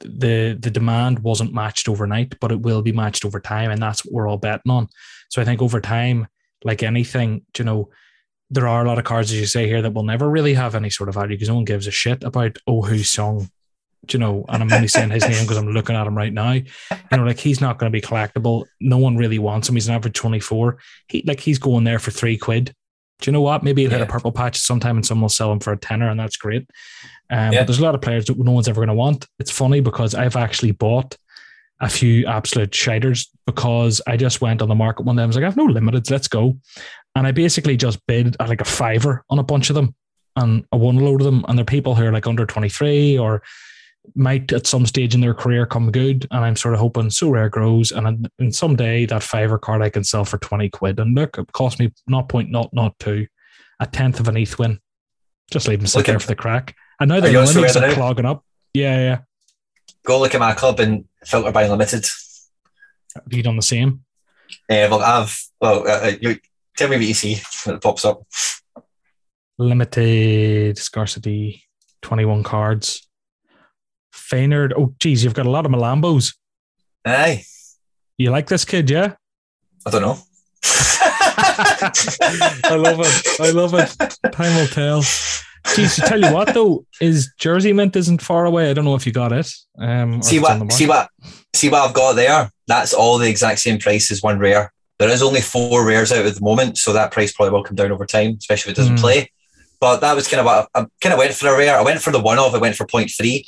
the 0.00 0.56
the 0.58 0.70
demand 0.70 1.20
wasn't 1.20 1.54
matched 1.54 1.88
overnight, 1.88 2.38
but 2.40 2.52
it 2.52 2.60
will 2.60 2.82
be 2.82 2.92
matched 2.92 3.24
over 3.24 3.40
time, 3.40 3.70
and 3.70 3.80
that's 3.80 4.04
what 4.04 4.12
we're 4.12 4.28
all 4.28 4.36
betting 4.36 4.70
on. 4.70 4.88
So 5.30 5.40
I 5.40 5.44
think 5.44 5.62
over 5.62 5.80
time, 5.80 6.26
like 6.64 6.82
anything, 6.82 7.46
you 7.56 7.64
know, 7.64 7.90
there 8.50 8.66
are 8.66 8.84
a 8.84 8.88
lot 8.88 8.98
of 8.98 9.04
cards, 9.04 9.30
as 9.30 9.38
you 9.38 9.46
say 9.46 9.66
here, 9.66 9.80
that 9.82 9.94
will 9.94 10.02
never 10.02 10.28
really 10.28 10.54
have 10.54 10.74
any 10.74 10.90
sort 10.90 11.08
of 11.08 11.14
value 11.14 11.36
because 11.36 11.48
no 11.48 11.54
one 11.54 11.64
gives 11.64 11.86
a 11.86 11.90
shit 11.90 12.24
about 12.24 12.58
Oh 12.66 12.82
Who's 12.82 13.08
song. 13.08 13.48
You 14.10 14.18
know, 14.18 14.46
and 14.48 14.62
I'm 14.62 14.72
only 14.72 14.88
saying 14.88 15.10
his 15.10 15.28
name 15.28 15.42
because 15.42 15.58
I'm 15.58 15.68
looking 15.68 15.94
at 15.94 16.06
him 16.06 16.16
right 16.16 16.32
now. 16.32 16.52
You 16.52 16.64
know, 17.12 17.24
like 17.24 17.38
he's 17.38 17.60
not 17.60 17.78
going 17.78 17.92
to 17.92 17.96
be 17.96 18.00
collectible. 18.00 18.64
No 18.80 18.96
one 18.96 19.16
really 19.16 19.38
wants 19.38 19.68
him. 19.68 19.74
He's 19.74 19.88
an 19.88 19.94
average 19.94 20.14
24. 20.14 20.78
He 21.08 21.22
like 21.26 21.38
he's 21.38 21.58
going 21.58 21.84
there 21.84 21.98
for 21.98 22.10
three 22.10 22.38
quid. 22.38 22.74
Do 23.20 23.30
you 23.30 23.32
know 23.32 23.42
what? 23.42 23.62
Maybe 23.62 23.82
he'll 23.82 23.90
yeah. 23.92 23.98
hit 23.98 24.08
a 24.08 24.10
purple 24.10 24.32
patch 24.32 24.58
sometime 24.58 24.96
and 24.96 25.04
someone 25.04 25.22
will 25.22 25.28
sell 25.28 25.52
him 25.52 25.60
for 25.60 25.72
a 25.72 25.76
tenner, 25.76 26.08
and 26.08 26.18
that's 26.18 26.38
great. 26.38 26.62
Um, 27.28 27.52
yeah. 27.52 27.60
But 27.60 27.66
there's 27.66 27.78
a 27.78 27.82
lot 27.82 27.94
of 27.94 28.00
players 28.00 28.24
that 28.24 28.38
no 28.38 28.52
one's 28.52 28.68
ever 28.68 28.80
going 28.80 28.88
to 28.88 28.94
want. 28.94 29.26
It's 29.38 29.50
funny 29.50 29.80
because 29.80 30.14
I've 30.14 30.36
actually 30.36 30.72
bought 30.72 31.16
a 31.80 31.88
few 31.88 32.26
absolute 32.26 32.70
shiders 32.70 33.28
because 33.46 34.00
I 34.06 34.16
just 34.16 34.40
went 34.40 34.62
on 34.62 34.68
the 34.68 34.74
market 34.74 35.04
one 35.04 35.16
day. 35.16 35.22
I 35.22 35.26
was 35.26 35.36
like, 35.36 35.44
I 35.44 35.48
have 35.48 35.56
no 35.56 35.66
limiteds, 35.66 36.10
let's 36.10 36.28
go. 36.28 36.58
And 37.14 37.26
I 37.26 37.32
basically 37.32 37.76
just 37.76 38.04
bid 38.06 38.36
at 38.38 38.48
like 38.48 38.60
a 38.60 38.66
fiver 38.66 39.24
on 39.30 39.38
a 39.38 39.42
bunch 39.42 39.70
of 39.70 39.74
them 39.74 39.94
and 40.36 40.64
I 40.72 40.76
won 40.76 40.96
a 40.96 41.04
load 41.04 41.20
of 41.20 41.24
them. 41.24 41.44
And 41.48 41.58
they're 41.58 41.64
people 41.64 41.94
who 41.94 42.04
are 42.04 42.12
like 42.12 42.26
under 42.26 42.46
23 42.46 43.18
or 43.18 43.42
might 44.14 44.52
at 44.52 44.66
some 44.66 44.86
stage 44.86 45.14
in 45.14 45.20
their 45.20 45.34
career 45.34 45.66
come 45.66 45.90
good. 45.90 46.26
And 46.30 46.44
I'm 46.44 46.56
sort 46.56 46.74
of 46.74 46.80
hoping 46.80 47.08
Sorare 47.08 47.50
grows. 47.50 47.92
And 47.92 48.28
in 48.38 48.52
someday 48.52 49.06
that 49.06 49.22
fiver 49.22 49.58
card 49.58 49.82
I 49.82 49.90
can 49.90 50.04
sell 50.04 50.24
for 50.24 50.38
20 50.38 50.68
quid. 50.70 51.00
And 51.00 51.14
look, 51.16 51.38
it 51.38 51.52
cost 51.52 51.80
me 51.80 51.92
not 52.06 52.28
point 52.28 52.50
not 52.50 52.70
not 52.72 52.98
two, 52.98 53.26
a 53.80 53.86
tenth 53.86 54.20
of 54.20 54.28
an 54.28 54.36
ETH 54.36 54.58
win. 54.58 54.80
Just 55.50 55.66
leave 55.66 55.80
them 55.80 55.86
sit 55.86 56.06
there 56.06 56.20
for 56.20 56.28
the 56.28 56.36
crack. 56.36 56.76
And 57.00 57.08
now 57.08 57.20
the 57.20 57.32
limits 57.32 57.76
are 57.76 57.92
clogging 57.92 58.26
up. 58.26 58.44
Yeah, 58.74 58.98
yeah. 58.98 59.18
Go 60.04 60.20
look 60.20 60.34
at 60.34 60.40
my 60.40 60.54
club 60.54 60.80
and 60.80 61.04
filter 61.24 61.52
by 61.52 61.68
limited. 61.68 62.06
Have 63.14 63.32
you 63.32 63.42
done 63.42 63.56
the 63.56 63.62
same? 63.62 64.04
Yeah, 64.68 64.88
well, 64.88 65.00
I've 65.00 65.38
well, 65.60 65.86
uh, 65.86 66.06
uh, 66.06 66.12
you 66.20 66.38
tell 66.76 66.88
me 66.88 66.96
what 66.96 67.06
you 67.06 67.14
see 67.14 67.40
when 67.64 67.76
it 67.76 67.82
pops 67.82 68.04
up. 68.04 68.22
Limited 69.58 70.78
scarcity, 70.78 71.64
twenty-one 72.02 72.42
cards. 72.42 73.06
Feynard. 74.14 74.72
Oh, 74.76 74.94
geez, 74.98 75.22
you've 75.24 75.34
got 75.34 75.46
a 75.46 75.50
lot 75.50 75.66
of 75.66 75.72
Malambos. 75.72 76.34
Aye. 77.04 77.44
You 78.16 78.30
like 78.30 78.46
this 78.48 78.64
kid, 78.64 78.90
yeah? 78.90 79.14
I 79.86 79.90
don't 79.90 80.02
know. 80.02 80.18
I 82.64 82.76
love 82.76 83.00
it. 83.00 83.40
I 83.40 83.50
love 83.50 83.74
it. 83.74 84.32
Time 84.32 84.54
will 84.56 84.66
tell. 84.66 85.02
Geez, 85.74 85.96
to 85.96 86.02
tell 86.02 86.20
you 86.20 86.32
what 86.32 86.54
though, 86.54 86.84
is 87.00 87.32
Jersey 87.38 87.72
Mint 87.72 87.96
isn't 87.96 88.22
far 88.22 88.44
away. 88.44 88.70
I 88.70 88.74
don't 88.74 88.84
know 88.84 88.94
if 88.94 89.06
you 89.06 89.12
got 89.12 89.32
it. 89.32 89.50
Um, 89.78 90.22
see 90.22 90.38
what? 90.38 90.72
See 90.72 90.86
what? 90.86 91.08
See 91.54 91.68
what 91.68 91.88
I've 91.88 91.94
got 91.94 92.14
there. 92.14 92.50
That's 92.66 92.94
all 92.94 93.18
the 93.18 93.28
exact 93.28 93.60
same 93.60 93.78
price 93.78 94.10
as 94.10 94.22
one 94.22 94.38
rare. 94.38 94.72
There 94.98 95.08
is 95.08 95.22
only 95.22 95.40
four 95.40 95.86
rares 95.86 96.12
out 96.12 96.26
at 96.26 96.34
the 96.34 96.40
moment, 96.40 96.78
so 96.78 96.92
that 96.92 97.10
price 97.10 97.32
probably 97.32 97.52
will 97.52 97.64
come 97.64 97.76
down 97.76 97.92
over 97.92 98.06
time, 98.06 98.36
especially 98.38 98.72
if 98.72 98.78
it 98.78 98.80
doesn't 98.80 98.96
mm. 98.96 99.00
play. 99.00 99.30
But 99.80 100.00
that 100.00 100.14
was 100.14 100.28
kind 100.28 100.40
of 100.40 100.46
what 100.46 100.68
I, 100.74 100.80
I 100.80 100.86
kind 101.00 101.12
of 101.14 101.18
went 101.18 101.32
for 101.32 101.48
a 101.48 101.56
rare. 101.56 101.78
I 101.78 101.82
went 101.82 102.02
for 102.02 102.12
the 102.12 102.20
one 102.20 102.38
of. 102.38 102.54
I 102.54 102.58
went 102.58 102.76
for 102.76 102.86
0.3. 102.86 103.44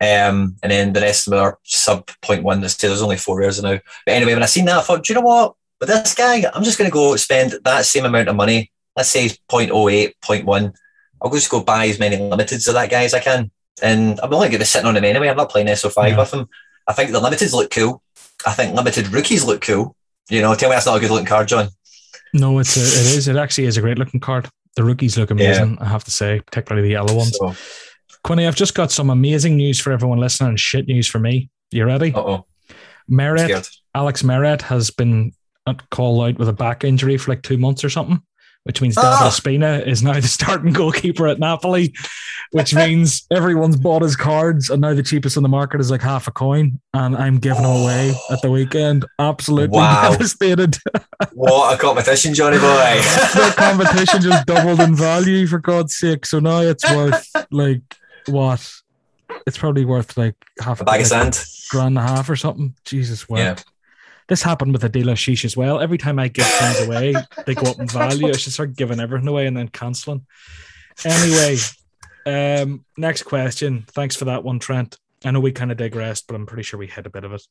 Um, 0.00 0.56
and 0.62 0.72
then 0.72 0.92
the 0.92 1.00
rest 1.00 1.26
of 1.26 1.32
them 1.32 1.40
are 1.40 1.58
sub 1.64 2.06
0.1. 2.06 2.78
There's 2.80 3.02
only 3.02 3.16
four 3.16 3.38
rares 3.38 3.62
now. 3.62 3.78
But 4.06 4.12
anyway, 4.12 4.34
when 4.34 4.42
I 4.42 4.46
seen 4.46 4.64
that, 4.66 4.78
I 4.78 4.82
thought, 4.82 5.04
do 5.04 5.12
you 5.12 5.20
know 5.20 5.26
what? 5.26 5.54
With 5.80 5.88
this 5.88 6.14
guy, 6.14 6.44
I'm 6.54 6.64
just 6.64 6.78
going 6.78 6.88
to 6.88 6.94
go 6.94 7.16
spend 7.16 7.54
that 7.64 7.84
same 7.84 8.04
amount 8.04 8.28
of 8.28 8.36
money. 8.36 8.70
Let's 8.96 9.08
say 9.08 9.26
0.08, 9.26 10.12
0.1 10.24 10.72
I'll 11.22 11.30
just 11.30 11.50
go 11.50 11.62
buy 11.62 11.86
as 11.86 11.98
many 11.98 12.16
limiteds 12.16 12.66
of 12.68 12.74
that 12.74 12.90
guy 12.90 13.04
as 13.04 13.14
I 13.14 13.20
can. 13.20 13.50
And 13.82 14.18
I'm 14.22 14.34
only 14.34 14.48
going 14.48 14.52
to 14.52 14.58
be 14.58 14.64
sitting 14.64 14.88
on 14.88 14.96
him 14.96 15.04
anyway. 15.04 15.28
I'm 15.28 15.36
not 15.36 15.50
playing 15.50 15.68
SO5 15.68 16.10
yeah. 16.10 16.18
with 16.18 16.34
him. 16.34 16.48
I 16.86 16.92
think 16.92 17.12
the 17.12 17.20
limiteds 17.20 17.52
look 17.52 17.70
cool. 17.70 18.02
I 18.44 18.52
think 18.52 18.74
limited 18.74 19.08
rookies 19.08 19.44
look 19.44 19.62
cool. 19.62 19.94
You 20.28 20.42
know, 20.42 20.54
tell 20.54 20.68
me 20.68 20.74
that's 20.74 20.86
not 20.86 20.96
a 20.96 21.00
good 21.00 21.10
looking 21.10 21.26
card, 21.26 21.48
John. 21.48 21.68
No, 22.34 22.58
it's 22.58 22.76
a, 22.76 22.80
it 22.80 23.16
is. 23.16 23.28
It 23.28 23.36
actually 23.36 23.66
is 23.66 23.76
a 23.76 23.80
great 23.80 23.98
looking 23.98 24.20
card. 24.20 24.48
The 24.76 24.84
rookies 24.84 25.16
look 25.16 25.30
amazing, 25.30 25.74
yeah. 25.74 25.84
I 25.84 25.88
have 25.88 26.04
to 26.04 26.10
say, 26.10 26.40
particularly 26.40 26.86
the 26.88 26.94
yellow 26.94 27.14
ones. 27.14 27.36
So, 27.36 27.54
Quinny, 28.24 28.46
I've 28.46 28.56
just 28.56 28.74
got 28.74 28.90
some 28.90 29.10
amazing 29.10 29.56
news 29.56 29.78
for 29.78 29.92
everyone 29.92 30.18
listening 30.18 30.50
and 30.50 30.60
shit 30.60 30.86
news 30.86 31.06
for 31.06 31.18
me. 31.18 31.50
You 31.70 31.84
ready? 31.84 32.12
oh. 32.14 32.46
Meret, 33.10 33.68
Alex 33.94 34.22
Meret 34.22 34.62
has 34.62 34.90
been 34.90 35.32
uh, 35.66 35.74
called 35.90 36.24
out 36.24 36.38
with 36.38 36.48
a 36.48 36.52
back 36.52 36.84
injury 36.84 37.18
for 37.18 37.32
like 37.32 37.42
two 37.42 37.58
months 37.58 37.84
or 37.84 37.90
something 37.90 38.22
which 38.64 38.80
means 38.80 38.94
David 38.94 39.10
oh. 39.10 39.28
Ospina 39.28 39.86
is 39.86 40.02
now 40.02 40.14
the 40.14 40.22
starting 40.22 40.72
goalkeeper 40.72 41.26
at 41.26 41.38
Napoli, 41.38 41.92
which 42.50 42.74
means 42.74 43.26
everyone's 43.30 43.76
bought 43.76 44.02
his 44.02 44.16
cards, 44.16 44.70
and 44.70 44.80
now 44.80 44.94
the 44.94 45.02
cheapest 45.02 45.36
on 45.36 45.42
the 45.42 45.48
market 45.48 45.80
is 45.80 45.90
like 45.90 46.02
half 46.02 46.28
a 46.28 46.30
coin, 46.30 46.80
and 46.94 47.16
I'm 47.16 47.38
giving 47.38 47.64
oh. 47.64 47.82
away 47.82 48.14
at 48.30 48.40
the 48.42 48.50
weekend. 48.50 49.04
Absolutely 49.18 49.78
wow. 49.78 50.10
devastated. 50.12 50.76
what 51.32 51.74
a 51.74 51.78
competition, 51.78 52.34
Johnny 52.34 52.58
boy! 52.58 53.00
the 53.34 53.54
competition 53.56 54.20
just 54.20 54.46
doubled 54.46 54.80
in 54.80 54.94
value 54.94 55.46
for 55.46 55.58
God's 55.58 55.96
sake. 55.96 56.26
So 56.26 56.38
now 56.38 56.60
it's 56.60 56.88
worth 56.90 57.28
like 57.50 57.82
what? 58.26 58.70
It's 59.46 59.58
probably 59.58 59.84
worth 59.84 60.16
like 60.16 60.36
half 60.60 60.80
a 60.80 60.84
bag 60.84 61.00
of 61.00 61.06
sand, 61.06 61.42
grand 61.70 61.98
and 61.98 61.98
a 61.98 62.02
half 62.02 62.28
or 62.30 62.36
something. 62.36 62.74
Jesus, 62.84 63.28
wow. 63.28 63.38
Yeah. 63.38 63.56
This 64.32 64.42
happened 64.42 64.72
with 64.72 64.80
Adil 64.80 65.10
Aouchiche 65.10 65.44
as 65.44 65.58
well. 65.58 65.78
Every 65.78 65.98
time 65.98 66.18
I 66.18 66.28
give 66.28 66.46
things 66.46 66.80
away, 66.80 67.14
they 67.44 67.54
go 67.54 67.70
up 67.70 67.78
in 67.78 67.86
value. 67.86 68.28
I 68.28 68.32
should 68.32 68.54
start 68.54 68.74
giving 68.74 68.98
everything 68.98 69.28
away 69.28 69.46
and 69.46 69.54
then 69.54 69.68
cancelling. 69.68 70.24
Anyway, 71.04 71.58
um, 72.24 72.82
next 72.96 73.24
question. 73.24 73.84
Thanks 73.88 74.16
for 74.16 74.24
that 74.24 74.42
one, 74.42 74.58
Trent. 74.58 74.96
I 75.22 75.32
know 75.32 75.40
we 75.40 75.52
kind 75.52 75.70
of 75.70 75.76
digressed, 75.76 76.28
but 76.28 76.34
I'm 76.34 76.46
pretty 76.46 76.62
sure 76.62 76.78
we 76.80 76.86
hit 76.86 77.04
a 77.04 77.10
bit 77.10 77.24
of 77.24 77.34
it. 77.34 77.42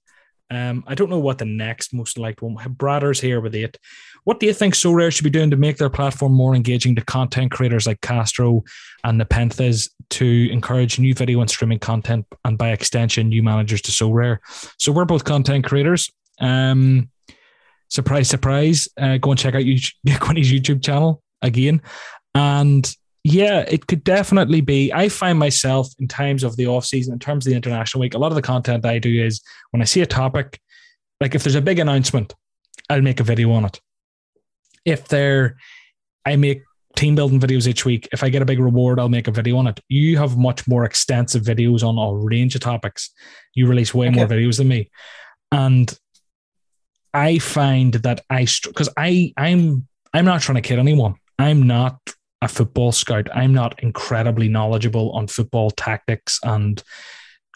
Um, 0.50 0.84
I 0.88 0.96
don't 0.96 1.12
know 1.12 1.20
what 1.20 1.38
the 1.38 1.46
next 1.46 1.94
most 1.94 2.18
liked 2.18 2.42
one. 2.42 2.56
Bradder's 2.56 3.22
here 3.22 3.42
with 3.42 3.54
it. 3.54 3.78
What 4.24 4.40
do 4.40 4.48
you 4.48 4.54
think 4.54 4.74
Sorare 4.74 5.14
should 5.14 5.24
be 5.24 5.30
doing 5.30 5.52
to 5.52 5.58
make 5.58 5.78
their 5.78 5.92
platform 5.92 6.34
more 6.34 6.56
engaging 6.56 6.96
to 6.96 7.06
content 7.06 7.52
creators 7.52 7.86
like 7.86 8.02
Castro 8.02 8.64
and 9.04 9.20
the 9.20 9.26
Nepenthes 9.26 9.92
to 10.10 10.50
encourage 10.52 10.98
new 10.98 11.14
video 11.14 11.42
and 11.42 11.50
streaming 11.50 11.78
content 11.78 12.26
and 12.44 12.58
by 12.58 12.72
extension 12.72 13.30
new 13.30 13.44
managers 13.44 13.84
to 13.84 13.92
Sorare? 13.92 14.40
So 14.80 14.92
we're 14.92 15.06
both 15.06 15.26
content 15.26 15.64
creators. 15.64 16.10
Um, 16.42 17.10
surprise, 17.88 18.28
surprise. 18.28 18.90
Uh, 18.98 19.18
go 19.18 19.32
and 19.32 19.40
check 19.40 19.56
out 19.56 19.62
YouTube, 19.62 19.94
Quinny's 20.20 20.52
YouTube 20.52 20.84
channel 20.84 21.22
again. 21.42 21.82
And 22.36 22.94
yeah, 23.24 23.60
it 23.68 23.88
could 23.88 24.04
definitely 24.04 24.62
be. 24.62 24.92
I 24.92 25.10
find 25.10 25.38
myself 25.38 25.90
in 26.00 26.08
times 26.08 26.44
of 26.44 26.56
the 26.58 26.68
off 26.68 26.86
season, 26.86 27.14
in 27.14 27.20
terms 27.20 27.46
of 27.46 27.52
the 27.52 27.56
international 27.56 28.02
week, 28.02 28.16
a 28.16 28.18
lot 28.18 28.32
of 28.32 28.36
the 28.36 28.42
content 28.42 28.86
I 28.86 29.00
do 29.00 29.24
is 29.24 29.42
when 29.70 29.82
I 29.82 29.86
see 29.86 30.02
a 30.02 30.06
topic, 30.08 30.60
like 31.20 31.36
if 31.36 31.44
there's 31.44 31.56
a 31.56 31.62
big 31.62 31.80
announcement, 31.80 32.34
I'll 32.90 33.02
make 33.02 33.20
a 33.20 33.24
video 33.24 33.52
on 33.52 33.66
it. 33.66 33.80
If 34.86 35.08
there, 35.08 35.58
I 36.26 36.36
make 36.36 36.64
team 36.96 37.16
building 37.16 37.40
videos 37.40 37.68
each 37.68 37.86
week. 37.86 38.10
If 38.12 38.24
I 38.24 38.30
get 38.30 38.42
a 38.42 38.46
big 38.46 38.60
reward, 38.60 39.00
I'll 39.00 39.10
make 39.10 39.28
a 39.28 39.32
video 39.32 39.58
on 39.58 39.68
it. 39.68 39.80
You 39.88 40.18
have 40.18 40.38
much 40.38 40.68
more 40.68 40.84
extensive 40.84 41.44
videos 41.44 41.84
on 41.84 41.98
a 41.98 42.26
range 42.26 42.56
of 42.56 42.62
topics. 42.62 43.12
You 43.54 43.68
release 43.68 43.94
way 43.94 44.08
okay. 44.08 44.16
more 44.16 44.26
videos 44.26 44.58
than 44.58 44.68
me, 44.68 44.90
and 45.52 45.96
I 47.14 47.40
find 47.40 47.94
that 47.94 48.22
I 48.30 48.48
because 48.66 48.90
I 48.98 49.34
I'm 49.38 49.88
I'm 50.14 50.26
not 50.26 50.42
trying 50.42 50.56
to 50.56 50.68
kid 50.68 50.80
anyone. 50.80 51.16
I'm 51.40 51.64
not 51.64 51.98
a 52.42 52.48
football 52.48 52.92
scout. 52.92 53.28
I'm 53.34 53.54
not 53.54 53.82
incredibly 53.84 54.50
knowledgeable 54.50 55.12
on 55.12 55.28
football 55.28 55.72
tactics 55.72 56.40
and 56.44 56.82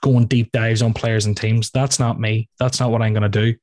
going 0.02 0.26
deep 0.26 0.52
dives 0.52 0.82
on 0.82 0.94
players 0.94 1.26
and 1.26 1.36
teams. 1.36 1.72
That's 1.72 2.00
not 2.00 2.20
me. 2.20 2.50
That's 2.60 2.80
not 2.80 2.92
what 2.92 3.02
I'm 3.02 3.14
going 3.14 3.24
to 3.24 3.30
do. 3.30 3.56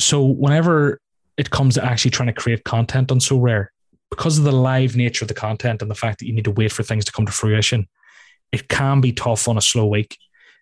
So 0.00 0.24
whenever 0.24 1.00
it 1.36 1.50
comes 1.50 1.74
to 1.74 1.84
actually 1.84 2.10
trying 2.10 2.28
to 2.28 2.32
create 2.32 2.64
content 2.64 3.12
on 3.12 3.20
Sorare, 3.20 3.68
because 4.10 4.38
of 4.38 4.44
the 4.44 4.52
live 4.52 4.96
nature 4.96 5.24
of 5.24 5.28
the 5.28 5.34
content 5.34 5.82
and 5.82 5.90
the 5.90 5.94
fact 5.94 6.18
that 6.18 6.26
you 6.26 6.32
need 6.32 6.44
to 6.44 6.50
wait 6.50 6.72
for 6.72 6.82
things 6.82 7.04
to 7.04 7.12
come 7.12 7.26
to 7.26 7.32
fruition, 7.32 7.86
it 8.50 8.68
can 8.68 9.00
be 9.00 9.12
tough 9.12 9.46
on 9.46 9.58
a 9.58 9.60
slow 9.60 9.86
week. 9.86 10.16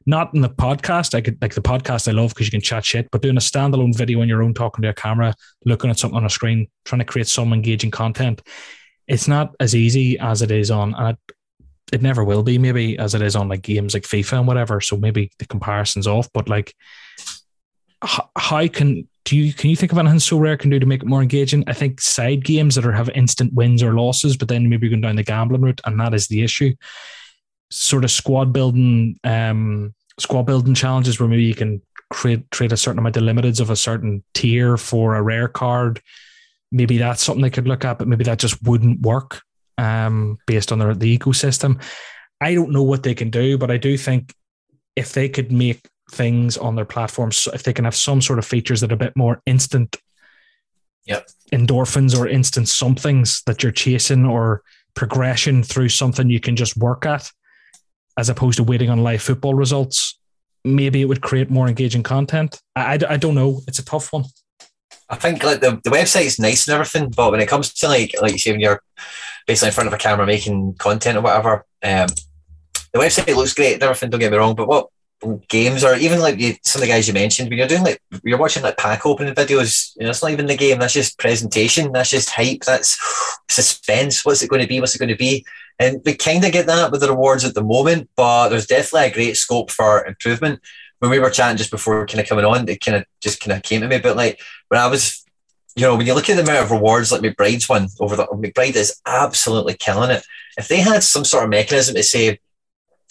Not 0.06 0.32
in 0.34 0.40
the 0.40 0.48
podcast. 0.48 1.14
I 1.14 1.20
could 1.20 1.40
like 1.42 1.54
the 1.54 1.60
podcast 1.60 2.06
I 2.06 2.12
love 2.12 2.30
because 2.30 2.46
you 2.46 2.52
can 2.52 2.60
chat 2.60 2.84
shit, 2.84 3.10
but 3.10 3.22
doing 3.22 3.36
a 3.36 3.40
standalone 3.40 3.96
video 3.96 4.20
on 4.20 4.28
your 4.28 4.42
own, 4.42 4.54
talking 4.54 4.82
to 4.82 4.88
a 4.88 4.94
camera, 4.94 5.34
looking 5.64 5.90
at 5.90 5.98
something 5.98 6.16
on 6.16 6.24
a 6.24 6.30
screen, 6.30 6.68
trying 6.84 7.00
to 7.00 7.04
create 7.04 7.26
some 7.26 7.52
engaging 7.52 7.90
content, 7.90 8.40
it's 9.08 9.26
not 9.26 9.54
as 9.58 9.74
easy 9.74 10.18
as 10.18 10.42
it 10.42 10.50
is 10.50 10.70
on. 10.70 10.94
And 10.94 11.08
it, 11.08 11.34
it 11.92 12.02
never 12.02 12.24
will 12.24 12.42
be, 12.42 12.58
maybe 12.58 12.98
as 12.98 13.14
it 13.14 13.22
is 13.22 13.36
on 13.36 13.48
like 13.48 13.62
games 13.62 13.94
like 13.94 14.04
FIFA 14.04 14.38
and 14.38 14.46
whatever. 14.46 14.80
So 14.80 14.96
maybe 14.96 15.30
the 15.38 15.46
comparison's 15.46 16.06
off. 16.06 16.28
But 16.32 16.48
like, 16.48 16.74
how, 18.02 18.68
can 18.68 19.08
do 19.24 19.36
you 19.36 19.52
can 19.52 19.70
you 19.70 19.76
think 19.76 19.90
of 19.90 19.98
anything 19.98 20.18
Sorare 20.18 20.58
can 20.58 20.70
do 20.70 20.78
to 20.78 20.86
make 20.86 21.02
it 21.02 21.08
more 21.08 21.22
engaging? 21.22 21.64
I 21.66 21.72
think 21.72 22.00
side 22.00 22.44
games 22.44 22.74
that 22.74 22.86
are 22.86 22.92
have 22.92 23.08
instant 23.10 23.52
wins 23.54 23.82
or 23.82 23.94
losses, 23.94 24.36
but 24.36 24.48
then 24.48 24.68
maybe 24.68 24.86
you're 24.86 24.92
going 24.92 25.00
down 25.00 25.16
the 25.16 25.22
gambling 25.24 25.62
route, 25.62 25.80
and 25.84 25.98
that 25.98 26.14
is 26.14 26.28
the 26.28 26.44
issue. 26.44 26.74
Sort 27.70 28.04
of 28.04 28.10
squad 28.10 28.52
building, 28.52 29.18
um, 29.24 29.94
squad 30.18 30.44
building 30.44 30.74
challenges 30.74 31.18
where 31.18 31.28
maybe 31.28 31.44
you 31.44 31.54
can 31.54 31.82
create 32.10 32.50
trade 32.50 32.72
a 32.72 32.76
certain 32.76 32.98
amount 32.98 33.16
of 33.16 33.24
limiteds 33.24 33.60
of 33.60 33.70
a 33.70 33.76
certain 33.76 34.22
tier 34.34 34.76
for 34.76 35.16
a 35.16 35.22
rare 35.22 35.48
card. 35.48 36.00
Maybe 36.70 36.98
that's 36.98 37.22
something 37.22 37.42
they 37.42 37.50
could 37.50 37.68
look 37.68 37.84
at, 37.84 37.98
but 37.98 38.08
maybe 38.08 38.24
that 38.24 38.38
just 38.38 38.62
wouldn't 38.62 39.00
work 39.00 39.42
um, 39.78 40.38
based 40.46 40.72
on 40.72 40.78
their, 40.78 40.94
the 40.94 41.18
ecosystem. 41.18 41.82
I 42.40 42.54
don't 42.54 42.70
know 42.70 42.82
what 42.82 43.02
they 43.02 43.14
can 43.14 43.30
do, 43.30 43.58
but 43.58 43.70
I 43.70 43.76
do 43.76 43.96
think 43.96 44.34
if 44.94 45.12
they 45.12 45.28
could 45.28 45.50
make 45.50 45.88
things 46.12 46.56
on 46.56 46.76
their 46.76 46.84
platforms, 46.84 47.48
if 47.52 47.62
they 47.62 47.72
can 47.72 47.84
have 47.84 47.96
some 47.96 48.20
sort 48.20 48.38
of 48.38 48.44
features 48.44 48.80
that 48.80 48.92
are 48.92 48.94
a 48.94 48.98
bit 48.98 49.16
more 49.16 49.42
instant 49.46 49.96
yep. 51.06 51.28
endorphins 51.52 52.18
or 52.18 52.28
instant 52.28 52.68
somethings 52.68 53.42
that 53.46 53.62
you're 53.62 53.72
chasing 53.72 54.24
or 54.24 54.62
progression 54.94 55.62
through 55.62 55.88
something 55.88 56.30
you 56.30 56.40
can 56.40 56.56
just 56.56 56.76
work 56.76 57.06
at, 57.06 57.30
as 58.16 58.28
opposed 58.28 58.56
to 58.56 58.64
waiting 58.64 58.90
on 58.90 59.02
live 59.02 59.22
football 59.22 59.54
results, 59.54 60.18
maybe 60.64 61.00
it 61.02 61.06
would 61.06 61.20
create 61.20 61.50
more 61.50 61.68
engaging 61.68 62.02
content. 62.02 62.60
I, 62.74 62.94
I, 62.94 62.98
I 63.10 63.16
don't 63.16 63.34
know. 63.34 63.60
It's 63.68 63.78
a 63.78 63.84
tough 63.84 64.12
one. 64.12 64.24
I 65.08 65.16
think 65.16 65.44
like 65.44 65.60
the, 65.60 65.80
the 65.84 65.90
website 65.90 66.26
is 66.26 66.38
nice 66.38 66.66
and 66.66 66.74
everything, 66.74 67.10
but 67.10 67.30
when 67.30 67.40
it 67.40 67.48
comes 67.48 67.72
to 67.74 67.88
like 67.88 68.14
like 68.20 68.32
you 68.32 68.38
say 68.38 68.50
when 68.50 68.60
you're 68.60 68.82
basically 69.46 69.68
in 69.68 69.74
front 69.74 69.86
of 69.86 69.94
a 69.94 69.98
camera 69.98 70.26
making 70.26 70.74
content 70.74 71.16
or 71.16 71.20
whatever, 71.20 71.64
um, 71.84 72.08
the 72.92 72.98
website 72.98 73.34
looks 73.36 73.54
great 73.54 73.74
and 73.74 73.82
everything. 73.84 74.10
Don't 74.10 74.20
get 74.20 74.32
me 74.32 74.38
wrong, 74.38 74.56
but 74.56 74.66
what 74.66 74.88
games 75.48 75.82
or 75.82 75.94
even 75.94 76.20
like 76.20 76.38
you, 76.38 76.54
some 76.62 76.82
of 76.82 76.86
the 76.86 76.92
guys 76.92 77.08
you 77.08 77.14
mentioned 77.14 77.48
when 77.48 77.58
you're 77.58 77.66
doing 77.66 77.82
like 77.82 78.00
you're 78.22 78.38
watching 78.38 78.62
like 78.62 78.76
pack 78.76 79.06
opening 79.06 79.34
videos 79.34 79.96
you 79.96 80.04
know 80.04 80.10
it's 80.10 80.22
not 80.22 80.30
even 80.30 80.44
the 80.44 80.56
game 80.56 80.78
that's 80.78 80.92
just 80.92 81.18
presentation 81.18 81.90
that's 81.90 82.10
just 82.10 82.28
hype 82.28 82.60
that's 82.60 82.98
suspense 83.50 84.24
what's 84.24 84.42
it 84.42 84.50
going 84.50 84.60
to 84.60 84.68
be 84.68 84.78
what's 84.78 84.94
it 84.94 84.98
going 84.98 85.08
to 85.08 85.16
be 85.16 85.44
and 85.78 86.00
we 86.04 86.14
kind 86.14 86.44
of 86.44 86.52
get 86.52 86.66
that 86.66 86.90
with 86.90 87.00
the 87.00 87.10
rewards 87.10 87.44
at 87.44 87.54
the 87.54 87.62
moment 87.62 88.08
but 88.16 88.48
there's 88.48 88.66
definitely 88.66 89.08
a 89.08 89.14
great 89.14 89.36
scope 89.36 89.70
for 89.70 90.04
improvement 90.06 90.60
when 90.98 91.10
we 91.10 91.18
were 91.18 91.30
chatting 91.30 91.56
just 91.56 91.70
before 91.70 92.06
kind 92.06 92.20
of 92.20 92.28
coming 92.28 92.44
on, 92.44 92.68
it 92.68 92.84
kind 92.84 92.96
of 92.96 93.04
just 93.20 93.40
kind 93.40 93.56
of 93.56 93.62
came 93.62 93.80
to 93.80 93.88
me. 93.88 93.98
But 93.98 94.16
like 94.16 94.40
when 94.68 94.80
I 94.80 94.86
was, 94.86 95.24
you 95.74 95.82
know, 95.82 95.96
when 95.96 96.06
you 96.06 96.14
look 96.14 96.30
at 96.30 96.36
the 96.36 96.42
amount 96.42 96.64
of 96.64 96.70
rewards 96.70 97.12
like 97.12 97.20
McBride's 97.20 97.68
one 97.68 97.88
over 98.00 98.16
the 98.16 98.26
McBride 98.26 98.76
is 98.76 99.00
absolutely 99.04 99.74
killing 99.74 100.10
it. 100.10 100.24
If 100.56 100.68
they 100.68 100.80
had 100.80 101.02
some 101.02 101.24
sort 101.24 101.44
of 101.44 101.50
mechanism 101.50 101.94
to 101.94 102.02
say, 102.02 102.40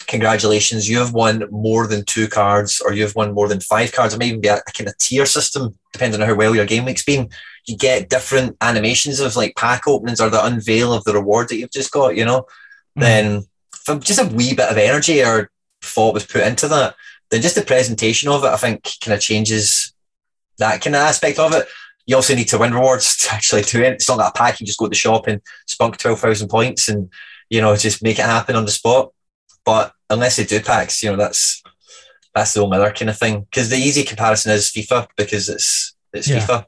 congratulations, 0.06 0.88
you 0.88 0.98
have 0.98 1.12
won 1.12 1.44
more 1.50 1.86
than 1.86 2.04
two 2.04 2.28
cards, 2.28 2.80
or 2.80 2.92
you've 2.92 3.14
won 3.14 3.34
more 3.34 3.48
than 3.48 3.60
five 3.60 3.92
cards, 3.92 4.14
or 4.14 4.18
maybe 4.18 4.48
a, 4.48 4.56
a 4.56 4.72
kind 4.72 4.88
of 4.88 4.98
tier 4.98 5.26
system, 5.26 5.76
depending 5.92 6.20
on 6.20 6.28
how 6.28 6.34
well 6.34 6.54
your 6.54 6.66
game 6.66 6.84
week's 6.84 7.04
been. 7.04 7.28
You 7.66 7.76
get 7.76 8.08
different 8.08 8.56
animations 8.60 9.20
of 9.20 9.36
like 9.36 9.56
pack 9.56 9.88
openings 9.88 10.20
or 10.20 10.30
the 10.30 10.44
unveil 10.44 10.92
of 10.92 11.04
the 11.04 11.14
reward 11.14 11.48
that 11.48 11.56
you've 11.56 11.72
just 11.72 11.90
got, 11.90 12.16
you 12.16 12.24
know. 12.24 12.46
Mm. 12.98 13.46
Then 13.86 14.00
just 14.00 14.20
a 14.20 14.34
wee 14.34 14.54
bit 14.54 14.70
of 14.70 14.78
energy 14.78 15.22
or 15.22 15.50
thought 15.82 16.14
was 16.14 16.26
put 16.26 16.42
into 16.42 16.68
that, 16.68 16.94
then 17.30 17.42
just 17.42 17.54
the 17.54 17.62
presentation 17.62 18.28
of 18.28 18.44
it, 18.44 18.48
I 18.48 18.56
think, 18.56 18.88
kind 19.02 19.14
of 19.14 19.20
changes 19.20 19.92
that 20.58 20.80
kind 20.82 20.96
of 20.96 21.02
aspect 21.02 21.38
of 21.38 21.54
it. 21.54 21.66
You 22.06 22.16
also 22.16 22.34
need 22.34 22.48
to 22.48 22.58
win 22.58 22.74
rewards 22.74 23.16
to 23.18 23.34
actually 23.34 23.62
do 23.62 23.82
it. 23.82 23.94
It's 23.94 24.08
not 24.08 24.18
that 24.18 24.34
pack, 24.34 24.60
you 24.60 24.66
just 24.66 24.78
go 24.78 24.86
to 24.86 24.90
the 24.90 24.94
shop 24.94 25.26
and 25.26 25.40
spunk 25.66 25.98
12,000 25.98 26.48
points 26.48 26.88
and, 26.88 27.10
you 27.50 27.60
know, 27.60 27.74
just 27.76 28.02
make 28.02 28.18
it 28.18 28.24
happen 28.24 28.56
on 28.56 28.64
the 28.64 28.70
spot. 28.70 29.12
But 29.64 29.92
unless 30.10 30.36
they 30.36 30.44
do 30.44 30.60
packs, 30.60 31.02
you 31.02 31.10
know, 31.10 31.16
that's 31.16 31.62
that's 32.34 32.52
the 32.52 32.62
only 32.62 32.78
other 32.78 32.92
kind 32.92 33.10
of 33.10 33.18
thing. 33.18 33.40
Because 33.40 33.70
the 33.70 33.76
easy 33.76 34.02
comparison 34.02 34.52
is 34.52 34.70
FIFA 34.70 35.08
because 35.16 35.48
it's 35.48 35.94
it's 36.12 36.28
yeah. 36.28 36.40
FIFA. 36.40 36.66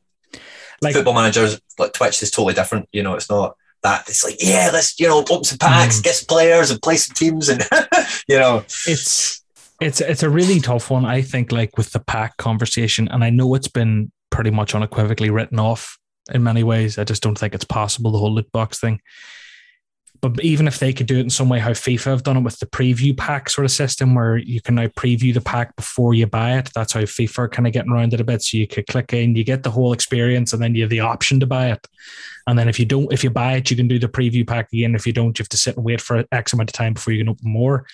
Like 0.80 0.95
football 0.95 1.14
managers, 1.14 1.61
like 1.78 1.93
Twitch 1.93 2.22
is 2.22 2.30
totally 2.30 2.55
different. 2.55 2.89
You 2.93 3.03
know, 3.03 3.14
it's 3.14 3.28
not 3.28 3.57
that. 3.82 4.09
It's 4.09 4.24
like, 4.24 4.36
yeah, 4.41 4.70
let's 4.72 4.99
you 5.01 5.09
know 5.09 5.18
open 5.18 5.45
some 5.45 5.59
packs, 5.59 5.99
mm. 5.99 6.05
get 6.05 6.14
some 6.14 6.26
players, 6.26 6.70
and 6.70 6.80
play 6.80 6.97
some 6.97 7.14
teams, 7.14 7.49
and 7.49 7.66
you 8.28 8.39
know, 8.39 8.59
it's 8.86 9.43
it's 9.80 10.01
it's 10.01 10.22
a 10.22 10.30
really 10.30 10.61
tough 10.61 10.91
one, 10.91 11.05
I 11.05 11.22
think, 11.22 11.53
like 11.53 11.76
with 11.76 11.91
the 11.91 12.01
pack 12.01 12.36
conversation. 12.36 13.09
And 13.09 13.24
I 13.24 13.30
know 13.30 13.55
it's 13.55 13.68
been 13.68 14.12
pretty 14.30 14.51
much 14.51 14.74
unequivocally 14.74 15.30
written 15.30 15.59
off 15.59 15.99
in 16.32 16.43
many 16.43 16.62
ways. 16.62 16.99
I 16.99 17.05
just 17.05 17.22
don't 17.22 17.39
think 17.39 17.55
it's 17.55 17.64
possible, 17.64 18.12
the 18.12 18.18
whole 18.18 18.34
loot 18.34 18.51
box 18.53 18.78
thing. 18.78 19.01
But 20.20 20.42
even 20.42 20.66
if 20.66 20.78
they 20.78 20.92
could 20.92 21.06
do 21.06 21.18
it 21.18 21.22
in 21.22 21.30
some 21.30 21.48
way, 21.48 21.58
how 21.58 21.70
FIFA 21.70 22.04
have 22.04 22.22
done 22.22 22.36
it 22.36 22.42
with 22.42 22.58
the 22.58 22.66
preview 22.66 23.16
pack 23.16 23.48
sort 23.48 23.64
of 23.64 23.70
system, 23.70 24.14
where 24.14 24.36
you 24.36 24.60
can 24.60 24.74
now 24.74 24.86
preview 24.88 25.32
the 25.32 25.40
pack 25.40 25.76
before 25.76 26.14
you 26.14 26.26
buy 26.26 26.58
it. 26.58 26.70
That's 26.74 26.92
how 26.92 27.00
FIFA 27.00 27.38
are 27.38 27.48
kind 27.48 27.66
of 27.66 27.72
getting 27.72 27.92
around 27.92 28.14
it 28.14 28.20
a 28.20 28.24
bit. 28.24 28.42
So 28.42 28.56
you 28.56 28.66
could 28.66 28.86
click 28.86 29.12
in, 29.12 29.36
you 29.36 29.44
get 29.44 29.62
the 29.62 29.70
whole 29.70 29.92
experience, 29.92 30.52
and 30.52 30.62
then 30.62 30.74
you 30.74 30.82
have 30.82 30.90
the 30.90 31.00
option 31.00 31.38
to 31.40 31.46
buy 31.46 31.70
it. 31.70 31.86
And 32.46 32.58
then 32.58 32.68
if 32.68 32.80
you 32.80 32.86
don't, 32.86 33.12
if 33.12 33.22
you 33.22 33.30
buy 33.30 33.54
it, 33.54 33.70
you 33.70 33.76
can 33.76 33.88
do 33.88 33.98
the 33.98 34.08
preview 34.08 34.46
pack 34.46 34.72
again. 34.72 34.94
If 34.94 35.06
you 35.06 35.12
don't, 35.12 35.38
you 35.38 35.42
have 35.42 35.50
to 35.50 35.58
sit 35.58 35.76
and 35.76 35.84
wait 35.84 36.00
for 36.00 36.24
X 36.32 36.52
amount 36.52 36.70
of 36.70 36.74
time 36.74 36.94
before 36.94 37.12
you 37.12 37.20
can 37.20 37.28
open 37.28 37.50
more. 37.50 37.86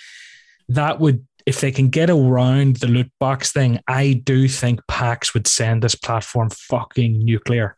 That 0.68 1.00
would 1.00 1.26
if 1.46 1.60
they 1.60 1.70
can 1.70 1.88
get 1.88 2.10
around 2.10 2.76
the 2.76 2.86
loot 2.86 3.10
box 3.20 3.52
thing, 3.52 3.80
I 3.86 4.14
do 4.24 4.48
think 4.48 4.80
PAX 4.88 5.34
would 5.34 5.46
send 5.46 5.82
this 5.82 5.94
platform 5.94 6.50
fucking 6.50 7.18
nuclear. 7.18 7.76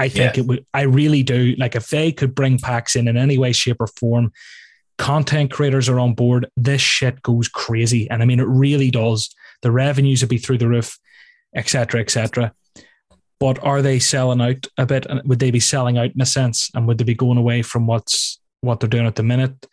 I 0.00 0.08
think 0.08 0.36
yeah. 0.36 0.40
it 0.40 0.46
would. 0.46 0.66
I 0.72 0.82
really 0.82 1.22
do. 1.22 1.54
Like 1.58 1.76
if 1.76 1.88
they 1.88 2.10
could 2.10 2.34
bring 2.34 2.58
packs 2.58 2.96
in 2.96 3.06
in 3.06 3.18
any 3.18 3.36
way, 3.36 3.52
shape, 3.52 3.76
or 3.80 3.86
form, 3.86 4.32
content 4.96 5.52
creators 5.52 5.90
are 5.90 6.00
on 6.00 6.14
board. 6.14 6.48
This 6.56 6.80
shit 6.80 7.22
goes 7.22 7.48
crazy, 7.48 8.08
and 8.08 8.22
I 8.22 8.24
mean 8.24 8.40
it 8.40 8.48
really 8.48 8.90
does. 8.90 9.28
The 9.60 9.70
revenues 9.70 10.22
would 10.22 10.30
be 10.30 10.38
through 10.38 10.56
the 10.56 10.68
roof, 10.68 10.98
etc., 11.54 12.00
etc. 12.00 12.54
But 13.38 13.62
are 13.62 13.82
they 13.82 13.98
selling 13.98 14.40
out 14.40 14.66
a 14.78 14.86
bit? 14.86 15.04
And 15.04 15.20
would 15.28 15.38
they 15.38 15.50
be 15.50 15.60
selling 15.60 15.98
out 15.98 16.12
in 16.14 16.20
a 16.22 16.26
sense? 16.26 16.70
And 16.74 16.86
would 16.86 16.96
they 16.96 17.04
be 17.04 17.14
going 17.14 17.38
away 17.38 17.60
from 17.60 17.86
what's 17.86 18.40
what 18.62 18.80
they're 18.80 18.88
doing 18.88 19.06
at 19.06 19.16
the 19.16 19.22
minute? 19.22 19.66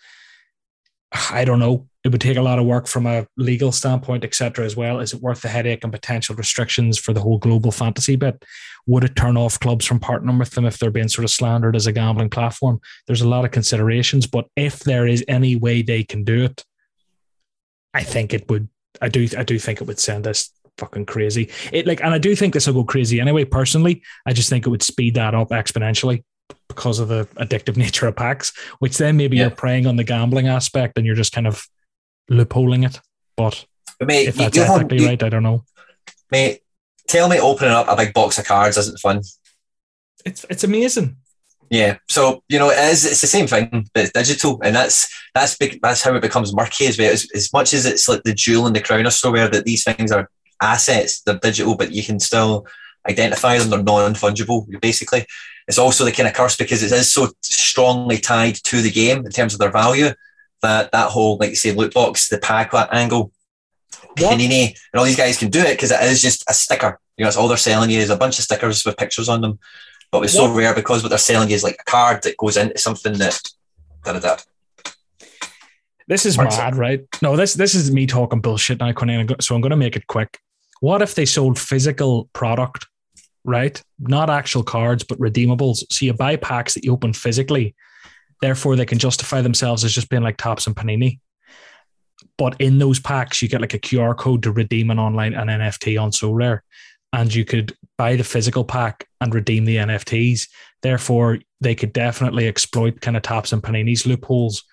I 1.32 1.46
don't 1.46 1.60
know 1.60 1.88
it 2.08 2.12
would 2.12 2.22
take 2.22 2.38
a 2.38 2.42
lot 2.42 2.58
of 2.58 2.66
work 2.66 2.88
from 2.88 3.06
a 3.06 3.28
legal 3.36 3.74
standpoint, 3.74 4.24
etc. 4.24 4.66
As 4.66 4.78
well, 4.78 5.02
is 5.02 5.14
it 5.14 5.22
worth 5.22 5.42
the 5.42 5.50
headache 5.50 5.84
and 5.84 5.92
potential 5.92 6.36
restrictions 6.36 6.98
for 6.98 7.12
the 7.12 7.20
whole 7.20 7.38
global 7.38 7.70
fantasy 7.70 8.16
bit? 8.16 8.46
Would 8.88 9.04
it 9.04 9.16
turn 9.16 9.38
off 9.38 9.60
clubs 9.60 9.86
from 9.86 10.00
partnering 10.00 10.40
with 10.40 10.52
them 10.52 10.66
if 10.66 10.80
they're 10.80 10.90
being 10.90 11.10
sort 11.10 11.26
of 11.26 11.32
slandered 11.32 11.76
as 11.76 11.88
a 11.88 11.92
gambling 11.92 12.30
platform? 12.30 12.80
There's 13.06 13.22
a 13.22 13.28
lot 13.28 13.46
of 13.46 13.52
considerations, 13.52 14.26
but 14.26 14.48
if 14.56 14.80
there 14.80 15.06
is 15.06 15.24
any 15.28 15.56
way 15.56 15.82
they 15.82 16.04
can 16.04 16.24
do 16.24 16.46
it, 16.46 16.64
I 17.94 18.04
think 18.04 18.34
it 18.34 18.50
would. 18.50 18.70
I 19.02 19.10
do. 19.10 19.28
I 19.38 19.44
do 19.44 19.60
think 19.60 19.82
it 19.82 19.88
would 19.88 20.00
send 20.00 20.26
us 20.26 20.52
fucking 20.78 21.06
crazy. 21.06 21.50
It 21.72 21.86
like, 21.86 22.04
and 22.04 22.14
I 22.14 22.18
do 22.18 22.36
think 22.36 22.54
this 22.54 22.68
will 22.68 22.74
go 22.74 22.84
crazy 22.84 23.20
anyway. 23.20 23.46
Personally, 23.46 24.04
I 24.26 24.34
just 24.34 24.50
think 24.50 24.66
it 24.66 24.70
would 24.70 24.84
speed 24.84 25.16
that 25.16 25.36
up 25.36 25.50
exponentially 25.50 26.24
because 26.68 27.00
of 27.00 27.08
the 27.08 27.26
addictive 27.36 27.78
nature 27.86 28.08
of 28.08 28.16
packs, 28.16 28.54
which 28.80 28.98
then 28.98 29.18
maybe 29.18 29.38
yeah. 29.38 29.44
you're 29.44 29.52
preying 29.52 29.88
on 29.88 29.96
the 29.96 30.04
gambling 30.04 30.48
aspect 30.48 30.98
and 30.98 31.06
you're 31.06 31.16
just 31.16 31.34
kind 31.34 31.48
of 31.48 31.66
loopholing 32.32 32.86
it. 32.86 33.00
But, 33.36 33.66
but 34.00 34.08
mate, 34.08 34.28
if 34.28 34.36
that's 34.36 34.58
ethically 34.58 35.02
you, 35.02 35.08
right, 35.08 35.22
I 35.22 35.30
don't 35.30 35.44
know. 35.44 35.64
Mate, 36.32 36.62
tell 37.08 37.30
me 37.30 37.40
opening 37.40 37.72
up 37.72 37.88
a 37.88 37.96
big 37.96 38.14
box 38.14 38.38
of 38.38 38.46
cards 38.46 38.78
isn't 38.78 39.00
fun. 39.00 39.22
It's 40.26 40.46
it's 40.50 40.64
amazing. 40.64 41.18
Yeah, 41.70 41.98
so 42.08 42.44
you 42.48 42.60
know 42.60 42.70
it 42.70 42.80
is. 42.80 43.06
It's 43.06 43.22
the 43.22 43.28
same 43.28 43.48
thing, 43.48 43.90
but 43.94 44.04
it's 44.04 44.14
digital, 44.14 44.60
and 44.64 44.76
that's 44.76 45.14
that's 45.34 45.58
big, 45.58 45.80
that's 45.82 46.02
how 46.02 46.16
it 46.16 46.22
becomes 46.22 46.56
murky 46.56 46.86
as 46.86 46.98
well. 46.98 47.12
As, 47.12 47.28
as 47.36 47.52
much 47.52 47.74
as 47.74 47.86
it's 47.86 48.08
like 48.08 48.24
the 48.24 48.34
jewel 48.34 48.68
in 48.68 48.74
the 48.74 48.82
crown 48.82 49.06
or 49.06 49.12
so, 49.12 49.32
where 49.32 49.50
that 49.50 49.66
these 49.66 49.84
things 49.84 50.12
are 50.12 50.30
assets. 50.62 51.22
They're 51.22 51.40
digital, 51.40 51.76
but 51.76 51.92
you 51.92 52.04
can 52.04 52.20
still 52.20 52.66
identify 53.08 53.58
them. 53.58 53.70
They're 53.70 53.84
non-fungible, 53.84 54.80
basically. 54.82 55.26
It's 55.68 55.78
also 55.78 56.06
the 56.06 56.12
kind 56.12 56.28
of 56.28 56.34
curse 56.34 56.56
because 56.56 56.84
it 56.84 56.92
is 56.92 57.12
so 57.12 57.30
strongly 57.42 58.18
tied 58.18 58.56
to 58.56 58.82
the 58.82 58.92
game 58.92 59.26
in 59.26 59.32
terms 59.32 59.54
of 59.54 59.60
their 59.60 59.72
value 59.72 60.12
that 60.62 60.92
that 60.92 61.10
whole, 61.10 61.38
like 61.38 61.52
you 61.52 61.56
say, 61.56 61.74
loot 61.74 61.94
box, 61.94 62.30
the 62.30 62.38
pack 62.38 62.74
angle, 62.92 63.32
Panini, 64.18 64.68
and 64.68 65.00
all 65.00 65.06
these 65.06 65.18
guys 65.18 65.38
can 65.38 65.50
do 65.50 65.60
it 65.60 65.74
because 65.74 65.92
it 65.92 66.02
is 66.04 66.22
just 66.22 66.44
a 66.50 66.54
sticker. 66.54 67.00
You 67.18 67.24
know, 67.24 67.30
it's 67.30 67.38
all 67.38 67.48
they're 67.48 67.58
selling 67.58 67.90
you 67.90 68.00
is 68.00 68.10
a 68.10 68.18
bunch 68.18 68.38
of 68.38 68.46
stickers 68.46 68.86
with 68.86 68.98
pictures 68.98 69.30
on 69.30 69.42
them. 69.42 69.60
But 70.12 70.24
it's 70.24 70.36
what? 70.36 70.52
Sorare 70.52 70.76
because 70.76 71.04
what 71.04 71.10
they're 71.10 71.18
selling 71.18 71.50
you 71.50 71.56
is 71.56 71.64
like 71.64 71.78
a 71.80 71.90
card 71.90 72.24
that 72.24 72.38
goes 72.38 72.58
into 72.58 72.78
something 72.78 73.14
that 73.14 73.42
da 74.04 74.14
da 74.14 74.20
da. 74.20 74.38
This 76.08 76.26
is 76.26 76.38
mad, 76.38 76.76
right? 76.78 77.02
No, 77.22 77.36
this 77.36 77.54
this 77.54 77.76
is 77.76 77.92
me 77.92 78.06
talking 78.08 78.40
bullshit 78.40 78.80
now, 78.80 78.94
Quinn. 78.94 79.28
So 79.42 79.56
I'm 79.56 79.62
going 79.62 79.72
to 79.72 79.76
make 79.76 79.96
it 79.96 80.08
quick. 80.08 80.40
What 80.80 81.02
if 81.02 81.16
they 81.16 81.26
sold 81.26 81.60
physical 81.60 82.30
product, 82.34 82.88
right? 83.44 83.82
Not 84.00 84.30
actual 84.30 84.64
cards, 84.64 85.04
but 85.04 85.20
redeemables. 85.20 85.84
So 85.92 86.06
you 86.06 86.14
buy 86.14 86.38
packs 86.38 86.76
that 86.76 86.86
you 86.86 86.94
open 86.94 87.14
physically. 87.14 87.76
Therefore, 88.42 88.76
they 88.76 88.86
can 88.86 89.00
justify 89.00 89.42
themselves 89.42 89.84
as 89.84 89.94
just 89.94 90.10
being 90.10 90.24
like 90.24 90.38
Topps 90.38 90.68
and 90.68 90.76
Panini. 90.76 91.20
But 92.38 92.60
in 92.60 92.78
those 92.78 93.00
packs, 93.00 93.42
you 93.42 93.48
get 93.48 93.62
like 93.62 93.74
a 93.74 93.80
QR 93.80 94.16
code 94.16 94.44
to 94.44 94.52
redeem 94.52 94.92
an 94.92 95.00
online 95.00 95.34
an 95.34 95.48
NFT 95.48 96.02
on 96.02 96.12
Sorare, 96.12 96.60
and 97.14 97.34
you 97.34 97.46
could 97.46 97.76
buy 97.98 98.16
the 98.16 98.24
physical 98.24 98.64
pack 98.64 99.08
and 99.22 99.34
redeem 99.34 99.66
the 99.66 99.78
NFTs. 99.78 100.48
Therefore, 100.82 101.40
they 101.62 101.74
could 101.74 101.94
definitely 101.94 102.48
exploit 102.48 103.02
kind 103.02 103.18
of 103.18 103.24
Topps 103.24 103.54
and 103.54 103.64
Panini's 103.64 104.06
loopholes 104.06 104.64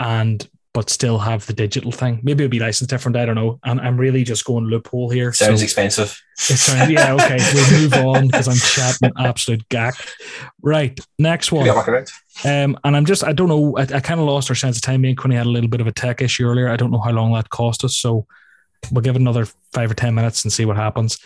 and 0.00 0.48
but 0.74 0.88
still 0.88 1.18
have 1.18 1.44
the 1.46 1.52
digital 1.52 1.92
thing. 1.92 2.20
Maybe 2.22 2.44
it'll 2.44 2.50
be 2.50 2.58
licensed 2.58 2.88
different. 2.88 3.16
I 3.16 3.26
don't 3.26 3.34
know. 3.34 3.58
And 3.62 3.78
I'm 3.80 3.98
really 3.98 4.24
just 4.24 4.44
going 4.44 4.64
loophole 4.64 5.10
here. 5.10 5.32
Sounds 5.32 5.60
so 5.60 5.64
expensive. 5.64 6.18
It 6.34 6.56
sounds 6.56 6.90
yeah. 6.90 7.12
Okay, 7.12 7.38
we'll 7.52 7.80
move 7.80 7.94
on 7.94 8.26
because 8.28 8.48
I'm 8.48 8.56
chatting 8.56 9.12
absolute 9.18 9.68
gack. 9.68 9.94
Right, 10.62 10.98
next 11.18 11.52
one. 11.52 11.66
Um, 12.44 12.78
and 12.84 12.96
I'm 12.96 13.04
just 13.04 13.22
I 13.22 13.32
don't 13.32 13.48
know. 13.48 13.76
I, 13.76 13.82
I 13.82 14.00
kind 14.00 14.18
of 14.18 14.26
lost 14.26 14.50
our 14.50 14.56
sense 14.56 14.76
of 14.76 14.82
time. 14.82 15.02
Me 15.02 15.10
and 15.10 15.18
Quinny 15.18 15.36
had 15.36 15.46
a 15.46 15.50
little 15.50 15.68
bit 15.68 15.82
of 15.82 15.86
a 15.86 15.92
tech 15.92 16.22
issue 16.22 16.46
earlier. 16.46 16.68
I 16.68 16.76
don't 16.76 16.90
know 16.90 17.00
how 17.00 17.12
long 17.12 17.34
that 17.34 17.50
cost 17.50 17.84
us. 17.84 17.96
So 17.98 18.26
we'll 18.90 19.02
give 19.02 19.14
it 19.14 19.20
another 19.20 19.46
five 19.72 19.90
or 19.90 19.94
ten 19.94 20.14
minutes 20.14 20.44
and 20.44 20.52
see 20.52 20.64
what 20.64 20.76
happens. 20.76 21.18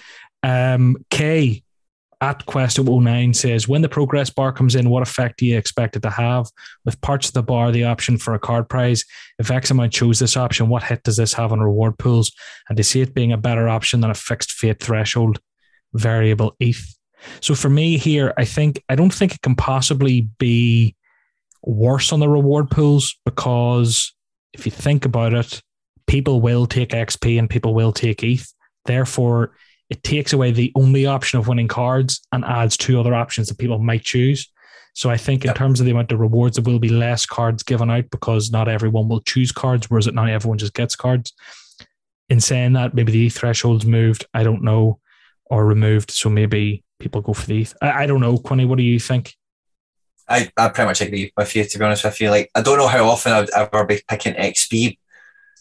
Um, 0.42 0.96
K 1.10 1.62
at 2.20 2.46
Quest 2.46 2.80
09 2.80 3.34
says, 3.34 3.68
when 3.68 3.82
the 3.82 3.88
progress 3.88 4.30
bar 4.30 4.52
comes 4.52 4.74
in, 4.74 4.88
what 4.88 5.02
effect 5.02 5.38
do 5.38 5.46
you 5.46 5.56
expect 5.56 5.96
it 5.96 6.02
to 6.02 6.10
have? 6.10 6.46
With 6.84 7.00
parts 7.02 7.28
of 7.28 7.34
the 7.34 7.42
bar, 7.42 7.70
the 7.70 7.84
option 7.84 8.16
for 8.16 8.32
a 8.32 8.38
card 8.38 8.68
prize, 8.68 9.04
if 9.38 9.50
X 9.50 9.70
amount 9.70 9.92
chose 9.92 10.18
this 10.18 10.36
option, 10.36 10.68
what 10.68 10.82
hit 10.82 11.02
does 11.02 11.18
this 11.18 11.34
have 11.34 11.52
on 11.52 11.60
reward 11.60 11.98
pools? 11.98 12.32
And 12.68 12.76
to 12.76 12.84
see 12.84 13.02
it 13.02 13.14
being 13.14 13.32
a 13.32 13.36
better 13.36 13.68
option 13.68 14.00
than 14.00 14.10
a 14.10 14.14
fixed 14.14 14.52
fate 14.52 14.82
threshold 14.82 15.40
variable 15.92 16.56
ETH. 16.58 16.96
So 17.40 17.54
for 17.54 17.68
me 17.68 17.98
here, 17.98 18.32
I 18.36 18.44
think 18.44 18.82
I 18.88 18.94
don't 18.94 19.12
think 19.12 19.34
it 19.34 19.42
can 19.42 19.54
possibly 19.54 20.28
be 20.38 20.96
worse 21.62 22.12
on 22.12 22.20
the 22.20 22.28
reward 22.28 22.70
pools 22.70 23.16
because 23.24 24.14
if 24.52 24.64
you 24.64 24.72
think 24.72 25.04
about 25.04 25.34
it, 25.34 25.60
people 26.06 26.40
will 26.40 26.66
take 26.66 26.90
XP 26.90 27.38
and 27.38 27.50
people 27.50 27.74
will 27.74 27.92
take 27.92 28.22
ETH. 28.22 28.46
Therefore, 28.84 29.52
it 29.88 30.02
takes 30.02 30.32
away 30.32 30.50
the 30.50 30.72
only 30.74 31.06
option 31.06 31.38
of 31.38 31.48
winning 31.48 31.68
cards 31.68 32.20
and 32.32 32.44
adds 32.44 32.76
two 32.76 32.98
other 32.98 33.14
options 33.14 33.48
that 33.48 33.58
people 33.58 33.78
might 33.78 34.02
choose. 34.02 34.50
So 34.94 35.10
I 35.10 35.16
think 35.16 35.44
in 35.44 35.48
yep. 35.48 35.56
terms 35.56 35.78
of 35.78 35.86
the 35.86 35.92
amount 35.92 36.10
of 36.12 36.20
rewards, 36.20 36.56
there 36.56 36.64
will 36.64 36.78
be 36.78 36.88
less 36.88 37.26
cards 37.26 37.62
given 37.62 37.90
out 37.90 38.10
because 38.10 38.50
not 38.50 38.68
everyone 38.68 39.08
will 39.08 39.20
choose 39.20 39.52
cards, 39.52 39.90
whereas 39.90 40.06
now 40.06 40.24
everyone 40.24 40.58
just 40.58 40.74
gets 40.74 40.96
cards. 40.96 41.32
In 42.28 42.40
saying 42.40 42.72
that, 42.72 42.94
maybe 42.94 43.12
the 43.12 43.28
thresholds 43.28 43.84
moved, 43.84 44.24
I 44.34 44.42
don't 44.42 44.62
know, 44.62 44.98
or 45.44 45.66
removed. 45.66 46.10
So 46.10 46.28
maybe 46.30 46.82
people 46.98 47.20
go 47.20 47.34
for 47.34 47.46
the 47.46 47.60
ETH. 47.60 47.74
I, 47.80 48.04
I 48.04 48.06
don't 48.06 48.20
know, 48.20 48.38
Quinny, 48.38 48.64
what 48.64 48.78
do 48.78 48.84
you 48.84 48.98
think? 48.98 49.34
I, 50.28 50.50
I 50.56 50.70
pretty 50.70 50.88
much 50.88 51.00
agree 51.02 51.32
with 51.36 51.54
you, 51.54 51.64
to 51.64 51.78
be 51.78 51.84
honest 51.84 52.04
with 52.04 52.20
you. 52.20 52.30
Like, 52.30 52.50
I 52.54 52.62
don't 52.62 52.78
know 52.78 52.88
how 52.88 53.04
often 53.04 53.32
I 53.32 53.40
would 53.40 53.50
ever 53.54 53.84
be 53.84 54.00
picking 54.08 54.34
XP 54.34 54.98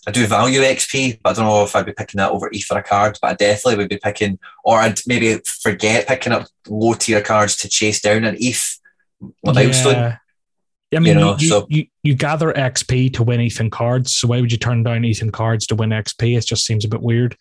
I 0.07 0.11
do 0.11 0.27
value 0.27 0.61
XP, 0.61 1.19
but 1.23 1.31
I 1.31 1.33
don't 1.33 1.45
know 1.45 1.63
if 1.63 1.75
I'd 1.75 1.85
be 1.85 1.93
picking 1.93 2.19
that 2.19 2.31
over 2.31 2.49
ETH 2.51 2.63
for 2.63 2.77
a 2.77 2.83
card, 2.83 3.17
but 3.21 3.31
I 3.31 3.33
definitely 3.33 3.77
would 3.77 3.89
be 3.89 3.97
picking, 3.97 4.39
or 4.63 4.77
I'd 4.77 4.99
maybe 5.07 5.39
forget 5.61 6.07
picking 6.07 6.33
up 6.33 6.47
low 6.67 6.93
tier 6.93 7.21
cards 7.21 7.57
to 7.57 7.69
chase 7.69 8.01
down 8.01 8.23
an 8.23 8.35
ETH 8.39 8.79
milestone. 9.43 9.93
Yeah. 9.93 10.17
I 10.93 10.99
mean, 10.99 11.15
you, 11.17 11.23
know, 11.23 11.35
you, 11.37 11.47
so, 11.47 11.67
you, 11.69 11.85
you 12.03 12.13
gather 12.13 12.53
XP 12.53 13.13
to 13.13 13.23
win 13.23 13.41
Ethan 13.41 13.69
cards. 13.69 14.15
So 14.15 14.27
why 14.27 14.39
would 14.39 14.51
you 14.51 14.57
turn 14.57 14.83
down 14.83 15.03
Ethan 15.03 15.31
cards 15.31 15.67
to 15.67 15.75
win 15.75 15.89
XP? 15.89 16.37
It 16.37 16.45
just 16.45 16.65
seems 16.65 16.85
a 16.85 16.87
bit 16.87 17.01
weird. 17.01 17.35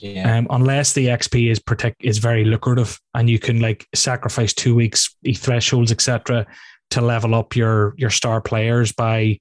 Yeah. 0.00 0.38
Um, 0.38 0.46
unless 0.50 0.94
the 0.94 1.06
XP 1.06 1.50
is 1.50 1.58
protect 1.58 2.02
is 2.02 2.18
very 2.18 2.44
lucrative 2.44 2.98
and 3.14 3.28
you 3.28 3.38
can 3.38 3.60
like 3.60 3.86
sacrifice 3.94 4.54
two 4.54 4.74
weeks 4.74 5.14
thresholds, 5.36 5.92
etc., 5.92 6.46
to 6.90 7.00
level 7.00 7.34
up 7.36 7.54
your 7.54 7.94
your 7.96 8.10
star 8.10 8.40
players 8.40 8.92
by 8.92 9.38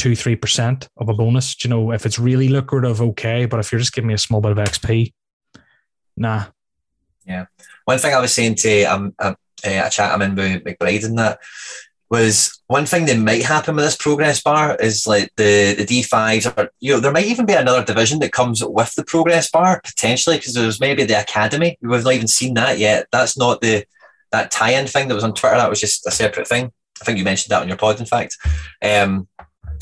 two, 0.00 0.16
three 0.16 0.36
percent 0.36 0.88
of 0.96 1.08
a 1.08 1.14
bonus. 1.14 1.54
Do 1.54 1.68
you 1.68 1.74
know, 1.74 1.92
if 1.92 2.06
it's 2.06 2.18
really 2.18 2.48
lucrative, 2.48 3.02
okay. 3.02 3.44
But 3.44 3.60
if 3.60 3.70
you're 3.70 3.78
just 3.78 3.92
giving 3.92 4.08
me 4.08 4.14
a 4.14 4.18
small 4.18 4.40
bit 4.40 4.52
of 4.52 4.58
XP, 4.58 5.12
nah. 6.16 6.46
Yeah. 7.26 7.46
One 7.84 7.98
thing 7.98 8.14
I 8.14 8.20
was 8.20 8.32
saying 8.32 8.54
to 8.56 8.84
um, 8.84 9.14
a, 9.18 9.36
a 9.64 9.90
chat 9.90 10.12
I'm 10.12 10.22
in 10.22 10.34
with 10.34 10.64
McBride 10.64 11.04
and 11.04 11.18
that 11.18 11.38
was 12.10 12.60
one 12.66 12.86
thing 12.86 13.06
that 13.06 13.18
might 13.18 13.44
happen 13.44 13.76
with 13.76 13.84
this 13.84 13.96
progress 13.96 14.42
bar 14.42 14.74
is 14.76 15.06
like 15.06 15.30
the 15.36 15.74
the 15.74 15.84
D5s 15.84 16.52
or 16.56 16.70
you 16.80 16.92
know 16.92 17.00
there 17.00 17.12
might 17.12 17.26
even 17.26 17.46
be 17.46 17.52
another 17.52 17.84
division 17.84 18.18
that 18.18 18.32
comes 18.32 18.62
with 18.64 18.94
the 18.94 19.04
progress 19.04 19.48
bar 19.48 19.80
potentially 19.84 20.36
because 20.36 20.54
there's 20.54 20.80
maybe 20.80 21.04
the 21.04 21.20
academy 21.20 21.78
we've 21.80 22.02
not 22.02 22.14
even 22.14 22.26
seen 22.26 22.54
that 22.54 22.78
yet 22.78 23.06
that's 23.12 23.38
not 23.38 23.60
the 23.60 23.84
that 24.32 24.50
tie-in 24.50 24.86
thing 24.86 25.08
that 25.08 25.14
was 25.14 25.24
on 25.24 25.34
Twitter 25.34 25.56
that 25.56 25.70
was 25.70 25.80
just 25.80 26.06
a 26.06 26.10
separate 26.10 26.48
thing 26.48 26.72
I 27.00 27.04
think 27.04 27.16
you 27.16 27.24
mentioned 27.24 27.52
that 27.52 27.62
on 27.62 27.68
your 27.68 27.76
pod 27.76 28.00
in 28.00 28.06
fact 28.06 28.36
um, 28.82 29.28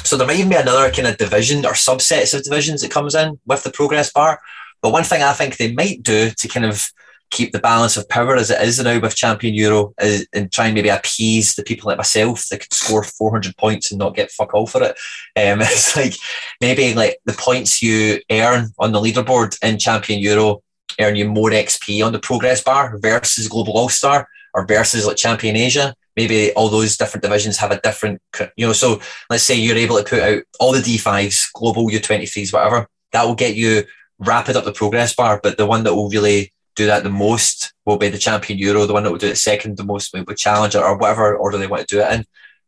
so 0.04 0.16
there 0.16 0.26
might 0.26 0.38
even 0.38 0.50
be 0.50 0.56
another 0.56 0.90
kind 0.90 1.08
of 1.08 1.16
division 1.16 1.64
or 1.64 1.72
subsets 1.72 2.34
of 2.34 2.44
divisions 2.44 2.82
that 2.82 2.90
comes 2.90 3.14
in 3.14 3.38
with 3.46 3.62
the 3.64 3.70
progress 3.70 4.12
bar. 4.12 4.40
But 4.80 4.92
one 4.92 5.04
thing 5.04 5.22
I 5.22 5.32
think 5.32 5.56
they 5.56 5.72
might 5.72 6.02
do 6.02 6.30
to 6.30 6.48
kind 6.48 6.66
of 6.66 6.88
keep 7.30 7.52
the 7.52 7.58
balance 7.58 7.96
of 7.96 8.08
power 8.08 8.36
as 8.36 8.50
it 8.50 8.60
is 8.62 8.82
now 8.82 8.98
with 9.00 9.14
Champion 9.14 9.54
Euro 9.54 9.92
is, 10.00 10.26
and 10.32 10.50
try 10.50 10.66
and 10.66 10.74
maybe 10.74 10.88
appease 10.88 11.54
the 11.54 11.62
people 11.62 11.88
like 11.88 11.98
myself 11.98 12.46
that 12.48 12.60
could 12.60 12.72
score 12.72 13.02
400 13.02 13.56
points 13.56 13.90
and 13.90 13.98
not 13.98 14.14
get 14.14 14.30
fuck 14.30 14.54
all 14.54 14.66
for 14.66 14.82
it. 14.82 14.96
Um, 15.36 15.60
it's 15.60 15.96
like 15.96 16.14
maybe 16.60 16.94
like 16.94 17.18
the 17.26 17.34
points 17.34 17.82
you 17.82 18.20
earn 18.30 18.70
on 18.78 18.92
the 18.92 19.00
leaderboard 19.00 19.58
in 19.62 19.78
Champion 19.78 20.20
Euro 20.20 20.62
earn 21.00 21.16
you 21.16 21.28
more 21.28 21.50
XP 21.50 22.04
on 22.04 22.12
the 22.12 22.18
progress 22.18 22.62
bar 22.62 22.98
versus 22.98 23.48
Global 23.48 23.76
All 23.76 23.88
Star 23.88 24.28
or 24.54 24.66
versus 24.66 25.06
like 25.06 25.16
Champion 25.16 25.56
Asia 25.56 25.94
maybe 26.18 26.52
all 26.54 26.68
those 26.68 26.96
different 26.96 27.22
divisions 27.22 27.56
have 27.58 27.70
a 27.70 27.80
different, 27.80 28.20
you 28.56 28.66
know, 28.66 28.72
so 28.72 29.00
let's 29.30 29.44
say 29.44 29.54
you're 29.54 29.76
able 29.76 29.96
to 29.98 30.02
put 30.02 30.18
out 30.18 30.42
all 30.58 30.72
the 30.72 30.80
D5s, 30.80 31.52
global 31.54 31.86
U23s, 31.86 32.52
whatever, 32.52 32.88
that 33.12 33.22
will 33.24 33.36
get 33.36 33.54
you 33.54 33.84
rapid 34.18 34.56
up 34.56 34.64
the 34.64 34.72
progress 34.72 35.14
bar. 35.14 35.38
But 35.40 35.58
the 35.58 35.66
one 35.66 35.84
that 35.84 35.94
will 35.94 36.10
really 36.10 36.52
do 36.74 36.86
that 36.86 37.04
the 37.04 37.08
most 37.10 37.72
will 37.86 37.98
be 37.98 38.08
the 38.08 38.18
champion 38.18 38.58
Euro. 38.58 38.84
The 38.84 38.92
one 38.92 39.04
that 39.04 39.12
will 39.12 39.18
do 39.18 39.28
it 39.28 39.36
second 39.36 39.76
the 39.76 39.84
most 39.84 40.12
will 40.12 40.24
be 40.24 40.34
Challenger 40.34 40.82
or 40.82 40.98
whatever 40.98 41.36
order 41.36 41.56
they 41.56 41.68
want 41.68 41.86
to 41.86 41.94
do 41.94 42.02
it 42.02 42.12
in. 42.12 42.24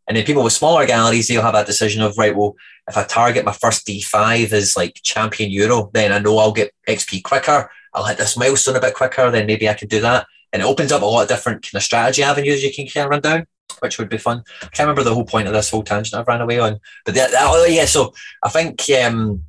And 0.07 0.17
then 0.17 0.25
people 0.25 0.45
with 0.45 0.53
smaller 0.53 0.87
galleries, 0.87 1.27
they'll 1.27 1.43
have 1.43 1.55
that 1.55 1.67
decision 1.67 2.03
of, 2.03 2.17
right, 2.17 2.37
well, 2.37 2.55
if 2.87 2.97
I 2.97 3.03
target 3.03 3.45
my 3.45 3.53
first 3.53 3.85
D5 3.85 4.53
as 4.53 4.77
like 4.77 5.01
champion 5.03 5.51
Euro, 5.51 5.91
then 5.93 6.13
I 6.13 6.21
know 6.21 6.39
I'll 6.39 6.53
get 6.53 6.73
XP 6.89 7.25
quicker. 7.25 7.69
I'll 7.95 8.07
hit 8.07 8.19
this 8.19 8.37
milestone 8.37 8.77
a 8.77 8.81
bit 8.81 8.95
quicker, 8.95 9.29
then 9.33 9.47
maybe 9.47 9.69
I 9.69 9.75
can 9.75 9.89
do 9.89 10.01
that 10.03 10.29
and 10.53 10.63
it 10.63 10.67
opens 10.67 10.93
up 10.93 11.03
a 11.03 11.07
lot 11.07 11.23
of 11.23 11.29
different 11.29 11.63
kind 11.63 11.79
of 11.79 11.83
strategy 11.83 12.23
avenues 12.23 12.63
you 12.63 12.73
can 12.73 12.87
kind 12.87 13.05
of 13.05 13.11
run 13.11 13.21
down, 13.21 13.47
which 13.81 13.99
would 13.99 14.09
be 14.09 14.19
fun. 14.19 14.43
I 14.63 14.67
can't 14.67 14.81
remember 14.81 15.05
the 15.05 15.15
whole 15.15 15.25
point 15.25 15.49
of 15.49 15.55
this 15.55 15.71
whole 15.71 15.83
tangent 15.83 16.19
I've 16.19 16.27
ran 16.27 16.41
away 16.41 16.59
on, 16.59 16.81
but 17.05 17.15
that, 17.15 17.31
that, 17.31 17.43
oh, 17.43 17.65
yeah. 17.65 17.85
So 17.85 18.13
I 18.43 18.49
think 18.49 18.83
um, 19.03 19.45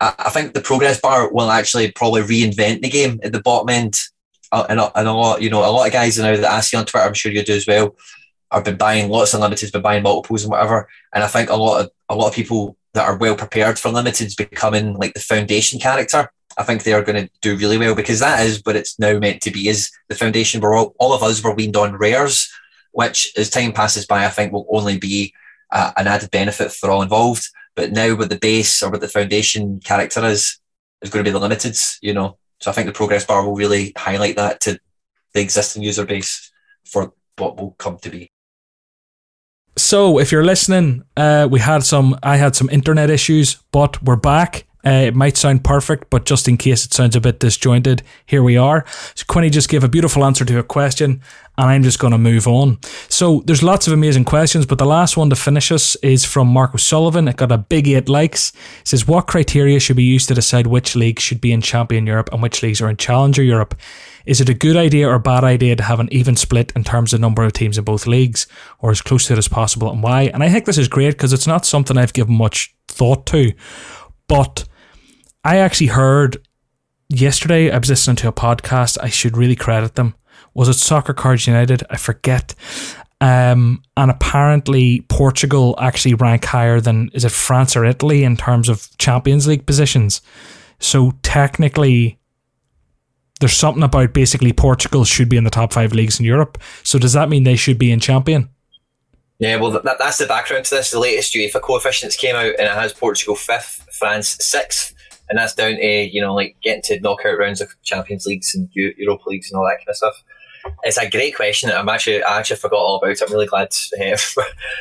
I, 0.00 0.30
think 0.30 0.52
the 0.52 0.60
progress 0.60 1.00
bar 1.00 1.32
will 1.32 1.50
actually 1.50 1.92
probably 1.92 2.22
reinvent 2.22 2.82
the 2.82 2.90
game 2.90 3.20
at 3.22 3.32
the 3.32 3.40
bottom 3.40 3.70
end, 3.70 3.98
uh, 4.52 4.66
and, 4.68 4.80
and 4.80 5.08
a 5.08 5.12
lot 5.12 5.42
you 5.42 5.50
know 5.50 5.60
a 5.60 5.70
lot 5.70 5.86
of 5.86 5.92
guys 5.92 6.18
now 6.18 6.36
that 6.36 6.44
I 6.44 6.60
see 6.60 6.76
on 6.76 6.86
Twitter, 6.86 7.06
I'm 7.06 7.14
sure 7.14 7.32
you 7.32 7.44
do 7.44 7.54
as 7.54 7.66
well, 7.66 7.96
I've 8.50 8.64
been 8.64 8.76
buying 8.76 9.08
lots 9.08 9.34
of 9.34 9.40
limiteds, 9.40 9.72
been 9.72 9.82
buying 9.82 10.02
multiples 10.02 10.44
and 10.44 10.50
whatever, 10.50 10.88
and 11.14 11.24
I 11.24 11.28
think 11.28 11.50
a 11.50 11.56
lot 11.56 11.82
of 11.82 11.90
a 12.08 12.14
lot 12.14 12.28
of 12.28 12.34
people 12.34 12.76
that 12.94 13.06
are 13.06 13.16
well 13.16 13.36
prepared 13.36 13.78
for 13.78 13.90
limiteds 13.90 14.36
becoming 14.36 14.94
like 14.94 15.14
the 15.14 15.20
foundation 15.20 15.78
character 15.78 16.30
I 16.56 16.62
think 16.62 16.82
they 16.82 16.92
are 16.92 17.02
going 17.02 17.26
to 17.26 17.30
do 17.42 17.56
really 17.56 17.78
well 17.78 17.94
because 17.94 18.20
that 18.20 18.44
is 18.44 18.60
what 18.64 18.76
it's 18.76 18.98
now 18.98 19.18
meant 19.18 19.42
to 19.42 19.50
be. 19.50 19.68
Is 19.68 19.90
the 20.08 20.14
foundation 20.14 20.60
where 20.60 20.74
all, 20.74 20.94
all 20.98 21.12
of 21.12 21.22
us 21.22 21.42
were 21.42 21.54
weaned 21.54 21.76
on 21.76 21.96
rares, 21.96 22.50
which 22.92 23.32
as 23.36 23.50
time 23.50 23.72
passes 23.72 24.06
by, 24.06 24.24
I 24.24 24.30
think 24.30 24.52
will 24.52 24.66
only 24.70 24.98
be 24.98 25.34
uh, 25.70 25.92
an 25.96 26.06
added 26.06 26.30
benefit 26.30 26.72
for 26.72 26.90
all 26.90 27.02
involved. 27.02 27.46
But 27.74 27.92
now, 27.92 28.14
with 28.14 28.30
the 28.30 28.38
base 28.38 28.82
or 28.82 28.90
what 28.90 29.02
the 29.02 29.08
foundation 29.08 29.80
character 29.80 30.24
is, 30.24 30.58
is 31.02 31.10
going 31.10 31.24
to 31.24 31.30
be 31.30 31.38
the 31.38 31.46
limiteds. 31.46 31.98
You 32.00 32.14
know, 32.14 32.38
so 32.60 32.70
I 32.70 32.74
think 32.74 32.86
the 32.86 32.92
progress 32.92 33.26
bar 33.26 33.44
will 33.44 33.54
really 33.54 33.92
highlight 33.96 34.36
that 34.36 34.60
to 34.62 34.78
the 35.34 35.42
existing 35.42 35.82
user 35.82 36.06
base 36.06 36.50
for 36.86 37.12
what 37.36 37.58
will 37.58 37.72
come 37.72 37.98
to 37.98 38.08
be. 38.08 38.30
So, 39.76 40.18
if 40.18 40.32
you're 40.32 40.44
listening, 40.44 41.04
uh, 41.18 41.48
we 41.50 41.60
had 41.60 41.84
some. 41.84 42.18
I 42.22 42.38
had 42.38 42.56
some 42.56 42.70
internet 42.70 43.10
issues, 43.10 43.56
but 43.72 44.02
we're 44.02 44.16
back 44.16 44.66
Uh, 44.86 45.06
it 45.06 45.16
might 45.16 45.36
sound 45.36 45.64
perfect, 45.64 46.08
but 46.10 46.24
just 46.24 46.46
in 46.46 46.56
case 46.56 46.84
it 46.84 46.94
sounds 46.94 47.16
a 47.16 47.20
bit 47.20 47.40
disjointed, 47.40 48.04
here 48.24 48.42
we 48.42 48.56
are. 48.56 48.84
So 49.16 49.24
Quinny 49.26 49.50
just 49.50 49.68
gave 49.68 49.82
a 49.82 49.88
beautiful 49.88 50.24
answer 50.24 50.44
to 50.44 50.58
a 50.60 50.62
question, 50.62 51.20
and 51.58 51.70
I'm 51.70 51.82
just 51.82 51.98
going 51.98 52.12
to 52.12 52.18
move 52.18 52.46
on. 52.46 52.78
So 53.08 53.42
there's 53.46 53.64
lots 53.64 53.88
of 53.88 53.92
amazing 53.92 54.26
questions, 54.26 54.64
but 54.64 54.78
the 54.78 54.86
last 54.86 55.16
one 55.16 55.28
to 55.30 55.36
finish 55.36 55.72
us 55.72 55.96
is 55.96 56.24
from 56.24 56.46
Mark 56.46 56.78
Sullivan. 56.78 57.26
It 57.26 57.36
got 57.36 57.50
a 57.50 57.58
big 57.58 57.88
eight 57.88 58.08
likes. 58.08 58.52
It 58.80 58.88
says, 58.88 59.08
What 59.08 59.26
criteria 59.26 59.80
should 59.80 59.96
be 59.96 60.04
used 60.04 60.28
to 60.28 60.34
decide 60.34 60.68
which 60.68 60.94
leagues 60.94 61.22
should 61.24 61.40
be 61.40 61.50
in 61.50 61.62
Champion 61.62 62.06
Europe 62.06 62.28
and 62.32 62.40
which 62.40 62.62
leagues 62.62 62.80
are 62.80 62.88
in 62.88 62.96
Challenger 62.96 63.42
Europe? 63.42 63.74
Is 64.24 64.40
it 64.40 64.48
a 64.48 64.54
good 64.54 64.76
idea 64.76 65.08
or 65.08 65.18
bad 65.18 65.42
idea 65.42 65.74
to 65.74 65.82
have 65.82 65.98
an 65.98 66.08
even 66.12 66.36
split 66.36 66.72
in 66.76 66.84
terms 66.84 67.12
of 67.12 67.20
number 67.20 67.42
of 67.42 67.52
teams 67.52 67.76
in 67.76 67.82
both 67.82 68.06
leagues, 68.06 68.46
or 68.78 68.92
as 68.92 69.02
close 69.02 69.26
to 69.26 69.32
it 69.32 69.38
as 69.38 69.48
possible, 69.48 69.90
and 69.90 70.00
why? 70.00 70.30
And 70.32 70.44
I 70.44 70.48
think 70.48 70.64
this 70.64 70.78
is 70.78 70.86
great 70.86 71.12
because 71.12 71.32
it's 71.32 71.46
not 71.48 71.66
something 71.66 71.98
I've 71.98 72.12
given 72.12 72.36
much 72.36 72.72
thought 72.86 73.26
to. 73.26 73.52
But 74.28 74.64
I 75.46 75.58
actually 75.58 75.86
heard 75.86 76.44
yesterday, 77.08 77.70
I 77.70 77.78
was 77.78 77.88
listening 77.88 78.16
to 78.16 78.28
a 78.28 78.32
podcast. 78.32 78.98
I 79.00 79.10
should 79.10 79.36
really 79.36 79.54
credit 79.54 79.94
them. 79.94 80.16
Was 80.54 80.68
it 80.68 80.74
Soccer 80.74 81.14
Cards 81.14 81.46
United? 81.46 81.84
I 81.88 81.98
forget. 81.98 82.52
Um, 83.20 83.84
and 83.96 84.10
apparently 84.10 85.02
Portugal 85.02 85.76
actually 85.78 86.14
rank 86.14 86.44
higher 86.44 86.80
than 86.80 87.10
is 87.14 87.24
it 87.24 87.30
France 87.30 87.76
or 87.76 87.84
Italy 87.84 88.24
in 88.24 88.36
terms 88.36 88.68
of 88.68 88.88
Champions 88.98 89.46
League 89.46 89.66
positions. 89.66 90.20
So 90.80 91.12
technically, 91.22 92.18
there's 93.38 93.52
something 93.52 93.84
about 93.84 94.12
basically 94.12 94.52
Portugal 94.52 95.04
should 95.04 95.28
be 95.28 95.36
in 95.36 95.44
the 95.44 95.50
top 95.50 95.72
five 95.72 95.92
leagues 95.92 96.18
in 96.18 96.26
Europe. 96.26 96.58
So 96.82 96.98
does 96.98 97.12
that 97.12 97.28
mean 97.28 97.44
they 97.44 97.54
should 97.54 97.78
be 97.78 97.92
in 97.92 98.00
champion? 98.00 98.48
Yeah, 99.38 99.56
well, 99.56 99.70
that, 99.70 99.84
that's 100.00 100.18
the 100.18 100.26
background 100.26 100.64
to 100.64 100.74
this. 100.74 100.90
The 100.90 100.98
latest 100.98 101.34
UEFA 101.34 101.60
coefficients 101.60 102.16
came 102.16 102.34
out, 102.34 102.46
and 102.46 102.66
it 102.66 102.72
has 102.72 102.92
Portugal 102.92 103.36
fifth, 103.36 103.86
France 103.92 104.38
sixth, 104.40 104.94
and 105.28 105.38
that's 105.38 105.54
down 105.54 105.76
to 105.76 105.86
you 105.86 106.20
know 106.20 106.34
like 106.34 106.56
getting 106.62 106.82
to 106.82 107.00
knockout 107.00 107.38
rounds 107.38 107.60
of 107.60 107.70
Champions 107.82 108.26
Leagues 108.26 108.54
and 108.54 108.68
Europa 108.74 109.28
Leagues 109.28 109.50
and 109.50 109.58
all 109.58 109.64
that 109.64 109.78
kind 109.78 109.88
of 109.88 109.96
stuff. 109.96 110.22
It's 110.82 110.98
a 110.98 111.08
great 111.08 111.36
question. 111.36 111.70
I'm 111.70 111.88
actually 111.88 112.22
I 112.22 112.38
actually 112.38 112.56
forgot 112.56 112.78
all 112.78 112.96
about 112.96 113.10
it. 113.10 113.22
I'm 113.22 113.32
really 113.32 113.46
glad 113.46 113.68
uh, 114.00 114.16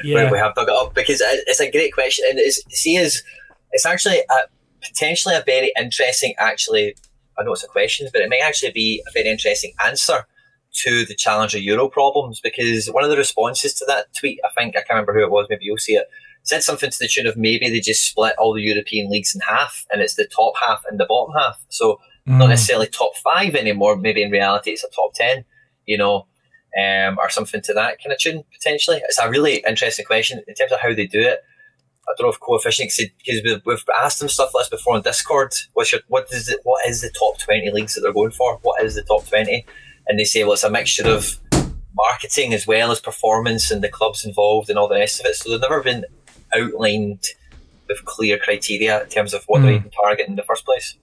yeah. 0.04 0.32
we 0.32 0.38
have 0.38 0.56
dug 0.56 0.68
it 0.68 0.74
up 0.74 0.94
because 0.94 1.22
it's 1.22 1.60
a 1.60 1.72
great 1.72 1.94
question, 1.94 2.26
and 2.30 2.40
it's 2.40 2.62
see 2.70 2.96
is 2.96 3.24
it's 3.72 3.86
actually 3.86 4.20
a, 4.20 4.36
potentially 4.82 5.36
a 5.36 5.44
very 5.46 5.72
interesting 5.78 6.34
actually 6.38 6.96
I 7.38 7.44
know 7.44 7.54
it's 7.54 7.64
a 7.64 7.68
question, 7.68 8.08
but 8.14 8.22
it 8.22 8.30
may 8.30 8.42
actually 8.42 8.72
be 8.72 9.04
a 9.08 9.12
very 9.12 9.28
interesting 9.28 9.74
answer 9.86 10.26
to 10.84 11.06
the 11.06 11.16
Challenger 11.16 11.58
Euro 11.60 11.88
problems 11.88 12.40
because 12.42 12.88
one 12.88 13.04
of 13.04 13.10
the 13.10 13.18
responses 13.18 13.74
to 13.76 13.86
that 13.88 14.14
tweet, 14.14 14.40
I 14.44 14.50
think, 14.58 14.76
I 14.76 14.80
can't 14.80 14.92
remember 14.92 15.14
who 15.14 15.24
it 15.24 15.32
was, 15.32 15.48
maybe 15.50 15.66
you'll 15.66 15.78
see 15.78 15.96
it, 15.96 16.08
said 16.46 16.64
something 16.64 16.90
to 16.90 17.00
the 17.00 17.08
tune 17.08 17.28
of 17.28 17.36
maybe 17.36 17.70
they 17.70 17.80
just 17.80 18.08
split 18.08 18.36
all 18.38 18.54
the 18.54 18.62
European 18.62 19.10
leagues 19.10 19.36
in 19.36 19.42
half 19.42 19.86
and 19.92 20.02
it's 20.02 20.16
the 20.16 20.28
top 20.28 20.54
half 20.64 20.84
and 20.90 21.00
the 21.00 21.06
bottom 21.06 21.34
half. 21.38 21.60
So 21.70 22.00
mm. 22.28 22.38
not 22.38 22.48
necessarily 22.48 22.88
top 22.88 23.16
five 23.18 23.56
anymore, 23.56 23.98
maybe 23.98 24.22
in 24.22 24.32
reality 24.32 24.72
it's 24.72 24.84
a 24.84 24.90
top 24.90 25.14
10, 25.16 25.44
you 25.86 25.98
know, 25.98 26.28
um, 26.80 27.18
or 27.20 27.30
something 27.30 27.62
to 27.62 27.74
that 27.74 27.98
kind 28.02 28.14
of 28.14 28.20
tune 28.20 28.44
potentially. 28.54 29.02
It's 29.04 29.20
a 29.20 29.30
really 29.30 29.64
interesting 29.68 30.06
question 30.06 30.44
in 30.48 30.54
terms 30.54 30.72
of 30.72 30.80
how 30.80 30.94
they 30.94 31.08
do 31.08 31.22
it. 31.22 31.40
I 32.08 32.14
don't 32.18 32.28
know 32.28 32.32
if 32.32 32.40
coefficient 32.40 32.92
because 32.96 33.42
we've, 33.44 33.62
we've 33.66 33.84
asked 34.00 34.20
them 34.20 34.30
stuff 34.30 34.54
like 34.54 34.64
this 34.70 34.78
before 34.78 34.96
on 34.96 35.02
Discord. 35.02 35.56
What's 35.74 35.92
your, 35.92 36.02
what 36.08 36.28
is 36.32 36.48
it? 36.50 36.60
What 36.64 36.88
is 36.88 37.02
the 37.02 37.10
top 37.10 37.40
twenty 37.40 37.72
leagues 37.72 37.96
that 37.96 38.02
they're 38.02 38.14
going 38.14 38.30
for? 38.30 38.60
What 38.62 38.84
is 38.84 38.94
the 38.94 39.02
top 39.02 39.28
twenty? 39.28 39.66
And 40.08 40.20
they 40.20 40.24
say, 40.24 40.44
well, 40.44 40.54
it's 40.54 40.64
a 40.64 40.70
mixture 40.70 41.08
of 41.08 41.40
marketing 41.96 42.54
as 42.54 42.68
well 42.68 42.92
as 42.92 43.00
performance 43.00 43.72
and 43.72 43.84
the 43.84 43.90
clubs 43.90 44.24
involved 44.24 44.70
and 44.70 44.78
all 44.78 44.88
the 44.88 44.96
rest 44.96 45.20
of 45.20 45.26
it. 45.26 45.36
So 45.36 45.50
they've 45.50 45.62
never 45.62 45.82
been 45.82 46.06
outlined 46.54 47.24
with 47.88 48.04
clear 48.06 48.38
criteria 48.38 49.04
in 49.04 49.10
terms 49.10 49.34
of 49.34 49.44
what 49.46 49.62
mm. 49.62 49.64
they're 49.64 49.74
even 49.76 49.92
targeting 49.92 50.32
in 50.32 50.36
the 50.36 50.44
first 50.44 50.66
place. 50.66 50.96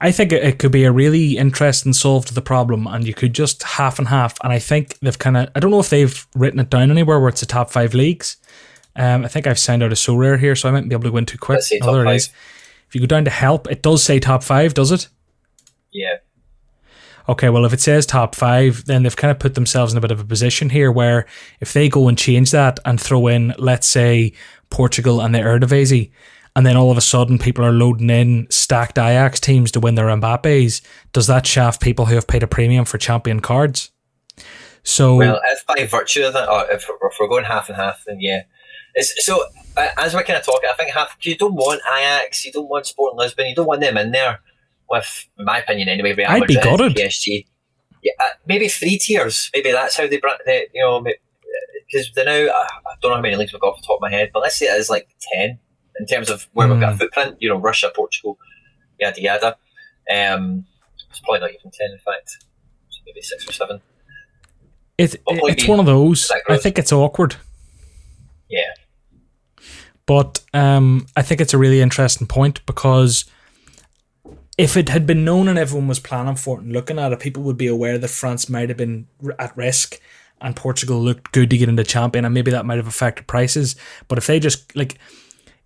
I 0.00 0.10
think 0.10 0.32
it 0.32 0.58
could 0.58 0.72
be 0.72 0.84
a 0.84 0.92
really 0.92 1.36
interesting 1.36 1.92
solve 1.92 2.26
to 2.26 2.34
the 2.34 2.42
problem, 2.42 2.86
and 2.86 3.06
you 3.06 3.14
could 3.14 3.34
just 3.34 3.62
half 3.62 3.98
and 3.98 4.08
half. 4.08 4.36
And 4.42 4.52
I 4.52 4.58
think 4.58 4.98
they've 4.98 5.18
kind 5.18 5.36
of, 5.36 5.48
I 5.54 5.60
don't 5.60 5.70
know 5.70 5.80
if 5.80 5.90
they've 5.90 6.26
written 6.34 6.58
it 6.58 6.70
down 6.70 6.90
anywhere 6.90 7.20
where 7.20 7.28
it's 7.28 7.40
the 7.40 7.46
top 7.46 7.70
five 7.70 7.94
leagues, 7.94 8.36
um, 8.96 9.24
I 9.24 9.28
think 9.28 9.46
I've 9.46 9.58
signed 9.58 9.82
out 9.82 9.92
a 9.92 9.94
Sorare 9.94 10.38
here, 10.38 10.56
so 10.56 10.68
I 10.68 10.72
might 10.72 10.88
be 10.88 10.94
able 10.94 11.04
to 11.04 11.10
go 11.10 11.16
in 11.18 11.26
too 11.26 11.38
quick. 11.38 11.62
Oh, 11.82 11.94
there 11.94 12.06
it 12.06 12.16
is. 12.16 12.30
If 12.88 12.94
you 12.94 13.00
go 13.00 13.06
down 13.06 13.24
to 13.24 13.30
help, 13.30 13.70
it 13.70 13.82
does 13.82 14.02
say 14.02 14.18
top 14.18 14.42
five, 14.42 14.74
does 14.74 14.90
it? 14.90 15.08
Yeah. 15.92 16.16
Okay, 17.30 17.48
well, 17.48 17.64
if 17.64 17.72
it 17.72 17.80
says 17.80 18.06
top 18.06 18.34
five, 18.34 18.84
then 18.86 19.04
they've 19.04 19.16
kind 19.16 19.30
of 19.30 19.38
put 19.38 19.54
themselves 19.54 19.92
in 19.92 19.98
a 19.98 20.00
bit 20.00 20.10
of 20.10 20.18
a 20.18 20.24
position 20.24 20.68
here 20.68 20.90
where 20.90 21.26
if 21.60 21.72
they 21.72 21.88
go 21.88 22.08
and 22.08 22.18
change 22.18 22.50
that 22.50 22.80
and 22.84 23.00
throw 23.00 23.28
in, 23.28 23.54
let's 23.56 23.86
say, 23.86 24.32
Portugal 24.68 25.20
and 25.20 25.32
the 25.32 25.38
Eredivisie, 25.38 26.10
and 26.56 26.66
then 26.66 26.76
all 26.76 26.90
of 26.90 26.98
a 26.98 27.00
sudden 27.00 27.38
people 27.38 27.64
are 27.64 27.70
loading 27.70 28.10
in 28.10 28.48
stacked 28.50 28.98
Ajax 28.98 29.38
teams 29.38 29.70
to 29.70 29.78
win 29.78 29.94
their 29.94 30.06
Mbappes, 30.06 30.82
does 31.12 31.28
that 31.28 31.46
shaft 31.46 31.80
people 31.80 32.06
who 32.06 32.16
have 32.16 32.26
paid 32.26 32.42
a 32.42 32.48
premium 32.48 32.84
for 32.84 32.98
champion 32.98 33.38
cards? 33.38 33.92
So, 34.82 35.14
well, 35.14 35.40
if 35.44 35.64
by 35.66 35.86
virtue 35.86 36.24
of 36.24 36.32
that, 36.32 36.48
or 36.48 36.68
if, 36.68 36.82
if 36.82 37.16
we're 37.20 37.28
going 37.28 37.44
half 37.44 37.68
and 37.68 37.76
half, 37.76 38.02
then 38.08 38.16
yeah, 38.20 38.42
it's, 38.96 39.24
so 39.24 39.44
as 39.76 40.14
we're 40.14 40.24
kind 40.24 40.36
of 40.36 40.44
talking, 40.44 40.68
I 40.68 40.74
think 40.74 40.90
half 40.90 41.16
you 41.20 41.36
don't 41.36 41.54
want 41.54 41.80
Ajax, 41.96 42.44
you 42.44 42.50
don't 42.50 42.68
want 42.68 42.86
Sporting 42.86 43.20
Lisbon, 43.20 43.46
you 43.46 43.54
don't 43.54 43.66
want 43.66 43.82
them 43.82 43.96
in 43.96 44.10
there. 44.10 44.40
With 44.90 45.28
in 45.38 45.44
my 45.44 45.58
opinion, 45.58 45.88
anyway, 45.88 46.14
Real 46.14 46.28
I'd 46.28 46.46
be 46.46 46.54
gutted. 46.54 46.96
PSG, 46.96 47.46
yeah, 48.02 48.12
uh, 48.18 48.28
maybe 48.46 48.68
three 48.68 48.98
tiers. 48.98 49.50
Maybe 49.54 49.72
that's 49.72 49.96
how 49.96 50.06
they, 50.06 50.18
brought 50.18 50.40
they 50.44 50.66
you 50.74 50.82
know, 50.82 51.04
because 51.86 52.10
they 52.14 52.24
now 52.24 52.52
I 52.52 52.66
don't 53.00 53.10
know 53.10 53.16
how 53.16 53.22
many 53.22 53.36
leagues 53.36 53.52
we've 53.52 53.60
got 53.60 53.74
off 53.74 53.80
the 53.80 53.86
top 53.86 53.96
of 53.96 54.02
my 54.02 54.10
head, 54.10 54.30
but 54.32 54.40
let's 54.40 54.56
say 54.56 54.66
it 54.66 54.80
is 54.80 54.90
like 54.90 55.08
ten 55.32 55.58
in 55.98 56.06
terms 56.06 56.30
of 56.30 56.48
where 56.52 56.66
mm. 56.66 56.72
we've 56.72 56.80
got 56.80 56.90
a 56.90 56.92
hmm. 56.92 56.98
footprint. 56.98 57.36
You 57.40 57.50
know, 57.50 57.58
Russia, 57.58 57.92
Portugal, 57.94 58.38
yada 58.98 59.20
yada. 59.20 59.56
Um, 60.12 60.66
it's 61.08 61.20
probably 61.20 61.40
not 61.40 61.50
even 61.50 61.70
ten, 61.70 61.90
in 61.92 61.98
fact, 61.98 62.44
maybe 63.06 63.22
six 63.22 63.48
or 63.48 63.52
seven. 63.52 63.80
It, 64.98 65.16
it's 65.26 65.66
one 65.66 65.80
of 65.80 65.86
those. 65.86 66.30
I 66.48 66.58
think 66.58 66.78
it's 66.78 66.92
awkward. 66.92 67.36
Yeah. 68.50 68.74
But 70.04 70.40
um, 70.52 71.06
I 71.16 71.22
think 71.22 71.40
it's 71.40 71.54
a 71.54 71.58
really 71.58 71.80
interesting 71.80 72.26
point 72.26 72.64
because 72.66 73.24
if 74.60 74.76
it 74.76 74.90
had 74.90 75.06
been 75.06 75.24
known 75.24 75.48
and 75.48 75.58
everyone 75.58 75.88
was 75.88 75.98
planning 75.98 76.36
for 76.36 76.58
it 76.58 76.62
and 76.62 76.72
looking 76.72 76.98
at 76.98 77.12
it, 77.12 77.20
people 77.20 77.42
would 77.42 77.56
be 77.56 77.66
aware 77.66 77.96
that 77.96 78.08
France 78.08 78.50
might 78.50 78.68
have 78.68 78.76
been 78.76 79.06
at 79.38 79.56
risk 79.56 79.98
and 80.38 80.54
Portugal 80.54 81.00
looked 81.00 81.32
good 81.32 81.48
to 81.48 81.56
get 81.56 81.68
into 81.68 81.82
champion, 81.82 82.26
and 82.26 82.34
maybe 82.34 82.50
that 82.50 82.66
might 82.66 82.76
have 82.76 82.86
affected 82.86 83.26
prices. 83.26 83.74
But 84.06 84.18
if 84.18 84.26
they 84.26 84.38
just 84.38 84.76
like, 84.76 84.98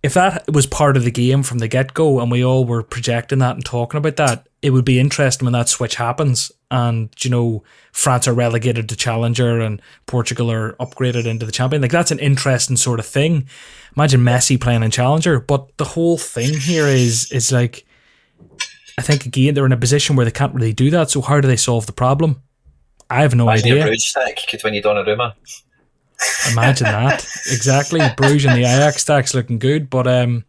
if 0.01 0.13
that 0.13 0.49
was 0.49 0.65
part 0.65 0.95
of 0.95 1.03
the 1.03 1.11
game 1.11 1.43
from 1.43 1.59
the 1.59 1.67
get 1.67 1.93
go, 1.93 2.21
and 2.21 2.31
we 2.31 2.43
all 2.43 2.63
were 2.63 2.83
projecting 2.83 3.39
that 3.39 3.55
and 3.55 3.65
talking 3.65 3.97
about 3.97 4.15
that, 4.15 4.47
it 4.61 4.69
would 4.69 4.85
be 4.85 4.99
interesting 4.99 5.45
when 5.45 5.53
that 5.53 5.69
switch 5.69 5.95
happens 5.95 6.51
and 6.71 7.09
you 7.19 7.29
know 7.29 7.63
France 7.91 8.29
are 8.29 8.33
relegated 8.33 8.87
to 8.89 8.95
challenger 8.95 9.59
and 9.59 9.81
Portugal 10.05 10.49
are 10.49 10.73
upgraded 10.73 11.25
into 11.25 11.45
the 11.45 11.51
champion. 11.51 11.81
Like 11.81 11.91
that's 11.91 12.11
an 12.11 12.19
interesting 12.19 12.77
sort 12.77 12.99
of 12.99 13.05
thing. 13.05 13.49
Imagine 13.97 14.21
Messi 14.21 14.59
playing 14.59 14.83
in 14.83 14.91
challenger, 14.91 15.41
but 15.41 15.77
the 15.77 15.85
whole 15.85 16.17
thing 16.17 16.53
here 16.53 16.87
is 16.87 17.29
is 17.31 17.51
like 17.51 17.85
I 18.97 19.01
think 19.01 19.25
again 19.25 19.53
they're 19.53 19.65
in 19.65 19.71
a 19.71 19.77
position 19.77 20.15
where 20.15 20.25
they 20.25 20.31
can't 20.31 20.53
really 20.53 20.73
do 20.73 20.89
that. 20.91 21.09
So 21.09 21.21
how 21.21 21.41
do 21.41 21.47
they 21.47 21.57
solve 21.57 21.85
the 21.85 21.93
problem? 21.93 22.41
I 23.09 23.21
have 23.21 23.35
no 23.35 23.43
Imagine 23.45 23.71
idea. 23.71 23.83
Bruges 23.83 24.07
stack 24.07 24.39
could 24.49 24.63
win 24.63 24.73
you 24.73 24.81
Donnarumma. 24.81 25.33
Imagine 26.51 26.85
that 26.91 27.25
exactly. 27.47 28.01
Bruges 28.17 28.45
and 28.45 28.55
the 28.55 28.61
Ajax 28.61 29.01
stacks 29.01 29.33
looking 29.33 29.59
good, 29.59 29.89
but 29.89 30.07
um, 30.07 30.45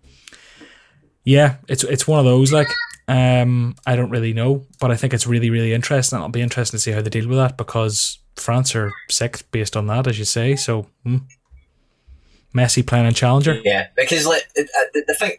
yeah, 1.24 1.56
it's 1.68 1.84
it's 1.84 2.06
one 2.06 2.18
of 2.18 2.24
those 2.24 2.52
like 2.52 2.68
um, 3.08 3.76
I 3.86 3.94
don't 3.94 4.10
really 4.10 4.32
know, 4.32 4.64
but 4.80 4.90
I 4.90 4.96
think 4.96 5.14
it's 5.14 5.26
really, 5.26 5.50
really 5.50 5.72
interesting. 5.72 6.18
It'll 6.18 6.28
be 6.28 6.42
interesting 6.42 6.78
to 6.78 6.82
see 6.82 6.92
how 6.92 7.02
they 7.02 7.10
deal 7.10 7.28
with 7.28 7.38
that 7.38 7.56
because 7.56 8.18
France 8.36 8.74
are 8.74 8.92
sixth 9.10 9.48
based 9.50 9.76
on 9.76 9.86
that, 9.86 10.06
as 10.06 10.18
you 10.18 10.24
say. 10.24 10.56
So, 10.56 10.86
hmm. 11.04 11.18
Messi 12.54 12.84
playing 12.84 13.06
in 13.06 13.14
Challenger. 13.14 13.60
Yeah, 13.64 13.88
because 13.96 14.26
like 14.26 14.48
the, 14.54 15.04
the 15.06 15.14
thing, 15.14 15.32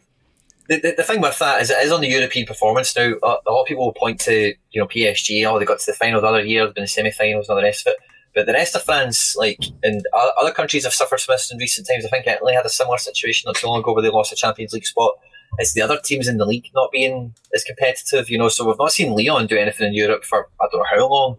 the, 0.67 0.79
the, 0.79 0.93
the, 0.97 1.03
thing 1.03 1.21
with 1.21 1.39
that 1.39 1.61
is 1.61 1.69
it 1.69 1.77
is 1.83 1.91
on 1.91 2.01
the 2.01 2.07
European 2.07 2.45
performance 2.45 2.95
now. 2.95 3.13
A, 3.23 3.27
lot 3.49 3.61
of 3.61 3.67
people 3.67 3.85
will 3.85 3.93
point 3.93 4.19
to 4.21 4.53
you 4.71 4.81
know 4.81 4.87
PSG. 4.87 5.45
Oh, 5.45 5.59
they 5.59 5.65
got 5.65 5.79
to 5.79 5.85
the 5.85 5.93
final 5.93 6.21
the 6.21 6.27
other 6.27 6.43
year, 6.43 6.65
they've 6.65 6.75
been 6.75 6.83
in 6.83 6.85
the 6.85 6.89
semi-finals, 6.89 7.47
and 7.47 7.55
all 7.55 7.61
the 7.61 7.67
rest 7.67 7.87
of 7.87 7.91
it. 7.91 7.97
But 8.35 8.45
the 8.45 8.53
rest 8.53 8.75
of 8.75 8.83
France, 8.83 9.35
like 9.35 9.59
and 9.83 10.03
other 10.13 10.51
countries, 10.51 10.83
have 10.83 10.93
suffered 10.93 11.21
from 11.21 11.33
this 11.33 11.51
in 11.51 11.57
recent 11.57 11.87
times. 11.87 12.05
I 12.05 12.09
think 12.09 12.27
Italy 12.27 12.53
had 12.53 12.65
a 12.65 12.69
similar 12.69 12.97
situation 12.97 13.47
not 13.47 13.57
so 13.57 13.69
long 13.69 13.79
ago 13.79 13.93
where 13.93 14.03
they 14.03 14.09
lost 14.09 14.31
a 14.31 14.35
Champions 14.35 14.73
League 14.73 14.85
spot 14.85 15.13
it's 15.57 15.73
the 15.73 15.81
other 15.81 15.99
teams 15.99 16.27
in 16.27 16.37
the 16.37 16.45
league 16.45 16.67
not 16.75 16.91
being 16.91 17.33
as 17.53 17.63
competitive, 17.63 18.29
you 18.29 18.37
know. 18.37 18.49
So 18.49 18.65
we've 18.65 18.77
not 18.77 18.91
seen 18.91 19.15
Leon 19.15 19.47
do 19.47 19.57
anything 19.57 19.87
in 19.87 19.93
Europe 19.93 20.23
for 20.23 20.49
I 20.61 20.67
don't 20.71 20.81
know 20.81 20.85
how 20.89 21.09
long. 21.09 21.31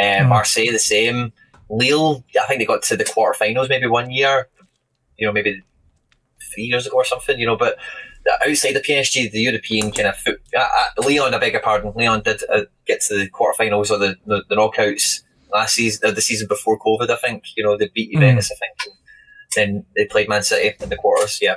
Um, 0.00 0.26
mm. 0.26 0.28
Marseille 0.28 0.72
the 0.72 0.78
same. 0.78 1.32
Lille, 1.70 2.24
I 2.40 2.46
think 2.46 2.58
they 2.58 2.66
got 2.66 2.82
to 2.82 2.96
the 2.96 3.04
quarterfinals 3.04 3.68
maybe 3.68 3.86
one 3.86 4.10
year, 4.10 4.48
you 5.16 5.26
know, 5.26 5.32
maybe 5.32 5.62
three 6.52 6.64
years 6.64 6.86
ago 6.86 6.96
or 6.96 7.04
something, 7.04 7.38
you 7.38 7.46
know. 7.46 7.56
But 7.56 7.76
outside 8.46 8.72
the 8.72 8.80
PSG, 8.80 9.30
the 9.30 9.40
European 9.40 9.92
kind 9.92 10.08
of 10.08 10.16
foot, 10.16 10.40
uh, 10.56 10.60
uh, 10.60 11.02
Lyon, 11.02 11.34
I 11.34 11.38
beg 11.38 11.52
your 11.52 11.62
pardon, 11.62 11.92
Leon 11.94 12.22
did 12.22 12.42
uh, 12.52 12.62
get 12.86 13.00
to 13.02 13.16
the 13.16 13.28
quarterfinals 13.30 13.90
or 13.90 13.98
the, 13.98 14.16
the, 14.26 14.44
the 14.48 14.56
knockouts 14.56 15.22
last 15.52 15.74
season, 15.74 16.08
uh, 16.08 16.12
the 16.12 16.20
season 16.20 16.48
before 16.48 16.78
COVID. 16.78 17.10
I 17.10 17.16
think 17.16 17.44
you 17.56 17.64
know 17.64 17.76
they 17.76 17.90
beat 17.94 18.10
hmm. 18.10 18.20
Juventus. 18.20 18.48
Mm. 18.48 18.52
I 18.52 18.56
think. 18.56 18.74
And 18.84 18.94
then 19.54 19.84
they 19.96 20.06
played 20.06 20.28
Man 20.28 20.42
City 20.42 20.74
in 20.80 20.88
the 20.88 20.96
quarters. 20.96 21.38
Yeah. 21.42 21.56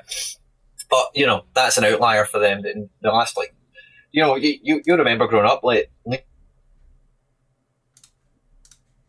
but 0.90 1.08
you 1.14 1.26
know 1.26 1.46
that's 1.54 1.78
an 1.78 1.86
outlier 1.86 2.26
for 2.26 2.40
them. 2.40 2.66
In 2.66 2.90
the 3.02 3.10
last 3.10 3.38
like, 3.38 3.56
you 4.12 4.22
know, 4.22 4.36
you 4.36 4.58
you, 4.62 4.82
you 4.86 4.96
remember 4.96 5.28
growing 5.28 5.48
up 5.48 5.64
like. 5.64 5.92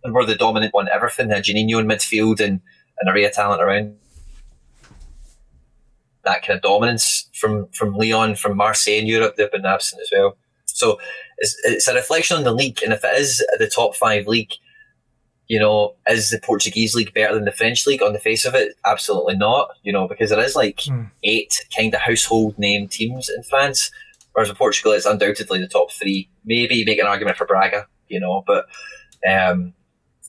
And 0.05 0.15
we're 0.15 0.25
the 0.25 0.37
dominant 0.37 0.73
one, 0.73 0.89
everything. 0.89 1.31
Had 1.31 1.43
Juninho 1.43 1.81
in 1.81 1.89
midfield 1.89 2.39
and 2.39 2.61
an 3.01 3.09
array 3.09 3.25
of 3.25 3.33
talent 3.33 3.61
around 3.61 3.97
that 6.27 6.45
kind 6.45 6.59
of 6.59 6.63
dominance 6.63 7.31
from 7.33 7.69
from 7.69 7.97
Lyon, 7.97 8.37
from 8.37 8.57
Marseille 8.57 8.99
in 8.99 9.07
Europe. 9.07 9.37
They've 9.37 9.51
been 9.51 9.65
absent 9.65 10.03
as 10.03 10.11
well. 10.13 10.37
So 10.67 10.99
it's, 11.39 11.57
it's 11.65 11.89
a 11.89 11.95
reflection 11.95 12.37
on 12.37 12.45
the 12.45 12.53
league, 12.53 12.81
and 12.83 12.93
if 12.93 13.03
it 13.05 13.19
is 13.19 13.45
the 13.59 13.71
top 13.75 13.97
five 13.97 14.27
league, 14.27 14.53
you 15.49 15.59
know, 15.59 15.95
is 16.09 16.31
the 16.31 16.41
Portuguese 16.41 16.95
league 16.95 17.15
better 17.15 17.35
than 17.35 17.45
the 17.45 17.53
French 17.53 17.87
league 17.87 18.03
on 18.03 18.13
the 18.13 18.19
face 18.19 18.45
of 18.45 18.55
it? 18.55 18.75
Absolutely 18.85 19.37
not. 19.37 19.71
You 19.83 19.93
know, 19.93 20.07
because 20.07 20.31
there 20.31 20.45
is 20.45 20.57
like 20.57 20.79
mm. 20.79 21.11
eight 21.23 21.65
kind 21.77 21.95
of 21.95 22.01
household 22.01 22.59
name 22.59 22.89
teams 22.89 23.31
in 23.31 23.43
France, 23.45 23.91
whereas 24.33 24.51
in 24.51 24.57
Portugal 24.57 24.93
it's 24.93 25.07
undoubtedly 25.07 25.61
the 25.61 25.69
top 25.69 25.91
three. 25.91 26.29
Maybe 26.45 26.85
make 26.85 26.99
an 26.99 27.07
argument 27.07 27.37
for 27.37 27.47
Braga, 27.47 27.87
you 28.09 28.21
know, 28.21 28.45
but 28.47 28.67
um, 29.29 29.73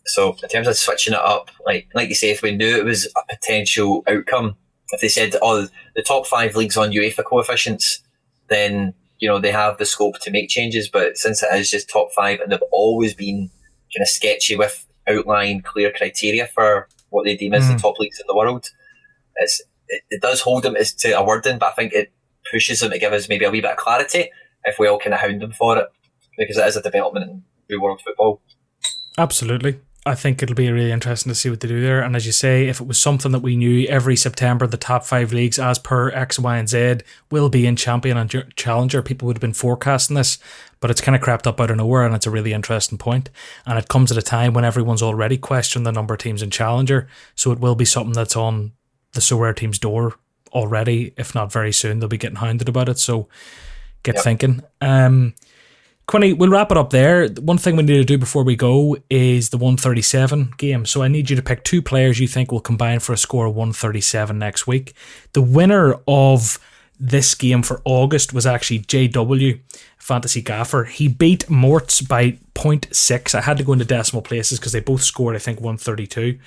so 0.05 0.35
in 0.41 0.49
terms 0.49 0.67
of 0.67 0.77
switching 0.77 1.13
it 1.13 1.19
up, 1.19 1.51
like 1.65 1.87
like 1.93 2.09
you 2.09 2.15
say, 2.15 2.29
if 2.29 2.41
we 2.41 2.55
knew 2.55 2.77
it 2.77 2.85
was 2.85 3.05
a 3.05 3.35
potential 3.35 4.03
outcome 4.07 4.55
if 4.91 5.01
they 5.01 5.07
said, 5.07 5.35
oh, 5.41 5.67
the 5.95 6.01
top 6.01 6.25
five 6.25 6.55
leagues 6.55 6.77
on 6.77 6.91
UEFA 6.91 7.23
coefficients, 7.23 8.01
then, 8.49 8.93
you 9.19 9.27
know, 9.27 9.39
they 9.39 9.51
have 9.51 9.77
the 9.77 9.85
scope 9.85 10.19
to 10.21 10.31
make 10.31 10.49
changes. 10.49 10.89
But 10.89 11.17
since 11.17 11.43
it 11.43 11.53
is 11.53 11.69
just 11.69 11.89
top 11.89 12.11
five 12.13 12.39
and 12.39 12.51
they've 12.51 12.59
always 12.71 13.13
been 13.13 13.49
kind 13.95 14.01
of 14.01 14.07
sketchy 14.07 14.55
with 14.55 14.85
outline 15.07 15.61
clear 15.61 15.91
criteria 15.91 16.47
for 16.47 16.87
what 17.09 17.25
they 17.25 17.35
deem 17.35 17.53
as 17.53 17.63
mm. 17.65 17.73
the 17.73 17.79
top 17.79 17.99
leagues 17.99 18.19
in 18.19 18.25
the 18.27 18.35
world, 18.35 18.69
it's, 19.35 19.61
it, 19.89 20.03
it 20.09 20.21
does 20.21 20.41
hold 20.41 20.63
them 20.63 20.75
as 20.75 20.93
to 20.93 21.11
a 21.11 21.23
wording, 21.23 21.57
but 21.57 21.71
I 21.71 21.75
think 21.75 21.93
it 21.93 22.11
pushes 22.51 22.79
them 22.79 22.91
to 22.91 22.99
give 22.99 23.13
us 23.13 23.29
maybe 23.29 23.45
a 23.45 23.51
wee 23.51 23.61
bit 23.61 23.71
of 23.71 23.77
clarity 23.77 24.29
if 24.63 24.79
we 24.79 24.87
all 24.87 24.99
kind 24.99 25.13
of 25.13 25.19
hound 25.19 25.41
them 25.41 25.51
for 25.51 25.77
it 25.77 25.87
because 26.37 26.57
it 26.57 26.67
is 26.67 26.77
a 26.77 26.81
development 26.81 27.29
in 27.29 27.43
real 27.69 27.81
world 27.81 28.01
football. 28.03 28.41
Absolutely. 29.17 29.79
I 30.07 30.15
think 30.15 30.41
it'll 30.41 30.55
be 30.55 30.71
really 30.71 30.91
interesting 30.91 31.29
to 31.29 31.35
see 31.35 31.49
what 31.49 31.59
they 31.59 31.67
do 31.67 31.81
there. 31.81 32.01
And 32.01 32.15
as 32.15 32.25
you 32.25 32.31
say, 32.31 32.67
if 32.67 32.79
it 32.79 32.87
was 32.87 32.97
something 32.97 33.31
that 33.33 33.41
we 33.41 33.55
knew 33.57 33.85
every 33.87 34.15
September, 34.15 34.65
the 34.65 34.77
top 34.77 35.03
five 35.03 35.33
leagues, 35.33 35.59
as 35.59 35.77
per 35.77 36.09
X, 36.11 36.39
Y, 36.39 36.57
and 36.57 36.69
Z, 36.69 36.99
will 37.29 37.49
be 37.49 37.67
in 37.67 37.75
champion 37.75 38.17
and 38.17 38.53
challenger, 38.55 39.01
people 39.01 39.25
would 39.25 39.35
have 39.35 39.41
been 39.41 39.53
forecasting 39.53 40.15
this. 40.15 40.39
But 40.79 40.91
it's 40.91 41.01
kind 41.01 41.15
of 41.15 41.21
crept 41.21 41.45
up 41.45 41.59
out 41.59 41.71
of 41.71 41.77
nowhere, 41.77 42.05
and 42.05 42.15
it's 42.15 42.25
a 42.25 42.31
really 42.31 42.53
interesting 42.53 42.97
point. 42.97 43.29
And 43.65 43.77
it 43.77 43.89
comes 43.89 44.11
at 44.11 44.17
a 44.17 44.21
time 44.21 44.53
when 44.53 44.63
everyone's 44.63 45.03
already 45.03 45.37
questioned 45.37 45.85
the 45.85 45.91
number 45.91 46.13
of 46.13 46.19
teams 46.19 46.41
in 46.41 46.51
challenger. 46.51 47.07
So 47.35 47.51
it 47.51 47.59
will 47.59 47.75
be 47.75 47.85
something 47.85 48.13
that's 48.13 48.35
on 48.35 48.71
the 49.13 49.19
Sorare 49.19 49.55
team's 49.55 49.79
door 49.79 50.15
already, 50.53 51.13
if 51.17 51.35
not 51.35 51.51
very 51.51 51.73
soon. 51.73 51.99
They'll 51.99 52.07
be 52.07 52.17
getting 52.17 52.37
hounded 52.37 52.69
about 52.69 52.89
it. 52.89 52.99
So 52.99 53.27
get 54.03 54.15
yep. 54.15 54.23
thinking. 54.23 54.63
Um, 54.79 55.33
Quinny, 56.07 56.31
we'll 56.31 56.49
wrap 56.49 56.71
it 56.71 56.77
up 56.77 56.91
there. 56.91 57.27
One 57.27 57.57
thing 57.57 57.75
we 57.75 57.83
need 57.83 57.97
to 57.97 58.05
do 58.05 58.17
before 58.17 58.43
we 58.43 58.55
go 58.55 58.95
is 59.09 59.49
the 59.49 59.57
137 59.57 60.53
game. 60.57 60.85
So 60.85 61.03
I 61.03 61.09
need 61.09 61.29
you 61.29 61.35
to 61.35 61.41
pick 61.41 61.65
two 61.65 61.81
players 61.81 62.17
you 62.17 62.29
think 62.29 62.49
will 62.49 62.61
combine 62.61 63.01
for 63.01 63.11
a 63.11 63.17
score 63.17 63.47
of 63.47 63.55
137 63.55 64.39
next 64.39 64.65
week. 64.65 64.93
The 65.33 65.41
winner 65.41 65.95
of 66.07 66.59
this 66.97 67.35
game 67.35 67.61
for 67.61 67.81
August 67.83 68.31
was 68.33 68.47
actually 68.47 68.79
JW 68.79 69.59
Fantasy 69.97 70.41
Gaffer. 70.41 70.85
He 70.85 71.09
beat 71.09 71.49
Morts 71.49 71.99
by 71.99 72.37
0.6. 72.55 73.35
I 73.35 73.41
had 73.41 73.57
to 73.57 73.65
go 73.65 73.73
into 73.73 73.83
decimal 73.83 74.21
places 74.21 74.59
because 74.59 74.71
they 74.71 74.79
both 74.79 75.03
scored, 75.03 75.35
I 75.35 75.39
think, 75.39 75.59
132 75.59 76.39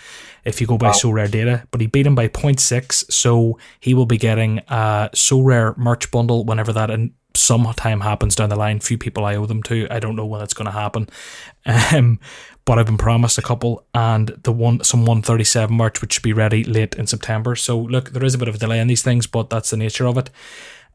if 0.47 0.61
you 0.63 0.67
go 0.67 0.79
by 0.79 0.89
wow. 0.89 0.93
Sorare 0.93 1.31
data. 1.31 1.67
But 1.71 1.83
he 1.83 1.87
beat 1.87 2.07
him 2.07 2.15
by 2.15 2.29
0.6. 2.29 3.13
So 3.13 3.59
he 3.79 3.93
will 3.93 4.07
be 4.07 4.17
getting 4.17 4.61
a 4.69 5.11
Sorare 5.15 5.77
merch 5.77 6.11
bundle 6.11 6.45
whenever 6.47 6.73
that 6.73 6.91
sometime 7.41 8.01
happens 8.01 8.37
down 8.37 8.49
the 8.49 8.57
line. 8.57 8.81
Few 8.81 8.99
people 8.99 9.25
I 9.25 9.37
owe 9.37 9.47
them 9.47 9.63
to. 9.65 9.87
I 9.91 9.99
don't 9.99 10.17
know 10.17 10.27
when 10.27 10.43
it's 10.43 10.55
going 10.55 10.67
to 10.67 10.73
happen, 10.73 11.09
um, 11.67 12.21
but 12.65 12.79
I've 12.79 12.87
been 12.87 12.99
promised 12.99 13.39
a 13.39 13.43
couple, 13.43 13.85
and 13.95 14.29
the 14.43 14.53
one 14.53 14.85
some 14.85 15.07
one 15.07 15.23
thirty 15.23 15.45
seven 15.45 15.77
March, 15.77 16.01
which 16.01 16.15
should 16.15 16.23
be 16.23 16.33
ready 16.33 16.65
late 16.65 16.95
in 16.95 17.07
September. 17.07 17.57
So 17.57 17.79
look, 17.79 18.11
there 18.11 18.25
is 18.25 18.35
a 18.35 18.39
bit 18.39 18.49
of 18.49 18.55
a 18.55 18.59
delay 18.59 18.81
in 18.81 18.89
these 18.89 19.03
things, 19.03 19.27
but 19.27 19.51
that's 19.51 19.71
the 19.71 19.77
nature 19.77 20.07
of 20.07 20.19
it. 20.19 20.31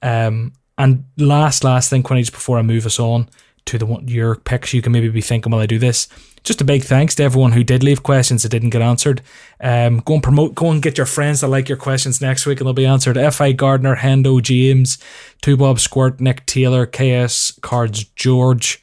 Um, 0.01 0.53
and 0.77 1.05
last 1.17 1.63
last 1.63 1.89
thing, 1.89 2.03
Quinny, 2.03 2.21
just 2.21 2.33
before 2.33 2.57
I 2.57 2.61
move 2.61 2.85
us 2.85 2.99
on 2.99 3.29
to 3.65 3.77
the 3.77 3.85
one 3.85 4.07
your 4.07 4.35
picks, 4.35 4.73
you 4.73 4.81
can 4.81 4.91
maybe 4.91 5.09
be 5.09 5.21
thinking 5.21 5.51
while 5.51 5.61
I 5.61 5.65
do 5.65 5.79
this 5.79 6.07
just 6.45 6.61
a 6.61 6.65
big 6.65 6.83
thanks 6.83 7.15
to 7.15 7.23
everyone 7.23 7.51
who 7.51 7.63
did 7.63 7.83
leave 7.83 8.03
questions 8.03 8.43
that 8.43 8.49
didn't 8.49 8.69
get 8.69 8.81
answered. 8.81 9.21
Um, 9.59 9.97
go 9.99 10.13
and 10.13 10.23
promote, 10.23 10.55
go 10.55 10.71
and 10.71 10.81
get 10.81 10.97
your 10.97 11.07
friends 11.07 11.41
that 11.41 11.47
like 11.47 11.67
your 11.67 11.77
questions 11.77 12.21
next 12.21 12.45
week 12.45 12.59
and 12.59 12.67
they'll 12.67 12.73
be 12.73 12.85
answered. 12.85 13.17
F.I. 13.17 13.51
Gardner, 13.53 13.97
Hendo, 13.97 14.41
James, 14.41 14.97
Two 15.41 15.57
Bob 15.57 15.79
Squirt, 15.79 16.21
Nick 16.21 16.45
Taylor, 16.45 16.85
KS 16.85 17.59
Cards, 17.61 18.05
George. 18.15 18.81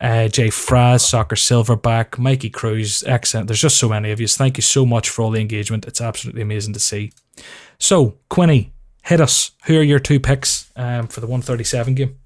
Uh, 0.00 0.26
Jay 0.26 0.48
Fraz, 0.48 1.02
Soccer 1.02 1.36
Silverback, 1.36 2.18
Mikey 2.18 2.50
Cruz, 2.50 3.04
excellent. 3.06 3.46
There's 3.46 3.60
just 3.60 3.78
so 3.78 3.88
many 3.88 4.10
of 4.10 4.20
you. 4.20 4.26
Thank 4.26 4.58
you 4.58 4.62
so 4.62 4.84
much 4.84 5.08
for 5.08 5.22
all 5.22 5.30
the 5.30 5.40
engagement. 5.40 5.86
It's 5.86 6.00
absolutely 6.00 6.42
amazing 6.42 6.72
to 6.72 6.80
see. 6.80 7.12
So, 7.78 8.18
Quinny, 8.28 8.72
hit 9.04 9.20
us. 9.20 9.52
Who 9.66 9.78
are 9.78 9.82
your 9.82 10.00
two 10.00 10.18
picks 10.18 10.72
um, 10.74 11.06
for 11.06 11.20
the 11.20 11.28
137 11.28 11.94
game? 11.94 12.18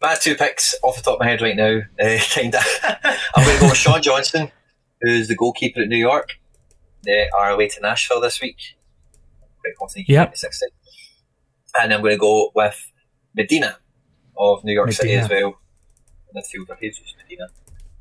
My 0.00 0.14
two 0.14 0.34
picks 0.34 0.74
off 0.82 0.96
the 0.96 1.02
top 1.02 1.14
of 1.14 1.20
my 1.20 1.26
head 1.26 1.42
right 1.42 1.56
now, 1.56 1.80
uh, 2.00 2.18
kind 2.30 2.54
of. 2.54 2.62
I'm 3.34 3.44
going 3.44 3.56
to 3.56 3.60
go 3.60 3.68
with 3.68 3.76
Sean 3.76 4.02
Johnson, 4.02 4.50
who's 5.00 5.28
the 5.28 5.36
goalkeeper 5.36 5.80
at 5.80 5.88
New 5.88 5.96
York. 5.96 6.38
They 7.04 7.28
are 7.36 7.50
away 7.50 7.68
to 7.68 7.80
Nashville 7.80 8.20
this 8.20 8.40
week. 8.40 8.56
Quite 9.60 9.76
confident 9.78 10.08
yep. 10.08 10.34
And 11.80 11.92
I'm 11.92 12.00
going 12.00 12.14
to 12.14 12.18
go 12.18 12.50
with 12.54 12.92
Medina 13.34 13.78
of 14.36 14.64
New 14.64 14.72
York 14.72 14.88
Medina. 14.88 15.02
City 15.02 15.14
as 15.14 15.28
well. 15.28 15.58
Midfielder 16.36 16.78
Jesus 16.80 17.14
Medina. 17.22 17.48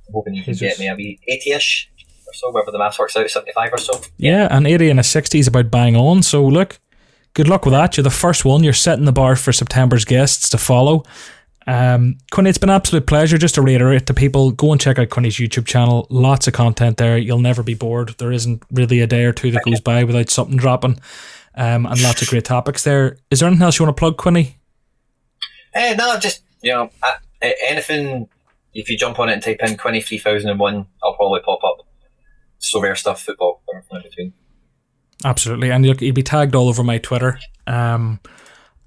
I'm 0.07 0.14
hoping 0.14 0.34
you 0.34 0.44
can 0.44 0.53
Jesus. 0.53 0.78
get 0.78 0.80
me 0.80 0.90
a 0.90 0.95
wee 0.95 1.19
80 1.28 1.52
ish 1.52 1.91
or 2.28 2.34
so, 2.34 2.52
wherever 2.52 2.72
the 2.72 2.78
maths 2.78 2.99
works 2.99 3.15
out, 3.15 3.30
75 3.30 3.74
or 3.74 3.78
so. 3.78 4.02
Yeah, 4.18 4.48
an 4.52 4.65
80 4.65 4.90
and 4.90 4.99
a 4.99 5.03
60 5.03 5.40
is 5.40 5.48
about 5.48 5.72
bang 5.72 5.95
on. 5.95 6.24
So 6.24 6.45
look, 6.45 6.80
good 7.34 7.48
luck 7.48 7.65
with 7.65 7.74
that. 7.74 7.95
You're 7.98 8.03
the 8.03 8.10
first 8.10 8.44
one. 8.45 8.64
You're 8.64 8.74
setting 8.74 9.06
the 9.06 9.14
bar 9.14 9.36
for 9.36 9.53
September's 9.53 10.06
guests 10.06 10.49
to 10.49 10.57
follow. 10.57 11.03
Um, 11.68 12.18
Quinny, 12.31 12.49
it's 12.49 12.57
been 12.57 12.69
an 12.69 12.76
absolute 12.76 13.06
pleasure. 13.06 13.38
Just 13.38 13.56
to 13.56 13.61
reiterate 13.61 14.07
to 14.07 14.14
people, 14.14 14.52
go 14.52 14.72
and 14.72 14.80
check 14.80 14.98
out 14.98 15.10
Quinny's 15.10 15.35
YouTube 15.35 15.65
channel. 15.65 16.07
Lots 16.10 16.48
of 16.48 16.53
content 16.53 16.98
there. 16.98 17.18
You'll 17.18 17.39
never 17.39 17.61
be 17.61 17.73
bored. 17.73 18.15
There 18.18 18.31
isn't 18.31 18.64
really 18.72 19.02
a 19.02 19.07
day 19.07 19.26
or 19.26 19.34
two 19.34 19.52
that 19.52 19.64
goes 19.65 19.81
by 19.81 20.06
without 20.06 20.30
something 20.30 20.57
dropping. 20.57 20.99
Um, 21.56 21.85
and 21.85 22.02
lots 22.02 22.22
of 22.22 22.30
great 22.30 22.45
topics 22.45 22.84
there. 22.84 23.18
Is 23.30 23.39
there 23.39 23.48
anything 23.48 23.64
else 23.64 23.80
you 23.80 23.85
want 23.85 23.98
to 23.98 23.99
plug, 23.99 24.18
Quinny? 24.18 24.57
Uh, 25.76 25.94
no, 25.98 26.18
just 26.18 26.44
you 26.61 26.72
know, 26.72 26.89
uh, 27.03 27.15
anything. 27.41 28.30
If 28.73 28.89
you 28.89 28.98
jump 28.98 29.19
on 29.19 29.30
it 29.30 29.34
and 29.34 29.44
type 29.44 29.60
in 29.61 29.76
Quinny 29.76 30.02
three 30.02 30.19
thousand 30.19 30.49
and 30.49 30.60
one, 30.60 30.85
I'll 31.03 31.15
probably 31.15 31.41
pop 31.41 31.60
up. 31.64 31.85
Sorare 32.61 32.98
stuff, 32.98 33.22
football, 33.22 33.61
everything 33.73 33.98
in 33.98 34.02
between. 34.03 34.34
Absolutely, 35.26 35.72
and 35.72 35.85
you'll, 35.85 35.98
you'll 35.98 36.14
be 36.14 36.23
tagged 36.23 36.56
all 36.56 36.69
over 36.69 36.84
my 36.84 36.99
Twitter. 36.99 37.39
Um, 37.65 38.19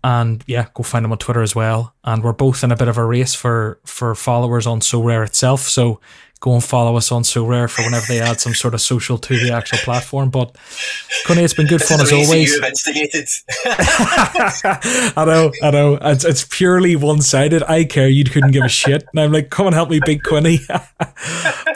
and 0.03 0.43
yeah, 0.47 0.69
go 0.75 0.83
find 0.83 1.05
him 1.05 1.13
on 1.13 1.19
Twitter 1.19 1.43
as 1.43 1.55
well. 1.55 1.95
And 2.05 2.23
we're 2.23 2.33
both 2.33 2.65
in 2.65 2.73
a 2.73 2.77
bit 2.77 2.89
of 2.89 2.99
a 2.99 3.05
race 3.05 3.35
for 3.35 3.81
for 3.85 4.15
followers 4.15 4.67
on 4.67 4.81
Sorare 4.81 5.25
itself. 5.25 5.63
So 5.63 6.01
go 6.41 6.55
and 6.55 6.65
follow 6.65 6.97
us 6.97 7.13
on 7.13 7.23
Sorare 7.23 7.69
for 7.69 7.83
whenever 7.83 8.07
they 8.07 8.21
add 8.21 8.41
some 8.41 8.55
sort 8.55 8.73
of 8.73 8.81
social 8.81 9.19
to 9.19 9.39
the 9.39 9.53
actual 9.53 9.79
platform. 9.79 10.31
But 10.31 10.57
Connie, 11.27 11.43
it's 11.43 11.55
been 11.55 11.67
good 11.67 11.83
fun 11.83 12.01
as 12.01 12.13
always. 12.13 12.59
I 15.17 15.25
know, 15.27 15.53
I 15.63 15.71
know. 15.71 15.99
It's, 16.01 16.25
it's 16.25 16.45
purely 16.45 16.97
one 16.97 17.21
sided. 17.21 17.63
I 17.65 17.85
care 17.85 18.09
you 18.09 18.25
couldn't 18.25 18.53
give 18.53 18.65
a 18.65 18.69
shit, 18.69 19.05
and 19.13 19.21
I'm 19.21 19.33
like, 19.33 19.51
come 19.51 19.67
and 19.67 19.75
help 19.75 19.91
me, 19.91 20.01
big 20.05 20.23
Quinny. 20.25 20.61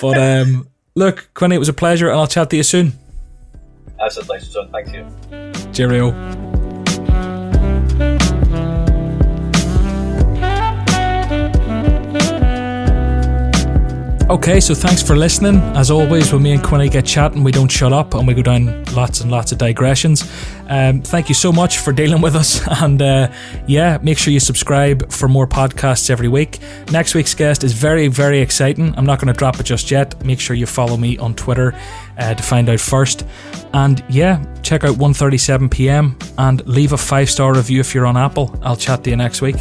but 0.01 0.19
um, 0.19 0.69
look, 0.95 1.29
Quinny, 1.35 1.57
it 1.57 1.59
was 1.59 1.69
a 1.69 1.75
pleasure, 1.75 2.09
and 2.09 2.19
I'll 2.19 2.27
chat 2.27 2.49
to 2.51 2.57
you 2.57 2.63
soon. 2.63 2.95
Absolutely, 4.01 4.41
John. 4.49 4.71
Thank 4.73 4.95
you. 4.95 5.07
Cheerio. 5.73 6.64
Okay, 14.35 14.59
so 14.59 14.75
thanks 14.75 15.01
for 15.01 15.15
listening. 15.15 15.61
As 15.77 15.93
always, 15.93 16.33
when 16.33 16.43
me 16.43 16.55
and 16.55 16.63
Quinny 16.63 16.89
get 16.89 17.07
chatting, 17.07 17.45
we 17.45 17.53
don't 17.53 17.71
shut 17.71 17.93
up 17.93 18.15
and 18.15 18.27
we 18.27 18.35
go 18.35 18.43
down 18.43 18.83
lots 18.87 19.21
and 19.21 19.31
lots 19.31 19.53
of 19.53 19.59
digressions. 19.59 20.29
Um, 20.69 21.03
thank 21.03 21.29
you 21.29 21.37
so 21.37 21.53
much 21.53 21.79
for 21.79 21.93
dealing 21.93 22.21
with 22.21 22.35
us. 22.35 22.61
And 22.83 23.01
uh, 23.01 23.31
yeah, 23.69 23.99
make 24.03 24.19
sure 24.19 24.33
you 24.33 24.41
subscribe 24.41 25.13
for 25.13 25.29
more 25.29 25.47
podcasts 25.47 26.11
every 26.11 26.27
week. 26.27 26.59
Next 26.91 27.15
week's 27.15 27.33
guest 27.33 27.63
is 27.63 27.75
very, 27.75 28.09
very 28.09 28.41
exciting. 28.41 28.93
I'm 28.97 29.07
not 29.07 29.21
going 29.21 29.33
to 29.33 29.39
drop 29.39 29.61
it 29.61 29.67
just 29.67 29.93
yet. 29.93 30.25
Make 30.25 30.41
sure 30.41 30.57
you 30.57 30.67
follow 30.67 30.97
me 30.97 31.17
on 31.19 31.35
Twitter 31.35 31.73
uh, 32.19 32.35
to 32.35 32.43
find 32.43 32.69
out 32.69 32.81
first. 32.81 33.25
And 33.73 34.03
yeah, 34.09 34.45
check 34.63 34.83
out 34.83 34.97
1:37 34.97 35.71
p.m. 35.71 36.19
and 36.39 36.67
leave 36.67 36.93
a 36.93 36.99
five 36.99 37.31
star 37.31 37.55
review 37.55 37.79
if 37.79 37.95
you're 37.95 38.07
on 38.07 38.17
Apple. 38.17 38.53
I'll 38.63 38.77
chat 38.77 39.05
to 39.05 39.11
you 39.11 39.17
next 39.17 39.43
week. 39.43 39.57